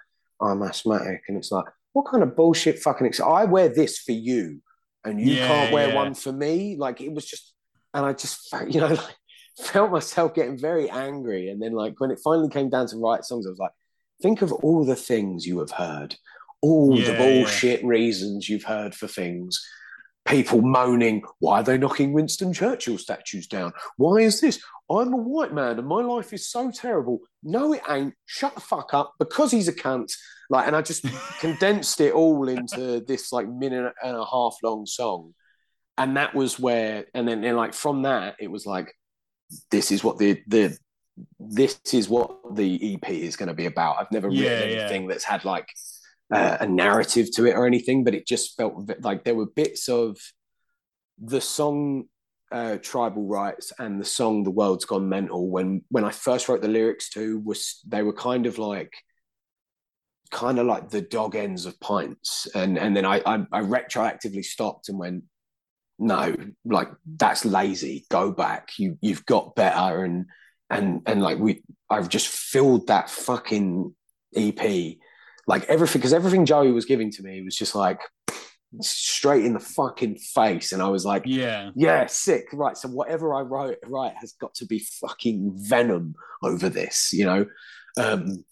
I'm 0.41 0.63
asthmatic," 0.63 1.23
and 1.29 1.37
it's 1.37 1.53
like, 1.53 1.67
what 1.93 2.11
kind 2.11 2.23
of 2.23 2.35
bullshit 2.35 2.79
fucking? 2.79 3.07
Ex- 3.07 3.21
I 3.21 3.45
wear 3.45 3.69
this 3.69 3.99
for 3.99 4.13
you, 4.13 4.61
and 5.05 5.21
you 5.21 5.37
Yeah, 5.37 5.47
can't 5.47 5.73
wear 5.73 5.89
yeah. 5.89 5.95
one 5.95 6.15
for 6.15 6.33
me. 6.33 6.77
Like 6.77 7.01
it 7.01 7.13
was 7.13 7.25
just, 7.27 7.53
and 7.95 8.05
I 8.07 8.13
just, 8.13 8.49
felt- 8.51 8.71
you 8.75 8.81
know, 8.81 8.89
like, 8.89 9.17
felt 9.59 9.91
myself 9.91 10.35
getting 10.35 10.59
very 10.59 10.89
angry. 10.91 11.49
And 11.51 11.61
then, 11.63 11.73
like 11.73 12.01
when 12.01 12.11
it 12.11 12.21
finally 12.25 12.49
came 12.49 12.71
down 12.71 12.87
to 12.89 12.97
write 12.99 13.25
songs, 13.25 13.47
I 13.47 13.51
was 13.51 13.59
like, 13.59 13.73
think 14.23 14.43
of 14.43 14.53
all 14.53 14.85
the 14.85 14.97
things 14.97 15.47
you 15.47 15.59
have 15.61 15.73
heard, 15.73 16.17
all 16.63 16.95
Yeah, 16.97 17.11
the 17.13 17.19
bullshit 17.19 17.85
reasons 17.85 18.49
you've 18.49 18.65
heard 18.65 18.95
for 18.95 19.09
things. 19.09 19.61
People 20.25 20.63
moaning, 20.63 21.23
why 21.41 21.61
are 21.61 21.63
they 21.65 21.77
knocking 21.79 22.13
Winston 22.13 22.53
Churchill 22.53 22.97
statues 22.97 23.47
down? 23.49 23.73
Why 23.97 24.19
is 24.19 24.41
this? 24.41 24.63
I'm 24.89 25.13
a 25.13 25.17
white 25.17 25.53
man 25.53 25.79
and 25.79 25.89
my 25.89 26.03
life 26.03 26.33
is 26.33 26.49
so 26.49 26.71
terrible. 26.71 27.21
No, 27.43 27.73
it 27.73 27.83
ain't. 27.89 28.15
Shut 28.27 28.55
the 28.55 28.61
fuck 28.61 28.95
up 28.95 29.15
because 29.19 29.51
he's 29.51 29.69
a 29.69 29.73
cunt. 29.73 30.13
Like, 30.49 30.67
and 30.67 30.77
I 30.77 30.83
just 30.83 31.05
condensed 31.41 32.01
it 32.01 32.13
all 32.13 32.49
into 32.49 33.01
this 33.01 33.33
like 33.33 33.49
minute 33.49 33.93
and 34.03 34.17
a 34.17 34.25
half 34.25 34.57
long 34.63 34.87
song. 34.87 35.35
And 35.99 36.17
that 36.17 36.35
was 36.35 36.59
where, 36.59 37.07
and 37.15 37.27
then 37.27 37.43
and 37.45 37.57
like 37.57 37.75
from 37.75 38.03
that, 38.03 38.37
it 38.39 38.51
was 38.51 38.65
like, 38.65 38.95
this 39.71 39.91
is 39.91 40.03
what 40.03 40.19
the 40.19 40.41
the 40.47 40.77
this 41.39 41.79
is 41.93 42.09
what 42.09 42.57
the 42.57 42.95
EP 42.95 43.11
is 43.11 43.37
going 43.37 43.49
to 43.49 43.55
be 43.55 43.67
about. 43.67 43.99
I've 44.01 44.11
never 44.13 44.31
Yeah, 44.31 44.51
written 44.51 44.71
yeah. 44.71 44.81
anything 44.81 45.09
that's 45.09 45.25
had 45.25 45.45
like 45.45 45.69
uh, 46.33 46.57
a 46.61 46.67
narrative 46.67 47.31
to 47.33 47.47
it 47.47 47.55
or 47.55 47.67
anything, 47.67 48.05
but 48.05 48.15
it 48.15 48.27
just 48.27 48.57
felt 48.57 48.91
like 49.01 49.25
there 49.25 49.35
were 49.35 49.47
bits 49.47 49.89
of 49.89 50.17
the 51.19 51.41
song 51.41 52.05
uh, 52.51 52.79
"Tribal 52.79 53.27
Rights" 53.27 53.73
and 53.79 54.01
the 54.01 54.05
song 54.05 54.43
"The 54.43 54.51
World's 54.51 54.87
Gone 54.87 55.09
Mental." 55.09 55.49
When 55.49 55.83
when 55.91 56.05
I 56.05 56.11
first 56.11 56.49
wrote 56.49 56.63
the 56.63 56.69
lyrics 56.69 57.11
to, 57.11 57.39
was 57.41 57.81
they 57.87 58.03
were 58.03 58.15
kind 58.15 58.47
of 58.47 58.59
like 58.59 58.95
kind 60.31 60.59
of 60.59 60.67
like 60.67 60.89
the 60.89 61.03
dog 61.03 61.37
ends 61.37 61.67
of 61.67 61.79
pints, 61.81 62.49
and 62.55 62.79
and 62.79 62.97
then 62.97 63.05
I 63.05 63.21
I, 63.27 63.35
I 63.53 63.61
retroactively 63.61 64.45
stopped 64.45 64.89
and 64.89 64.99
went. 64.99 65.25
No, 65.99 66.35
like 66.65 66.89
that's 67.07 67.45
lazy. 67.45 68.07
Go 68.11 68.33
back. 68.33 68.71
You 68.79 68.97
you've 69.03 69.27
got 69.27 69.55
better, 69.55 70.03
and 70.03 70.27
and 70.71 71.03
and 71.05 71.23
like 71.23 71.39
we, 71.39 71.63
I've 71.91 72.09
just 72.09 72.29
filled 72.29 72.87
that 72.87 73.11
fucking 73.11 73.95
EP 74.35 74.97
like 75.47 75.65
everything 75.65 76.01
because 76.01 76.13
everything 76.13 76.47
Joey 76.47 76.73
was 76.73 76.85
giving 76.85 77.11
to 77.13 77.23
me 77.23 77.43
was 77.43 77.57
just 77.57 77.75
like 77.75 78.01
straight 78.81 79.45
in 79.45 79.53
the 79.53 79.61
fucking 79.61 80.17
face, 80.17 80.73
and 80.73 80.83
I 80.83 80.89
was 80.89 81.05
like, 81.05 81.25
yeah, 81.27 81.71
yeah, 81.75 82.07
sick, 82.07 82.47
right. 82.53 82.77
So 82.77 82.89
whatever 82.89 83.35
I 83.35 83.43
wrote, 83.43 83.79
right, 83.87 84.15
has 84.21 84.33
got 84.33 84.55
to 84.55 84.67
be 84.67 84.79
fucking 84.79 85.53
venom 85.57 86.15
over 86.43 86.69
this, 86.69 87.13
you 87.13 87.25
know. 87.25 87.47
Um, 87.99 88.45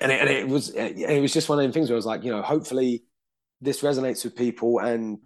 and 0.00 0.12
it, 0.12 0.20
and 0.20 0.30
it 0.30 0.48
was 0.48 0.70
it 0.70 1.20
was 1.20 1.32
just 1.32 1.48
one 1.48 1.58
of 1.58 1.62
them 1.64 1.72
things 1.72 1.90
where 1.90 1.96
I 1.96 1.96
was 1.96 2.06
like, 2.06 2.24
you 2.24 2.30
know, 2.30 2.42
hopefully 2.42 3.04
this 3.60 3.82
resonates 3.82 4.24
with 4.24 4.36
people, 4.36 4.78
and 4.78 5.18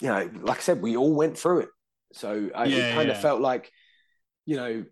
you 0.00 0.08
know, 0.08 0.30
like 0.42 0.58
I 0.58 0.60
said, 0.60 0.82
we 0.82 0.96
all 0.96 1.14
went 1.14 1.38
through 1.38 1.60
it, 1.60 1.68
so 2.12 2.50
I, 2.54 2.64
Yeah, 2.64 2.76
it 2.76 2.94
kind 2.94 3.08
yeah. 3.08 3.14
of 3.14 3.20
felt 3.20 3.40
like, 3.40 3.70
you 4.44 4.56
know, 4.56 4.84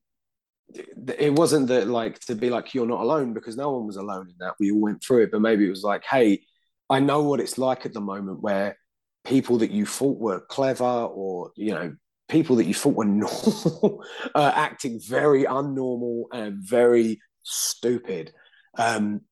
it- 0.74 1.34
wasn't 1.34 1.68
that 1.68 1.88
like 1.88 2.18
to 2.20 2.34
be 2.34 2.50
like 2.50 2.74
you're 2.74 2.86
not 2.86 3.00
alone 3.00 3.32
because 3.34 3.56
no 3.56 3.70
one 3.72 3.86
was 3.86 3.96
alone 3.96 4.28
in 4.28 4.36
that. 4.40 4.54
We 4.58 4.70
all 4.72 4.80
went 4.80 5.02
through 5.02 5.24
it 5.24 5.30
but 5.32 5.40
maybe 5.40 5.66
it 5.66 5.70
was 5.70 5.82
like 5.82 6.04
hey 6.04 6.42
i 6.90 7.00
know 7.00 7.22
what 7.22 7.40
it's 7.40 7.58
like 7.58 7.86
at 7.86 7.92
the 7.94 8.00
moment 8.00 8.42
where 8.42 8.76
people 9.24 9.58
that 9.58 9.70
you 9.70 9.86
thought 9.86 10.18
were 10.18 10.40
clever 10.40 10.84
or 10.84 11.50
you 11.56 11.72
know 11.72 11.94
people 12.28 12.56
that 12.56 12.66
you 12.66 12.74
thought 12.74 12.94
were 12.94 13.04
normal 13.24 14.04
are 14.34 14.52
acting 14.54 15.00
very 15.00 15.44
unnormal 15.44 16.24
and 16.32 16.56
very 16.58 17.20
stupid. 17.42 18.32
Um 18.78 19.22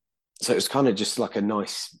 so 0.41 0.53
it's 0.53 0.67
kind 0.67 0.87
of 0.87 0.95
just 0.95 1.19
like 1.19 1.35
a 1.35 1.41
nice 1.41 1.97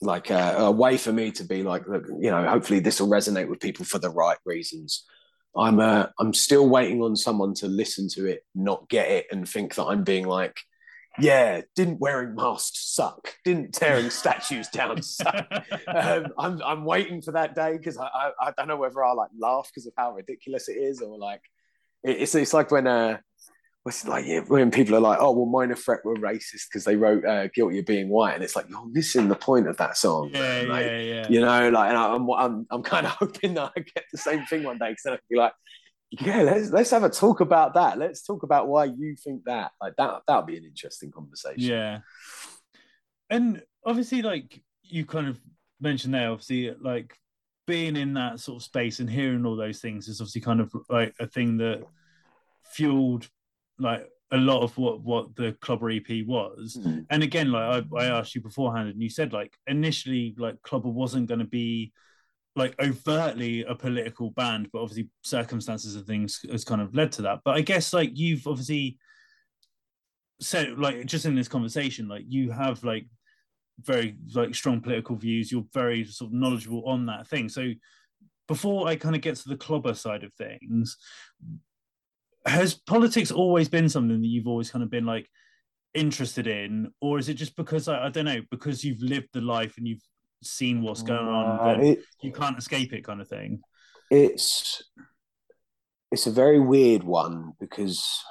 like 0.00 0.30
a, 0.30 0.54
a 0.58 0.70
way 0.70 0.96
for 0.96 1.12
me 1.12 1.30
to 1.32 1.44
be 1.44 1.62
like 1.62 1.86
look 1.86 2.04
you 2.20 2.30
know 2.30 2.44
hopefully 2.48 2.80
this 2.80 3.00
will 3.00 3.08
resonate 3.08 3.48
with 3.48 3.60
people 3.60 3.84
for 3.84 3.98
the 3.98 4.10
right 4.10 4.38
reasons 4.44 5.04
I'm 5.56 5.80
uh, 5.80 6.06
I'm 6.18 6.32
still 6.34 6.68
waiting 6.68 7.02
on 7.02 7.14
someone 7.16 7.54
to 7.54 7.66
listen 7.66 8.08
to 8.10 8.26
it, 8.26 8.44
not 8.54 8.88
get 8.88 9.10
it, 9.10 9.26
and 9.30 9.48
think 9.48 9.74
that 9.74 9.84
I'm 9.84 10.02
being 10.04 10.26
like, 10.26 10.56
yeah, 11.18 11.60
didn't 11.76 12.00
wearing 12.00 12.34
masks 12.34 12.94
suck, 12.94 13.34
didn't 13.44 13.74
tearing 13.74 14.08
statues 14.20 14.68
down 14.68 15.02
suck. 15.02 15.46
Um, 15.94 16.26
I'm 16.38 16.62
I'm 16.62 16.84
waiting 16.84 17.20
for 17.20 17.32
that 17.32 17.54
day 17.54 17.76
because 17.76 17.98
I, 17.98 18.06
I 18.06 18.30
I 18.40 18.52
don't 18.56 18.68
know 18.68 18.76
whether 18.76 19.04
I 19.04 19.12
like 19.12 19.30
laugh 19.38 19.68
because 19.68 19.86
of 19.86 19.92
how 19.96 20.14
ridiculous 20.14 20.68
it 20.68 20.78
is 20.78 21.02
or 21.02 21.18
like 21.18 21.42
it- 22.02 22.22
it's 22.22 22.34
it's 22.34 22.54
like 22.54 22.70
when 22.70 22.86
uh 22.86 23.18
what's 23.82 24.06
like 24.06 24.26
yeah, 24.26 24.40
when 24.46 24.70
people 24.70 24.94
are 24.94 25.00
like, 25.00 25.18
oh 25.20 25.32
well, 25.32 25.46
Minor 25.46 25.74
Threat 25.74 26.04
were 26.04 26.14
racist 26.16 26.68
because 26.68 26.84
they 26.84 26.96
wrote 26.96 27.24
uh, 27.24 27.48
"Guilty 27.48 27.80
of 27.80 27.86
Being 27.86 28.08
White," 28.08 28.34
and 28.34 28.44
it's 28.44 28.56
like 28.56 28.68
you're 28.68 28.86
missing 28.86 29.28
the 29.28 29.34
point 29.34 29.68
of 29.68 29.76
that 29.78 29.96
song. 29.96 30.30
Yeah, 30.32 30.64
like, 30.68 30.86
yeah, 30.86 30.98
yeah. 30.98 31.26
You 31.28 31.40
know, 31.40 31.70
like, 31.70 31.88
and 31.88 31.98
I'm 31.98 32.30
I'm 32.30 32.66
I'm 32.70 32.82
kind 32.82 33.06
of 33.06 33.12
hoping 33.18 33.54
that 33.54 33.72
I 33.76 33.80
get 33.80 34.04
the 34.12 34.18
same 34.18 34.44
thing 34.46 34.62
one 34.64 34.78
day 34.78 34.90
because 34.90 35.02
then 35.04 35.12
I 35.14 35.16
can 35.16 35.24
be 35.30 35.36
like, 35.36 35.52
yeah, 36.10 36.42
let's 36.42 36.70
let's 36.70 36.90
have 36.90 37.04
a 37.04 37.10
talk 37.10 37.40
about 37.40 37.74
that. 37.74 37.98
Let's 37.98 38.22
talk 38.22 38.42
about 38.42 38.68
why 38.68 38.84
you 38.84 39.16
think 39.16 39.44
that. 39.44 39.72
Like 39.80 39.96
that 39.96 40.22
that 40.26 40.36
would 40.36 40.46
be 40.46 40.56
an 40.56 40.64
interesting 40.64 41.10
conversation. 41.10 41.60
Yeah, 41.60 42.00
and 43.30 43.62
obviously, 43.84 44.22
like 44.22 44.62
you 44.82 45.06
kind 45.06 45.26
of 45.26 45.40
mentioned 45.80 46.14
there, 46.14 46.30
obviously, 46.30 46.74
like 46.80 47.16
being 47.66 47.96
in 47.96 48.14
that 48.14 48.40
sort 48.40 48.56
of 48.56 48.64
space 48.64 49.00
and 49.00 49.08
hearing 49.08 49.46
all 49.46 49.56
those 49.56 49.80
things 49.80 50.08
is 50.08 50.20
obviously 50.20 50.40
kind 50.40 50.60
of 50.60 50.72
like 50.88 51.14
a 51.20 51.26
thing 51.26 51.58
that 51.58 51.82
fueled 52.64 53.28
like 53.78 54.06
a 54.30 54.36
lot 54.36 54.62
of 54.62 54.76
what 54.78 55.02
what 55.02 55.36
the 55.36 55.52
Clobber 55.60 55.90
EP 55.90 56.26
was. 56.26 56.78
Mm. 56.80 57.06
And 57.10 57.22
again, 57.22 57.52
like 57.52 57.84
I, 57.94 58.04
I 58.04 58.06
asked 58.06 58.34
you 58.34 58.40
beforehand, 58.40 58.88
and 58.88 59.02
you 59.02 59.10
said 59.10 59.32
like 59.32 59.54
initially 59.66 60.34
like 60.38 60.60
Clobber 60.62 60.88
wasn't 60.88 61.28
going 61.28 61.40
to 61.40 61.46
be 61.46 61.92
like 62.56 62.74
overtly 62.80 63.64
a 63.64 63.74
political 63.74 64.30
band, 64.30 64.68
but 64.72 64.80
obviously 64.80 65.08
circumstances 65.22 65.96
and 65.96 66.06
things 66.06 66.40
has 66.50 66.64
kind 66.64 66.80
of 66.80 66.94
led 66.94 67.12
to 67.12 67.22
that. 67.22 67.40
But 67.44 67.56
I 67.56 67.60
guess 67.60 67.92
like 67.92 68.10
you've 68.14 68.46
obviously 68.46 68.98
said 70.40 70.78
like 70.78 71.06
just 71.06 71.24
in 71.24 71.34
this 71.34 71.48
conversation, 71.48 72.08
like 72.08 72.24
you 72.28 72.50
have 72.50 72.82
like 72.84 73.06
very 73.80 74.16
like 74.34 74.54
strong 74.54 74.80
political 74.80 75.16
views. 75.16 75.50
You're 75.50 75.64
very 75.72 76.04
sort 76.04 76.30
of 76.30 76.34
knowledgeable 76.34 76.84
on 76.86 77.06
that 77.06 77.26
thing. 77.28 77.48
So 77.48 77.72
before 78.48 78.88
I 78.88 78.96
kind 78.96 79.14
of 79.14 79.22
get 79.22 79.36
to 79.36 79.48
the 79.48 79.56
Clobber 79.56 79.94
side 79.94 80.24
of 80.24 80.34
things, 80.34 80.96
has 82.46 82.74
politics 82.74 83.30
always 83.30 83.68
been 83.68 83.88
something 83.88 84.20
that 84.20 84.26
you've 84.26 84.48
always 84.48 84.70
kind 84.70 84.82
of 84.82 84.90
been 84.90 85.06
like 85.06 85.28
interested 85.94 86.46
in, 86.46 86.90
or 87.00 87.18
is 87.18 87.28
it 87.28 87.34
just 87.34 87.54
because 87.56 87.86
I, 87.88 88.06
I 88.06 88.08
don't 88.10 88.24
know 88.24 88.40
because 88.50 88.82
you've 88.84 89.02
lived 89.02 89.28
the 89.32 89.40
life 89.40 89.74
and 89.78 89.86
you've 89.86 90.02
seen 90.42 90.82
what's 90.82 91.02
going 91.02 91.28
on 91.28 91.60
Uh, 91.60 91.64
that 91.64 91.84
it- 91.84 92.04
you 92.22 92.32
can't 92.32 92.58
escape 92.58 92.92
it, 92.92 93.04
kind 93.04 93.20
of 93.20 93.28
thing? 93.28 93.60
it's 94.10 94.82
it's 96.10 96.26
a 96.26 96.30
very 96.30 96.58
weird 96.60 97.02
one 97.04 97.52
because 97.60 98.22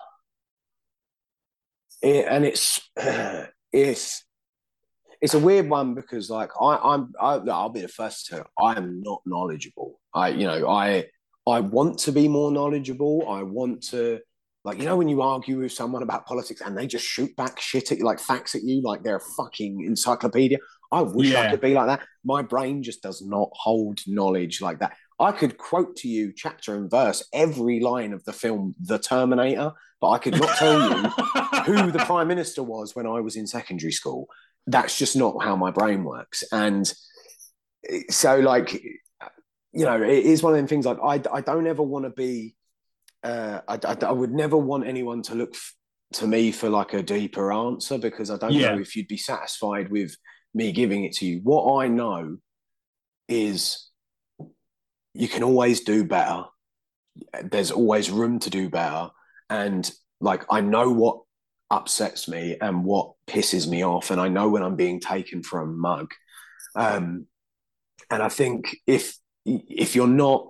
it, 2.01 2.25
and 2.29 2.45
it's 2.45 2.79
it's 3.71 4.23
it's 5.21 5.33
a 5.35 5.39
weird 5.39 5.69
one 5.69 5.93
because 5.93 6.29
like 6.29 6.51
I, 6.59 6.75
I'm 6.77 7.13
I, 7.19 7.35
I'll 7.51 7.69
be 7.69 7.81
the 7.81 7.87
first 7.87 8.27
to 8.27 8.45
I 8.59 8.75
am 8.75 9.01
not 9.01 9.21
knowledgeable. 9.25 9.99
I 10.13 10.29
you 10.29 10.45
know 10.47 10.67
I 10.67 11.05
I 11.47 11.59
want 11.59 11.99
to 11.99 12.11
be 12.11 12.27
more 12.27 12.51
knowledgeable. 12.51 13.27
I 13.27 13.43
want 13.43 13.83
to 13.89 14.19
like 14.63 14.77
you 14.77 14.85
know 14.85 14.97
when 14.97 15.09
you 15.09 15.21
argue 15.21 15.59
with 15.59 15.71
someone 15.71 16.03
about 16.03 16.27
politics 16.27 16.61
and 16.61 16.77
they 16.77 16.85
just 16.85 17.05
shoot 17.05 17.35
back 17.35 17.59
shit 17.59 17.91
at 17.91 17.97
you 17.97 18.05
like 18.05 18.19
facts 18.19 18.53
at 18.53 18.63
you 18.63 18.81
like 18.83 19.03
they're 19.03 19.17
a 19.17 19.33
fucking 19.37 19.83
encyclopedia. 19.83 20.59
I 20.91 21.01
wish 21.01 21.33
I 21.33 21.49
could 21.49 21.61
be 21.61 21.73
like 21.73 21.87
that. 21.87 22.05
My 22.25 22.41
brain 22.41 22.83
just 22.83 23.01
does 23.01 23.21
not 23.21 23.49
hold 23.53 24.01
knowledge 24.07 24.61
like 24.61 24.79
that. 24.79 24.93
I 25.21 25.31
could 25.31 25.57
quote 25.57 25.95
to 25.97 26.07
you 26.07 26.33
chapter 26.35 26.75
and 26.75 26.89
verse 26.89 27.23
every 27.31 27.79
line 27.79 28.11
of 28.11 28.23
the 28.25 28.33
film 28.33 28.73
The 28.79 28.97
Terminator, 28.97 29.71
but 30.01 30.09
I 30.09 30.17
could 30.17 30.39
not 30.39 30.57
tell 30.57 30.89
you 30.89 31.09
who 31.65 31.91
the 31.91 32.03
prime 32.05 32.27
minister 32.27 32.63
was 32.63 32.95
when 32.95 33.05
I 33.05 33.19
was 33.19 33.35
in 33.35 33.45
secondary 33.45 33.91
school. 33.91 34.27
That's 34.65 34.97
just 34.97 35.15
not 35.15 35.43
how 35.43 35.55
my 35.55 35.69
brain 35.69 36.03
works. 36.03 36.43
And 36.51 36.91
eh, 37.87 38.01
so, 38.09 38.39
like, 38.39 38.83
you 39.73 39.85
know, 39.85 40.01
it 40.01 40.25
is 40.25 40.43
one 40.43 40.53
of 40.53 40.57
them 40.57 40.67
things 40.67 40.85
like 40.85 40.97
I, 41.03 41.21
I 41.31 41.41
don't 41.41 41.67
ever 41.67 41.83
want 41.83 42.05
to 42.05 42.11
be, 42.11 42.55
uh, 43.23 43.61
I, 43.67 43.79
I, 43.83 43.97
I 44.05 44.11
would 44.11 44.31
never 44.31 44.57
want 44.57 44.85
anyone 44.85 45.21
to 45.23 45.35
look 45.35 45.53
f- 45.53 45.75
to 46.13 46.27
me 46.27 46.51
for 46.51 46.69
like 46.69 46.93
a 46.93 47.01
deeper 47.03 47.53
answer 47.53 47.97
because 47.97 48.29
I 48.29 48.37
don't 48.37 48.53
Yeah. 48.53 48.75
know 48.75 48.81
if 48.81 48.95
you'd 48.95 49.07
be 49.07 49.17
satisfied 49.17 49.89
with 49.89 50.15
me 50.53 50.71
giving 50.71 51.05
it 51.05 51.13
to 51.13 51.25
you. 51.25 51.39
What 51.43 51.81
I 51.83 51.87
know 51.87 52.37
is 53.29 53.89
you 55.13 55.27
can 55.29 55.43
always 55.43 55.81
do 55.81 56.03
better. 56.03 56.43
There's 57.43 57.71
always 57.71 58.09
room 58.09 58.39
to 58.39 58.49
do 58.49 58.69
better. 58.69 59.09
And 59.49 59.89
like, 60.19 60.43
I 60.49 60.61
know 60.61 60.91
what 60.91 61.21
upsets 61.69 62.27
me 62.27 62.57
and 62.59 62.83
what 62.83 63.13
pisses 63.27 63.67
me 63.69 63.85
off. 63.85 64.11
And 64.11 64.19
I 64.19 64.27
know 64.27 64.49
when 64.49 64.63
I'm 64.63 64.75
being 64.75 64.99
taken 64.99 65.43
for 65.43 65.61
a 65.61 65.65
mug. 65.65 66.11
Um, 66.75 67.27
and 68.09 68.21
I 68.21 68.27
think 68.27 68.75
if, 68.85 69.17
if 69.45 69.95
you're 69.95 70.07
not, 70.07 70.47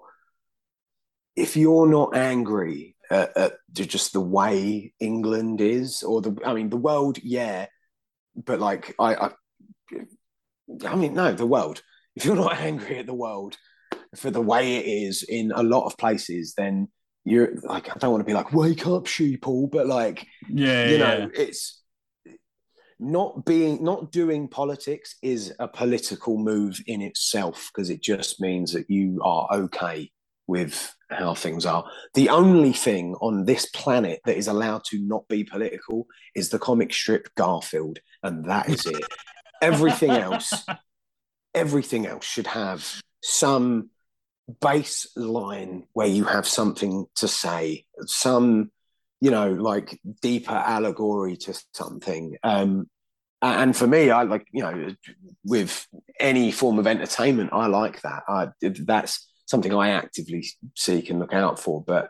if 1.36 1.56
you're 1.56 1.88
not 1.88 2.16
angry 2.16 2.96
at, 3.10 3.36
at 3.38 3.54
just 3.74 4.14
the 4.14 4.22
way 4.22 4.94
England 5.00 5.62
is, 5.62 6.04
or 6.04 6.22
the, 6.22 6.38
I 6.46 6.54
mean, 6.54 6.70
the 6.70 6.78
world, 6.78 7.18
yeah, 7.22 7.68
but 8.36 8.60
like, 8.60 8.96
I, 9.00 9.16
I, 9.16 9.30
I 10.86 10.96
mean, 10.96 11.14
no, 11.14 11.34
the 11.34 11.46
world. 11.46 11.82
If 12.16 12.26
you're 12.26 12.36
not 12.36 12.58
angry 12.60 13.00
at 13.00 13.06
the 13.06 13.14
world 13.14 13.58
for 14.16 14.32
the 14.32 14.42
way 14.42 14.78
it 14.78 14.86
is 14.86 15.24
in 15.24 15.52
a 15.54 15.64
lot 15.64 15.86
of 15.86 15.98
places, 15.98 16.54
then 16.56 16.90
you're 17.24 17.56
like, 17.64 17.90
I 17.90 17.98
don't 18.00 18.12
want 18.12 18.22
to 18.22 18.26
be 18.26 18.34
like, 18.34 18.54
wake 18.54 18.88
up, 18.88 19.06
sheeple, 19.06 19.70
but 19.70 19.88
like, 19.88 20.26
yeah, 20.50 20.86
you 20.86 20.98
yeah. 20.98 20.98
know, 20.98 21.32
it's 21.34 21.81
not 23.02 23.46
being, 23.46 23.84
not 23.84 24.12
doing 24.12 24.48
politics 24.48 25.16
is 25.22 25.54
a 25.60 25.68
political 25.68 26.38
move 26.38 26.80
in 26.86 27.02
itself 27.02 27.72
because 27.74 27.90
it 27.90 28.02
just 28.02 28.40
means 28.40 28.74
that 28.74 28.90
you 28.90 29.20
are 29.24 29.48
okay 29.52 30.12
with 30.48 30.96
how 31.10 31.34
things 31.34 31.66
are. 31.66 31.84
The 32.14 32.30
only 32.30 32.74
thing 32.74 33.16
on 33.16 33.46
this 33.46 33.66
planet 33.68 34.22
that 34.26 34.38
is 34.38 34.48
allowed 34.48 34.84
to 34.90 35.00
not 35.00 35.28
be 35.28 35.44
political 35.44 36.06
is 36.36 36.50
the 36.50 36.60
comic 36.60 36.94
strip 36.94 37.34
Garfield, 37.36 38.00
and 38.22 38.46
that 38.46 38.70
is 38.70 38.86
it. 38.86 39.04
Everything 39.62 40.12
else, 40.12 40.66
everything 41.56 42.06
else 42.06 42.26
should 42.26 42.48
have 42.48 43.02
some 43.24 43.90
baseline 44.60 45.84
where 45.94 46.08
you 46.08 46.26
have 46.26 46.48
something 46.48 47.06
to 47.16 47.28
say, 47.28 47.86
some, 48.06 48.72
you 49.22 49.30
know, 49.32 49.52
like 49.52 50.00
deeper 50.22 50.52
allegory 50.52 51.38
to 51.38 51.54
something. 51.74 52.36
Um, 52.44 52.90
and 53.42 53.76
for 53.76 53.88
me, 53.88 54.10
I 54.10 54.24
like, 54.24 54.46
you 54.52 54.64
know, 54.64 54.96
with 55.46 55.88
any 56.20 56.52
form 56.52 56.80
of 56.80 56.88
entertainment, 56.88 57.52
I 57.54 57.68
like 57.68 58.02
that. 58.02 58.24
I, 58.28 58.50
that's 58.62 59.28
something 59.46 59.74
I 59.74 59.92
actively 59.92 60.46
seek 60.76 61.10
and 61.10 61.20
look 61.20 61.34
out 61.34 61.60
for. 61.60 61.84
But 61.84 62.10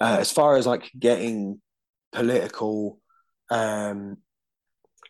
uh, 0.00 0.16
as 0.20 0.30
far 0.30 0.56
as 0.56 0.66
like 0.66 0.90
getting 0.98 1.60
political, 2.12 3.00
um, 3.50 4.18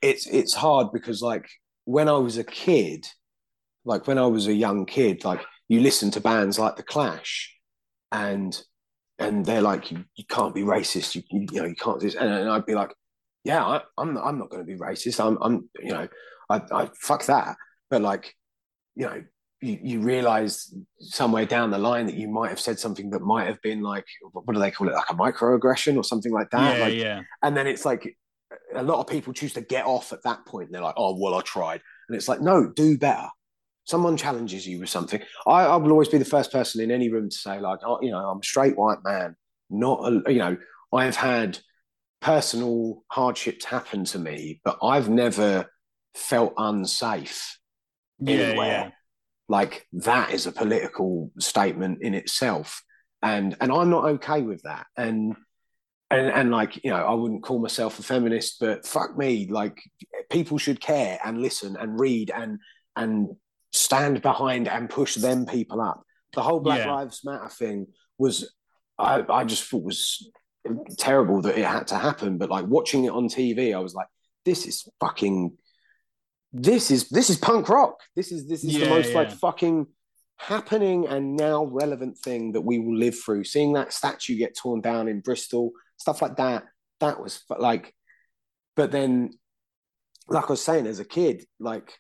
it's 0.02 0.26
it's 0.26 0.54
hard 0.54 0.92
because 0.92 1.22
like 1.22 1.48
when 1.84 2.08
I 2.08 2.18
was 2.18 2.36
a 2.36 2.44
kid, 2.44 3.06
like 3.84 4.06
when 4.06 4.18
I 4.18 4.26
was 4.26 4.46
a 4.46 4.54
young 4.54 4.84
kid, 4.86 5.24
like 5.24 5.40
you 5.68 5.80
listen 5.80 6.10
to 6.12 6.20
bands 6.20 6.58
like 6.58 6.76
The 6.76 6.82
Clash, 6.82 7.54
and 8.12 8.58
and 9.18 9.44
they're 9.44 9.62
like 9.62 9.90
you, 9.90 10.04
you 10.16 10.24
can't 10.28 10.54
be 10.54 10.62
racist, 10.62 11.14
you, 11.14 11.22
you 11.30 11.46
you 11.50 11.60
know 11.60 11.66
you 11.66 11.74
can't 11.74 12.00
do 12.00 12.06
this, 12.06 12.14
and, 12.14 12.32
and 12.32 12.48
I'd 12.50 12.66
be 12.66 12.74
like, 12.74 12.92
yeah, 13.44 13.64
I, 13.64 13.80
I'm 13.98 14.16
I'm 14.18 14.38
not 14.38 14.50
going 14.50 14.64
to 14.64 14.66
be 14.66 14.78
racist. 14.78 15.24
I'm 15.24 15.38
I'm 15.40 15.68
you 15.80 15.92
know 15.92 16.08
I 16.50 16.62
I 16.72 16.90
fuck 17.00 17.26
that, 17.26 17.56
but 17.90 18.02
like 18.02 18.34
you 18.96 19.06
know 19.06 19.22
you, 19.60 19.78
you 19.82 20.00
realize 20.00 20.74
somewhere 20.98 21.46
down 21.46 21.70
the 21.70 21.78
line 21.78 22.06
that 22.06 22.16
you 22.16 22.28
might 22.28 22.50
have 22.50 22.60
said 22.60 22.78
something 22.78 23.10
that 23.10 23.20
might 23.20 23.46
have 23.46 23.60
been 23.62 23.80
like 23.80 24.04
what 24.32 24.52
do 24.52 24.60
they 24.60 24.70
call 24.70 24.88
it? 24.88 24.94
Like 24.94 25.10
a 25.10 25.14
microaggression 25.14 25.96
or 25.96 26.04
something 26.04 26.32
like 26.32 26.50
that? 26.50 26.78
Yeah, 26.78 26.84
like 26.84 26.94
yeah. 26.94 27.22
and 27.42 27.56
then 27.56 27.66
it's 27.66 27.84
like 27.84 28.16
a 28.74 28.82
lot 28.82 29.00
of 29.00 29.06
people 29.06 29.32
choose 29.32 29.52
to 29.54 29.60
get 29.62 29.86
off 29.86 30.12
at 30.12 30.22
that 30.24 30.44
point. 30.46 30.66
And 30.66 30.74
they're 30.74 30.82
like 30.82 30.96
oh 30.96 31.16
well 31.18 31.34
i 31.34 31.40
tried. 31.40 31.80
And 32.08 32.16
it's 32.16 32.28
like 32.28 32.40
no 32.40 32.70
do 32.70 32.98
better 32.98 33.28
someone 33.84 34.16
challenges 34.16 34.66
you 34.66 34.80
with 34.80 34.88
something 34.88 35.20
i, 35.46 35.64
I 35.64 35.76
will 35.76 35.90
always 35.92 36.08
be 36.08 36.18
the 36.18 36.24
first 36.24 36.50
person 36.52 36.80
in 36.80 36.90
any 36.90 37.10
room 37.10 37.28
to 37.30 37.36
say 37.36 37.60
like 37.60 37.80
oh 37.86 37.98
you 38.02 38.10
know 38.10 38.18
i'm 38.18 38.38
a 38.40 38.44
straight 38.44 38.76
white 38.76 38.98
man 39.04 39.36
not 39.70 40.00
a, 40.26 40.32
you 40.32 40.38
know 40.38 40.56
i've 40.92 41.16
had 41.16 41.58
personal 42.20 43.04
hardships 43.10 43.64
happen 43.64 44.04
to 44.06 44.18
me 44.18 44.60
but 44.64 44.78
i've 44.82 45.08
never 45.08 45.66
felt 46.14 46.54
unsafe 46.56 47.58
Yeah, 48.20 48.36
anywhere. 48.36 48.66
yeah. 48.66 48.90
like 49.48 49.86
that 49.92 50.30
is 50.32 50.46
a 50.46 50.52
political 50.52 51.30
statement 51.38 52.02
in 52.02 52.14
itself. 52.14 52.82
And 53.22 53.56
and 53.60 53.72
i'm 53.72 53.90
not 53.90 54.04
okay 54.04 54.42
with 54.42 54.62
that. 54.62 54.86
And 54.96 55.34
and 56.10 56.28
and 56.28 56.50
like 56.50 56.82
you 56.84 56.90
know 56.90 56.96
i 57.04 57.12
wouldn't 57.14 57.42
call 57.42 57.58
myself 57.58 57.98
a 57.98 58.02
feminist 58.02 58.60
but 58.60 58.86
fuck 58.86 59.16
me 59.18 59.48
like 59.50 59.76
people 60.30 60.58
should 60.58 60.80
care 60.80 61.18
and 61.24 61.40
listen 61.42 61.76
and 61.80 61.98
read 61.98 62.30
and 62.30 62.58
and 62.96 63.28
stand 63.74 64.22
behind 64.22 64.68
and 64.68 64.88
push 64.88 65.16
them 65.16 65.44
people 65.46 65.80
up. 65.80 66.02
The 66.32 66.42
whole 66.42 66.60
black 66.60 66.80
Yeah. 66.84 66.92
lives 66.94 67.20
matter 67.24 67.48
thing 67.48 67.86
was 68.18 68.54
i 68.98 69.24
i 69.28 69.44
just 69.44 69.64
thought 69.64 69.82
was 69.82 70.30
terrible 70.98 71.42
that 71.42 71.58
it 71.58 71.64
had 71.64 71.88
to 71.88 71.96
happen 71.96 72.38
but 72.38 72.48
like 72.48 72.64
watching 72.66 73.04
it 73.04 73.10
on 73.10 73.28
tv 73.28 73.74
i 73.74 73.78
was 73.80 73.92
like 73.92 74.06
this 74.44 74.66
is 74.66 74.88
fucking 75.00 75.56
this 76.52 76.92
is 76.92 77.08
this 77.08 77.28
is 77.30 77.36
punk 77.38 77.68
rock. 77.68 77.98
This 78.14 78.30
is 78.30 78.46
this 78.46 78.62
is 78.62 78.74
the 78.74 78.84
Yeah, 78.84 78.88
most 78.88 79.12
like 79.14 79.32
fucking 79.32 79.86
happening 80.36 81.06
and 81.08 81.34
now 81.36 81.64
relevant 81.64 82.16
thing 82.18 82.52
that 82.52 82.60
we 82.60 82.78
will 82.78 82.96
live 82.96 83.16
through. 83.18 83.42
Seeing 83.42 83.72
that 83.72 83.92
statue 83.92 84.36
get 84.36 84.56
torn 84.56 84.80
down 84.80 85.08
in 85.08 85.18
bristol 85.20 85.72
stuff 85.96 86.22
like 86.22 86.36
that 86.36 86.64
that 87.00 87.20
was 87.20 87.42
like, 87.58 87.92
but 88.76 88.92
then, 88.92 89.30
like 90.28 90.44
I 90.44 90.50
was 90.50 90.62
saying, 90.62 90.86
as 90.86 91.00
a 91.00 91.04
kid, 91.04 91.44
like, 91.58 91.98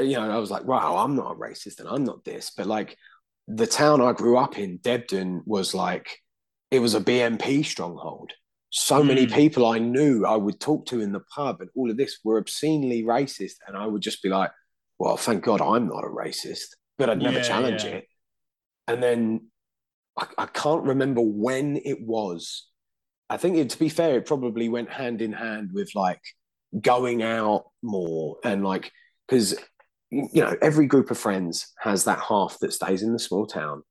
you 0.00 0.16
know, 0.16 0.30
I 0.30 0.38
was 0.38 0.50
like, 0.50 0.64
wow, 0.64 0.96
I'm 0.98 1.16
not 1.16 1.32
a 1.32 1.34
racist 1.34 1.80
and 1.80 1.88
I'm 1.88 2.04
not 2.04 2.24
this, 2.24 2.52
but 2.56 2.66
like, 2.66 2.96
the 3.48 3.66
town 3.66 4.00
I 4.00 4.12
grew 4.12 4.36
up 4.36 4.58
in, 4.58 4.78
Debden, 4.78 5.42
was 5.44 5.74
like, 5.74 6.18
it 6.70 6.78
was 6.78 6.94
a 6.94 7.00
BNP 7.00 7.64
stronghold. 7.64 8.32
So 8.70 9.02
mm. 9.02 9.08
many 9.08 9.26
people 9.26 9.66
I 9.66 9.78
knew 9.78 10.24
I 10.24 10.36
would 10.36 10.60
talk 10.60 10.86
to 10.86 11.00
in 11.00 11.12
the 11.12 11.20
pub 11.34 11.60
and 11.60 11.70
all 11.74 11.90
of 11.90 11.96
this 11.96 12.18
were 12.22 12.38
obscenely 12.38 13.02
racist. 13.02 13.56
And 13.66 13.76
I 13.76 13.86
would 13.86 14.02
just 14.02 14.22
be 14.22 14.28
like, 14.28 14.52
well, 14.98 15.16
thank 15.16 15.42
God 15.42 15.60
I'm 15.60 15.88
not 15.88 16.04
a 16.04 16.08
racist, 16.08 16.76
but 16.96 17.10
I'd 17.10 17.18
never 17.18 17.38
yeah, 17.38 17.42
challenge 17.42 17.84
yeah. 17.84 17.90
it. 17.90 18.04
And 18.86 19.02
then 19.02 19.48
I, 20.16 20.26
I, 20.38 20.46
can't 20.46 20.84
remember 20.84 21.20
when 21.20 21.80
it 21.84 22.00
was. 22.00 22.68
I 23.28 23.36
think, 23.36 23.56
it, 23.56 23.70
to 23.70 23.78
be 23.78 23.88
fair, 23.88 24.16
it 24.16 24.26
probably 24.26 24.68
went 24.68 24.90
hand 24.90 25.22
in 25.22 25.32
hand 25.32 25.70
with 25.72 25.94
like 25.94 26.20
going 26.80 27.22
out 27.22 27.64
more 27.82 28.36
and 28.44 28.64
like, 28.64 28.92
because 29.26 29.56
you 30.10 30.42
know, 30.42 30.56
every 30.60 30.86
group 30.86 31.10
of 31.10 31.18
friends 31.18 31.72
has 31.78 32.04
that 32.04 32.20
half 32.20 32.58
that 32.60 32.72
stays 32.72 33.02
in 33.02 33.12
the 33.12 33.18
small 33.18 33.46
town, 33.46 33.82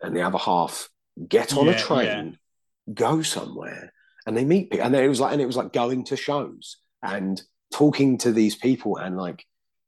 and 0.00 0.16
the 0.16 0.22
other 0.22 0.38
half 0.38 0.88
get 1.28 1.56
on 1.56 1.66
yeah, 1.66 1.72
a 1.72 1.78
train, 1.78 2.38
yeah. 2.86 2.94
go 2.94 3.22
somewhere, 3.22 3.92
and 4.26 4.36
they 4.36 4.44
meet 4.44 4.70
people. 4.70 4.86
And 4.86 4.94
then 4.94 5.04
it 5.04 5.08
was 5.08 5.20
like, 5.20 5.32
and 5.32 5.42
it 5.42 5.46
was 5.46 5.56
like 5.56 5.72
going 5.72 6.04
to 6.04 6.16
shows 6.16 6.76
and 7.02 7.40
talking 7.72 8.18
to 8.18 8.32
these 8.32 8.54
people 8.54 8.96
and 8.96 9.16
like, 9.16 9.44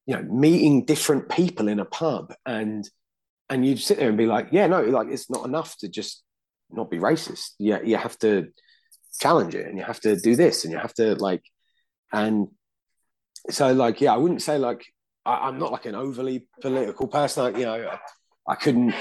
you 0.06 0.16
know, 0.16 0.22
meeting 0.22 0.84
different 0.84 1.28
people 1.28 1.68
in 1.68 1.78
a 1.78 1.84
pub, 1.84 2.34
and 2.44 2.88
and 3.48 3.64
you'd 3.64 3.78
sit 3.78 3.98
there 3.98 4.08
and 4.08 4.18
be 4.18 4.26
like, 4.26 4.48
yeah, 4.50 4.66
no, 4.66 4.82
like 4.82 5.08
it's 5.10 5.30
not 5.30 5.46
enough 5.46 5.76
to 5.78 5.88
just 5.88 6.22
not 6.70 6.90
be 6.90 6.98
racist. 6.98 7.50
Yeah, 7.58 7.80
you, 7.80 7.90
you 7.90 7.96
have 7.96 8.18
to 8.18 8.48
challenge 9.20 9.54
it, 9.54 9.66
and 9.66 9.78
you 9.78 9.84
have 9.84 10.00
to 10.00 10.16
do 10.16 10.34
this, 10.34 10.64
and 10.64 10.72
you 10.72 10.78
have 10.78 10.94
to 10.94 11.14
like, 11.14 11.42
and 12.12 12.48
so 13.50 13.72
like, 13.72 14.00
yeah, 14.00 14.12
I 14.12 14.16
wouldn't 14.16 14.42
say 14.42 14.58
like 14.58 14.84
I, 15.28 15.48
am 15.48 15.58
not 15.58 15.72
like 15.72 15.86
an 15.86 15.94
overly 15.94 16.48
political 16.60 17.06
person. 17.06 17.54
I, 17.54 17.58
you 17.58 17.64
know, 17.66 17.90
I, 17.90 18.52
I 18.52 18.54
couldn't, 18.54 18.94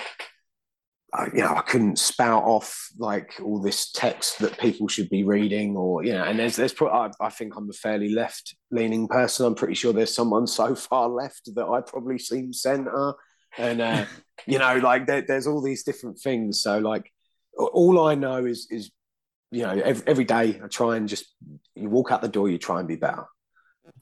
I, 1.13 1.27
you 1.33 1.39
know, 1.39 1.55
I 1.55 1.61
couldn't 1.61 1.97
spout 1.97 2.43
off 2.43 2.89
like 2.97 3.35
all 3.41 3.61
this 3.61 3.91
text 3.91 4.39
that 4.39 4.59
people 4.59 4.87
should 4.87 5.09
be 5.09 5.23
reading, 5.23 5.77
or 5.77 6.03
you 6.03 6.13
know. 6.13 6.23
And 6.23 6.37
there's, 6.37 6.55
there's, 6.55 6.73
pro- 6.73 6.91
I, 6.91 7.11
I 7.21 7.29
think 7.29 7.55
I'm 7.55 7.69
a 7.69 7.73
fairly 7.73 8.09
left 8.09 8.55
leaning 8.71 9.07
person. 9.07 9.45
I'm 9.45 9.55
pretty 9.55 9.75
sure 9.75 9.93
there's 9.93 10.13
someone 10.13 10.47
so 10.47 10.75
far 10.75 11.07
left 11.07 11.49
that 11.55 11.65
I 11.65 11.81
probably 11.81 12.19
seem 12.19 12.51
centre, 12.51 13.13
and 13.57 13.81
uh, 13.81 14.05
you 14.45 14.59
know, 14.59 14.77
like 14.77 15.07
there, 15.07 15.21
there's 15.21 15.47
all 15.47 15.61
these 15.61 15.83
different 15.83 16.19
things. 16.19 16.61
So 16.61 16.79
like, 16.79 17.11
all 17.57 18.05
I 18.05 18.15
know 18.15 18.45
is 18.45 18.67
is 18.69 18.91
you 19.49 19.63
know, 19.63 19.71
every, 19.71 20.07
every 20.07 20.25
day 20.25 20.59
I 20.61 20.67
try 20.67 20.97
and 20.97 21.07
just 21.07 21.33
you 21.73 21.89
walk 21.89 22.11
out 22.11 22.21
the 22.21 22.27
door, 22.27 22.49
you 22.49 22.57
try 22.57 22.79
and 22.79 22.87
be 22.87 22.97
better 22.97 23.25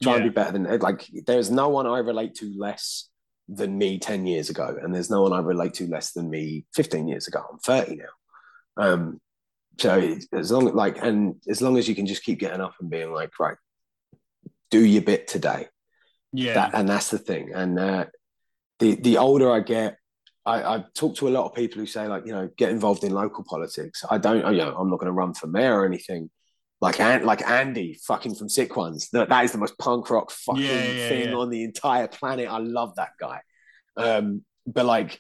try 0.02 0.14
yeah. 0.14 0.18
and 0.18 0.24
be 0.26 0.34
better 0.34 0.52
than 0.52 0.80
like 0.80 1.10
there's 1.26 1.52
no 1.52 1.70
one 1.70 1.88
I 1.88 2.00
relate 2.00 2.36
to 2.36 2.54
less 2.58 3.10
than 3.48 3.78
me 3.78 4.00
10 4.00 4.26
years 4.26 4.50
ago 4.50 4.78
and 4.82 4.94
there's 4.94 5.10
no 5.10 5.22
one 5.22 5.34
I 5.34 5.40
relate 5.40 5.76
to 5.76 5.88
less 5.88 6.12
than 6.12 6.30
me 6.30 6.66
15 6.74 7.08
years 7.08 7.28
ago. 7.28 7.44
I'm 7.52 7.60
30 7.60 7.98
now. 7.98 8.84
Um 8.84 9.22
so 9.78 10.18
as 10.34 10.52
long 10.52 10.74
like 10.74 10.98
and 11.02 11.36
as 11.50 11.62
long 11.62 11.78
as 11.78 11.88
you 11.88 11.96
can 11.96 12.06
just 12.06 12.24
keep 12.24 12.40
getting 12.40 12.62
up 12.62 12.76
and 12.80 12.90
being 12.90 13.14
like 13.14 13.40
right 13.40 13.58
do 14.72 14.84
your 14.84 15.02
bit 15.02 15.28
today. 15.28 15.68
Yeah. 16.34 16.54
That, 16.54 16.72
and 16.74 16.90
that's 16.90 17.10
the 17.10 17.20
thing. 17.20 17.54
And 17.54 17.80
uh 17.80 18.06
the 18.80 18.96
the 18.96 19.18
older 19.18 19.52
I 19.52 19.62
get 19.62 19.98
I, 20.46 20.76
I 20.76 20.84
talk 20.94 21.16
to 21.18 21.28
a 21.28 21.30
lot 21.30 21.46
of 21.46 21.56
people 21.56 21.80
who 21.80 21.88
say 21.88 22.08
like 22.08 22.26
you 22.26 22.32
know 22.32 22.50
get 22.58 22.70
involved 22.70 23.04
in 23.04 23.14
local 23.14 23.44
politics. 23.44 24.04
I 24.10 24.18
don't 24.18 24.46
you 24.54 24.60
know 24.60 24.76
I'm 24.76 24.90
not 24.90 25.00
going 25.00 25.08
to 25.08 25.12
run 25.12 25.34
for 25.34 25.48
mayor 25.48 25.80
or 25.80 25.86
anything 25.86 26.30
like 26.86 27.24
like 27.24 27.48
Andy 27.48 27.98
fucking 28.06 28.36
from 28.36 28.50
Sick 28.50 28.76
Ones. 28.76 29.10
That 29.10 29.30
that 29.30 29.46
is 29.46 29.52
the 29.52 29.58
most 29.58 29.78
punk 29.78 30.10
rock 30.10 30.32
fucking 30.32 30.64
yeah, 30.64 30.84
yeah, 30.84 31.10
thing 31.10 31.30
yeah. 31.30 31.36
on 31.36 31.50
the 31.50 31.64
entire 31.64 32.08
planet. 32.08 32.50
I 32.50 32.60
love 32.60 32.96
that 32.96 33.12
guy. 33.20 33.42
Um, 33.98 34.44
but 34.68 34.86
like, 34.86 35.20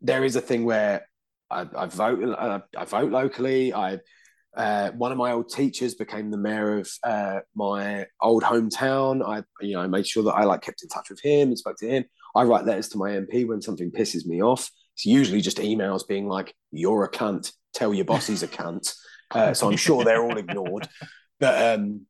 there 0.00 0.24
is 0.24 0.36
a 0.36 0.40
thing 0.40 0.64
where 0.64 1.06
I, 1.50 1.66
I 1.74 1.86
vote. 1.86 2.22
Uh, 2.22 2.60
I 2.76 2.84
vote 2.84 3.10
locally. 3.10 3.72
I 3.72 3.98
uh, 4.56 4.90
one 4.92 5.12
of 5.12 5.18
my 5.18 5.32
old 5.32 5.48
teachers 5.50 5.94
became 5.94 6.30
the 6.30 6.36
mayor 6.36 6.78
of 6.78 6.90
uh, 7.04 7.40
my 7.54 8.06
old 8.20 8.42
hometown. 8.42 9.26
I 9.26 9.42
you 9.64 9.74
know 9.74 9.80
I 9.80 9.86
made 9.86 10.06
sure 10.06 10.24
that 10.24 10.34
I 10.34 10.44
like 10.44 10.62
kept 10.62 10.82
in 10.82 10.88
touch 10.88 11.10
with 11.10 11.20
him 11.20 11.48
and 11.48 11.58
spoke 11.58 11.78
to 11.78 11.88
him. 11.88 12.04
I 12.34 12.42
write 12.42 12.66
letters 12.66 12.88
to 12.90 12.98
my 12.98 13.10
MP 13.10 13.46
when 13.46 13.62
something 13.62 13.90
pisses 13.90 14.26
me 14.26 14.42
off. 14.42 14.70
It's 14.94 15.06
usually 15.06 15.40
just 15.40 15.58
emails 15.58 16.06
being 16.06 16.28
like, 16.28 16.54
"You're 16.70 17.04
a 17.04 17.10
cunt. 17.10 17.52
Tell 17.72 17.94
your 17.94 18.04
boss 18.04 18.26
he's 18.26 18.42
a 18.42 18.48
cunt." 18.48 18.94
Uh, 19.30 19.54
so 19.54 19.70
I'm 19.70 19.76
sure 19.86 20.04
they're 20.04 20.22
all 20.22 20.38
ignored. 20.38 20.88
But 21.40 21.78
um, 21.78 22.06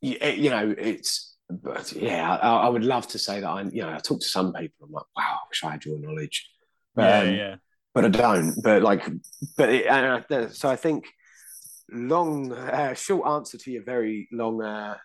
you, 0.00 0.16
you, 0.20 0.50
know, 0.50 0.74
it's 0.76 1.36
but 1.48 1.92
yeah, 1.92 2.36
I, 2.36 2.66
I, 2.66 2.68
would 2.68 2.84
love 2.84 3.06
to 3.08 3.18
say 3.18 3.40
that 3.40 3.48
I, 3.48 3.62
you 3.62 3.82
know, 3.82 3.90
I 3.92 3.98
talk 3.98 4.20
to 4.20 4.28
some 4.28 4.52
people. 4.52 4.86
I'm 4.86 4.92
like, 4.92 5.04
wow, 5.16 5.38
I 5.42 5.48
wish 5.48 5.64
I 5.64 5.72
had 5.72 5.84
your 5.84 5.98
knowledge. 5.98 6.48
But, 6.94 7.02
yeah, 7.02 7.18
um, 7.18 7.34
yeah. 7.34 7.54
But 7.94 8.04
I 8.06 8.08
don't. 8.08 8.54
But 8.62 8.82
like, 8.82 9.08
but 9.56 9.68
it, 9.68 9.86
uh, 9.86 10.48
so 10.48 10.68
I 10.68 10.76
think 10.76 11.06
long, 11.90 12.52
uh, 12.52 12.94
short 12.94 13.28
answer 13.28 13.58
to 13.58 13.70
your 13.70 13.84
very 13.84 14.28
long. 14.32 14.62
Uh, 14.62 14.96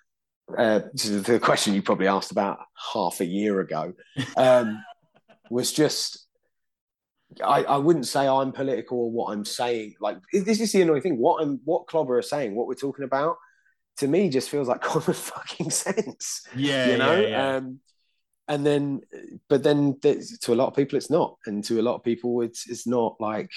uh, 0.57 0.79
the 0.93 1.39
question 1.41 1.73
you 1.73 1.81
probably 1.81 2.07
asked 2.07 2.31
about 2.31 2.59
half 2.93 3.19
a 3.19 3.25
year 3.25 3.59
ago 3.59 3.93
um, 4.37 4.81
was 5.49 5.73
just 5.73 6.26
I, 7.43 7.63
I 7.63 7.77
wouldn't 7.77 8.07
say 8.07 8.27
I'm 8.27 8.51
political 8.51 8.99
or 8.99 9.11
what 9.11 9.33
I'm 9.33 9.45
saying. 9.45 9.95
Like 9.99 10.17
this 10.31 10.59
is 10.59 10.71
the 10.71 10.81
annoying 10.81 11.01
thing. 11.01 11.17
What 11.17 11.41
I'm 11.41 11.59
what 11.65 11.87
Clobber 11.87 12.17
are 12.17 12.21
saying, 12.21 12.55
what 12.55 12.67
we're 12.67 12.75
talking 12.75 13.05
about, 13.05 13.37
to 13.97 14.07
me 14.07 14.29
just 14.29 14.49
feels 14.49 14.67
like 14.67 14.81
common 14.81 15.13
fucking 15.13 15.69
sense. 15.69 16.45
Yeah, 16.55 16.91
you 16.91 16.97
know. 16.97 17.19
Yeah, 17.19 17.27
yeah. 17.27 17.55
Um, 17.57 17.79
and 18.49 18.65
then, 18.65 19.01
but 19.49 19.63
then 19.63 19.99
to 20.01 20.53
a 20.53 20.55
lot 20.55 20.67
of 20.67 20.75
people 20.75 20.97
it's 20.97 21.09
not, 21.09 21.35
and 21.45 21.63
to 21.65 21.81
a 21.81 21.83
lot 21.83 21.95
of 21.95 22.03
people 22.03 22.41
it's 22.41 22.69
it's 22.69 22.87
not 22.87 23.15
like. 23.19 23.51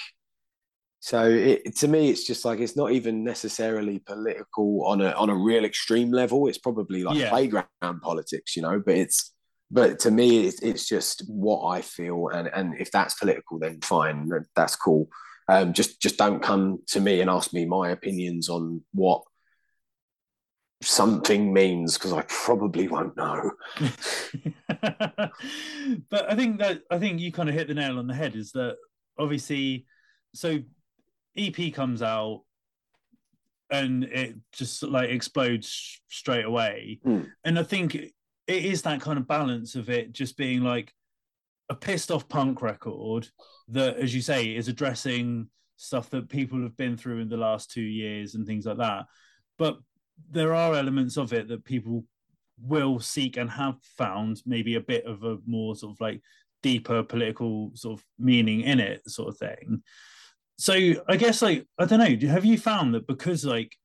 So 1.03 1.27
it, 1.27 1.77
to 1.77 1.87
me, 1.87 2.11
it's 2.11 2.27
just 2.27 2.45
like 2.45 2.59
it's 2.59 2.75
not 2.75 2.91
even 2.91 3.23
necessarily 3.23 3.99
political 3.99 4.85
on 4.85 5.01
a 5.01 5.11
on 5.11 5.31
a 5.31 5.35
real 5.35 5.65
extreme 5.65 6.11
level. 6.11 6.47
It's 6.47 6.59
probably 6.59 7.03
like 7.03 7.17
yeah. 7.17 7.29
playground 7.29 8.01
politics, 8.03 8.55
you 8.55 8.61
know. 8.61 8.79
But 8.85 8.97
it's 8.97 9.33
but 9.71 9.99
to 9.99 10.11
me 10.11 10.45
it's, 10.47 10.61
it's 10.61 10.87
just 10.87 11.23
what 11.27 11.65
i 11.67 11.81
feel 11.81 12.27
and 12.29 12.49
and 12.53 12.75
if 12.79 12.91
that's 12.91 13.15
political 13.15 13.57
then 13.57 13.79
fine 13.81 14.29
that's 14.55 14.75
cool 14.75 15.07
um, 15.47 15.73
just 15.73 16.01
just 16.01 16.17
don't 16.17 16.41
come 16.41 16.79
to 16.87 16.99
me 17.01 17.19
and 17.19 17.29
ask 17.29 17.51
me 17.51 17.65
my 17.65 17.89
opinions 17.89 18.47
on 18.47 18.83
what 18.93 19.23
something 20.81 21.53
means 21.53 21.97
because 21.97 22.13
I 22.13 22.23
probably 22.27 22.87
won't 22.87 23.15
know. 23.17 23.51
but 26.09 26.29
I 26.29 26.35
think 26.35 26.59
that 26.59 26.81
I 26.89 26.97
think 26.99 27.19
you 27.19 27.31
kind 27.31 27.49
of 27.49 27.55
hit 27.55 27.67
the 27.67 27.73
nail 27.73 27.99
on 27.99 28.07
the 28.07 28.13
head 28.13 28.35
is 28.35 28.51
that 28.53 28.77
obviously 29.17 29.85
so 30.33 30.59
EP 31.37 31.73
comes 31.73 32.01
out 32.01 32.43
and 33.69 34.03
it 34.05 34.35
just 34.51 34.83
like 34.83 35.09
explodes 35.09 36.01
straight 36.09 36.45
away. 36.45 36.99
Mm. 37.05 37.29
And 37.43 37.59
I 37.59 37.63
think 37.63 37.97
it 38.47 38.65
is 38.65 38.81
that 38.83 39.01
kind 39.01 39.17
of 39.17 39.27
balance 39.27 39.75
of 39.75 39.89
it 39.89 40.11
just 40.11 40.37
being 40.37 40.61
like 40.61 40.93
a 41.69 41.75
pissed 41.75 42.11
off 42.11 42.27
punk 42.27 42.61
record 42.61 43.27
that, 43.69 43.97
as 43.97 44.13
you 44.13 44.21
say, 44.21 44.55
is 44.55 44.67
addressing 44.67 45.47
stuff 45.77 46.09
that 46.09 46.29
people 46.29 46.61
have 46.61 46.75
been 46.77 46.97
through 46.97 47.19
in 47.19 47.29
the 47.29 47.37
last 47.37 47.71
two 47.71 47.81
years 47.81 48.35
and 48.35 48.45
things 48.45 48.65
like 48.65 48.77
that. 48.77 49.05
But 49.57 49.77
there 50.29 50.53
are 50.53 50.75
elements 50.75 51.17
of 51.17 51.33
it 51.33 51.47
that 51.47 51.65
people 51.65 52.03
will 52.61 52.99
seek 52.99 53.37
and 53.37 53.49
have 53.49 53.75
found 53.97 54.41
maybe 54.45 54.75
a 54.75 54.81
bit 54.81 55.05
of 55.05 55.23
a 55.23 55.37
more 55.45 55.75
sort 55.75 55.93
of 55.93 56.01
like 56.01 56.21
deeper 56.61 57.01
political 57.03 57.71
sort 57.73 57.99
of 57.99 58.05
meaning 58.19 58.61
in 58.61 58.79
it, 58.79 59.01
sort 59.09 59.29
of 59.29 59.37
thing. 59.37 59.81
So 60.57 60.73
I 61.07 61.15
guess 61.15 61.41
like 61.41 61.65
I 61.79 61.85
don't 61.85 61.99
know, 61.99 62.29
have 62.29 62.45
you 62.45 62.57
found 62.57 62.93
that 62.93 63.07
because 63.07 63.43
like 63.43 63.75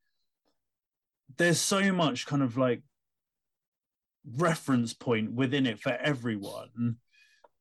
there's 1.38 1.60
so 1.60 1.92
much 1.92 2.26
kind 2.26 2.42
of 2.42 2.56
like 2.56 2.82
reference 4.36 4.92
point 4.92 5.32
within 5.32 5.66
it 5.66 5.80
for 5.80 5.92
everyone 5.92 6.96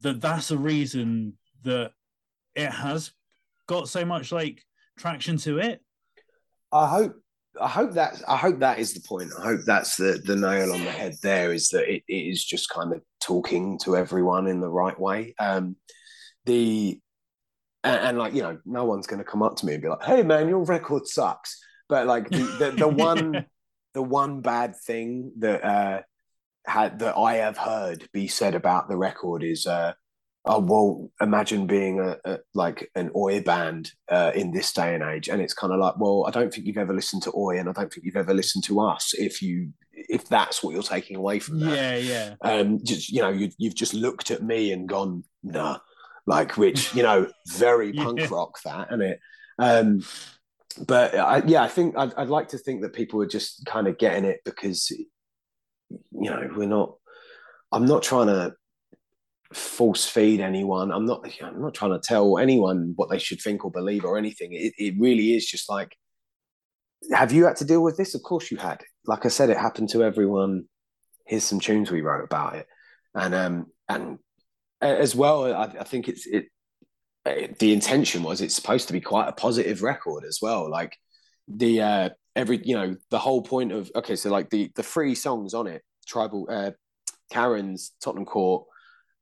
that 0.01 0.21
that's 0.21 0.51
a 0.51 0.57
reason 0.57 1.33
that 1.63 1.91
it 2.55 2.69
has 2.69 3.11
got 3.67 3.89
so 3.89 4.05
much 4.05 4.31
like 4.31 4.61
traction 4.97 5.37
to 5.37 5.59
it. 5.59 5.81
I 6.71 6.87
hope 6.87 7.15
i 7.61 7.69
hope 7.69 7.93
that 7.93 8.21
i 8.27 8.35
hope 8.35 8.59
that 8.59 8.79
is 8.79 8.93
the 8.93 8.99
point. 9.07 9.31
I 9.39 9.43
hope 9.43 9.61
that's 9.65 9.95
the 9.95 10.21
the 10.23 10.35
nail 10.35 10.73
on 10.73 10.83
the 10.83 10.91
head 10.91 11.15
there 11.23 11.53
is 11.53 11.69
that 11.69 11.89
it, 11.89 12.03
it 12.07 12.13
is 12.13 12.43
just 12.43 12.69
kind 12.69 12.93
of 12.93 13.01
talking 13.21 13.79
to 13.79 13.95
everyone 13.95 14.47
in 14.47 14.59
the 14.59 14.69
right 14.69 14.99
way. 14.99 15.35
Um 15.39 15.77
the 16.45 16.99
and, 17.83 18.01
and 18.01 18.17
like 18.17 18.33
you 18.33 18.41
know 18.41 18.59
no 18.65 18.85
one's 18.85 19.07
going 19.07 19.19
to 19.19 19.31
come 19.31 19.41
up 19.41 19.55
to 19.57 19.65
me 19.65 19.73
and 19.73 19.81
be 19.81 19.89
like 19.89 20.03
hey 20.03 20.21
man 20.21 20.49
your 20.49 20.63
record 20.63 21.07
sucks. 21.07 21.63
But 21.87 22.07
like 22.07 22.29
the 22.29 22.43
the, 22.59 22.71
the 22.71 22.87
one 23.07 23.45
the 23.93 24.03
one 24.03 24.41
bad 24.41 24.75
thing 24.75 25.31
that 25.39 25.63
uh 25.63 26.01
had 26.67 26.99
that 26.99 27.17
I 27.17 27.35
have 27.35 27.57
heard 27.57 28.09
be 28.13 28.27
said 28.27 28.55
about 28.55 28.89
the 28.89 28.97
record 28.97 29.43
is 29.43 29.67
uh, 29.67 29.93
oh 30.45 30.59
well 30.59 31.11
imagine 31.21 31.67
being 31.67 31.99
a, 31.99 32.17
a 32.25 32.39
like 32.53 32.89
an 32.95 33.11
oi 33.15 33.41
band 33.41 33.91
uh, 34.09 34.31
in 34.35 34.51
this 34.51 34.71
day 34.71 34.93
and 34.93 35.03
age. 35.03 35.27
And 35.27 35.41
it's 35.41 35.53
kind 35.53 35.73
of 35.73 35.79
like 35.79 35.97
well 35.97 36.25
i 36.27 36.31
don't 36.31 36.53
think 36.53 36.67
you've 36.67 36.77
ever 36.77 36.93
listened 36.93 37.23
to 37.23 37.33
oi 37.35 37.57
and 37.57 37.69
i 37.69 37.71
don't 37.71 37.91
think 37.91 38.05
you've 38.05 38.15
ever 38.15 38.33
listened 38.33 38.63
to 38.65 38.79
us 38.79 39.13
if 39.13 39.41
you 39.41 39.69
if 39.91 40.27
that's 40.27 40.61
what 40.61 40.73
you're 40.73 40.83
taking 40.83 41.15
away 41.15 41.39
from 41.39 41.59
that. 41.61 41.75
Yeah 41.75 41.95
yeah. 41.95 42.35
Um 42.41 42.83
just 42.83 43.11
you 43.11 43.21
know 43.21 43.29
you, 43.29 43.49
you've 43.57 43.75
just 43.75 43.93
looked 43.93 44.31
at 44.31 44.43
me 44.43 44.71
and 44.71 44.87
gone 44.87 45.23
nah 45.43 45.79
like 46.27 46.57
which 46.57 46.93
you 46.93 47.03
know 47.03 47.27
very 47.47 47.93
punk 48.03 48.19
yeah. 48.19 48.27
rock 48.29 48.57
that 48.63 48.91
and 48.91 49.01
it? 49.01 49.19
Um 49.57 50.03
but 50.87 51.15
I, 51.15 51.41
yeah 51.45 51.63
i 51.63 51.69
think 51.69 51.97
I'd, 51.97 52.13
I'd 52.15 52.27
like 52.27 52.49
to 52.49 52.57
think 52.57 52.81
that 52.81 52.91
people 52.91 53.21
are 53.21 53.27
just 53.27 53.65
kind 53.65 53.87
of 53.87 53.97
getting 53.97 54.25
it 54.25 54.41
because 54.43 54.91
you 55.89 56.29
know 56.29 56.49
we're 56.55 56.67
not 56.67 56.95
i'm 57.71 57.85
not 57.85 58.03
trying 58.03 58.27
to 58.27 58.53
force 59.53 60.07
feed 60.07 60.39
anyone. 60.39 60.91
I'm 60.91 61.05
not. 61.05 61.27
I'm 61.41 61.61
not 61.61 61.73
trying 61.73 61.91
to 61.91 61.99
tell 61.99 62.37
anyone 62.37 62.93
what 62.95 63.09
they 63.09 63.19
should 63.19 63.41
think 63.41 63.63
or 63.63 63.71
believe 63.71 64.05
or 64.05 64.17
anything. 64.17 64.53
It, 64.53 64.73
it 64.77 64.95
really 64.99 65.35
is 65.35 65.45
just 65.45 65.69
like, 65.69 65.95
have 67.11 67.31
you 67.31 67.45
had 67.45 67.57
to 67.57 67.65
deal 67.65 67.83
with 67.83 67.97
this? 67.97 68.15
Of 68.15 68.23
course 68.23 68.51
you 68.51 68.57
had. 68.57 68.83
Like 69.05 69.25
I 69.25 69.29
said, 69.29 69.49
it 69.49 69.57
happened 69.57 69.89
to 69.89 70.03
everyone. 70.03 70.65
Here's 71.25 71.43
some 71.43 71.59
tunes 71.59 71.91
we 71.91 72.01
wrote 72.01 72.23
about 72.23 72.55
it, 72.55 72.67
and 73.13 73.33
um 73.33 73.65
and 73.87 74.19
as 74.81 75.15
well, 75.15 75.53
I, 75.53 75.63
I 75.79 75.83
think 75.83 76.07
it's 76.07 76.27
it. 76.27 76.47
The 77.59 77.73
intention 77.73 78.21
was 78.21 78.41
it's 78.41 78.53
supposed 78.53 78.87
to 78.87 78.93
be 78.93 79.01
quite 79.01 79.27
a 79.27 79.33
positive 79.33 79.81
record 79.81 80.25
as 80.25 80.39
well. 80.41 80.69
Like 80.69 80.97
the 81.47 81.81
uh 81.81 82.09
every 82.35 82.61
you 82.63 82.75
know 82.75 82.95
the 83.09 83.19
whole 83.19 83.41
point 83.41 83.71
of 83.71 83.91
okay, 83.95 84.15
so 84.15 84.29
like 84.29 84.49
the 84.49 84.71
the 84.75 84.83
three 84.83 85.15
songs 85.15 85.53
on 85.53 85.67
it, 85.67 85.81
tribal 86.07 86.47
uh 86.49 86.71
Karen's 87.31 87.91
Tottenham 88.01 88.25
Court 88.25 88.65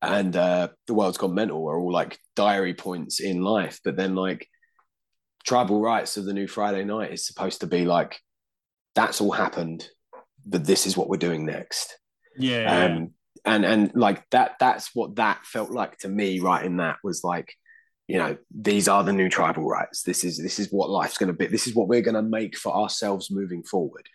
and 0.04 0.36
uh, 0.36 0.68
the 0.86 0.94
world's 0.94 1.18
gone 1.18 1.34
mental 1.34 1.68
are 1.70 1.80
all 1.80 1.92
like 1.92 2.20
diary 2.36 2.74
points 2.74 3.22
in 3.22 3.42
life. 3.42 3.80
But 3.84 3.96
then 3.96 4.16
like 4.16 4.48
tribal 5.46 5.80
rites 5.82 6.18
of 6.18 6.26
the 6.26 6.34
new 6.34 6.48
Friday 6.48 6.84
night 6.84 7.14
is 7.14 7.26
supposed 7.26 7.62
to 7.62 7.68
be 7.68 7.86
like 7.86 8.20
that's 8.96 9.22
all 9.22 9.32
happened, 9.32 9.88
but 10.46 10.66
this 10.66 10.86
is 10.86 10.98
what 10.98 11.10
we're 11.10 11.18
doing 11.18 11.46
next. 11.46 11.98
Yeah. 12.38 12.86
Um, 12.86 13.12
and 13.46 13.66
and 13.66 13.92
like 13.96 14.30
that 14.32 14.56
that's 14.60 14.92
what 14.94 15.16
that 15.16 15.46
felt 15.46 15.72
like 15.72 15.98
to 16.00 16.10
me 16.10 16.40
writing 16.40 16.78
that 16.78 16.98
was 17.04 17.24
like 17.24 17.54
you 18.08 18.18
know 18.18 18.38
these 18.54 18.88
are 18.88 19.04
the 19.04 19.14
new 19.14 19.30
tribal 19.30 19.68
rites 19.68 20.04
this 20.04 20.24
is 20.24 20.38
this 20.38 20.60
is 20.60 20.68
what 20.72 20.90
life's 20.90 21.18
going 21.18 21.28
to 21.28 21.34
be 21.34 21.48
this 21.48 21.68
is 21.68 21.76
what 21.76 21.88
we're 21.88 22.02
going 22.02 22.16
to 22.16 22.22
make 22.22 22.58
for 22.58 22.76
ourselves 22.76 23.32
moving 23.32 23.64
forward 23.64 24.08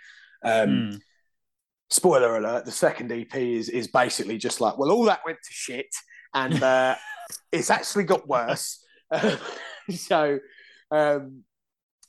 um 0.45 0.69
mm 0.69 1.01
spoiler 1.91 2.37
alert, 2.37 2.65
the 2.65 2.73
second 2.73 3.13
EP 3.13 3.35
is 3.35 3.69
is 3.69 3.89
basically 3.89 4.39
just 4.39 4.61
like, 4.61 4.79
well, 4.79 4.91
all 4.91 5.05
that 5.05 5.21
went 5.25 5.39
to 5.43 5.53
shit, 5.53 5.95
and 6.35 6.63
uh, 6.63 6.95
it's 7.53 7.71
actually 7.71 8.05
got 8.05 8.29
worse. 8.29 8.85
so, 9.91 10.39
um, 10.91 11.45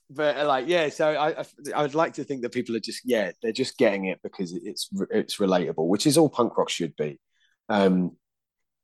but 0.09 0.37
uh, 0.37 0.47
like, 0.47 0.67
yeah, 0.67 0.89
so 0.89 1.11
I, 1.11 1.41
I 1.41 1.45
I 1.75 1.81
would 1.81 1.95
like 1.95 2.13
to 2.13 2.23
think 2.23 2.41
that 2.41 2.53
people 2.53 2.75
are 2.75 2.81
just 2.81 3.01
yeah, 3.05 3.31
they're 3.41 3.51
just 3.51 3.77
getting 3.77 4.05
it 4.05 4.19
because 4.23 4.53
it's 4.53 4.89
it's 5.11 5.37
relatable, 5.37 5.87
which 5.87 6.07
is 6.07 6.17
all 6.17 6.29
punk 6.29 6.57
rock 6.57 6.69
should 6.69 6.95
be. 6.95 7.19
Um, 7.69 8.17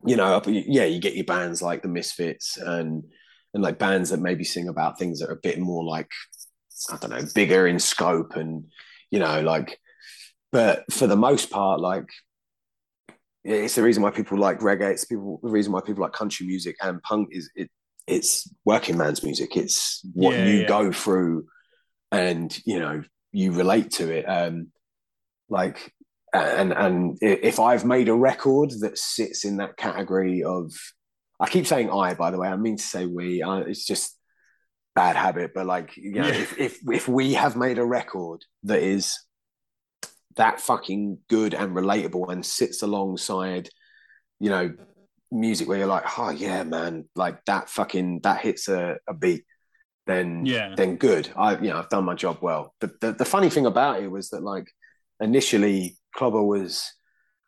you 0.06 0.15
know, 0.15 0.41
yeah, 0.48 0.86
you 0.86 0.99
get 0.99 1.15
your 1.15 1.26
bands 1.26 1.61
like 1.61 1.82
the 1.82 1.88
Misfits 1.88 2.57
and 2.57 3.03
and 3.53 3.64
like 3.64 3.80
bands 3.80 4.10
that 4.10 4.19
maybe 4.19 4.44
sing 4.44 4.68
about 4.68 4.99
things 4.99 5.19
that 5.19 5.30
are 5.30 5.34
a 5.34 5.38
bit 5.41 5.60
more 5.60 5.84
like 5.84 6.11
I 6.91 6.98
don't 6.98 7.11
know, 7.11 7.22
bigger 7.34 7.68
in 7.68 7.80
scope 7.80 8.36
and 8.36 8.65
you 9.11 9.19
know, 9.19 9.41
like 9.41 9.80
but 10.52 10.91
for 10.91 11.07
the 11.07 11.18
most 11.18 11.49
part, 11.49 11.82
like 11.82 12.10
it's 13.44 13.76
the 13.76 13.84
reason 13.84 14.02
why 14.02 14.11
people 14.11 14.38
like 14.38 14.60
reggae. 14.60 14.91
It's 14.91 15.06
people 15.06 15.40
the 15.44 15.49
reason 15.49 15.72
why 15.72 15.82
people 15.82 16.02
like 16.02 16.14
country 16.14 16.48
music 16.48 16.76
and 16.82 17.02
punk 17.03 17.30
is 17.32 17.49
it. 17.56 17.69
It's 18.07 18.49
working 18.65 18.98
man's 18.98 19.23
music. 19.23 19.57
It's 19.57 20.06
what 20.14 20.36
yeah, 20.36 20.45
you 20.45 20.60
yeah. 20.61 20.68
go 20.68 20.91
through, 20.91 21.48
and 22.11 22.57
you 22.65 22.80
know 22.80 23.03
you 23.32 23.52
relate 23.52 23.91
to 23.91 24.11
it. 24.11 24.23
Um, 24.23 24.72
like 25.49 25.94
and 26.41 26.74
and 26.74 27.18
if 27.22 27.60
I've 27.60 27.86
made 27.86 28.10
a 28.10 28.16
record 28.16 28.72
that 28.82 28.98
sits 28.98 29.45
in 29.45 29.57
that 29.57 29.78
category 29.78 30.44
of, 30.44 30.72
I 31.40 31.49
keep 31.49 31.68
saying 31.68 31.90
I. 31.90 32.14
By 32.14 32.32
the 32.32 32.38
way, 32.38 32.48
I 32.48 32.56
mean 32.56 32.78
to 32.78 32.84
say 32.84 33.06
we. 33.06 33.44
I, 33.44 33.62
it's 33.62 33.86
just 33.86 34.18
bad 34.95 35.16
habit. 35.16 35.52
But 35.53 35.66
like 35.66 35.95
you 35.98 36.14
know, 36.14 36.28
yeah. 36.28 36.34
if, 36.34 36.60
if 36.60 36.80
if 36.91 37.07
we 37.07 37.34
have 37.34 37.56
made 37.56 37.78
a 37.78 37.86
record 37.86 38.44
that 38.64 38.82
is 38.82 39.20
that 40.36 40.60
fucking 40.60 41.20
good 41.30 41.53
and 41.53 41.76
relatable 41.76 42.32
and 42.32 42.45
sits 42.45 42.82
alongside, 42.82 43.70
you 44.40 44.49
know, 44.49 44.74
music 45.32 45.68
where 45.68 45.78
you're 45.78 45.88
like, 45.88 46.06
oh 46.18 46.30
yeah, 46.30 46.64
man, 46.64 47.07
like 47.16 47.44
that 47.45 47.70
fucking 47.70 48.22
that 48.24 48.41
hits 48.41 48.68
a, 48.68 48.98
a 49.07 49.14
beat, 49.14 49.45
then 50.07 50.45
yeah, 50.45 50.74
then 50.76 50.95
good. 50.95 51.30
I 51.36 51.57
you 51.57 51.70
know 51.70 51.78
I've 51.78 51.90
done 51.90 52.06
my 52.06 52.16
job 52.16 52.40
well. 52.41 52.74
The, 52.80 52.91
the 53.02 53.12
the 53.14 53.26
funny 53.26 53.49
thing 53.49 53.66
about 53.66 54.02
it 54.02 54.10
was 54.10 54.30
that 54.30 54.44
like 54.44 54.68
initially 55.20 55.98
Clobber 56.16 56.44
was 56.44 56.92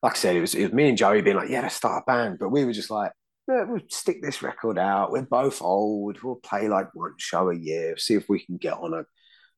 like 0.03 0.13
I 0.13 0.15
said, 0.15 0.35
it 0.35 0.41
was 0.41 0.55
it 0.55 0.63
was 0.63 0.73
me 0.73 0.89
and 0.89 0.97
Joey 0.97 1.21
being 1.21 1.37
like, 1.37 1.49
yeah, 1.49 1.61
let's 1.61 1.75
start 1.75 2.03
a 2.03 2.11
band, 2.11 2.37
but 2.39 2.49
we 2.49 2.65
were 2.65 2.73
just 2.73 2.91
like. 2.91 3.11
Yeah, 3.49 3.63
we'll 3.63 3.79
stick 3.89 4.21
this 4.21 4.41
record 4.41 4.77
out. 4.77 5.13
We're 5.13 5.21
both 5.21 5.61
old. 5.61 6.21
We'll 6.21 6.35
play 6.35 6.67
like 6.67 6.93
one 6.93 7.13
show 7.15 7.49
a 7.49 7.55
year. 7.55 7.95
See 7.95 8.15
if 8.15 8.27
we 8.27 8.45
can 8.45 8.57
get 8.57 8.73
on 8.73 8.93
a 8.93 9.05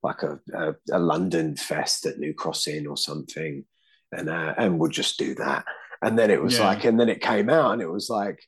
like 0.03 0.23
a, 0.23 0.39
a, 0.53 0.75
a 0.91 0.99
London 0.99 1.55
fest 1.55 2.05
at 2.05 2.19
New 2.19 2.33
Cross 2.33 2.67
Inn 2.67 2.87
or 2.87 2.97
something, 2.97 3.65
and 4.11 4.29
uh, 4.29 4.53
and 4.57 4.79
we'll 4.79 4.91
just 4.91 5.17
do 5.17 5.35
that. 5.35 5.65
And 6.01 6.17
then 6.17 6.31
it 6.31 6.41
was 6.41 6.57
yeah. 6.57 6.67
like, 6.67 6.85
and 6.85 6.99
then 6.99 7.09
it 7.09 7.21
came 7.21 7.49
out, 7.49 7.73
and 7.73 7.81
it 7.81 7.89
was 7.89 8.09
like 8.09 8.39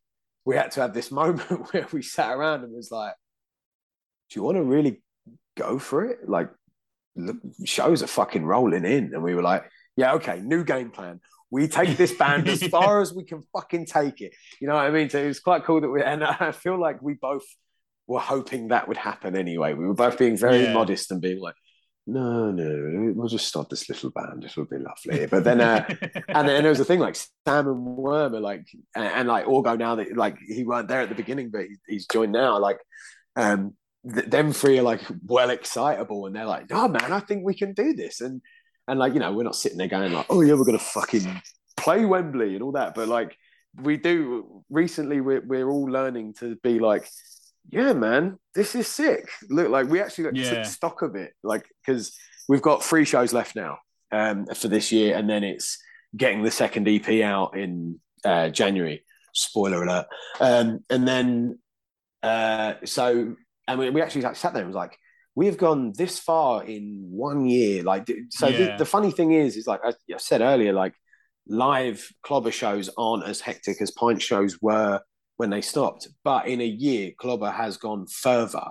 we 0.46 0.56
had 0.56 0.72
to 0.72 0.82
have 0.82 0.94
this 0.94 1.12
moment 1.22 1.74
where 1.74 1.88
we 1.92 2.02
sat 2.02 2.36
around 2.36 2.64
and 2.64 2.74
was 2.74 2.92
like, 2.92 3.14
"Do 4.30 4.40
you 4.40 4.44
want 4.44 4.58
to 4.58 4.64
really 4.64 5.02
go 5.58 5.80
for 5.80 6.06
it?" 6.06 6.30
Like, 6.30 6.50
look, 7.16 7.38
shows 7.66 8.04
are 8.04 8.08
fucking 8.08 8.46
rolling 8.46 8.86
in, 8.86 9.14
and 9.14 9.24
we 9.24 9.36
were 9.36 9.44
like, 9.44 9.66
"Yeah, 9.96 10.14
okay, 10.14 10.40
new 10.40 10.64
game 10.64 10.92
plan." 10.92 11.20
We 11.50 11.68
take 11.68 11.98
this 11.98 12.14
band 12.14 12.48
as 12.48 12.64
far 12.64 13.02
as 13.02 13.14
we 13.14 13.26
can 13.26 13.44
fucking 13.54 13.86
take 13.86 14.22
it. 14.22 14.34
You 14.62 14.68
know 14.68 14.76
what 14.76 14.86
I 14.86 14.90
mean? 14.90 15.10
So 15.10 15.20
it 15.22 15.28
was 15.28 15.42
quite 15.42 15.66
cool 15.66 15.82
that 15.82 15.90
we, 15.90 16.02
and 16.02 16.24
I 16.24 16.54
feel 16.54 16.80
like 16.80 17.02
we 17.02 17.16
both 17.16 17.44
were 18.08 18.20
hoping 18.20 18.70
that 18.70 18.88
would 18.88 18.98
happen 18.98 19.36
anyway. 19.36 19.74
We 19.74 19.86
were 19.86 19.94
both 19.94 20.18
being 20.18 20.38
very 20.38 20.64
yeah. 20.64 20.74
modest 20.74 21.12
and 21.12 21.22
being 21.22 21.40
like, 21.40 21.56
no, 22.08 22.52
no, 22.52 23.14
we'll 23.16 23.28
just 23.28 23.48
start 23.48 23.70
this 23.70 23.88
little 23.88 24.10
band. 24.10 24.44
It 24.44 24.58
will 24.58 24.66
be 24.66 24.78
lovely. 24.78 25.28
But 25.28 25.44
then, 25.44 25.62
uh, 25.62 25.86
and 26.28 26.48
then 26.48 26.64
there 26.64 26.70
was 26.70 26.80
a 26.80 26.86
thing 26.86 27.00
like 27.00 27.16
Sam 27.16 27.68
and 27.68 27.86
Worm 27.86 28.34
are 28.34 28.40
like, 28.40 28.66
and, 28.96 29.06
and, 29.06 29.28
like 29.28 29.46
Orgo 29.46 29.78
now 29.78 29.96
that 29.96 30.18
like 30.18 30.38
he 30.40 30.64
weren't 30.64 30.88
there 30.88 31.02
at 31.02 31.10
the 31.10 31.16
beginning, 31.16 31.52
but 31.52 31.62
he, 31.62 31.76
he's 31.88 32.08
joined 32.08 32.32
now. 32.32 32.60
Like, 32.60 32.80
um, 33.36 33.76
th- 34.12 34.26
them 34.26 34.52
three 34.52 34.80
are 34.80 34.84
like 34.84 35.02
well 35.26 35.52
excitable, 35.52 36.26
and 36.26 36.36
they're 36.36 36.46
like, 36.46 36.66
oh 36.72 36.88
man, 36.88 37.12
I 37.12 37.20
think 37.20 37.46
we 37.46 37.54
can 37.54 37.74
do 37.74 37.94
this. 37.94 38.20
And 38.20 38.42
and 38.88 38.99
like 38.99 39.14
you 39.14 39.20
know, 39.20 39.32
we're 39.32 39.44
not 39.44 39.56
sitting 39.56 39.78
there 39.78 39.88
going 39.88 40.12
like, 40.12 40.26
oh 40.30 40.41
yeah, 40.41 40.53
we're 40.53 40.66
gonna 40.66 40.80
fucking 40.80 41.41
play 41.78 42.06
Wembley 42.06 42.53
and 42.53 42.64
all 42.64 42.74
that. 42.74 42.95
But 42.95 43.08
like 43.08 43.38
we 43.82 43.98
do 43.98 44.64
recently, 44.70 45.22
we're 45.22 45.41
we're 45.41 45.70
all 45.70 45.86
learning 45.86 46.34
to 46.36 46.56
be 46.58 46.80
like, 46.80 47.08
yeah, 47.70 47.94
man, 47.94 48.38
this 48.56 48.76
is 48.76 48.88
sick. 48.88 49.30
Look, 49.49 49.70
like 49.70 49.88
we 49.88 50.02
actually 50.02 50.26
like, 50.26 50.36
yeah. 50.36 50.56
took 50.56 50.66
stock 50.66 51.02
of 51.02 51.16
it, 51.16 51.34
like 51.44 51.66
because 51.86 52.18
we've 52.48 52.62
got 52.62 52.84
three 52.84 53.06
shows 53.06 53.34
left 53.34 53.56
now 53.56 53.78
um, 54.12 54.45
for 54.48 54.68
this 54.68 54.91
year, 54.91 55.16
and 55.18 55.30
then 55.30 55.44
it's 55.44 55.78
getting 56.16 56.44
the 56.44 56.52
second 56.52 56.88
EP 56.88 57.24
out 57.24 57.58
in 57.58 57.99
uh, 58.26 58.49
January. 58.49 59.03
Spoiler 59.34 59.84
alert. 59.84 60.08
Um, 60.41 60.80
and 60.90 61.08
then 61.08 61.58
uh, 62.24 62.74
so, 62.86 63.36
and 63.68 63.80
we, 63.80 63.90
we 63.90 64.02
actually 64.02 64.22
like, 64.22 64.36
sat 64.36 64.53
there 64.53 64.62
and 64.62 64.70
was 64.70 64.76
like, 64.76 64.98
we 65.36 65.45
have 65.45 65.58
gone 65.58 65.94
this 65.95 66.20
far 66.20 66.64
in 66.64 67.06
one 67.10 67.45
year. 67.45 67.84
Like, 67.84 68.12
so 68.30 68.48
yeah. 68.48 68.58
the, 68.58 68.78
the, 68.80 68.86
funny 68.86 69.12
thing 69.12 69.32
is, 69.32 69.56
is 69.56 69.66
like 69.68 69.80
I, 69.84 69.94
I 70.14 70.18
said 70.18 70.41
earlier, 70.41 70.74
like 70.74 70.94
live 71.48 72.12
clobber 72.22 72.52
shows 72.52 72.90
aren't 72.98 73.26
as 73.26 73.40
hectic 73.40 73.82
as 73.82 73.91
pint 73.91 74.22
shows 74.22 74.62
were 74.62 75.02
when 75.38 75.49
they 75.49 75.62
stopped. 75.62 76.08
But 76.24 76.48
in 76.48 76.62
a 76.62 76.66
year, 76.66 77.14
Clobber 77.18 77.49
has 77.49 77.78
gone 77.78 78.06
further 78.08 78.68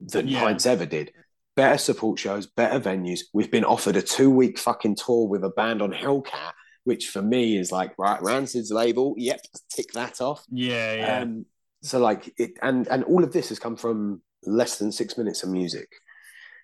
than 0.00 0.28
yeah. 0.28 0.40
Pints 0.40 0.64
ever 0.64 0.86
did. 0.86 1.12
Better 1.54 1.76
support 1.76 2.18
shows, 2.18 2.46
better 2.46 2.80
venues. 2.80 3.20
We've 3.34 3.50
been 3.50 3.64
offered 3.64 3.96
a 3.96 4.02
two 4.02 4.30
week 4.30 4.58
fucking 4.58 4.96
tour 4.96 5.28
with 5.28 5.44
a 5.44 5.50
band 5.50 5.82
on 5.82 5.92
Hellcat, 5.92 6.52
which 6.84 7.08
for 7.08 7.20
me 7.20 7.58
is 7.58 7.70
like, 7.70 7.92
right, 7.98 8.22
Rancid's 8.22 8.70
label. 8.70 9.14
Yep, 9.18 9.40
tick 9.70 9.92
that 9.92 10.20
off. 10.20 10.44
Yeah, 10.50 10.94
yeah. 10.94 11.20
Um, 11.20 11.44
so 11.82 11.98
like 11.98 12.32
it, 12.38 12.52
and 12.62 12.88
and 12.88 13.04
all 13.04 13.22
of 13.22 13.32
this 13.32 13.50
has 13.50 13.58
come 13.58 13.76
from 13.76 14.22
less 14.44 14.78
than 14.78 14.92
six 14.92 15.18
minutes 15.18 15.42
of 15.42 15.50
music. 15.50 15.88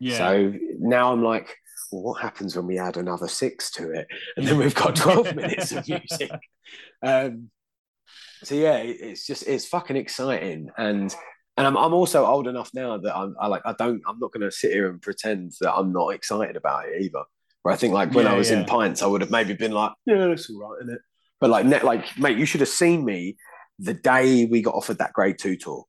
Yeah. 0.01 0.19
So 0.19 0.55
now 0.79 1.13
I'm 1.13 1.23
like, 1.23 1.57
well, 1.91 2.03
what 2.03 2.23
happens 2.23 2.57
when 2.57 2.67
we 2.67 2.79
add 2.79 2.97
another 2.97 3.29
six 3.29 3.71
to 3.73 3.91
it, 3.93 4.09
and 4.37 4.47
then 4.47 4.59
we've 4.59 4.75
got 4.75 4.97
twelve 4.97 5.35
minutes 5.35 5.73
of 5.73 5.89
music? 5.89 6.31
Um, 7.03 7.51
so 8.43 8.55
yeah, 8.55 8.77
it's 8.77 9.27
just 9.27 9.47
it's 9.47 9.67
fucking 9.67 9.97
exciting, 9.97 10.71
and 10.77 11.15
and 11.57 11.67
I'm 11.67 11.77
I'm 11.77 11.95
also 11.95 12.27
old 12.27 12.49
enough 12.49 12.71
now 12.75 12.99
that 12.99 13.17
I'm 13.17 13.37
I 13.41 13.47
like 13.47 13.63
I 13.65 13.75
don't 13.79 14.03
I'm 14.07 14.19
not 14.19 14.33
going 14.33 14.43
to 14.43 14.51
sit 14.51 14.73
here 14.73 14.91
and 14.91 15.01
pretend 15.01 15.53
that 15.61 15.75
I'm 15.75 15.93
not 15.93 16.09
excited 16.09 16.57
about 16.57 16.89
it 16.89 17.03
either. 17.03 17.23
Where 17.63 17.73
I 17.73 17.77
think 17.77 17.95
like 17.95 18.13
when 18.13 18.27
yeah, 18.27 18.33
I 18.33 18.37
was 18.37 18.51
yeah. 18.51 18.61
in 18.61 18.67
pints, 18.67 19.03
I 19.03 19.07
would 19.07 19.23
have 19.23 19.31
maybe 19.31 19.55
been 19.55 19.73
like, 19.73 19.93
yeah, 20.05 20.27
it's 20.27 20.51
all 20.51 20.61
right, 20.61 20.83
isn't 20.83 20.95
it? 20.95 21.01
But 21.41 21.51
like 21.51 21.65
net, 21.65 21.85
like 21.85 22.19
mate, 22.19 22.37
you 22.37 22.47
should 22.47 22.61
have 22.61 22.69
seen 22.69 23.05
me 23.05 23.37
the 23.79 23.95
day 23.95 24.45
we 24.45 24.63
got 24.63 24.75
offered 24.75 24.99
that 24.99 25.13
Grade 25.13 25.39
2 25.39 25.57
tour. 25.57 25.85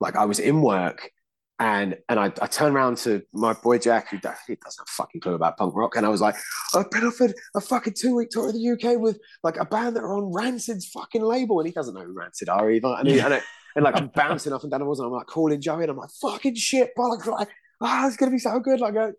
Like 0.00 0.16
I 0.16 0.24
was 0.24 0.38
in 0.38 0.62
work 0.62 1.10
and 1.58 1.96
and 2.08 2.20
I, 2.20 2.26
I 2.42 2.46
turned 2.46 2.76
around 2.76 2.98
to 2.98 3.22
my 3.32 3.54
boy 3.54 3.78
Jack, 3.78 4.10
who 4.10 4.18
doesn't 4.18 4.38
have 4.46 4.60
a 4.66 4.84
fucking 4.86 5.22
clue 5.22 5.34
about 5.34 5.56
punk 5.56 5.74
rock, 5.74 5.96
and 5.96 6.04
I 6.04 6.10
was 6.10 6.20
like, 6.20 6.36
I've 6.74 6.90
been 6.90 7.04
offered 7.04 7.34
a 7.54 7.60
fucking 7.60 7.94
two 7.96 8.14
week 8.14 8.28
tour 8.30 8.48
of 8.48 8.54
the 8.54 8.70
UK 8.70 8.98
with 9.00 9.18
like 9.42 9.56
a 9.56 9.64
band 9.64 9.96
that 9.96 10.02
are 10.02 10.16
on 10.16 10.32
Rancid's 10.32 10.86
fucking 10.88 11.22
label, 11.22 11.58
and 11.58 11.66
he 11.66 11.72
doesn't 11.72 11.94
know 11.94 12.02
who 12.02 12.12
Rancid 12.12 12.50
are 12.50 12.70
either. 12.70 12.94
And, 12.98 13.08
he, 13.08 13.20
and, 13.20 13.34
I, 13.34 13.42
and 13.74 13.84
like 13.84 13.96
I'm 13.96 14.08
bouncing 14.14 14.52
up 14.52 14.62
and 14.62 14.70
down 14.70 14.80
the 14.80 14.86
walls, 14.86 15.00
and 15.00 15.06
I'm 15.06 15.12
like 15.12 15.26
calling 15.26 15.60
Joey, 15.60 15.82
and 15.82 15.90
I'm 15.90 15.96
like, 15.96 16.10
fucking 16.20 16.56
shit, 16.56 16.94
bro, 16.94 17.08
like, 17.08 17.26
like 17.26 17.48
oh, 17.80 18.06
it's 18.06 18.16
gonna 18.16 18.32
be 18.32 18.38
so 18.38 18.60
good, 18.60 18.80
like, 18.80 18.96
uh, 18.96 19.12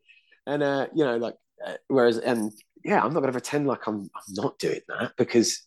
and 0.45 0.61
uh, 0.61 0.87
you 0.93 1.05
know, 1.05 1.17
like, 1.17 1.35
uh, 1.65 1.73
whereas, 1.87 2.19
and 2.19 2.51
yeah, 2.85 3.03
I'm 3.03 3.13
not 3.13 3.21
gonna 3.21 3.31
pretend 3.31 3.65
like 3.65 3.87
I'm 3.87 4.01
I'm 4.01 4.33
not 4.33 4.59
doing 4.59 4.81
that 4.89 5.13
because 5.17 5.63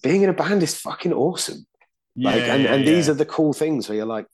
being 0.00 0.22
in 0.22 0.30
a 0.30 0.34
band 0.34 0.62
is 0.62 0.76
fucking 0.76 1.12
awesome. 1.12 1.66
Yeah, 2.14 2.30
like, 2.30 2.42
and, 2.42 2.62
yeah, 2.62 2.74
and 2.74 2.84
yeah. 2.84 2.90
these 2.90 3.08
are 3.08 3.14
the 3.14 3.26
cool 3.26 3.52
things 3.52 3.88
where 3.88 3.96
you're 3.96 4.06
like, 4.06 4.26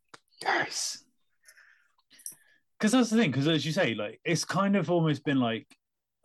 yes 0.42 1.04
because 2.78 2.92
that's 2.92 3.10
the 3.10 3.16
thing 3.16 3.30
because 3.30 3.48
as 3.48 3.64
you 3.64 3.72
say 3.72 3.94
like 3.94 4.20
it's 4.24 4.44
kind 4.44 4.76
of 4.76 4.90
almost 4.90 5.24
been 5.24 5.40
like 5.40 5.66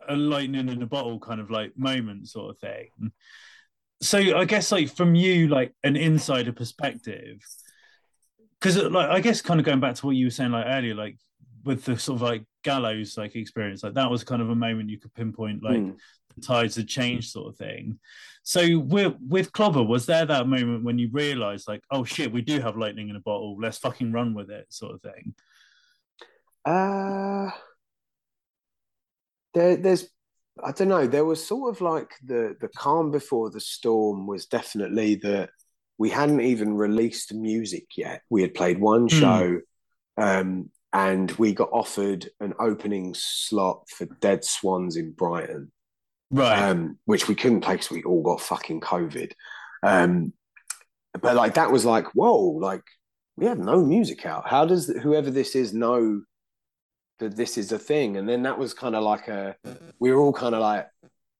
a 0.08 0.16
lightning 0.16 0.68
in 0.68 0.82
a 0.82 0.86
bottle 0.86 1.18
kind 1.18 1.40
of 1.40 1.50
like 1.50 1.76
moment 1.76 2.28
sort 2.28 2.50
of 2.50 2.58
thing. 2.58 2.88
So 4.00 4.18
i 4.36 4.44
guess 4.44 4.72
like 4.72 4.94
from 4.94 5.14
you 5.14 5.48
like 5.48 5.72
an 5.84 5.96
insider 5.96 6.52
perspective 6.52 7.38
because 8.60 8.76
like 8.76 9.10
i 9.10 9.20
guess 9.20 9.40
kind 9.40 9.60
of 9.60 9.66
going 9.66 9.80
back 9.80 9.94
to 9.94 10.06
what 10.06 10.16
you 10.16 10.26
were 10.26 10.30
saying 10.30 10.50
like 10.50 10.66
earlier 10.66 10.94
like 10.94 11.16
with 11.64 11.84
the 11.84 11.98
sort 11.98 12.16
of 12.16 12.22
like 12.22 12.44
gallows 12.62 13.16
like 13.16 13.36
experience 13.36 13.82
like 13.82 13.94
that 13.94 14.10
was 14.10 14.24
kind 14.24 14.42
of 14.42 14.50
a 14.50 14.54
moment 14.54 14.90
you 14.90 14.98
could 14.98 15.14
pinpoint 15.14 15.62
like 15.62 15.78
mm. 15.78 15.96
the 16.34 16.40
tides 16.40 16.76
had 16.76 16.88
changed 16.88 17.30
sort 17.30 17.48
of 17.48 17.56
thing. 17.56 17.98
So 18.44 18.78
with 18.78 19.14
with 19.26 19.52
clobber 19.52 19.82
was 19.82 20.06
there 20.06 20.26
that 20.26 20.48
moment 20.48 20.84
when 20.84 20.98
you 20.98 21.08
realized 21.12 21.68
like 21.68 21.82
oh 21.90 22.04
shit 22.04 22.32
we 22.32 22.42
do 22.42 22.60
have 22.60 22.76
lightning 22.76 23.08
in 23.08 23.16
a 23.16 23.20
bottle 23.20 23.56
let's 23.60 23.78
fucking 23.78 24.12
run 24.12 24.34
with 24.34 24.50
it 24.50 24.66
sort 24.68 24.94
of 24.94 25.02
thing 25.02 25.34
uh, 26.64 27.50
there, 29.54 29.76
there's, 29.76 30.08
I 30.62 30.72
don't 30.72 30.88
know. 30.88 31.06
There 31.06 31.24
was 31.24 31.44
sort 31.44 31.74
of 31.74 31.80
like 31.80 32.10
the 32.24 32.54
the 32.60 32.68
calm 32.68 33.10
before 33.10 33.50
the 33.50 33.60
storm 33.60 34.26
was 34.26 34.46
definitely 34.46 35.16
that 35.16 35.50
we 35.98 36.10
hadn't 36.10 36.40
even 36.40 36.74
released 36.74 37.32
music 37.32 37.86
yet. 37.96 38.22
We 38.30 38.42
had 38.42 38.54
played 38.54 38.80
one 38.80 39.08
mm. 39.08 39.20
show, 39.20 39.60
um, 40.18 40.70
and 40.92 41.30
we 41.32 41.54
got 41.54 41.70
offered 41.72 42.28
an 42.40 42.54
opening 42.58 43.14
slot 43.16 43.88
for 43.88 44.06
Dead 44.20 44.44
Swans 44.44 44.96
in 44.96 45.12
Brighton, 45.12 45.72
right? 46.30 46.70
Um, 46.70 46.98
which 47.06 47.28
we 47.28 47.34
couldn't 47.34 47.62
play 47.62 47.74
because 47.74 47.90
we 47.90 48.02
all 48.02 48.22
got 48.22 48.40
fucking 48.40 48.80
COVID. 48.80 49.32
Um, 49.82 50.32
but 51.20 51.36
like 51.36 51.54
that 51.54 51.72
was 51.72 51.84
like, 51.84 52.06
whoa, 52.14 52.40
like 52.40 52.82
we 53.36 53.46
have 53.46 53.58
no 53.58 53.84
music 53.84 54.26
out. 54.26 54.48
How 54.48 54.64
does 54.64 54.86
whoever 54.86 55.30
this 55.30 55.54
is 55.54 55.72
know 55.72 56.22
that 57.18 57.36
this 57.36 57.58
is 57.58 57.72
a 57.72 57.78
thing. 57.78 58.16
And 58.16 58.28
then 58.28 58.42
that 58.42 58.58
was 58.58 58.74
kind 58.74 58.94
of 58.94 59.02
like 59.02 59.28
a, 59.28 59.56
we 59.98 60.10
were 60.10 60.20
all 60.20 60.32
kind 60.32 60.54
of 60.54 60.60
like, 60.60 60.88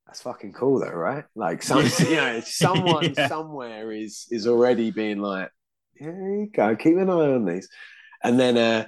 that's 0.07 0.23
fucking 0.23 0.53
cool 0.53 0.81
though, 0.81 0.90
right? 0.90 1.24
Like 1.35 1.62
some, 1.62 1.85
you 2.01 2.16
know, 2.16 2.40
someone 2.44 3.15
yeah. 3.16 3.28
somewhere 3.28 3.93
is 3.93 4.27
is 4.31 4.47
already 4.47 4.90
being 4.90 5.19
like, 5.19 5.51
here 5.94 6.12
you 6.12 6.51
go, 6.55 6.77
keep 6.77 6.97
an 6.99 7.09
eye 7.09 7.32
on 7.32 7.47
these. 7.47 7.69
And 8.23 8.39
then 8.39 8.59
uh 8.59 8.86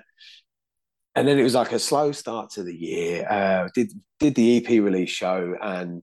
and 1.15 1.27
then 1.27 1.39
it 1.39 1.43
was 1.43 1.55
like 1.55 1.73
a 1.73 1.79
slow 1.79 2.13
start 2.13 2.51
to 2.51 2.63
the 2.63 2.75
year. 2.75 3.27
Uh 3.29 3.69
did 3.75 3.93
did 4.21 4.35
the 4.35 4.59
EP 4.59 4.69
release 4.85 5.11
show 5.11 5.57
and 5.63 6.03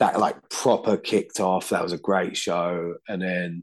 that 0.00 0.18
like 0.18 0.36
proper 0.48 0.96
kicked 0.96 1.38
off. 1.38 1.68
That 1.68 1.84
was 1.84 1.92
a 1.92 1.98
great 1.98 2.36
show. 2.36 2.96
And 3.08 3.22
then 3.22 3.62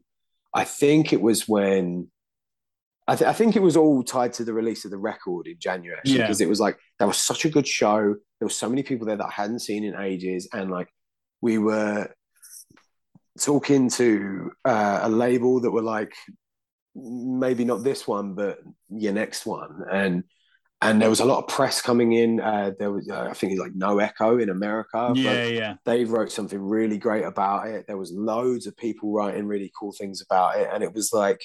I 0.53 0.64
think 0.64 1.11
it 1.11 1.22
was 1.22 1.49
when 1.49 2.10
I, 3.07 3.15
th- 3.15 3.29
I, 3.29 3.34
think 3.34 3.55
it 3.55 3.61
was 3.61 3.77
all 3.77 4.03
tied 4.03 4.34
to 4.34 4.43
the 4.43 4.53
release 4.53 4.84
of 4.84 4.91
the 4.91 4.97
record 4.97 5.47
in 5.47 5.57
January 5.59 5.97
actually, 5.97 6.19
because 6.19 6.41
it 6.41 6.49
was 6.49 6.59
like 6.59 6.77
that 6.99 7.07
was 7.07 7.17
such 7.17 7.45
a 7.45 7.49
good 7.49 7.67
show. 7.67 8.15
There 8.39 8.45
were 8.45 8.49
so 8.49 8.69
many 8.69 8.84
people 8.84 9.07
there 9.07 9.15
that 9.15 9.25
I 9.25 9.31
hadn't 9.31 9.59
seen 9.59 9.84
in 9.84 9.95
ages, 9.95 10.49
and 10.53 10.69
like 10.69 10.89
we 11.41 11.57
were 11.57 12.09
talking 13.39 13.89
to 13.91 14.51
uh, 14.65 14.99
a 15.03 15.09
label 15.09 15.61
that 15.61 15.71
were 15.71 15.81
like 15.81 16.13
maybe 16.95 17.63
not 17.63 17.84
this 17.84 18.07
one, 18.07 18.34
but 18.34 18.59
your 18.89 19.13
next 19.13 19.45
one, 19.45 19.84
and 19.89 20.23
and 20.81 21.01
there 21.01 21.09
was 21.09 21.21
a 21.21 21.25
lot 21.25 21.39
of 21.39 21.47
press 21.47 21.81
coming 21.81 22.13
in. 22.13 22.39
Uh, 22.39 22.71
there 22.77 22.91
was, 22.91 23.09
uh, 23.09 23.27
I 23.29 23.34
think, 23.34 23.53
it's 23.53 23.61
like 23.61 23.73
No 23.73 23.97
Echo 23.99 24.38
in 24.38 24.49
America. 24.49 25.11
Yeah, 25.15 25.45
yeah. 25.45 25.75
They 25.85 26.03
wrote 26.05 26.31
something 26.31 26.61
really 26.61 26.99
great 26.99 27.23
about 27.23 27.67
it. 27.67 27.88
There 27.88 27.97
was 27.97 28.11
loads 28.11 28.67
of 28.67 28.77
people 28.77 29.11
writing 29.11 29.47
really 29.47 29.71
cool 29.79 29.91
things 29.91 30.21
about 30.21 30.59
it, 30.59 30.69
and 30.71 30.84
it 30.84 30.93
was 30.93 31.11
like 31.13 31.41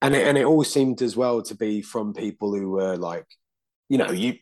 and 0.00 0.14
it, 0.14 0.26
and 0.26 0.38
it 0.38 0.44
all 0.44 0.64
seemed 0.64 1.02
as 1.02 1.16
well 1.16 1.42
to 1.42 1.54
be 1.54 1.82
from 1.82 2.14
people 2.14 2.54
who 2.54 2.70
were 2.70 2.96
like, 2.96 3.26
you 3.88 3.98
know, 3.98 4.10
you 4.10 4.38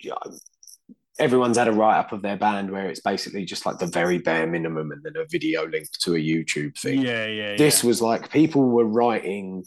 everyone's 1.18 1.56
had 1.56 1.68
a 1.68 1.72
write 1.72 1.98
up 1.98 2.12
of 2.12 2.20
their 2.22 2.36
band 2.36 2.70
where 2.70 2.90
it's 2.90 3.00
basically 3.00 3.44
just 3.44 3.64
like 3.64 3.78
the 3.78 3.86
very 3.86 4.18
bare 4.18 4.46
minimum 4.46 4.92
and 4.92 5.02
then 5.02 5.16
a 5.16 5.24
video 5.26 5.66
link 5.66 5.88
to 6.00 6.14
a 6.14 6.18
YouTube 6.18 6.78
thing. 6.78 7.00
Yeah, 7.00 7.26
yeah. 7.26 7.56
This 7.56 7.82
yeah. 7.82 7.88
was 7.88 8.02
like 8.02 8.30
people 8.30 8.68
were 8.68 8.84
writing 8.84 9.64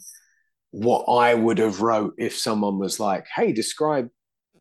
what 0.70 1.04
I 1.06 1.34
would 1.34 1.58
have 1.58 1.80
wrote 1.80 2.14
if 2.18 2.36
someone 2.36 2.78
was 2.78 3.00
like, 3.00 3.26
"Hey, 3.34 3.52
describe 3.52 4.08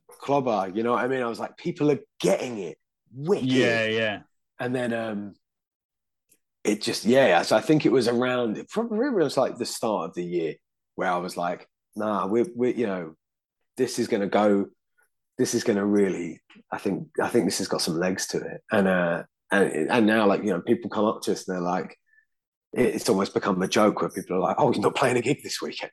Clobber." 0.08 0.72
You 0.74 0.84
know 0.84 0.94
what 0.94 1.04
I 1.04 1.08
mean? 1.08 1.22
I 1.22 1.28
was 1.28 1.40
like, 1.40 1.58
people 1.58 1.92
are 1.92 2.00
getting 2.20 2.58
it. 2.58 2.78
Wicked. 3.14 3.46
Yeah, 3.46 3.86
yeah. 3.86 4.20
And 4.60 4.76
then 4.76 4.94
um 4.94 5.34
it 6.64 6.82
just 6.82 7.06
yeah. 7.06 7.42
So 7.44 7.56
I 7.56 7.62
think 7.62 7.86
it 7.86 7.92
was 7.92 8.08
around 8.08 8.58
it 8.58 8.70
probably 8.70 9.10
was 9.10 9.38
like 9.38 9.58
the 9.58 9.66
start 9.66 10.10
of 10.10 10.16
the 10.16 10.26
year 10.26 10.56
where 11.00 11.12
I 11.12 11.18
was 11.18 11.38
like, 11.38 11.68
nah, 11.96 12.28
we're, 12.28 12.46
we 12.56 12.76
you 12.76 12.86
know, 12.86 13.16
this 13.78 14.00
is 14.00 14.08
going 14.08 14.22
to 14.22 14.28
go, 14.28 14.68
this 15.38 15.54
is 15.56 15.64
going 15.64 15.78
to 15.78 15.86
really, 15.86 16.42
I 16.72 16.78
think, 16.78 17.08
I 17.22 17.30
think 17.30 17.46
this 17.46 17.60
has 17.60 17.70
got 17.70 17.82
some 17.82 17.98
legs 17.98 18.28
to 18.28 18.38
it. 18.38 18.62
And, 18.72 18.88
uh, 18.88 19.24
and, 19.50 19.90
and 19.90 20.06
now 20.06 20.28
like, 20.28 20.44
you 20.44 20.52
know, 20.52 20.62
people 20.62 20.90
come 20.90 21.06
up 21.06 21.22
to 21.24 21.32
us 21.32 21.48
and 21.48 21.56
they're 21.56 21.62
like, 21.64 21.98
it's 22.74 23.10
almost 23.10 23.34
become 23.34 23.62
a 23.62 23.68
joke 23.68 24.02
where 24.02 24.12
people 24.12 24.36
are 24.36 24.42
like, 24.42 24.58
"Oh, 24.60 24.72
you're 24.72 24.84
not 24.84 24.94
playing 24.96 25.18
a 25.18 25.22
gig 25.22 25.42
this 25.42 25.60
weekend." 25.60 25.92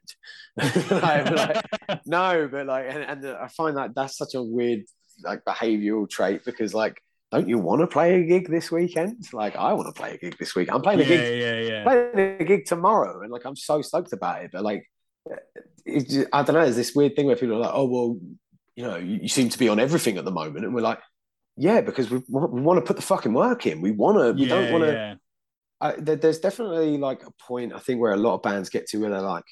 like, 0.91 1.65
no, 2.07 2.49
but 2.53 2.67
like, 2.67 2.87
and, 2.91 3.03
and 3.03 3.27
I 3.27 3.49
find 3.49 3.79
that 3.79 3.95
that's 3.95 4.19
such 4.19 4.35
a 4.35 4.43
weird 4.43 4.83
like 5.25 5.43
behavioural 5.49 6.07
trait 6.09 6.45
because 6.45 6.75
like, 6.75 7.01
don't 7.33 7.49
you 7.49 7.59
want 7.59 7.81
to 7.81 7.87
play 7.87 8.21
a 8.21 8.25
gig 8.25 8.51
this 8.51 8.71
weekend? 8.71 9.27
Like, 9.33 9.57
I 9.57 9.73
want 9.73 9.95
to 9.95 9.99
play 9.99 10.15
a 10.15 10.19
gig 10.19 10.37
this 10.39 10.55
week. 10.55 10.69
I'm 10.71 10.83
playing 10.83 11.01
a 11.01 11.05
yeah, 11.05 11.09
gig, 11.09 11.41
yeah, 11.41 11.61
yeah, 11.61 11.83
playing 11.85 12.41
a 12.41 12.45
gig 12.45 12.67
tomorrow, 12.67 13.23
and 13.23 13.33
like, 13.33 13.47
I'm 13.47 13.57
so 13.57 13.81
stoked 13.81 14.13
about 14.13 14.45
it. 14.45 14.51
But 14.53 14.63
like, 14.63 14.87
just, 15.87 16.27
I 16.33 16.43
don't 16.43 16.55
know. 16.55 16.65
There's 16.65 16.77
this 16.77 16.95
weird 16.95 17.17
thing 17.17 17.27
where 17.27 17.37
people 17.37 17.57
are 17.57 17.61
like, 17.61 17.75
"Oh, 17.75 17.87
well, 17.87 18.19
you 18.75 18.85
know, 18.85 18.97
you, 18.97 19.21
you, 19.23 19.29
seem 19.29 19.49
to 19.49 19.59
be 19.59 19.69
on 19.69 19.81
everything 19.81 20.17
at 20.19 20.25
the 20.25 20.31
moment," 20.31 20.65
and 20.65 20.75
we're 20.75 20.81
like, 20.81 21.01
"Yeah, 21.57 21.81
because 21.81 22.11
we, 22.11 22.19
we 22.29 22.61
want 22.61 22.79
to 22.79 22.87
put 22.87 22.97
the 22.97 23.03
fucking 23.03 23.33
work 23.33 23.67
in. 23.67 23.81
We 23.81 23.93
want 23.93 24.19
to. 24.19 24.33
We 24.33 24.49
yeah, 24.49 24.55
don't 24.55 24.73
want 24.73 24.85
to." 24.85 24.93
Yeah. 24.93 25.15
There, 25.99 26.17
there's 26.17 26.41
definitely 26.41 26.97
like 26.97 27.23
a 27.25 27.31
point 27.43 27.75
I 27.75 27.79
think 27.79 28.01
where 28.01 28.13
a 28.13 28.17
lot 28.17 28.35
of 28.35 28.43
bands 28.43 28.71
get 28.71 28.87
to 28.89 28.99
where 28.99 29.11
they're 29.11 29.21
like, 29.21 29.45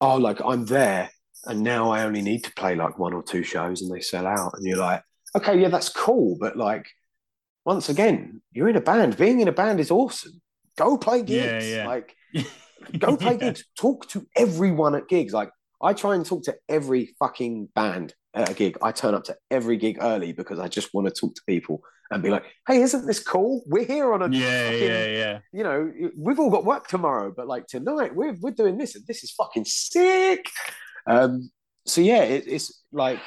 "Oh, 0.00 0.16
like 0.16 0.40
I'm 0.44 0.66
there, 0.66 1.10
and 1.44 1.62
now 1.62 1.90
I 1.90 2.04
only 2.04 2.22
need 2.22 2.44
to 2.44 2.52
play 2.54 2.74
like 2.74 2.98
one 2.98 3.12
or 3.12 3.22
two 3.22 3.42
shows, 3.42 3.82
and 3.82 3.94
they 3.94 4.00
sell 4.00 4.26
out." 4.26 4.54
And 4.54 4.66
you're 4.66 4.78
like, 4.78 5.02
"Okay, 5.34 5.60
yeah, 5.60 5.68
that's 5.68 5.88
cool, 5.88 6.36
but 6.40 6.56
like." 6.56 6.86
Once 7.64 7.88
again, 7.88 8.40
you're 8.52 8.68
in 8.68 8.76
a 8.76 8.80
band. 8.80 9.16
Being 9.16 9.40
in 9.40 9.48
a 9.48 9.52
band 9.52 9.80
is 9.80 9.90
awesome. 9.90 10.40
Go 10.78 10.96
play 10.96 11.22
gigs. 11.22 11.68
Yeah, 11.68 11.88
like 11.88 12.14
Go 12.98 13.16
play 13.16 13.32
yeah. 13.40 13.48
gigs. 13.48 13.64
Talk 13.78 14.08
to 14.10 14.26
everyone 14.36 14.94
at 14.94 15.08
gigs. 15.08 15.32
Like 15.32 15.50
I 15.82 15.92
try 15.92 16.14
and 16.14 16.24
talk 16.24 16.44
to 16.44 16.56
every 16.68 17.14
fucking 17.18 17.68
band 17.74 18.14
at 18.34 18.50
a 18.50 18.54
gig. 18.54 18.78
I 18.82 18.92
turn 18.92 19.14
up 19.14 19.24
to 19.24 19.36
every 19.50 19.76
gig 19.76 19.98
early 20.00 20.32
because 20.32 20.58
I 20.58 20.68
just 20.68 20.94
want 20.94 21.08
to 21.08 21.20
talk 21.20 21.34
to 21.34 21.42
people 21.46 21.82
and 22.10 22.22
be 22.22 22.30
like, 22.30 22.44
"Hey, 22.66 22.82
isn't 22.82 23.06
this 23.06 23.20
cool? 23.20 23.62
We're 23.66 23.84
here 23.84 24.12
on 24.12 24.22
a 24.22 24.28
yeah, 24.28 24.70
fucking, 24.70 24.88
yeah, 24.88 25.06
yeah. 25.06 25.38
You 25.52 25.64
know, 25.64 25.92
we've 26.16 26.38
all 26.38 26.50
got 26.50 26.64
work 26.64 26.86
tomorrow, 26.86 27.32
but 27.36 27.46
like 27.46 27.66
tonight, 27.66 28.14
we're 28.14 28.36
we're 28.40 28.52
doing 28.52 28.78
this, 28.78 28.94
and 28.94 29.04
this 29.06 29.24
is 29.24 29.32
fucking 29.32 29.64
sick." 29.64 30.46
Um, 31.06 31.50
so 31.86 32.00
yeah, 32.00 32.22
it, 32.22 32.44
it's 32.46 32.84
like, 32.92 33.20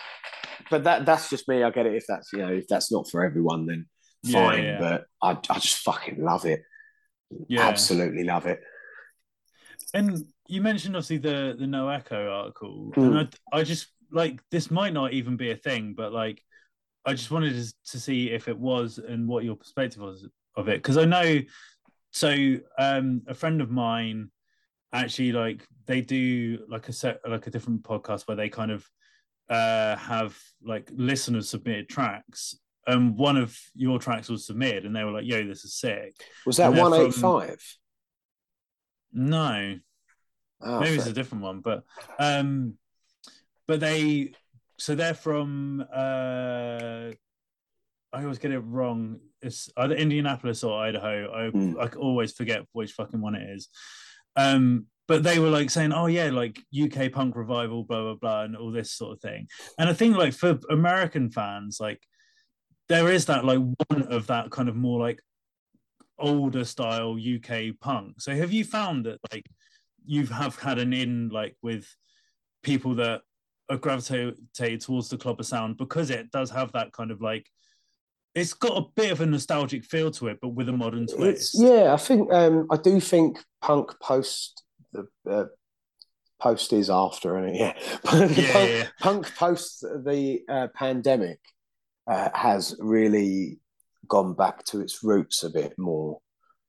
but 0.69 0.84
that 0.85 1.05
that's 1.05 1.30
just 1.30 1.47
me. 1.47 1.63
I 1.63 1.71
get 1.71 1.85
it. 1.85 1.95
If 1.95 2.05
that's 2.07 2.31
you 2.34 2.39
know, 2.39 2.53
if 2.53 2.67
that's 2.67 2.91
not 2.91 3.09
for 3.09 3.23
everyone, 3.23 3.65
then 3.65 3.85
fine. 4.31 4.63
Yeah, 4.63 4.71
yeah. 4.71 4.80
But 4.80 5.05
I 5.21 5.31
I 5.53 5.59
just 5.59 5.80
fucking 5.80 6.23
love 6.23 6.45
it. 6.45 6.63
Yeah, 7.47 7.67
absolutely 7.67 8.23
love 8.23 8.45
it. 8.45 8.61
And 9.93 10.25
you 10.47 10.61
mentioned 10.61 10.95
obviously 10.95 11.17
the 11.17 11.55
the 11.57 11.67
No 11.67 11.89
Echo 11.89 12.29
article, 12.29 12.91
mm. 12.95 13.03
and 13.03 13.17
I, 13.53 13.59
I 13.59 13.63
just 13.63 13.87
like 14.11 14.41
this 14.51 14.71
might 14.71 14.93
not 14.93 15.13
even 15.13 15.37
be 15.37 15.51
a 15.51 15.55
thing, 15.55 15.93
but 15.95 16.13
like 16.13 16.41
I 17.05 17.13
just 17.13 17.31
wanted 17.31 17.53
to, 17.53 17.73
to 17.91 17.99
see 17.99 18.29
if 18.29 18.47
it 18.47 18.57
was 18.57 18.97
and 18.99 19.27
what 19.27 19.43
your 19.43 19.55
perspective 19.55 20.01
was 20.01 20.27
of 20.55 20.67
it 20.67 20.77
because 20.77 20.97
I 20.97 21.05
know. 21.05 21.39
So 22.11 22.55
um, 22.77 23.21
a 23.27 23.33
friend 23.33 23.61
of 23.61 23.69
mine 23.69 24.31
actually 24.93 25.31
like 25.31 25.65
they 25.85 26.01
do 26.01 26.59
like 26.67 26.89
a 26.89 26.93
set 26.93 27.19
like 27.27 27.47
a 27.47 27.51
different 27.51 27.83
podcast 27.83 28.27
where 28.27 28.37
they 28.37 28.49
kind 28.49 28.71
of 28.71 28.87
uh 29.49 29.95
have 29.95 30.37
like 30.63 30.89
listeners 30.95 31.49
submitted 31.49 31.87
tracks 31.89 32.55
and 32.87 33.17
one 33.17 33.37
of 33.37 33.57
your 33.75 33.99
tracks 33.99 34.29
was 34.29 34.45
submitted 34.45 34.85
and 34.85 34.95
they 34.95 35.03
were 35.03 35.11
like 35.11 35.25
yo 35.25 35.45
this 35.45 35.63
is 35.63 35.75
sick 35.75 36.15
was 36.45 36.57
that 36.57 36.71
185 36.71 37.77
No, 39.11 39.77
Oh, 40.61 40.80
maybe 40.81 40.95
it's 40.98 41.06
a 41.07 41.14
different 41.14 41.44
one, 41.44 41.61
but 41.61 41.84
um, 42.19 42.73
but 43.68 43.80
they 43.80 44.34
so 44.77 44.94
they're 44.95 45.14
from 45.14 45.86
uh, 45.94 47.11
I 48.11 48.23
always 48.23 48.40
get 48.40 48.52
it 48.52 48.60
wrong. 48.60 49.19
It's 49.41 49.69
either 49.77 49.95
Indianapolis 49.95 50.64
or 50.64 50.81
Idaho. 50.81 51.31
I 51.31 51.49
Hmm. 51.49 51.80
I 51.80 51.88
always 51.98 52.34
forget 52.34 52.64
which 52.73 52.91
fucking 52.91 53.22
one 53.22 53.36
it 53.36 53.49
is. 53.49 53.69
Um, 54.36 54.88
but 55.07 55.23
they 55.23 55.40
were 55.40 55.49
like 55.49 55.69
saying, 55.69 55.94
"Oh 55.94 56.07
yeah, 56.07 56.30
like 56.30 56.60
UK 56.72 57.11
punk 57.11 57.36
revival, 57.36 57.84
blah 57.84 58.02
blah 58.02 58.15
blah, 58.15 58.44
and 58.44 58.56
all 58.56 58.72
this 58.72 58.91
sort 58.91 59.14
of 59.14 59.22
thing." 59.22 59.48
And 59.77 59.90
I 59.90 59.94
think 59.94 60.18
like 60.18 60.34
for 60.34 60.60
American 60.69 61.31
fans, 61.31 61.77
like 61.80 62.02
there 62.90 63.10
is 63.10 63.26
that 63.27 63.45
like 63.45 63.60
one 63.60 64.03
of 64.03 64.27
that 64.27 64.52
kind 64.52 64.68
of 64.69 64.76
more 64.76 64.99
like 64.99 65.22
older 66.19 66.65
style 66.65 67.17
UK 67.17 67.79
punk. 67.79 68.21
So 68.21 68.35
have 68.35 68.51
you 68.51 68.63
found 68.63 69.05
that 69.05 69.19
like 69.31 69.45
you 70.05 70.25
have 70.27 70.57
had 70.57 70.79
an 70.79 70.93
in 70.93 71.29
like 71.29 71.55
with 71.61 71.87
people 72.63 72.95
that 72.95 73.21
are 73.69 73.77
gravitated 73.77 74.81
towards 74.81 75.09
the 75.09 75.17
Clobber 75.17 75.43
sound 75.43 75.77
because 75.77 76.09
it 76.09 76.31
does 76.31 76.49
have 76.49 76.71
that 76.71 76.91
kind 76.91 77.11
of 77.11 77.21
like 77.21 77.47
it's 78.35 78.53
got 78.53 78.77
a 78.77 78.85
bit 78.95 79.11
of 79.11 79.21
a 79.21 79.25
nostalgic 79.25 79.83
feel 79.83 80.11
to 80.11 80.27
it, 80.27 80.39
but 80.41 80.49
with 80.49 80.69
a 80.69 80.73
modern 80.73 81.07
twist. 81.07 81.55
It's, 81.55 81.61
yeah, 81.61 81.93
I 81.93 81.97
think 81.97 82.31
um, 82.31 82.67
I 82.71 82.77
do 82.77 82.99
think 82.99 83.39
punk 83.61 83.91
post 84.01 84.63
the 84.93 85.07
uh, 85.29 85.45
post 86.39 86.71
is 86.73 86.89
after, 86.89 87.37
and 87.37 87.55
yeah, 87.55 87.73
punk, 88.03 88.37
Yeah, 88.37 88.65
yeah. 88.65 88.87
punk 88.99 89.35
post 89.35 89.81
the 89.81 90.41
uh, 90.47 90.67
pandemic 90.75 91.39
uh, 92.07 92.29
has 92.33 92.75
really 92.79 93.59
gone 94.07 94.34
back 94.34 94.63
to 94.65 94.81
its 94.81 95.03
roots 95.03 95.43
a 95.43 95.49
bit 95.49 95.73
more. 95.77 96.19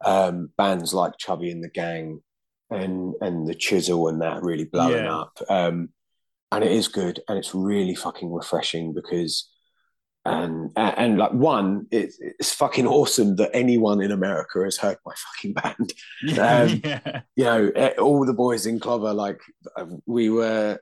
Um, 0.05 0.51
bands 0.57 0.95
like 0.95 1.19
Chubby 1.19 1.51
and 1.51 1.63
the 1.63 1.69
Gang 1.71 2.23
and 2.71 3.15
and 3.21 3.47
the 3.47 3.55
Chisel 3.55 4.09
and 4.09 4.23
that 4.23 4.43
really 4.43 4.65
blowing 4.65 5.05
Yeah. 5.05 5.17
up, 5.19 5.39
um, 5.49 5.91
and 6.53 6.65
it 6.65 6.73
is 6.73 6.89
good 6.89 7.21
and 7.29 7.39
it's 7.39 7.55
really 7.55 7.95
fucking 7.95 8.33
refreshing 8.33 8.95
because 8.95 9.49
and 10.27 10.71
and, 10.77 11.17
like 11.17 11.33
one, 11.33 11.87
it's 11.91 12.19
it's 12.21 12.53
fucking 12.53 12.87
awesome 12.99 13.37
that 13.37 13.51
anyone 13.55 14.03
in 14.03 14.11
America 14.13 14.63
has 14.65 14.77
heard 14.77 14.99
my 15.07 15.15
fucking 15.17 15.55
band. 15.55 15.93
Um, 16.39 16.81
yeah. 16.85 17.21
You 17.37 17.45
know, 17.45 17.71
eh, 17.75 17.93
all 17.99 18.27
the 18.27 18.35
boys 18.35 18.67
in 18.67 18.81
Clobber, 18.81 19.15
like 19.15 19.41
uh, 19.77 19.87
we 20.07 20.29
were. 20.31 20.79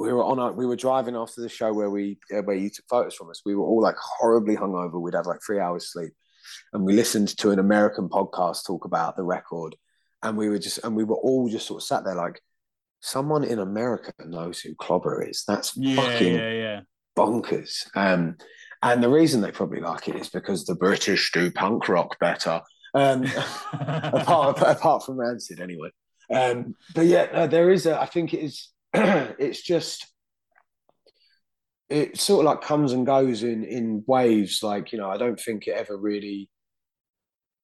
We 0.00 0.12
were 0.12 0.24
on 0.24 0.38
our, 0.38 0.52
we 0.52 0.66
were 0.66 0.76
driving 0.76 1.14
after 1.14 1.40
the 1.42 1.48
show 1.48 1.72
where 1.72 1.90
we 1.90 2.18
uh, 2.34 2.42
where 2.42 2.56
you 2.56 2.70
took 2.70 2.86
photos 2.88 3.14
from 3.14 3.30
us. 3.30 3.42
We 3.44 3.54
were 3.54 3.64
all 3.64 3.82
like 3.82 3.96
horribly 3.96 4.56
hungover. 4.56 5.00
We'd 5.00 5.14
had 5.14 5.26
like 5.26 5.40
three 5.44 5.60
hours 5.60 5.92
sleep, 5.92 6.12
and 6.72 6.84
we 6.84 6.94
listened 6.94 7.36
to 7.38 7.50
an 7.50 7.58
American 7.58 8.08
podcast 8.08 8.66
talk 8.66 8.86
about 8.86 9.16
the 9.16 9.24
record, 9.24 9.76
and 10.22 10.36
we 10.36 10.48
were 10.48 10.58
just 10.58 10.78
and 10.84 10.96
we 10.96 11.04
were 11.04 11.16
all 11.16 11.48
just 11.48 11.66
sort 11.66 11.82
of 11.82 11.86
sat 11.86 12.04
there 12.04 12.14
like, 12.14 12.40
someone 13.00 13.44
in 13.44 13.58
America 13.58 14.12
knows 14.24 14.60
who 14.60 14.74
Clobber 14.74 15.22
is. 15.28 15.44
That's 15.46 15.76
yeah, 15.76 15.96
fucking 15.96 16.34
yeah, 16.34 16.52
yeah. 16.52 16.80
bonkers. 17.16 17.86
Um, 17.94 18.36
and 18.82 19.02
the 19.02 19.10
reason 19.10 19.40
they 19.40 19.50
probably 19.50 19.80
like 19.80 20.08
it 20.08 20.16
is 20.16 20.30
because 20.30 20.64
the 20.64 20.74
British 20.74 21.32
do 21.32 21.50
punk 21.50 21.88
rock 21.88 22.18
better. 22.18 22.62
Um, 22.94 23.24
apart 23.72 24.60
apart 24.60 25.04
from 25.04 25.16
Rancid, 25.16 25.60
anyway. 25.60 25.90
Um, 26.32 26.74
but 26.94 27.06
yeah, 27.06 27.26
no, 27.32 27.46
there 27.46 27.70
is 27.70 27.86
a. 27.86 28.00
I 28.00 28.06
think 28.06 28.32
it 28.34 28.40
is. 28.40 28.68
it's 29.38 29.62
just. 29.62 30.06
It 31.88 32.20
sort 32.20 32.46
of 32.46 32.52
like 32.52 32.60
comes 32.60 32.92
and 32.92 33.04
goes 33.04 33.42
in 33.42 33.64
in 33.64 34.04
waves. 34.06 34.62
Like 34.62 34.92
you 34.92 34.98
know, 34.98 35.10
I 35.10 35.16
don't 35.16 35.40
think 35.40 35.66
it 35.66 35.72
ever 35.72 35.96
really. 35.96 36.48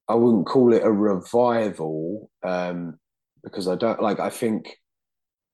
I 0.09 0.15
wouldn't 0.15 0.47
call 0.47 0.73
it 0.73 0.82
a 0.85 0.90
revival 0.90 2.31
um, 2.44 2.98
because 3.44 3.69
I 3.69 3.77
don't 3.77 4.03
like. 4.03 4.19
I 4.19 4.31
think 4.31 4.77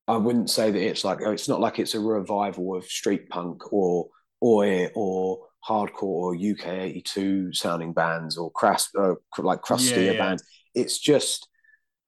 I 0.08 0.16
wouldn't 0.16 0.50
say 0.50 0.70
that 0.70 0.80
it's 0.82 1.04
like 1.04 1.18
it's 1.20 1.48
not 1.48 1.60
like 1.60 1.78
it's 1.78 1.94
a 1.94 2.00
revival 2.00 2.74
of 2.76 2.84
street 2.86 3.28
punk 3.28 3.72
or 3.72 4.08
oi 4.42 4.88
or 4.94 5.46
hardcore 5.68 6.02
or 6.02 6.34
UK 6.34 6.66
eighty 6.68 7.02
two 7.02 7.52
sounding 7.52 7.92
bands 7.92 8.36
or 8.36 8.50
crass 8.52 8.88
uh, 8.98 9.14
like 9.38 9.60
crustier 9.62 10.00
Yeah, 10.02 10.12
yeah. 10.12 10.18
bands. 10.18 10.42
It's 10.74 10.98
just 10.98 11.46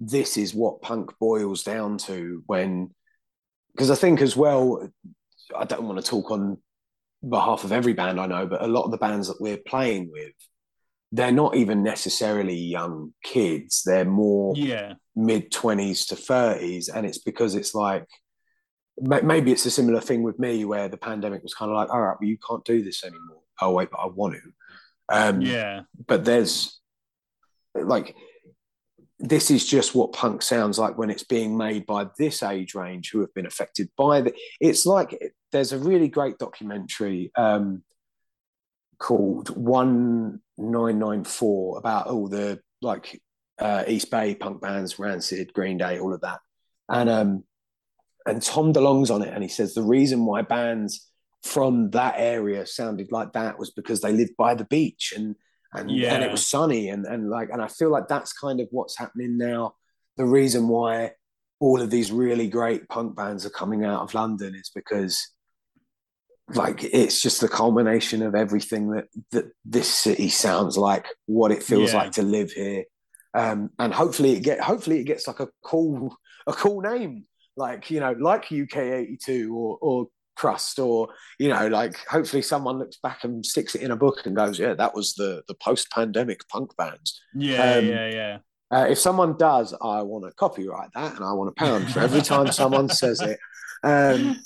this 0.01 0.36
is 0.36 0.55
what 0.55 0.82
punk 0.82 1.12
boils 1.20 1.62
down 1.62 1.99
to 1.99 2.43
when 2.47 2.91
because 3.75 3.91
I 3.91 3.95
think 3.95 4.21
as 4.21 4.37
well. 4.37 4.89
I 5.57 5.65
don't 5.65 5.85
want 5.85 6.03
to 6.03 6.11
talk 6.11 6.31
on 6.31 6.59
behalf 7.29 7.65
of 7.65 7.73
every 7.73 7.93
band 7.93 8.21
I 8.21 8.27
know, 8.27 8.47
but 8.47 8.63
a 8.63 8.67
lot 8.67 8.85
of 8.85 8.91
the 8.91 8.99
bands 8.99 9.29
that 9.29 9.41
we're 9.41 9.59
playing 9.59 10.11
with, 10.11 10.33
they're 11.13 11.33
not 11.33 11.55
even 11.55 11.83
necessarily 11.83 12.57
young 12.57 13.13
kids. 13.23 13.83
They're 13.85 14.05
more 14.05 14.55
yeah, 14.57 14.95
mid 15.15 15.53
20s 15.53 16.09
to 16.09 16.15
30s 16.15 16.89
and 16.93 17.07
it's 17.07 17.19
because 17.19 17.55
it's 17.55 17.75
like 17.75 18.07
maybe 18.99 19.53
it's 19.53 19.67
a 19.67 19.71
similar 19.71 20.01
thing 20.01 20.23
with 20.23 20.39
me 20.39 20.65
where 20.65 20.89
the 20.89 20.97
pandemic 20.97 21.43
was 21.43 21.55
kind 21.55 21.71
of 21.71 21.77
like 21.77 21.91
all 21.91 22.01
right 22.01 22.17
well 22.21 22.29
you 22.29 22.39
can't 22.39 22.65
do 22.65 22.83
this 22.83 23.03
anymore 23.03 23.43
oh 23.61 23.73
wait 23.73 23.91
but 23.91 23.99
i 23.99 24.07
want 24.07 24.35
to 24.35 25.17
um 25.17 25.41
yeah, 25.41 25.83
but 26.07 26.25
there's 26.25 26.81
like 27.75 28.15
this 29.29 29.51
is 29.51 29.67
just 29.67 29.95
what 29.95 30.13
punk 30.13 30.43
sounds 30.43 30.79
like 30.79 30.99
when 30.99 31.11
it's 31.11 31.25
being 31.25 31.57
made 31.57 31.87
by 31.87 32.07
this 32.19 32.43
age 32.43 32.75
range 32.75 33.11
who 33.11 33.21
have 33.21 33.33
been 33.35 33.47
affected 33.47 33.89
by 33.97 34.21
the 34.21 34.35
it's 34.61 34.87
like 34.87 35.19
there's 35.53 35.73
a 35.73 35.79
really 35.79 36.09
great 36.09 36.39
documentary 36.39 37.31
um 37.37 37.83
called 38.99 39.51
1994 39.57 41.79
about 41.79 42.07
all 42.07 42.29
the 42.29 42.61
like 42.81 43.21
uh, 43.59 43.85
East 43.87 44.11
Bay 44.11 44.35
punk 44.35 44.61
bands, 44.61 44.99
Rancid, 44.99 45.53
Green 45.53 45.79
Day, 45.79 45.99
all 45.99 46.15
of 46.15 46.21
that. 46.23 46.41
And 46.89 47.09
um, 47.09 47.45
and 48.27 48.43
Tom 48.43 48.73
DeLonge's 48.73 49.11
on 49.11 49.23
it, 49.23 49.33
and 49.33 49.43
he 49.43 49.49
says 49.49 49.75
the 49.75 49.83
reason 49.83 50.25
why 50.25 50.43
bands 50.43 51.09
from 51.43 51.91
that 51.91 52.15
area 52.17 52.67
sounded 52.67 53.13
like 53.13 53.33
that 53.35 53.59
was 53.59 53.71
because 53.71 54.01
they 54.01 54.13
lived 54.13 54.37
by 54.37 54.55
the 54.55 54.65
beach 54.65 55.13
and 55.15 55.37
and 55.75 55.91
Yeah. 55.91 56.15
and 56.15 56.25
it 56.25 56.31
was 56.31 56.47
sunny 56.47 56.89
and 56.89 57.05
and 57.07 57.29
like 57.31 57.51
and 57.51 57.61
I 57.63 57.69
feel 57.69 57.91
like 57.91 58.09
that's 58.09 58.33
kind 58.33 58.61
of 58.61 58.69
what's 58.71 58.97
happening 58.99 59.37
now. 59.37 59.75
The 60.17 60.25
reason 60.27 60.69
why 60.69 61.13
all 61.61 61.81
of 61.81 61.91
these 61.91 62.13
really 62.13 62.49
great 62.49 62.89
punk 62.89 63.17
bands 63.17 63.45
are 63.47 63.51
coming 63.51 63.85
out 63.85 64.03
of 64.03 64.15
London 64.15 64.55
is 64.55 64.71
because 64.75 65.31
like 66.55 66.85
it's 66.85 67.21
just 67.23 67.41
the 67.41 67.49
culmination 67.49 68.23
of 68.23 68.35
everything 68.35 68.91
that 68.91 69.07
that 69.31 69.47
this 69.65 69.89
city 69.93 70.29
sounds 70.29 70.77
like, 70.77 71.07
what 71.27 71.51
it 71.53 71.63
feels 71.63 71.93
Yeah. 71.93 71.99
like 71.99 72.13
to 72.13 72.23
live 72.23 72.53
here. 72.53 72.85
Um, 73.33 73.71
and 73.79 73.93
hopefully 73.93 74.33
it 74.33 74.41
get 74.43 74.61
hopefully 74.61 75.01
it 75.01 75.05
gets 75.05 75.27
like 75.27 75.41
a 75.41 75.49
cool 75.65 76.17
a 76.47 76.53
cool 76.53 76.83
name 76.83 77.25
like 77.57 77.91
you 77.91 77.99
know 78.01 78.13
like 78.13 78.53
UK 78.53 78.77
82 78.77 79.53
or 79.57 79.79
or 79.81 80.09
crust 80.36 80.78
or 80.78 81.09
you 81.39 81.48
know 81.48 81.69
like 81.69 81.97
hopefully 82.09 82.43
someone 82.43 82.78
looks 82.78 82.97
back 83.02 83.24
and 83.24 83.44
sticks 83.47 83.74
it 83.74 83.82
in 83.82 83.90
a 83.90 83.97
book 83.97 84.27
and 84.27 84.35
goes 84.36 84.59
yeah 84.59 84.74
that 84.74 84.94
was 84.94 85.15
the 85.15 85.43
the 85.48 85.55
post 85.55 85.90
pandemic 85.90 86.40
punk 86.48 86.77
bands 86.77 87.20
yeah, 87.35 87.74
Um, 87.77 87.86
yeah, 87.86 88.09
yeah. 88.11 88.39
uh, 88.70 88.86
if 88.89 88.98
someone 88.98 89.36
does 89.36 89.74
I 89.81 90.02
want 90.02 90.24
to 90.24 90.32
copyright 90.32 90.90
that 90.94 91.15
and 91.16 91.24
I 91.24 91.32
want 91.32 91.51
a 91.51 91.52
pound 91.52 91.90
for 91.93 92.01
every 92.01 92.23
time 92.23 92.51
someone 92.52 92.89
says 92.89 93.20
it 93.20 93.39
um 93.85 94.40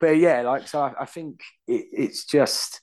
but 0.00 0.16
yeah 0.16 0.42
like 0.42 0.68
so 0.68 0.80
I, 0.80 0.92
I 1.00 1.04
think 1.06 1.40
it, 1.66 1.86
it's 1.92 2.24
just 2.24 2.80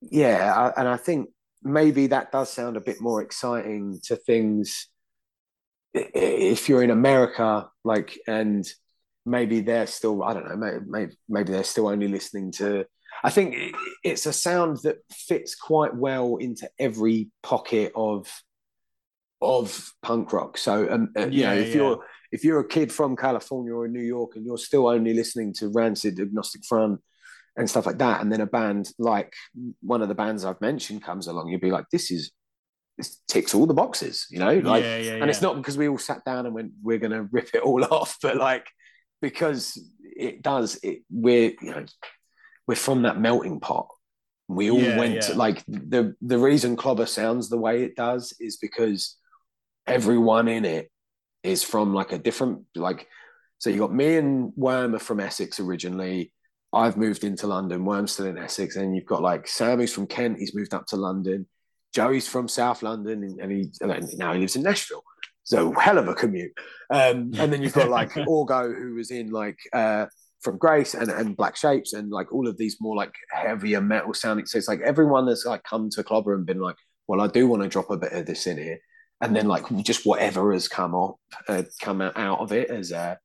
yeah 0.00 0.52
I, 0.76 0.80
and 0.80 0.88
I 0.88 0.96
think 0.96 1.30
maybe 1.62 2.06
that 2.08 2.32
does 2.32 2.50
sound 2.52 2.76
a 2.76 2.80
bit 2.80 3.00
more 3.00 3.22
exciting 3.22 4.00
to 4.04 4.16
things 4.16 4.88
if 5.92 6.68
you're 6.68 6.82
in 6.82 6.90
America 6.90 7.68
like 7.84 8.18
and 8.26 8.66
maybe 9.30 9.60
they're 9.60 9.86
still 9.86 10.22
I 10.22 10.34
don't 10.34 10.48
know 10.48 10.56
maybe 10.56 10.84
maybe, 10.86 11.12
maybe 11.28 11.52
they're 11.52 11.64
still 11.64 11.88
only 11.88 12.08
listening 12.08 12.52
to 12.52 12.84
I 13.22 13.30
think 13.30 13.54
it, 13.54 13.74
it's 14.04 14.26
a 14.26 14.32
sound 14.32 14.78
that 14.84 14.96
fits 15.10 15.54
quite 15.54 15.94
well 15.94 16.36
into 16.36 16.68
every 16.78 17.30
pocket 17.42 17.92
of 17.94 18.26
of 19.42 19.92
punk 20.02 20.32
rock 20.32 20.58
so 20.58 20.90
um, 20.90 21.12
uh, 21.18 21.26
you 21.28 21.44
know 21.44 21.52
Yeah, 21.52 21.60
if 21.60 21.68
yeah. 21.68 21.74
you're 21.76 22.04
if 22.32 22.44
you're 22.44 22.60
a 22.60 22.68
kid 22.68 22.92
from 22.92 23.16
California 23.16 23.72
or 23.74 23.88
New 23.88 24.02
York 24.16 24.36
and 24.36 24.44
you're 24.46 24.58
still 24.58 24.86
only 24.86 25.12
listening 25.14 25.52
to 25.54 25.68
Rancid, 25.68 26.20
Agnostic 26.20 26.64
Front, 26.64 27.00
and 27.56 27.68
stuff 27.68 27.86
like 27.86 27.98
that, 27.98 28.20
and 28.20 28.30
then 28.32 28.40
a 28.40 28.46
band 28.46 28.88
like 28.98 29.32
one 29.82 30.00
of 30.02 30.08
the 30.08 30.14
bands 30.14 30.44
I've 30.44 30.60
mentioned 30.60 31.02
comes 31.02 31.26
along, 31.26 31.48
you'd 31.48 31.60
be 31.60 31.72
like, 31.72 31.86
"This 31.90 32.10
is 32.12 32.30
this 32.96 33.18
ticks 33.26 33.52
all 33.54 33.66
the 33.66 33.74
boxes," 33.74 34.26
you 34.30 34.38
know. 34.38 34.54
Like, 34.58 34.84
yeah, 34.84 34.98
yeah, 34.98 35.12
and 35.20 35.28
it's 35.28 35.42
not 35.42 35.56
because 35.56 35.76
we 35.76 35.88
all 35.88 35.98
sat 35.98 36.24
down 36.24 36.46
and 36.46 36.54
went, 36.54 36.70
"We're 36.82 36.98
going 37.04 37.10
to 37.18 37.28
rip 37.32 37.50
it 37.52 37.62
all 37.62 37.82
off," 37.98 38.16
but 38.22 38.36
like 38.36 38.66
because 39.20 39.78
it 40.02 40.42
does. 40.42 40.78
It 40.82 41.02
we're 41.10 41.52
you 41.60 41.70
know 41.70 41.84
we're 42.66 42.74
from 42.74 43.02
that 43.02 43.20
melting 43.20 43.60
pot. 43.60 43.88
We 44.48 44.70
all 44.70 44.80
Yeah, 44.80 44.98
went 44.98 45.14
yeah. 45.14 45.20
to 45.20 45.34
like 45.34 45.64
the 45.66 46.14
the 46.20 46.38
reason 46.38 46.76
Clobber 46.76 47.06
sounds 47.06 47.48
the 47.48 47.58
way 47.58 47.82
it 47.82 47.96
does 47.96 48.34
is 48.40 48.56
because 48.56 49.16
everyone 49.86 50.48
in 50.48 50.64
it 50.64 50.90
is 51.42 51.62
from 51.62 51.94
like 51.94 52.12
a 52.12 52.18
different 52.18 52.64
like 52.74 53.06
so 53.58 53.70
you 53.70 53.78
got 53.78 53.94
me 53.94 54.16
and 54.16 54.52
Worm 54.56 54.94
are 54.94 54.98
from 54.98 55.20
Essex 55.20 55.60
originally. 55.60 56.32
I've 56.72 56.96
moved 56.96 57.24
into 57.24 57.46
London. 57.46 57.84
Worm's 57.84 58.12
still 58.12 58.26
in 58.26 58.38
Essex, 58.38 58.76
and 58.76 58.94
you've 58.94 59.06
got 59.06 59.22
like 59.22 59.48
Sam 59.48 59.80
who's 59.80 59.92
from 59.92 60.06
Kent. 60.06 60.38
He's 60.38 60.54
moved 60.54 60.72
up 60.72 60.86
to 60.86 60.96
London. 60.96 61.46
Joey's 61.92 62.28
from 62.28 62.46
South 62.46 62.82
London, 62.82 63.24
and 63.40 63.50
he 63.50 63.70
and 63.80 64.06
now 64.16 64.32
he 64.32 64.40
lives 64.40 64.56
in 64.56 64.62
Nashville. 64.62 65.02
So 65.50 65.72
hell 65.72 65.98
of 65.98 66.06
a 66.06 66.14
commute. 66.14 66.52
Um, 66.90 67.32
and 67.36 67.52
then 67.52 67.60
you've 67.60 67.72
got 67.72 67.88
like 67.98 68.12
Orgo, 68.12 68.72
who 68.72 68.94
was 68.94 69.10
in 69.10 69.32
like 69.32 69.58
uh, 69.72 70.06
from 70.42 70.58
Grace 70.58 70.94
and, 70.94 71.10
and 71.10 71.36
Black 71.36 71.56
Shapes 71.56 71.92
and 71.92 72.08
like 72.08 72.32
all 72.32 72.46
of 72.46 72.56
these 72.56 72.76
more 72.80 72.94
like 72.94 73.12
heavier 73.32 73.80
metal 73.80 74.14
sounding. 74.14 74.46
So 74.46 74.58
it's 74.58 74.68
like 74.68 74.80
everyone 74.80 75.26
that's 75.26 75.44
like 75.44 75.64
come 75.64 75.90
to 75.90 76.04
Clobber 76.04 76.36
and 76.36 76.46
been 76.46 76.60
like, 76.60 76.76
well, 77.08 77.20
I 77.20 77.26
do 77.26 77.48
want 77.48 77.64
to 77.64 77.68
drop 77.68 77.90
a 77.90 77.96
bit 77.96 78.12
of 78.12 78.26
this 78.26 78.46
in 78.46 78.58
here. 78.58 78.78
And 79.20 79.34
then 79.34 79.48
like 79.48 79.64
just 79.82 80.06
whatever 80.06 80.52
has 80.52 80.68
come 80.68 80.94
up, 80.94 81.16
uh, 81.48 81.64
come 81.82 82.00
out 82.00 82.38
of 82.38 82.52
it 82.52 82.70
as 82.70 82.92
uh, 82.92 83.16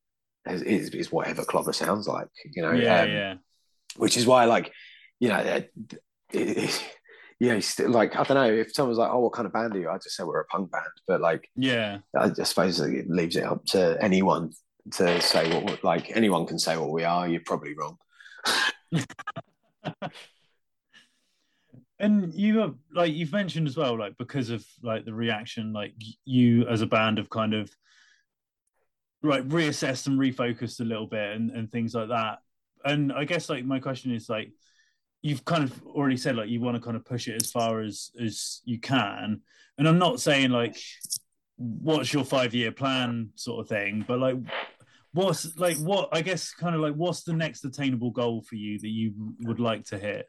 as, 0.47 0.63
is, 0.63 0.89
is 0.89 1.11
whatever 1.11 1.45
Clobber 1.45 1.73
sounds 1.73 2.07
like, 2.07 2.27
you 2.55 2.63
know. 2.63 2.71
Yeah, 2.71 3.01
um, 3.01 3.09
yeah. 3.09 3.33
Which 3.97 4.17
is 4.17 4.25
why, 4.25 4.45
like, 4.45 4.73
you 5.19 5.29
know, 5.29 5.37
it, 5.37 5.71
it, 6.33 6.94
yeah, 7.39 7.59
still, 7.59 7.89
like 7.89 8.15
I 8.15 8.23
don't 8.23 8.35
know 8.35 8.53
if 8.53 8.73
someone's 8.73 8.97
like, 8.97 9.11
"Oh, 9.11 9.19
what 9.19 9.33
kind 9.33 9.45
of 9.45 9.53
band 9.53 9.75
are 9.75 9.79
you?" 9.79 9.89
I 9.89 9.97
just 9.97 10.15
say 10.15 10.23
we're 10.23 10.39
a 10.39 10.45
punk 10.45 10.71
band, 10.71 10.85
but 11.07 11.19
like, 11.19 11.49
yeah, 11.55 11.99
I, 12.17 12.31
I 12.37 12.43
suppose 12.43 12.79
it 12.79 13.09
leaves 13.09 13.35
it 13.35 13.43
up 13.43 13.65
to 13.67 13.97
anyone 14.01 14.53
to 14.93 15.19
say 15.21 15.61
what 15.61 15.83
like 15.83 16.15
anyone 16.15 16.45
can 16.45 16.59
say 16.59 16.77
what 16.77 16.91
we 16.91 17.03
are. 17.03 17.27
You're 17.27 17.41
probably 17.45 17.75
wrong. 17.75 17.97
and 21.99 22.33
you 22.33 22.59
have 22.59 22.75
like 22.93 23.13
you've 23.13 23.33
mentioned 23.33 23.67
as 23.67 23.75
well, 23.75 23.97
like 23.97 24.17
because 24.17 24.49
of 24.49 24.65
like 24.81 25.03
the 25.05 25.13
reaction, 25.13 25.73
like 25.73 25.93
you 26.23 26.67
as 26.67 26.81
a 26.81 26.87
band 26.87 27.17
have 27.17 27.29
kind 27.29 27.53
of 27.53 27.69
right 29.23 29.47
reassessed 29.47 30.07
and 30.07 30.19
refocused 30.19 30.79
a 30.79 30.83
little 30.83 31.07
bit 31.07 31.35
and, 31.35 31.51
and 31.51 31.71
things 31.71 31.95
like 31.95 32.09
that. 32.09 32.39
And 32.83 33.11
I 33.11 33.25
guess 33.25 33.49
like 33.49 33.65
my 33.65 33.79
question 33.79 34.13
is 34.13 34.29
like 34.29 34.51
you've 35.25 35.43
kind 35.43 35.63
of 35.63 35.81
already 35.87 36.17
said 36.17 36.35
like 36.35 36.49
you 36.49 36.61
want 36.61 36.75
to 36.77 36.81
kind 36.81 36.95
of 36.95 37.03
push 37.03 37.27
it 37.27 37.41
as 37.41 37.49
far 37.49 37.81
as 37.81 38.11
as 38.23 38.61
you 38.63 38.79
can. 38.79 39.41
And 39.79 39.87
I'm 39.87 39.97
not 39.97 40.21
saying 40.21 40.51
like 40.51 40.77
what's 41.57 42.13
your 42.13 42.23
five 42.23 42.53
year 42.53 42.71
plan 42.71 43.31
sort 43.33 43.61
of 43.61 43.67
thing, 43.67 44.05
but 44.07 44.19
like 44.19 44.35
what's 45.13 45.57
like 45.57 45.77
what 45.77 46.09
I 46.11 46.21
guess 46.21 46.53
kind 46.53 46.75
of 46.75 46.81
like 46.81 46.93
what's 46.93 47.23
the 47.23 47.33
next 47.33 47.65
attainable 47.65 48.11
goal 48.11 48.43
for 48.47 48.53
you 48.53 48.77
that 48.77 48.87
you 48.87 49.13
would 49.39 49.59
like 49.59 49.85
to 49.85 49.97
hit? 49.97 50.27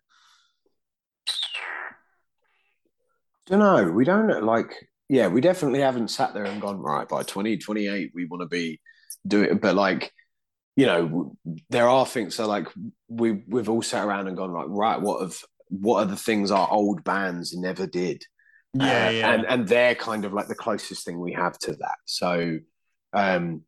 Don't 3.44 3.58
know. 3.58 3.90
We 3.92 4.06
don't 4.06 4.44
like. 4.44 4.88
Yeah, 5.10 5.28
we 5.28 5.42
definitely 5.42 5.80
haven't 5.80 6.08
sat 6.08 6.32
there 6.32 6.46
and 6.46 6.60
gone 6.60 6.80
right 6.80 7.06
by 7.06 7.22
2028. 7.22 8.12
we 8.14 8.24
want 8.24 8.40
to 8.40 8.48
be 8.48 8.80
doing. 9.26 9.58
But 9.58 9.74
like, 9.76 10.10
you 10.76 10.86
know, 10.86 11.36
there 11.70 11.88
are 11.88 12.06
things. 12.06 12.34
So 12.34 12.46
like, 12.46 12.68
we 13.08 13.42
we've 13.48 13.68
all 13.68 13.82
sat 13.82 14.06
around 14.06 14.28
and 14.28 14.36
gone 14.36 14.52
like, 14.52 14.66
right, 14.68 15.00
what 15.00 15.22
have 15.22 15.36
what 15.68 16.02
are 16.02 16.06
the 16.06 16.16
things 16.16 16.50
our 16.50 16.70
old 16.70 17.02
bands 17.02 17.56
never 17.56 17.86
did? 17.86 18.22
Yeah, 18.74 19.06
uh, 19.06 19.10
yeah. 19.10 19.32
and 19.32 19.46
and 19.46 19.68
they're 19.68 19.94
kind 19.94 20.24
of 20.24 20.32
like 20.32 20.48
the 20.48 20.54
closest 20.54 21.04
thing 21.04 21.18
we 21.18 21.32
have 21.32 21.58
to 21.60 21.72
that. 21.72 21.96
So, 22.04 22.58
um, 23.14 23.62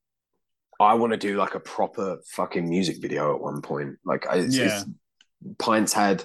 I 0.78 0.94
want 0.94 1.12
to 1.12 1.16
do 1.16 1.36
like 1.36 1.54
a 1.54 1.60
proper 1.60 2.18
fucking 2.26 2.68
music 2.68 3.00
video 3.00 3.34
at 3.34 3.40
one 3.40 3.62
point. 3.62 3.96
Like, 4.04 4.26
it's, 4.30 4.56
yeah. 4.56 4.64
It's, 4.66 4.84
Pints 5.58 5.92
had 5.92 6.24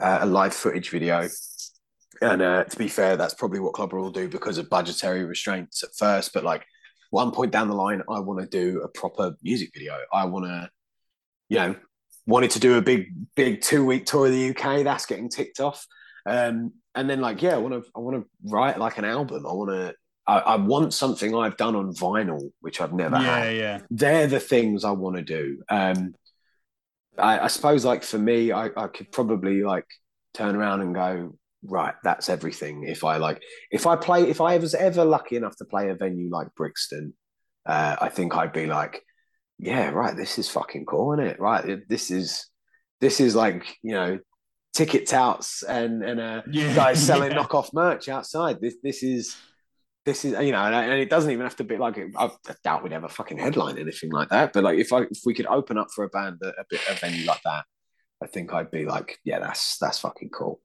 uh, 0.00 0.18
a 0.22 0.26
live 0.26 0.52
footage 0.52 0.90
video, 0.90 1.28
and 2.20 2.42
uh, 2.42 2.64
to 2.64 2.76
be 2.76 2.88
fair, 2.88 3.16
that's 3.16 3.34
probably 3.34 3.60
what 3.60 3.72
Clobber 3.72 3.98
will 3.98 4.10
do 4.10 4.28
because 4.28 4.58
of 4.58 4.68
budgetary 4.68 5.24
restraints 5.24 5.84
at 5.84 5.90
first. 5.96 6.32
But 6.34 6.44
like, 6.44 6.66
one 7.10 7.30
point 7.30 7.52
down 7.52 7.68
the 7.68 7.74
line, 7.74 8.02
I 8.08 8.20
want 8.20 8.40
to 8.40 8.46
do 8.46 8.82
a 8.82 8.88
proper 8.88 9.36
music 9.42 9.70
video. 9.74 9.98
I 10.12 10.26
want 10.26 10.46
to, 10.46 10.70
you 11.48 11.58
know, 11.58 11.76
wanted 12.26 12.50
to 12.52 12.60
do 12.60 12.76
a 12.76 12.82
big, 12.82 13.06
big 13.34 13.62
two 13.62 13.84
week 13.84 14.06
tour 14.06 14.26
of 14.26 14.32
the 14.32 14.50
UK. 14.50 14.84
That's 14.84 15.06
getting 15.06 15.28
ticked 15.28 15.60
off. 15.60 15.86
Um, 16.26 16.72
and 16.94 17.08
then 17.08 17.20
like, 17.20 17.40
yeah, 17.42 17.54
I 17.54 17.58
want 17.58 17.74
to, 17.74 17.90
I 17.96 18.00
want 18.00 18.16
to 18.16 18.28
write 18.44 18.78
like 18.78 18.98
an 18.98 19.04
album. 19.04 19.46
I 19.46 19.52
want 19.52 19.70
to, 19.70 19.94
I, 20.26 20.38
I, 20.38 20.56
want 20.56 20.92
something 20.92 21.34
I've 21.34 21.56
done 21.56 21.74
on 21.74 21.94
vinyl, 21.94 22.50
which 22.60 22.82
I've 22.82 22.92
never 22.92 23.16
yeah, 23.16 23.38
had. 23.38 23.56
Yeah, 23.56 23.80
They're 23.90 24.26
the 24.26 24.40
things 24.40 24.84
I 24.84 24.90
want 24.90 25.16
to 25.16 25.22
do. 25.22 25.62
Um, 25.70 26.14
I, 27.16 27.40
I, 27.40 27.46
suppose 27.46 27.84
like 27.84 28.02
for 28.02 28.18
me, 28.18 28.52
I, 28.52 28.66
I 28.76 28.88
could 28.88 29.10
probably 29.10 29.62
like 29.62 29.86
turn 30.34 30.54
around 30.54 30.82
and 30.82 30.94
go, 30.94 31.34
right, 31.62 31.94
that's 32.02 32.28
everything. 32.28 32.84
If 32.84 33.04
I 33.04 33.16
like, 33.16 33.42
if 33.70 33.86
I 33.86 33.96
play, 33.96 34.28
if 34.28 34.40
I 34.40 34.56
was 34.58 34.74
ever 34.74 35.04
lucky 35.04 35.36
enough 35.36 35.56
to 35.56 35.64
play 35.64 35.90
a 35.90 35.94
venue 35.94 36.30
like 36.30 36.48
Brixton, 36.56 37.14
uh, 37.66 37.96
I 38.00 38.08
think 38.08 38.34
I'd 38.36 38.52
be 38.52 38.66
like, 38.66 39.02
yeah, 39.58 39.90
right, 39.90 40.16
this 40.16 40.38
is 40.38 40.48
fucking 40.48 40.86
cool, 40.86 41.12
isn't 41.14 41.26
it? 41.26 41.40
Right, 41.40 41.80
this 41.88 42.10
is 42.10 42.46
this 43.00 43.20
is 43.20 43.34
like 43.34 43.76
you 43.82 43.92
know 43.92 44.18
ticket 44.74 45.06
touts 45.06 45.62
and 45.62 46.02
and 46.02 46.20
uh, 46.20 46.42
yeah, 46.50 46.74
guys 46.74 47.02
selling 47.06 47.32
yeah. 47.32 47.38
knockoff 47.38 47.72
merch 47.72 48.08
outside. 48.08 48.60
This 48.60 48.76
this 48.82 49.02
is 49.02 49.36
this 50.04 50.24
is 50.24 50.32
you 50.40 50.52
know, 50.52 50.62
and, 50.62 50.92
it 50.92 51.10
doesn't 51.10 51.30
even 51.30 51.44
have 51.44 51.56
to 51.56 51.64
be 51.64 51.76
like 51.76 51.98
I 52.16 52.30
doubt 52.64 52.82
we'd 52.82 52.92
ever 52.92 53.08
fucking 53.08 53.38
headline 53.38 53.78
anything 53.78 54.10
like 54.10 54.30
that. 54.30 54.52
But 54.52 54.64
like 54.64 54.78
if 54.78 54.92
I 54.92 55.02
if 55.02 55.20
we 55.24 55.34
could 55.34 55.46
open 55.46 55.76
up 55.76 55.88
for 55.94 56.04
a 56.04 56.08
band 56.08 56.38
a, 56.42 56.48
a 56.48 56.64
bit 56.70 56.80
a 56.88 56.94
venue 56.94 57.26
like 57.26 57.42
that, 57.44 57.64
I 58.22 58.26
think 58.26 58.52
I'd 58.54 58.70
be 58.70 58.86
like, 58.86 59.18
yeah, 59.24 59.40
that's 59.40 59.76
that's 59.78 59.98
fucking 59.98 60.30
cool. 60.30 60.60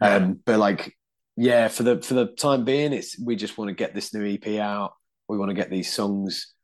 Um, 0.00 0.40
but 0.44 0.58
like, 0.58 0.94
yeah, 1.36 1.68
for 1.68 1.82
the 1.82 2.00
for 2.02 2.14
the 2.14 2.26
time 2.26 2.64
being, 2.64 2.92
it's 2.92 3.18
we 3.20 3.36
just 3.36 3.58
want 3.58 3.68
to 3.68 3.74
get 3.74 3.94
this 3.94 4.12
new 4.14 4.24
EP 4.24 4.60
out. 4.60 4.92
We 5.28 5.38
want 5.38 5.50
to 5.50 5.54
get 5.54 5.70
these 5.70 5.92
songs 5.92 6.54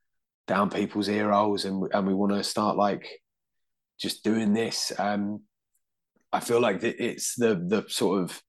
down 0.46 0.70
people's 0.70 1.08
ear 1.08 1.30
holes, 1.30 1.64
and 1.64 1.88
and 1.92 2.06
we 2.06 2.14
want 2.14 2.32
to 2.32 2.42
start 2.42 2.76
like 2.76 3.08
just 4.00 4.24
doing 4.24 4.52
this. 4.52 4.92
Um, 4.98 5.42
I 6.32 6.40
feel 6.40 6.60
like 6.60 6.82
it's 6.82 7.36
the 7.36 7.54
the 7.54 7.84
sort 7.88 8.22
of 8.22 8.42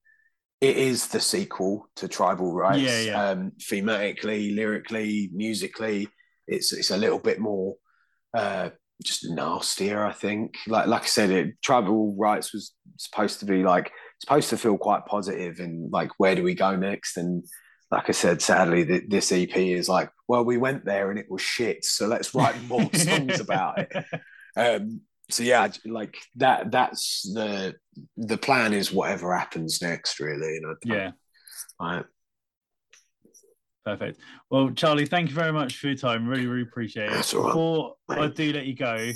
it 0.60 0.76
is 0.76 1.08
the 1.08 1.20
sequel 1.20 1.88
to 1.96 2.08
Tribal 2.08 2.52
Rites. 2.52 2.80
Yeah, 2.80 3.00
yeah. 3.00 3.28
Um, 3.28 3.52
thematically, 3.60 4.54
lyrically, 4.54 5.30
musically, 5.32 6.08
it's 6.46 6.72
it's 6.72 6.90
a 6.90 6.96
little 6.96 7.18
bit 7.18 7.38
more 7.38 7.76
uh, 8.34 8.70
just 9.04 9.28
nastier. 9.28 10.04
I 10.04 10.12
think. 10.12 10.54
Like 10.66 10.86
like 10.86 11.02
I 11.02 11.06
said, 11.06 11.30
it 11.30 11.62
Tribal 11.62 12.14
Rites 12.18 12.52
was 12.52 12.72
supposed 12.96 13.40
to 13.40 13.46
be 13.46 13.62
like 13.62 13.92
supposed 14.20 14.50
to 14.50 14.56
feel 14.56 14.78
quite 14.78 15.06
positive 15.06 15.60
and 15.60 15.92
like 15.92 16.10
where 16.18 16.34
do 16.34 16.42
we 16.42 16.54
go 16.54 16.74
next 16.74 17.16
and 17.16 17.44
like 17.90 18.08
I 18.08 18.12
said, 18.12 18.42
sadly, 18.42 18.82
the, 18.82 19.04
this 19.06 19.30
EP 19.30 19.56
is 19.56 19.88
like, 19.88 20.10
well, 20.26 20.44
we 20.44 20.56
went 20.56 20.84
there 20.84 21.10
and 21.10 21.18
it 21.18 21.30
was 21.30 21.40
shit, 21.40 21.84
so 21.84 22.06
let's 22.06 22.34
write 22.34 22.60
more 22.64 22.90
songs 22.94 23.38
about 23.40 23.78
it. 23.78 24.04
Um, 24.56 25.02
so 25.30 25.42
yeah, 25.42 25.68
like 25.84 26.16
that. 26.36 26.70
That's 26.70 27.22
the 27.32 27.74
the 28.16 28.38
plan. 28.38 28.72
Is 28.72 28.92
whatever 28.92 29.36
happens 29.36 29.82
next, 29.82 30.20
really. 30.20 30.54
You 30.54 30.60
know. 30.62 30.74
Yeah. 30.84 31.10
Right. 31.80 32.04
Perfect. 33.84 34.20
Well, 34.50 34.70
Charlie, 34.70 35.06
thank 35.06 35.28
you 35.28 35.34
very 35.34 35.52
much 35.52 35.76
for 35.78 35.88
your 35.88 35.96
time. 35.96 36.26
Really, 36.26 36.46
really 36.46 36.62
appreciate 36.62 37.10
it. 37.10 37.18
Before 37.18 37.94
right. 38.08 38.22
I 38.22 38.26
do 38.28 38.52
let 38.52 38.66
you 38.66 38.74
go, 38.74 39.12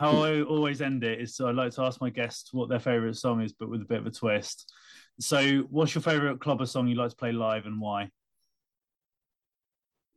how 0.00 0.12
hmm. 0.12 0.22
I 0.22 0.42
always 0.42 0.80
end 0.80 1.04
it 1.04 1.20
is 1.20 1.36
so 1.36 1.46
I 1.46 1.50
like 1.50 1.74
to 1.74 1.82
ask 1.82 2.00
my 2.00 2.08
guests 2.08 2.54
what 2.54 2.70
their 2.70 2.80
favourite 2.80 3.16
song 3.16 3.42
is, 3.42 3.52
but 3.52 3.68
with 3.68 3.82
a 3.82 3.84
bit 3.84 3.98
of 3.98 4.06
a 4.06 4.10
twist. 4.10 4.72
So, 5.20 5.58
what's 5.68 5.94
your 5.94 6.00
favourite 6.00 6.40
Clobber 6.40 6.64
song 6.64 6.88
you 6.88 6.94
like 6.94 7.10
to 7.10 7.16
play 7.16 7.32
live 7.32 7.66
and 7.66 7.78
why? 7.78 8.10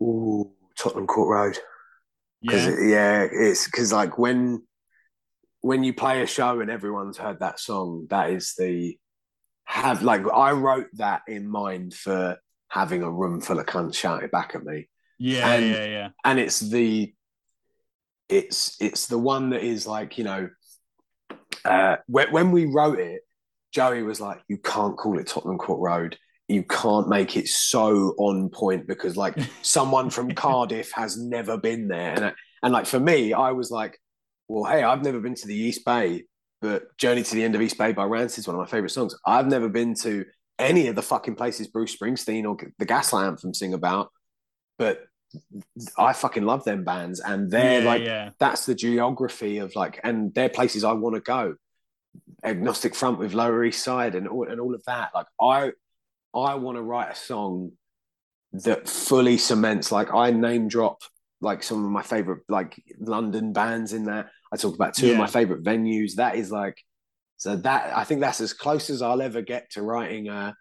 Ooh, 0.01 0.49
Tottenham 0.77 1.05
Court 1.05 1.29
Road. 1.29 1.57
Yeah, 2.41 2.69
it, 2.69 2.89
yeah, 2.89 3.27
it's 3.29 3.65
because 3.65 3.91
like 3.91 4.17
when 4.17 4.63
when 5.59 5.83
you 5.83 5.93
play 5.93 6.21
a 6.21 6.27
show 6.27 6.61
and 6.61 6.71
everyone's 6.71 7.17
heard 7.17 7.41
that 7.41 7.59
song, 7.59 8.07
that 8.09 8.29
is 8.29 8.53
the 8.57 8.97
have 9.65 10.01
like 10.01 10.21
I 10.33 10.53
wrote 10.53 10.87
that 10.93 11.23
in 11.27 11.45
mind 11.45 11.93
for 11.93 12.37
having 12.69 13.03
a 13.03 13.11
room 13.11 13.41
full 13.41 13.59
of 13.59 13.65
cunts 13.65 13.95
shouting 13.95 14.29
back 14.29 14.55
at 14.55 14.63
me. 14.63 14.87
Yeah, 15.19 15.51
and, 15.51 15.65
yeah, 15.65 15.85
yeah. 15.85 16.09
And 16.23 16.39
it's 16.39 16.61
the 16.61 17.13
it's 18.33 18.77
it's 18.81 19.07
the 19.07 19.17
one 19.17 19.51
that 19.51 19.63
is 19.63 19.85
like 19.85 20.17
you 20.17 20.23
know 20.23 20.49
uh, 21.65 21.97
when, 22.07 22.31
when 22.31 22.51
we 22.51 22.65
wrote 22.65 22.99
it, 22.99 23.21
Joey 23.71 24.03
was 24.03 24.19
like, 24.19 24.41
"You 24.47 24.57
can't 24.57 24.97
call 24.97 25.19
it 25.19 25.27
Tottenham 25.27 25.57
Court 25.57 25.79
Road. 25.79 26.17
You 26.47 26.63
can't 26.63 27.07
make 27.07 27.37
it 27.37 27.47
so 27.47 28.15
on 28.17 28.49
point 28.49 28.87
because 28.87 29.15
like 29.15 29.37
someone 29.61 30.09
from 30.09 30.33
Cardiff 30.33 30.91
has 30.93 31.17
never 31.17 31.57
been 31.57 31.87
there." 31.87 32.13
And 32.13 32.33
and 32.63 32.73
like 32.73 32.85
for 32.85 32.99
me, 32.99 33.33
I 33.33 33.51
was 33.51 33.71
like, 33.71 33.99
well, 34.47 34.71
hey, 34.71 34.83
I've 34.83 35.03
never 35.03 35.19
been 35.19 35.35
to 35.35 35.47
the 35.47 35.55
East 35.55 35.85
Bay, 35.85 36.23
but 36.61 36.97
Journey 36.97 37.23
to 37.23 37.35
the 37.35 37.43
End 37.43 37.55
of 37.55 37.61
East 37.61 37.77
Bay 37.77 37.91
by 37.91 38.05
Rancid 38.05 38.39
is 38.39 38.47
one 38.47 38.55
of 38.55 38.59
my 38.59 38.67
favorite 38.67 38.89
songs. 38.89 39.15
I've 39.25 39.47
never 39.47 39.69
been 39.69 39.95
to 39.95 40.25
any 40.59 40.87
of 40.87 40.95
the 40.95 41.01
fucking 41.01 41.35
places 41.35 41.67
Bruce 41.67 41.95
Springsteen 41.95 42.45
or 42.45 42.57
the 42.77 42.85
Gaslight 42.85 43.27
Anthem 43.27 43.53
sing 43.53 43.73
about, 43.73 44.11
but 44.77 44.99
I 45.97 46.13
fucking 46.13 46.43
love 46.43 46.63
them 46.63 46.83
bands, 46.83 47.19
and 47.19 47.49
they're 47.49 47.81
yeah, 47.81 47.87
like 47.87 48.01
yeah. 48.03 48.29
that's 48.39 48.65
the 48.65 48.75
geography 48.75 49.57
of 49.57 49.75
like, 49.75 49.99
and 50.03 50.33
they're 50.33 50.49
places 50.49 50.83
I 50.83 50.93
want 50.93 51.15
to 51.15 51.21
go. 51.21 51.55
Agnostic 52.43 52.93
Front 52.93 53.19
with 53.19 53.33
Lower 53.33 53.63
East 53.63 53.83
Side 53.83 54.15
and 54.15 54.27
all 54.27 54.47
and 54.49 54.59
all 54.59 54.75
of 54.75 54.83
that. 54.85 55.11
Like 55.15 55.27
I, 55.41 55.71
I 56.35 56.55
want 56.55 56.77
to 56.77 56.81
write 56.81 57.11
a 57.11 57.15
song 57.15 57.71
that 58.53 58.87
fully 58.87 59.37
cements. 59.37 59.91
Like 59.91 60.13
I 60.13 60.31
name 60.31 60.67
drop 60.67 60.99
like 61.41 61.63
some 61.63 61.83
of 61.83 61.91
my 61.91 62.01
favorite 62.03 62.43
like 62.49 62.81
London 62.99 63.53
bands 63.53 63.93
in 63.93 64.05
there. 64.05 64.31
I 64.51 64.57
talk 64.57 64.75
about 64.75 64.93
two 64.93 65.07
yeah. 65.07 65.13
of 65.13 65.19
my 65.19 65.27
favorite 65.27 65.63
venues. 65.63 66.15
That 66.15 66.35
is 66.35 66.51
like 66.51 66.77
so 67.37 67.55
that 67.57 67.95
I 67.95 68.03
think 68.03 68.21
that's 68.21 68.41
as 68.41 68.53
close 68.53 68.89
as 68.89 69.01
I'll 69.01 69.21
ever 69.21 69.41
get 69.41 69.71
to 69.71 69.81
writing 69.81 70.29
a 70.29 70.55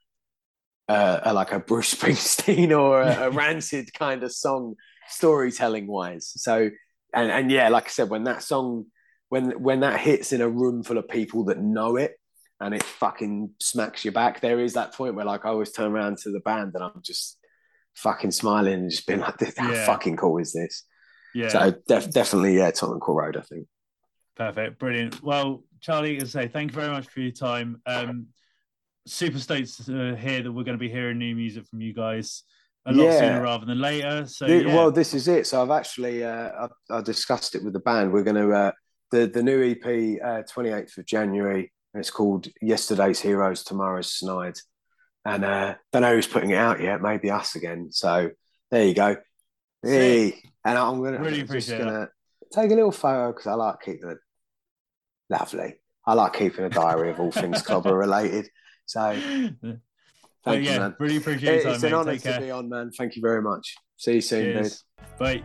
uh, 0.88 1.20
a, 1.22 1.34
like 1.34 1.52
a 1.52 1.60
Bruce 1.60 1.94
Springsteen 1.96 2.76
or 2.76 3.02
a, 3.02 3.28
a 3.28 3.30
Rancid 3.30 3.92
kind 3.92 4.22
of 4.22 4.32
song, 4.32 4.76
storytelling 5.08 5.86
wise. 5.86 6.32
So, 6.36 6.70
and 7.14 7.30
and 7.30 7.50
yeah, 7.50 7.68
like 7.68 7.86
I 7.86 7.90
said, 7.90 8.10
when 8.10 8.24
that 8.24 8.42
song, 8.42 8.86
when 9.28 9.62
when 9.62 9.80
that 9.80 10.00
hits 10.00 10.32
in 10.32 10.40
a 10.40 10.48
room 10.48 10.82
full 10.82 10.98
of 10.98 11.08
people 11.08 11.44
that 11.44 11.58
know 11.58 11.96
it, 11.96 12.18
and 12.62 12.74
it 12.74 12.82
fucking 12.82 13.50
smacks 13.60 14.04
you 14.04 14.12
back, 14.12 14.40
there 14.40 14.60
is 14.60 14.74
that 14.74 14.94
point 14.94 15.16
where 15.16 15.24
like 15.24 15.44
I 15.44 15.48
always 15.48 15.72
turn 15.72 15.90
around 15.90 16.18
to 16.18 16.30
the 16.30 16.40
band 16.40 16.72
and 16.74 16.84
I'm 16.84 17.02
just 17.02 17.38
fucking 17.96 18.30
smiling 18.30 18.74
and 18.74 18.90
just 18.90 19.06
being 19.06 19.20
like, 19.20 19.40
how 19.56 19.72
yeah. 19.72 19.84
fucking 19.84 20.16
cool 20.16 20.38
is 20.38 20.52
this? 20.52 20.84
Yeah. 21.34 21.48
So 21.48 21.74
def- 21.88 22.10
definitely, 22.10 22.56
yeah, 22.56 22.70
Tottenham 22.70 23.00
Court 23.00 23.24
Road, 23.24 23.36
I 23.36 23.40
think. 23.42 23.66
Perfect, 24.36 24.78
brilliant. 24.78 25.22
Well, 25.22 25.64
Charlie, 25.80 26.16
as 26.18 26.36
I 26.36 26.42
say, 26.42 26.48
thank 26.48 26.70
you 26.70 26.76
very 26.76 26.90
much 26.90 27.08
for 27.08 27.20
your 27.20 27.32
time. 27.32 27.82
Um, 27.84 28.28
super 29.06 29.38
stoked 29.38 29.86
to 29.86 30.16
hear 30.16 30.42
that 30.42 30.52
we're 30.52 30.64
going 30.64 30.78
to 30.78 30.82
be 30.82 30.88
hearing 30.88 31.18
new 31.18 31.34
music 31.34 31.66
from 31.66 31.80
you 31.80 31.92
guys 31.92 32.44
a 32.86 32.92
lot 32.92 33.04
yeah. 33.04 33.18
sooner 33.18 33.42
rather 33.42 33.66
than 33.66 33.80
later. 33.80 34.26
So, 34.26 34.46
the, 34.46 34.64
yeah. 34.64 34.74
well, 34.74 34.90
this 34.90 35.14
is 35.14 35.28
it. 35.28 35.46
So 35.46 35.62
I've 35.62 35.70
actually 35.70 36.24
uh, 36.24 36.68
I, 36.90 36.96
I, 36.98 37.00
discussed 37.00 37.54
it 37.54 37.64
with 37.64 37.72
the 37.72 37.80
band. 37.80 38.12
We're 38.12 38.24
going 38.24 38.36
to 38.36 38.52
uh, 38.52 38.72
the 39.10 39.26
the 39.26 39.42
new 39.42 39.62
EP, 39.62 40.46
twenty 40.48 40.72
uh, 40.72 40.78
eighth 40.78 40.98
of 40.98 41.06
January. 41.06 41.72
It's 41.94 42.10
called 42.10 42.48
Yesterday's 42.60 43.20
Heroes, 43.20 43.64
Tomorrow's 43.64 44.12
Snide, 44.12 44.56
and 45.24 45.44
uh, 45.44 45.74
don't 45.92 46.02
know 46.02 46.14
who's 46.14 46.26
putting 46.26 46.50
it 46.50 46.56
out 46.56 46.80
yet. 46.80 47.02
Maybe 47.02 47.30
us 47.30 47.54
again. 47.54 47.88
So 47.90 48.30
there 48.70 48.86
you 48.86 48.94
go. 48.94 49.16
Hey, 49.82 50.42
and 50.64 50.78
I'm 50.78 51.02
gonna 51.02 51.20
really 51.20 51.40
appreciate 51.40 51.78
gonna 51.78 52.08
take 52.52 52.70
a 52.70 52.74
little 52.74 52.92
photo 52.92 53.32
because 53.32 53.46
I 53.46 53.54
like 53.54 53.80
keeping 53.84 54.10
it 54.10 54.18
lovely. 55.28 55.74
I 56.06 56.14
like 56.14 56.32
keeping 56.32 56.64
a 56.64 56.70
diary 56.70 57.10
of 57.10 57.20
all 57.20 57.30
things 57.30 57.62
Clobber 57.66 57.94
related. 57.94 58.48
So, 58.86 59.00
thank 60.44 60.64
yeah, 60.64 60.74
you, 60.74 60.80
man. 60.80 60.96
Really 60.98 61.16
appreciate 61.16 61.60
it. 61.60 61.66
It's 61.66 61.82
an 61.82 61.94
honour 61.94 62.16
to 62.16 62.40
be 62.40 62.50
on, 62.50 62.68
man. 62.68 62.90
Thank 62.90 63.16
you 63.16 63.22
very 63.22 63.42
much. 63.42 63.74
See 63.96 64.14
you 64.14 64.20
soon, 64.20 64.54
Cheers. 64.54 64.84
dude. 64.98 65.18
Bye. 65.18 65.42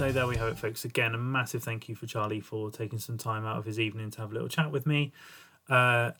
So 0.00 0.10
there 0.10 0.26
we 0.26 0.38
have 0.38 0.48
it, 0.48 0.58
folks. 0.58 0.86
Again, 0.86 1.14
a 1.14 1.18
massive 1.18 1.62
thank 1.62 1.86
you 1.86 1.94
for 1.94 2.06
Charlie 2.06 2.40
for 2.40 2.70
taking 2.70 2.98
some 2.98 3.18
time 3.18 3.44
out 3.44 3.58
of 3.58 3.66
his 3.66 3.78
evening 3.78 4.10
to 4.12 4.20
have 4.22 4.30
a 4.30 4.32
little 4.32 4.48
chat 4.48 4.72
with 4.72 4.86
me. 4.86 5.12
Uh, 5.68 6.12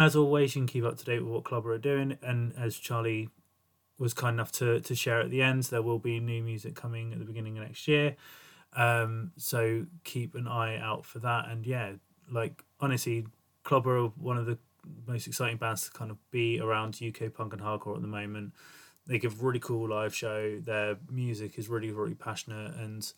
as 0.00 0.16
always, 0.16 0.56
you 0.56 0.62
can 0.62 0.66
keep 0.66 0.82
up 0.82 0.98
to 0.98 1.04
date 1.04 1.20
with 1.20 1.30
what 1.30 1.44
Clobber 1.44 1.72
are 1.72 1.78
doing, 1.78 2.18
and 2.22 2.52
as 2.58 2.76
Charlie 2.76 3.28
was 4.00 4.14
kind 4.14 4.34
enough 4.34 4.50
to 4.52 4.80
to 4.80 4.94
share 4.96 5.20
at 5.20 5.30
the 5.30 5.42
end, 5.42 5.62
there 5.64 5.80
will 5.80 6.00
be 6.00 6.18
new 6.18 6.42
music 6.42 6.74
coming 6.74 7.12
at 7.12 7.20
the 7.20 7.24
beginning 7.24 7.56
of 7.56 7.62
next 7.62 7.86
year. 7.86 8.16
Um, 8.76 9.32
so 9.36 9.86
keep 10.04 10.34
an 10.34 10.48
eye 10.48 10.78
out 10.78 11.04
for 11.04 11.18
that. 11.20 11.48
And 11.48 11.66
yeah, 11.66 11.92
like 12.30 12.64
honestly, 12.80 13.26
Clobber 13.62 13.98
are 13.98 14.08
one 14.08 14.38
of 14.38 14.46
the 14.46 14.58
most 15.06 15.26
exciting 15.26 15.56
bands 15.56 15.84
to 15.84 15.90
kind 15.90 16.10
of 16.10 16.18
be 16.30 16.60
around 16.60 17.00
UK 17.02 17.32
punk 17.32 17.52
and 17.52 17.62
hardcore 17.62 17.96
at 17.96 18.02
the 18.02 18.08
moment. 18.08 18.52
They 19.06 19.18
give 19.18 19.42
really 19.42 19.60
cool 19.60 19.88
live 19.88 20.14
show. 20.14 20.58
Their 20.60 20.96
music 21.10 21.58
is 21.58 21.68
really 21.68 21.90
really 21.90 22.14
passionate 22.14 22.74
and 22.76 23.10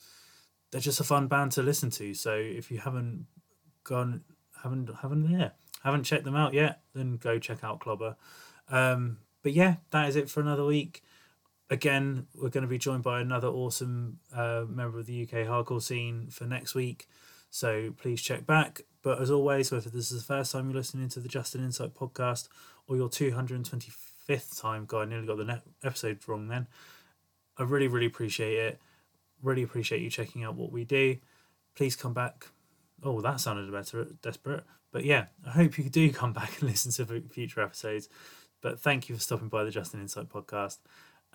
they're 0.70 0.80
just 0.80 1.00
a 1.00 1.04
fun 1.04 1.28
band 1.28 1.52
to 1.52 1.62
listen 1.62 1.90
to. 1.90 2.14
So 2.14 2.34
if 2.34 2.70
you 2.70 2.78
haven't 2.78 3.26
gone 3.84 4.24
haven't 4.62 4.90
haven't 5.00 5.30
yeah 5.30 5.50
haven't 5.82 6.04
checked 6.04 6.24
them 6.24 6.36
out 6.36 6.54
yet, 6.54 6.80
then 6.94 7.16
go 7.16 7.38
check 7.38 7.62
out 7.62 7.80
Clobber. 7.80 8.16
Um, 8.68 9.18
but 9.42 9.52
yeah, 9.52 9.76
that 9.90 10.08
is 10.08 10.16
it 10.16 10.28
for 10.28 10.40
another 10.40 10.64
week 10.64 11.02
again, 11.70 12.26
we're 12.34 12.48
going 12.48 12.62
to 12.62 12.68
be 12.68 12.78
joined 12.78 13.02
by 13.02 13.20
another 13.20 13.48
awesome 13.48 14.18
uh, 14.34 14.64
member 14.68 14.98
of 14.98 15.06
the 15.06 15.22
UK 15.22 15.46
hardcore 15.46 15.82
scene 15.82 16.28
for 16.30 16.44
next 16.44 16.74
week. 16.74 17.08
So 17.50 17.92
please 17.96 18.22
check 18.22 18.46
back. 18.46 18.82
But 19.02 19.20
as 19.20 19.30
always, 19.30 19.70
whether 19.70 19.90
this 19.90 20.10
is 20.10 20.22
the 20.22 20.34
first 20.34 20.52
time 20.52 20.68
you're 20.68 20.76
listening 20.76 21.08
to 21.10 21.20
the 21.20 21.28
Justin 21.28 21.64
Insight 21.64 21.94
podcast 21.94 22.48
or 22.86 22.96
your 22.96 23.08
225th 23.08 24.60
time, 24.60 24.84
God, 24.84 25.02
I 25.02 25.04
nearly 25.06 25.26
got 25.26 25.38
the 25.38 25.44
ne- 25.44 25.62
episode 25.84 26.18
wrong 26.26 26.48
then. 26.48 26.66
I 27.56 27.62
really, 27.62 27.88
really 27.88 28.06
appreciate 28.06 28.58
it. 28.58 28.80
Really 29.42 29.62
appreciate 29.62 30.02
you 30.02 30.10
checking 30.10 30.44
out 30.44 30.54
what 30.54 30.72
we 30.72 30.84
do. 30.84 31.16
Please 31.74 31.96
come 31.96 32.12
back. 32.12 32.48
Oh, 33.02 33.20
that 33.20 33.40
sounded 33.40 33.68
a 33.68 33.72
better, 33.72 34.06
desperate. 34.22 34.64
But 34.92 35.04
yeah, 35.04 35.26
I 35.46 35.50
hope 35.50 35.78
you 35.78 35.88
do 35.88 36.10
come 36.12 36.32
back 36.32 36.60
and 36.60 36.62
listen 36.70 36.92
to 36.92 37.20
future 37.28 37.60
episodes. 37.60 38.08
But 38.60 38.80
thank 38.80 39.08
you 39.08 39.14
for 39.14 39.20
stopping 39.20 39.48
by 39.48 39.64
the 39.64 39.70
Justin 39.70 40.00
Insight 40.00 40.28
podcast 40.28 40.78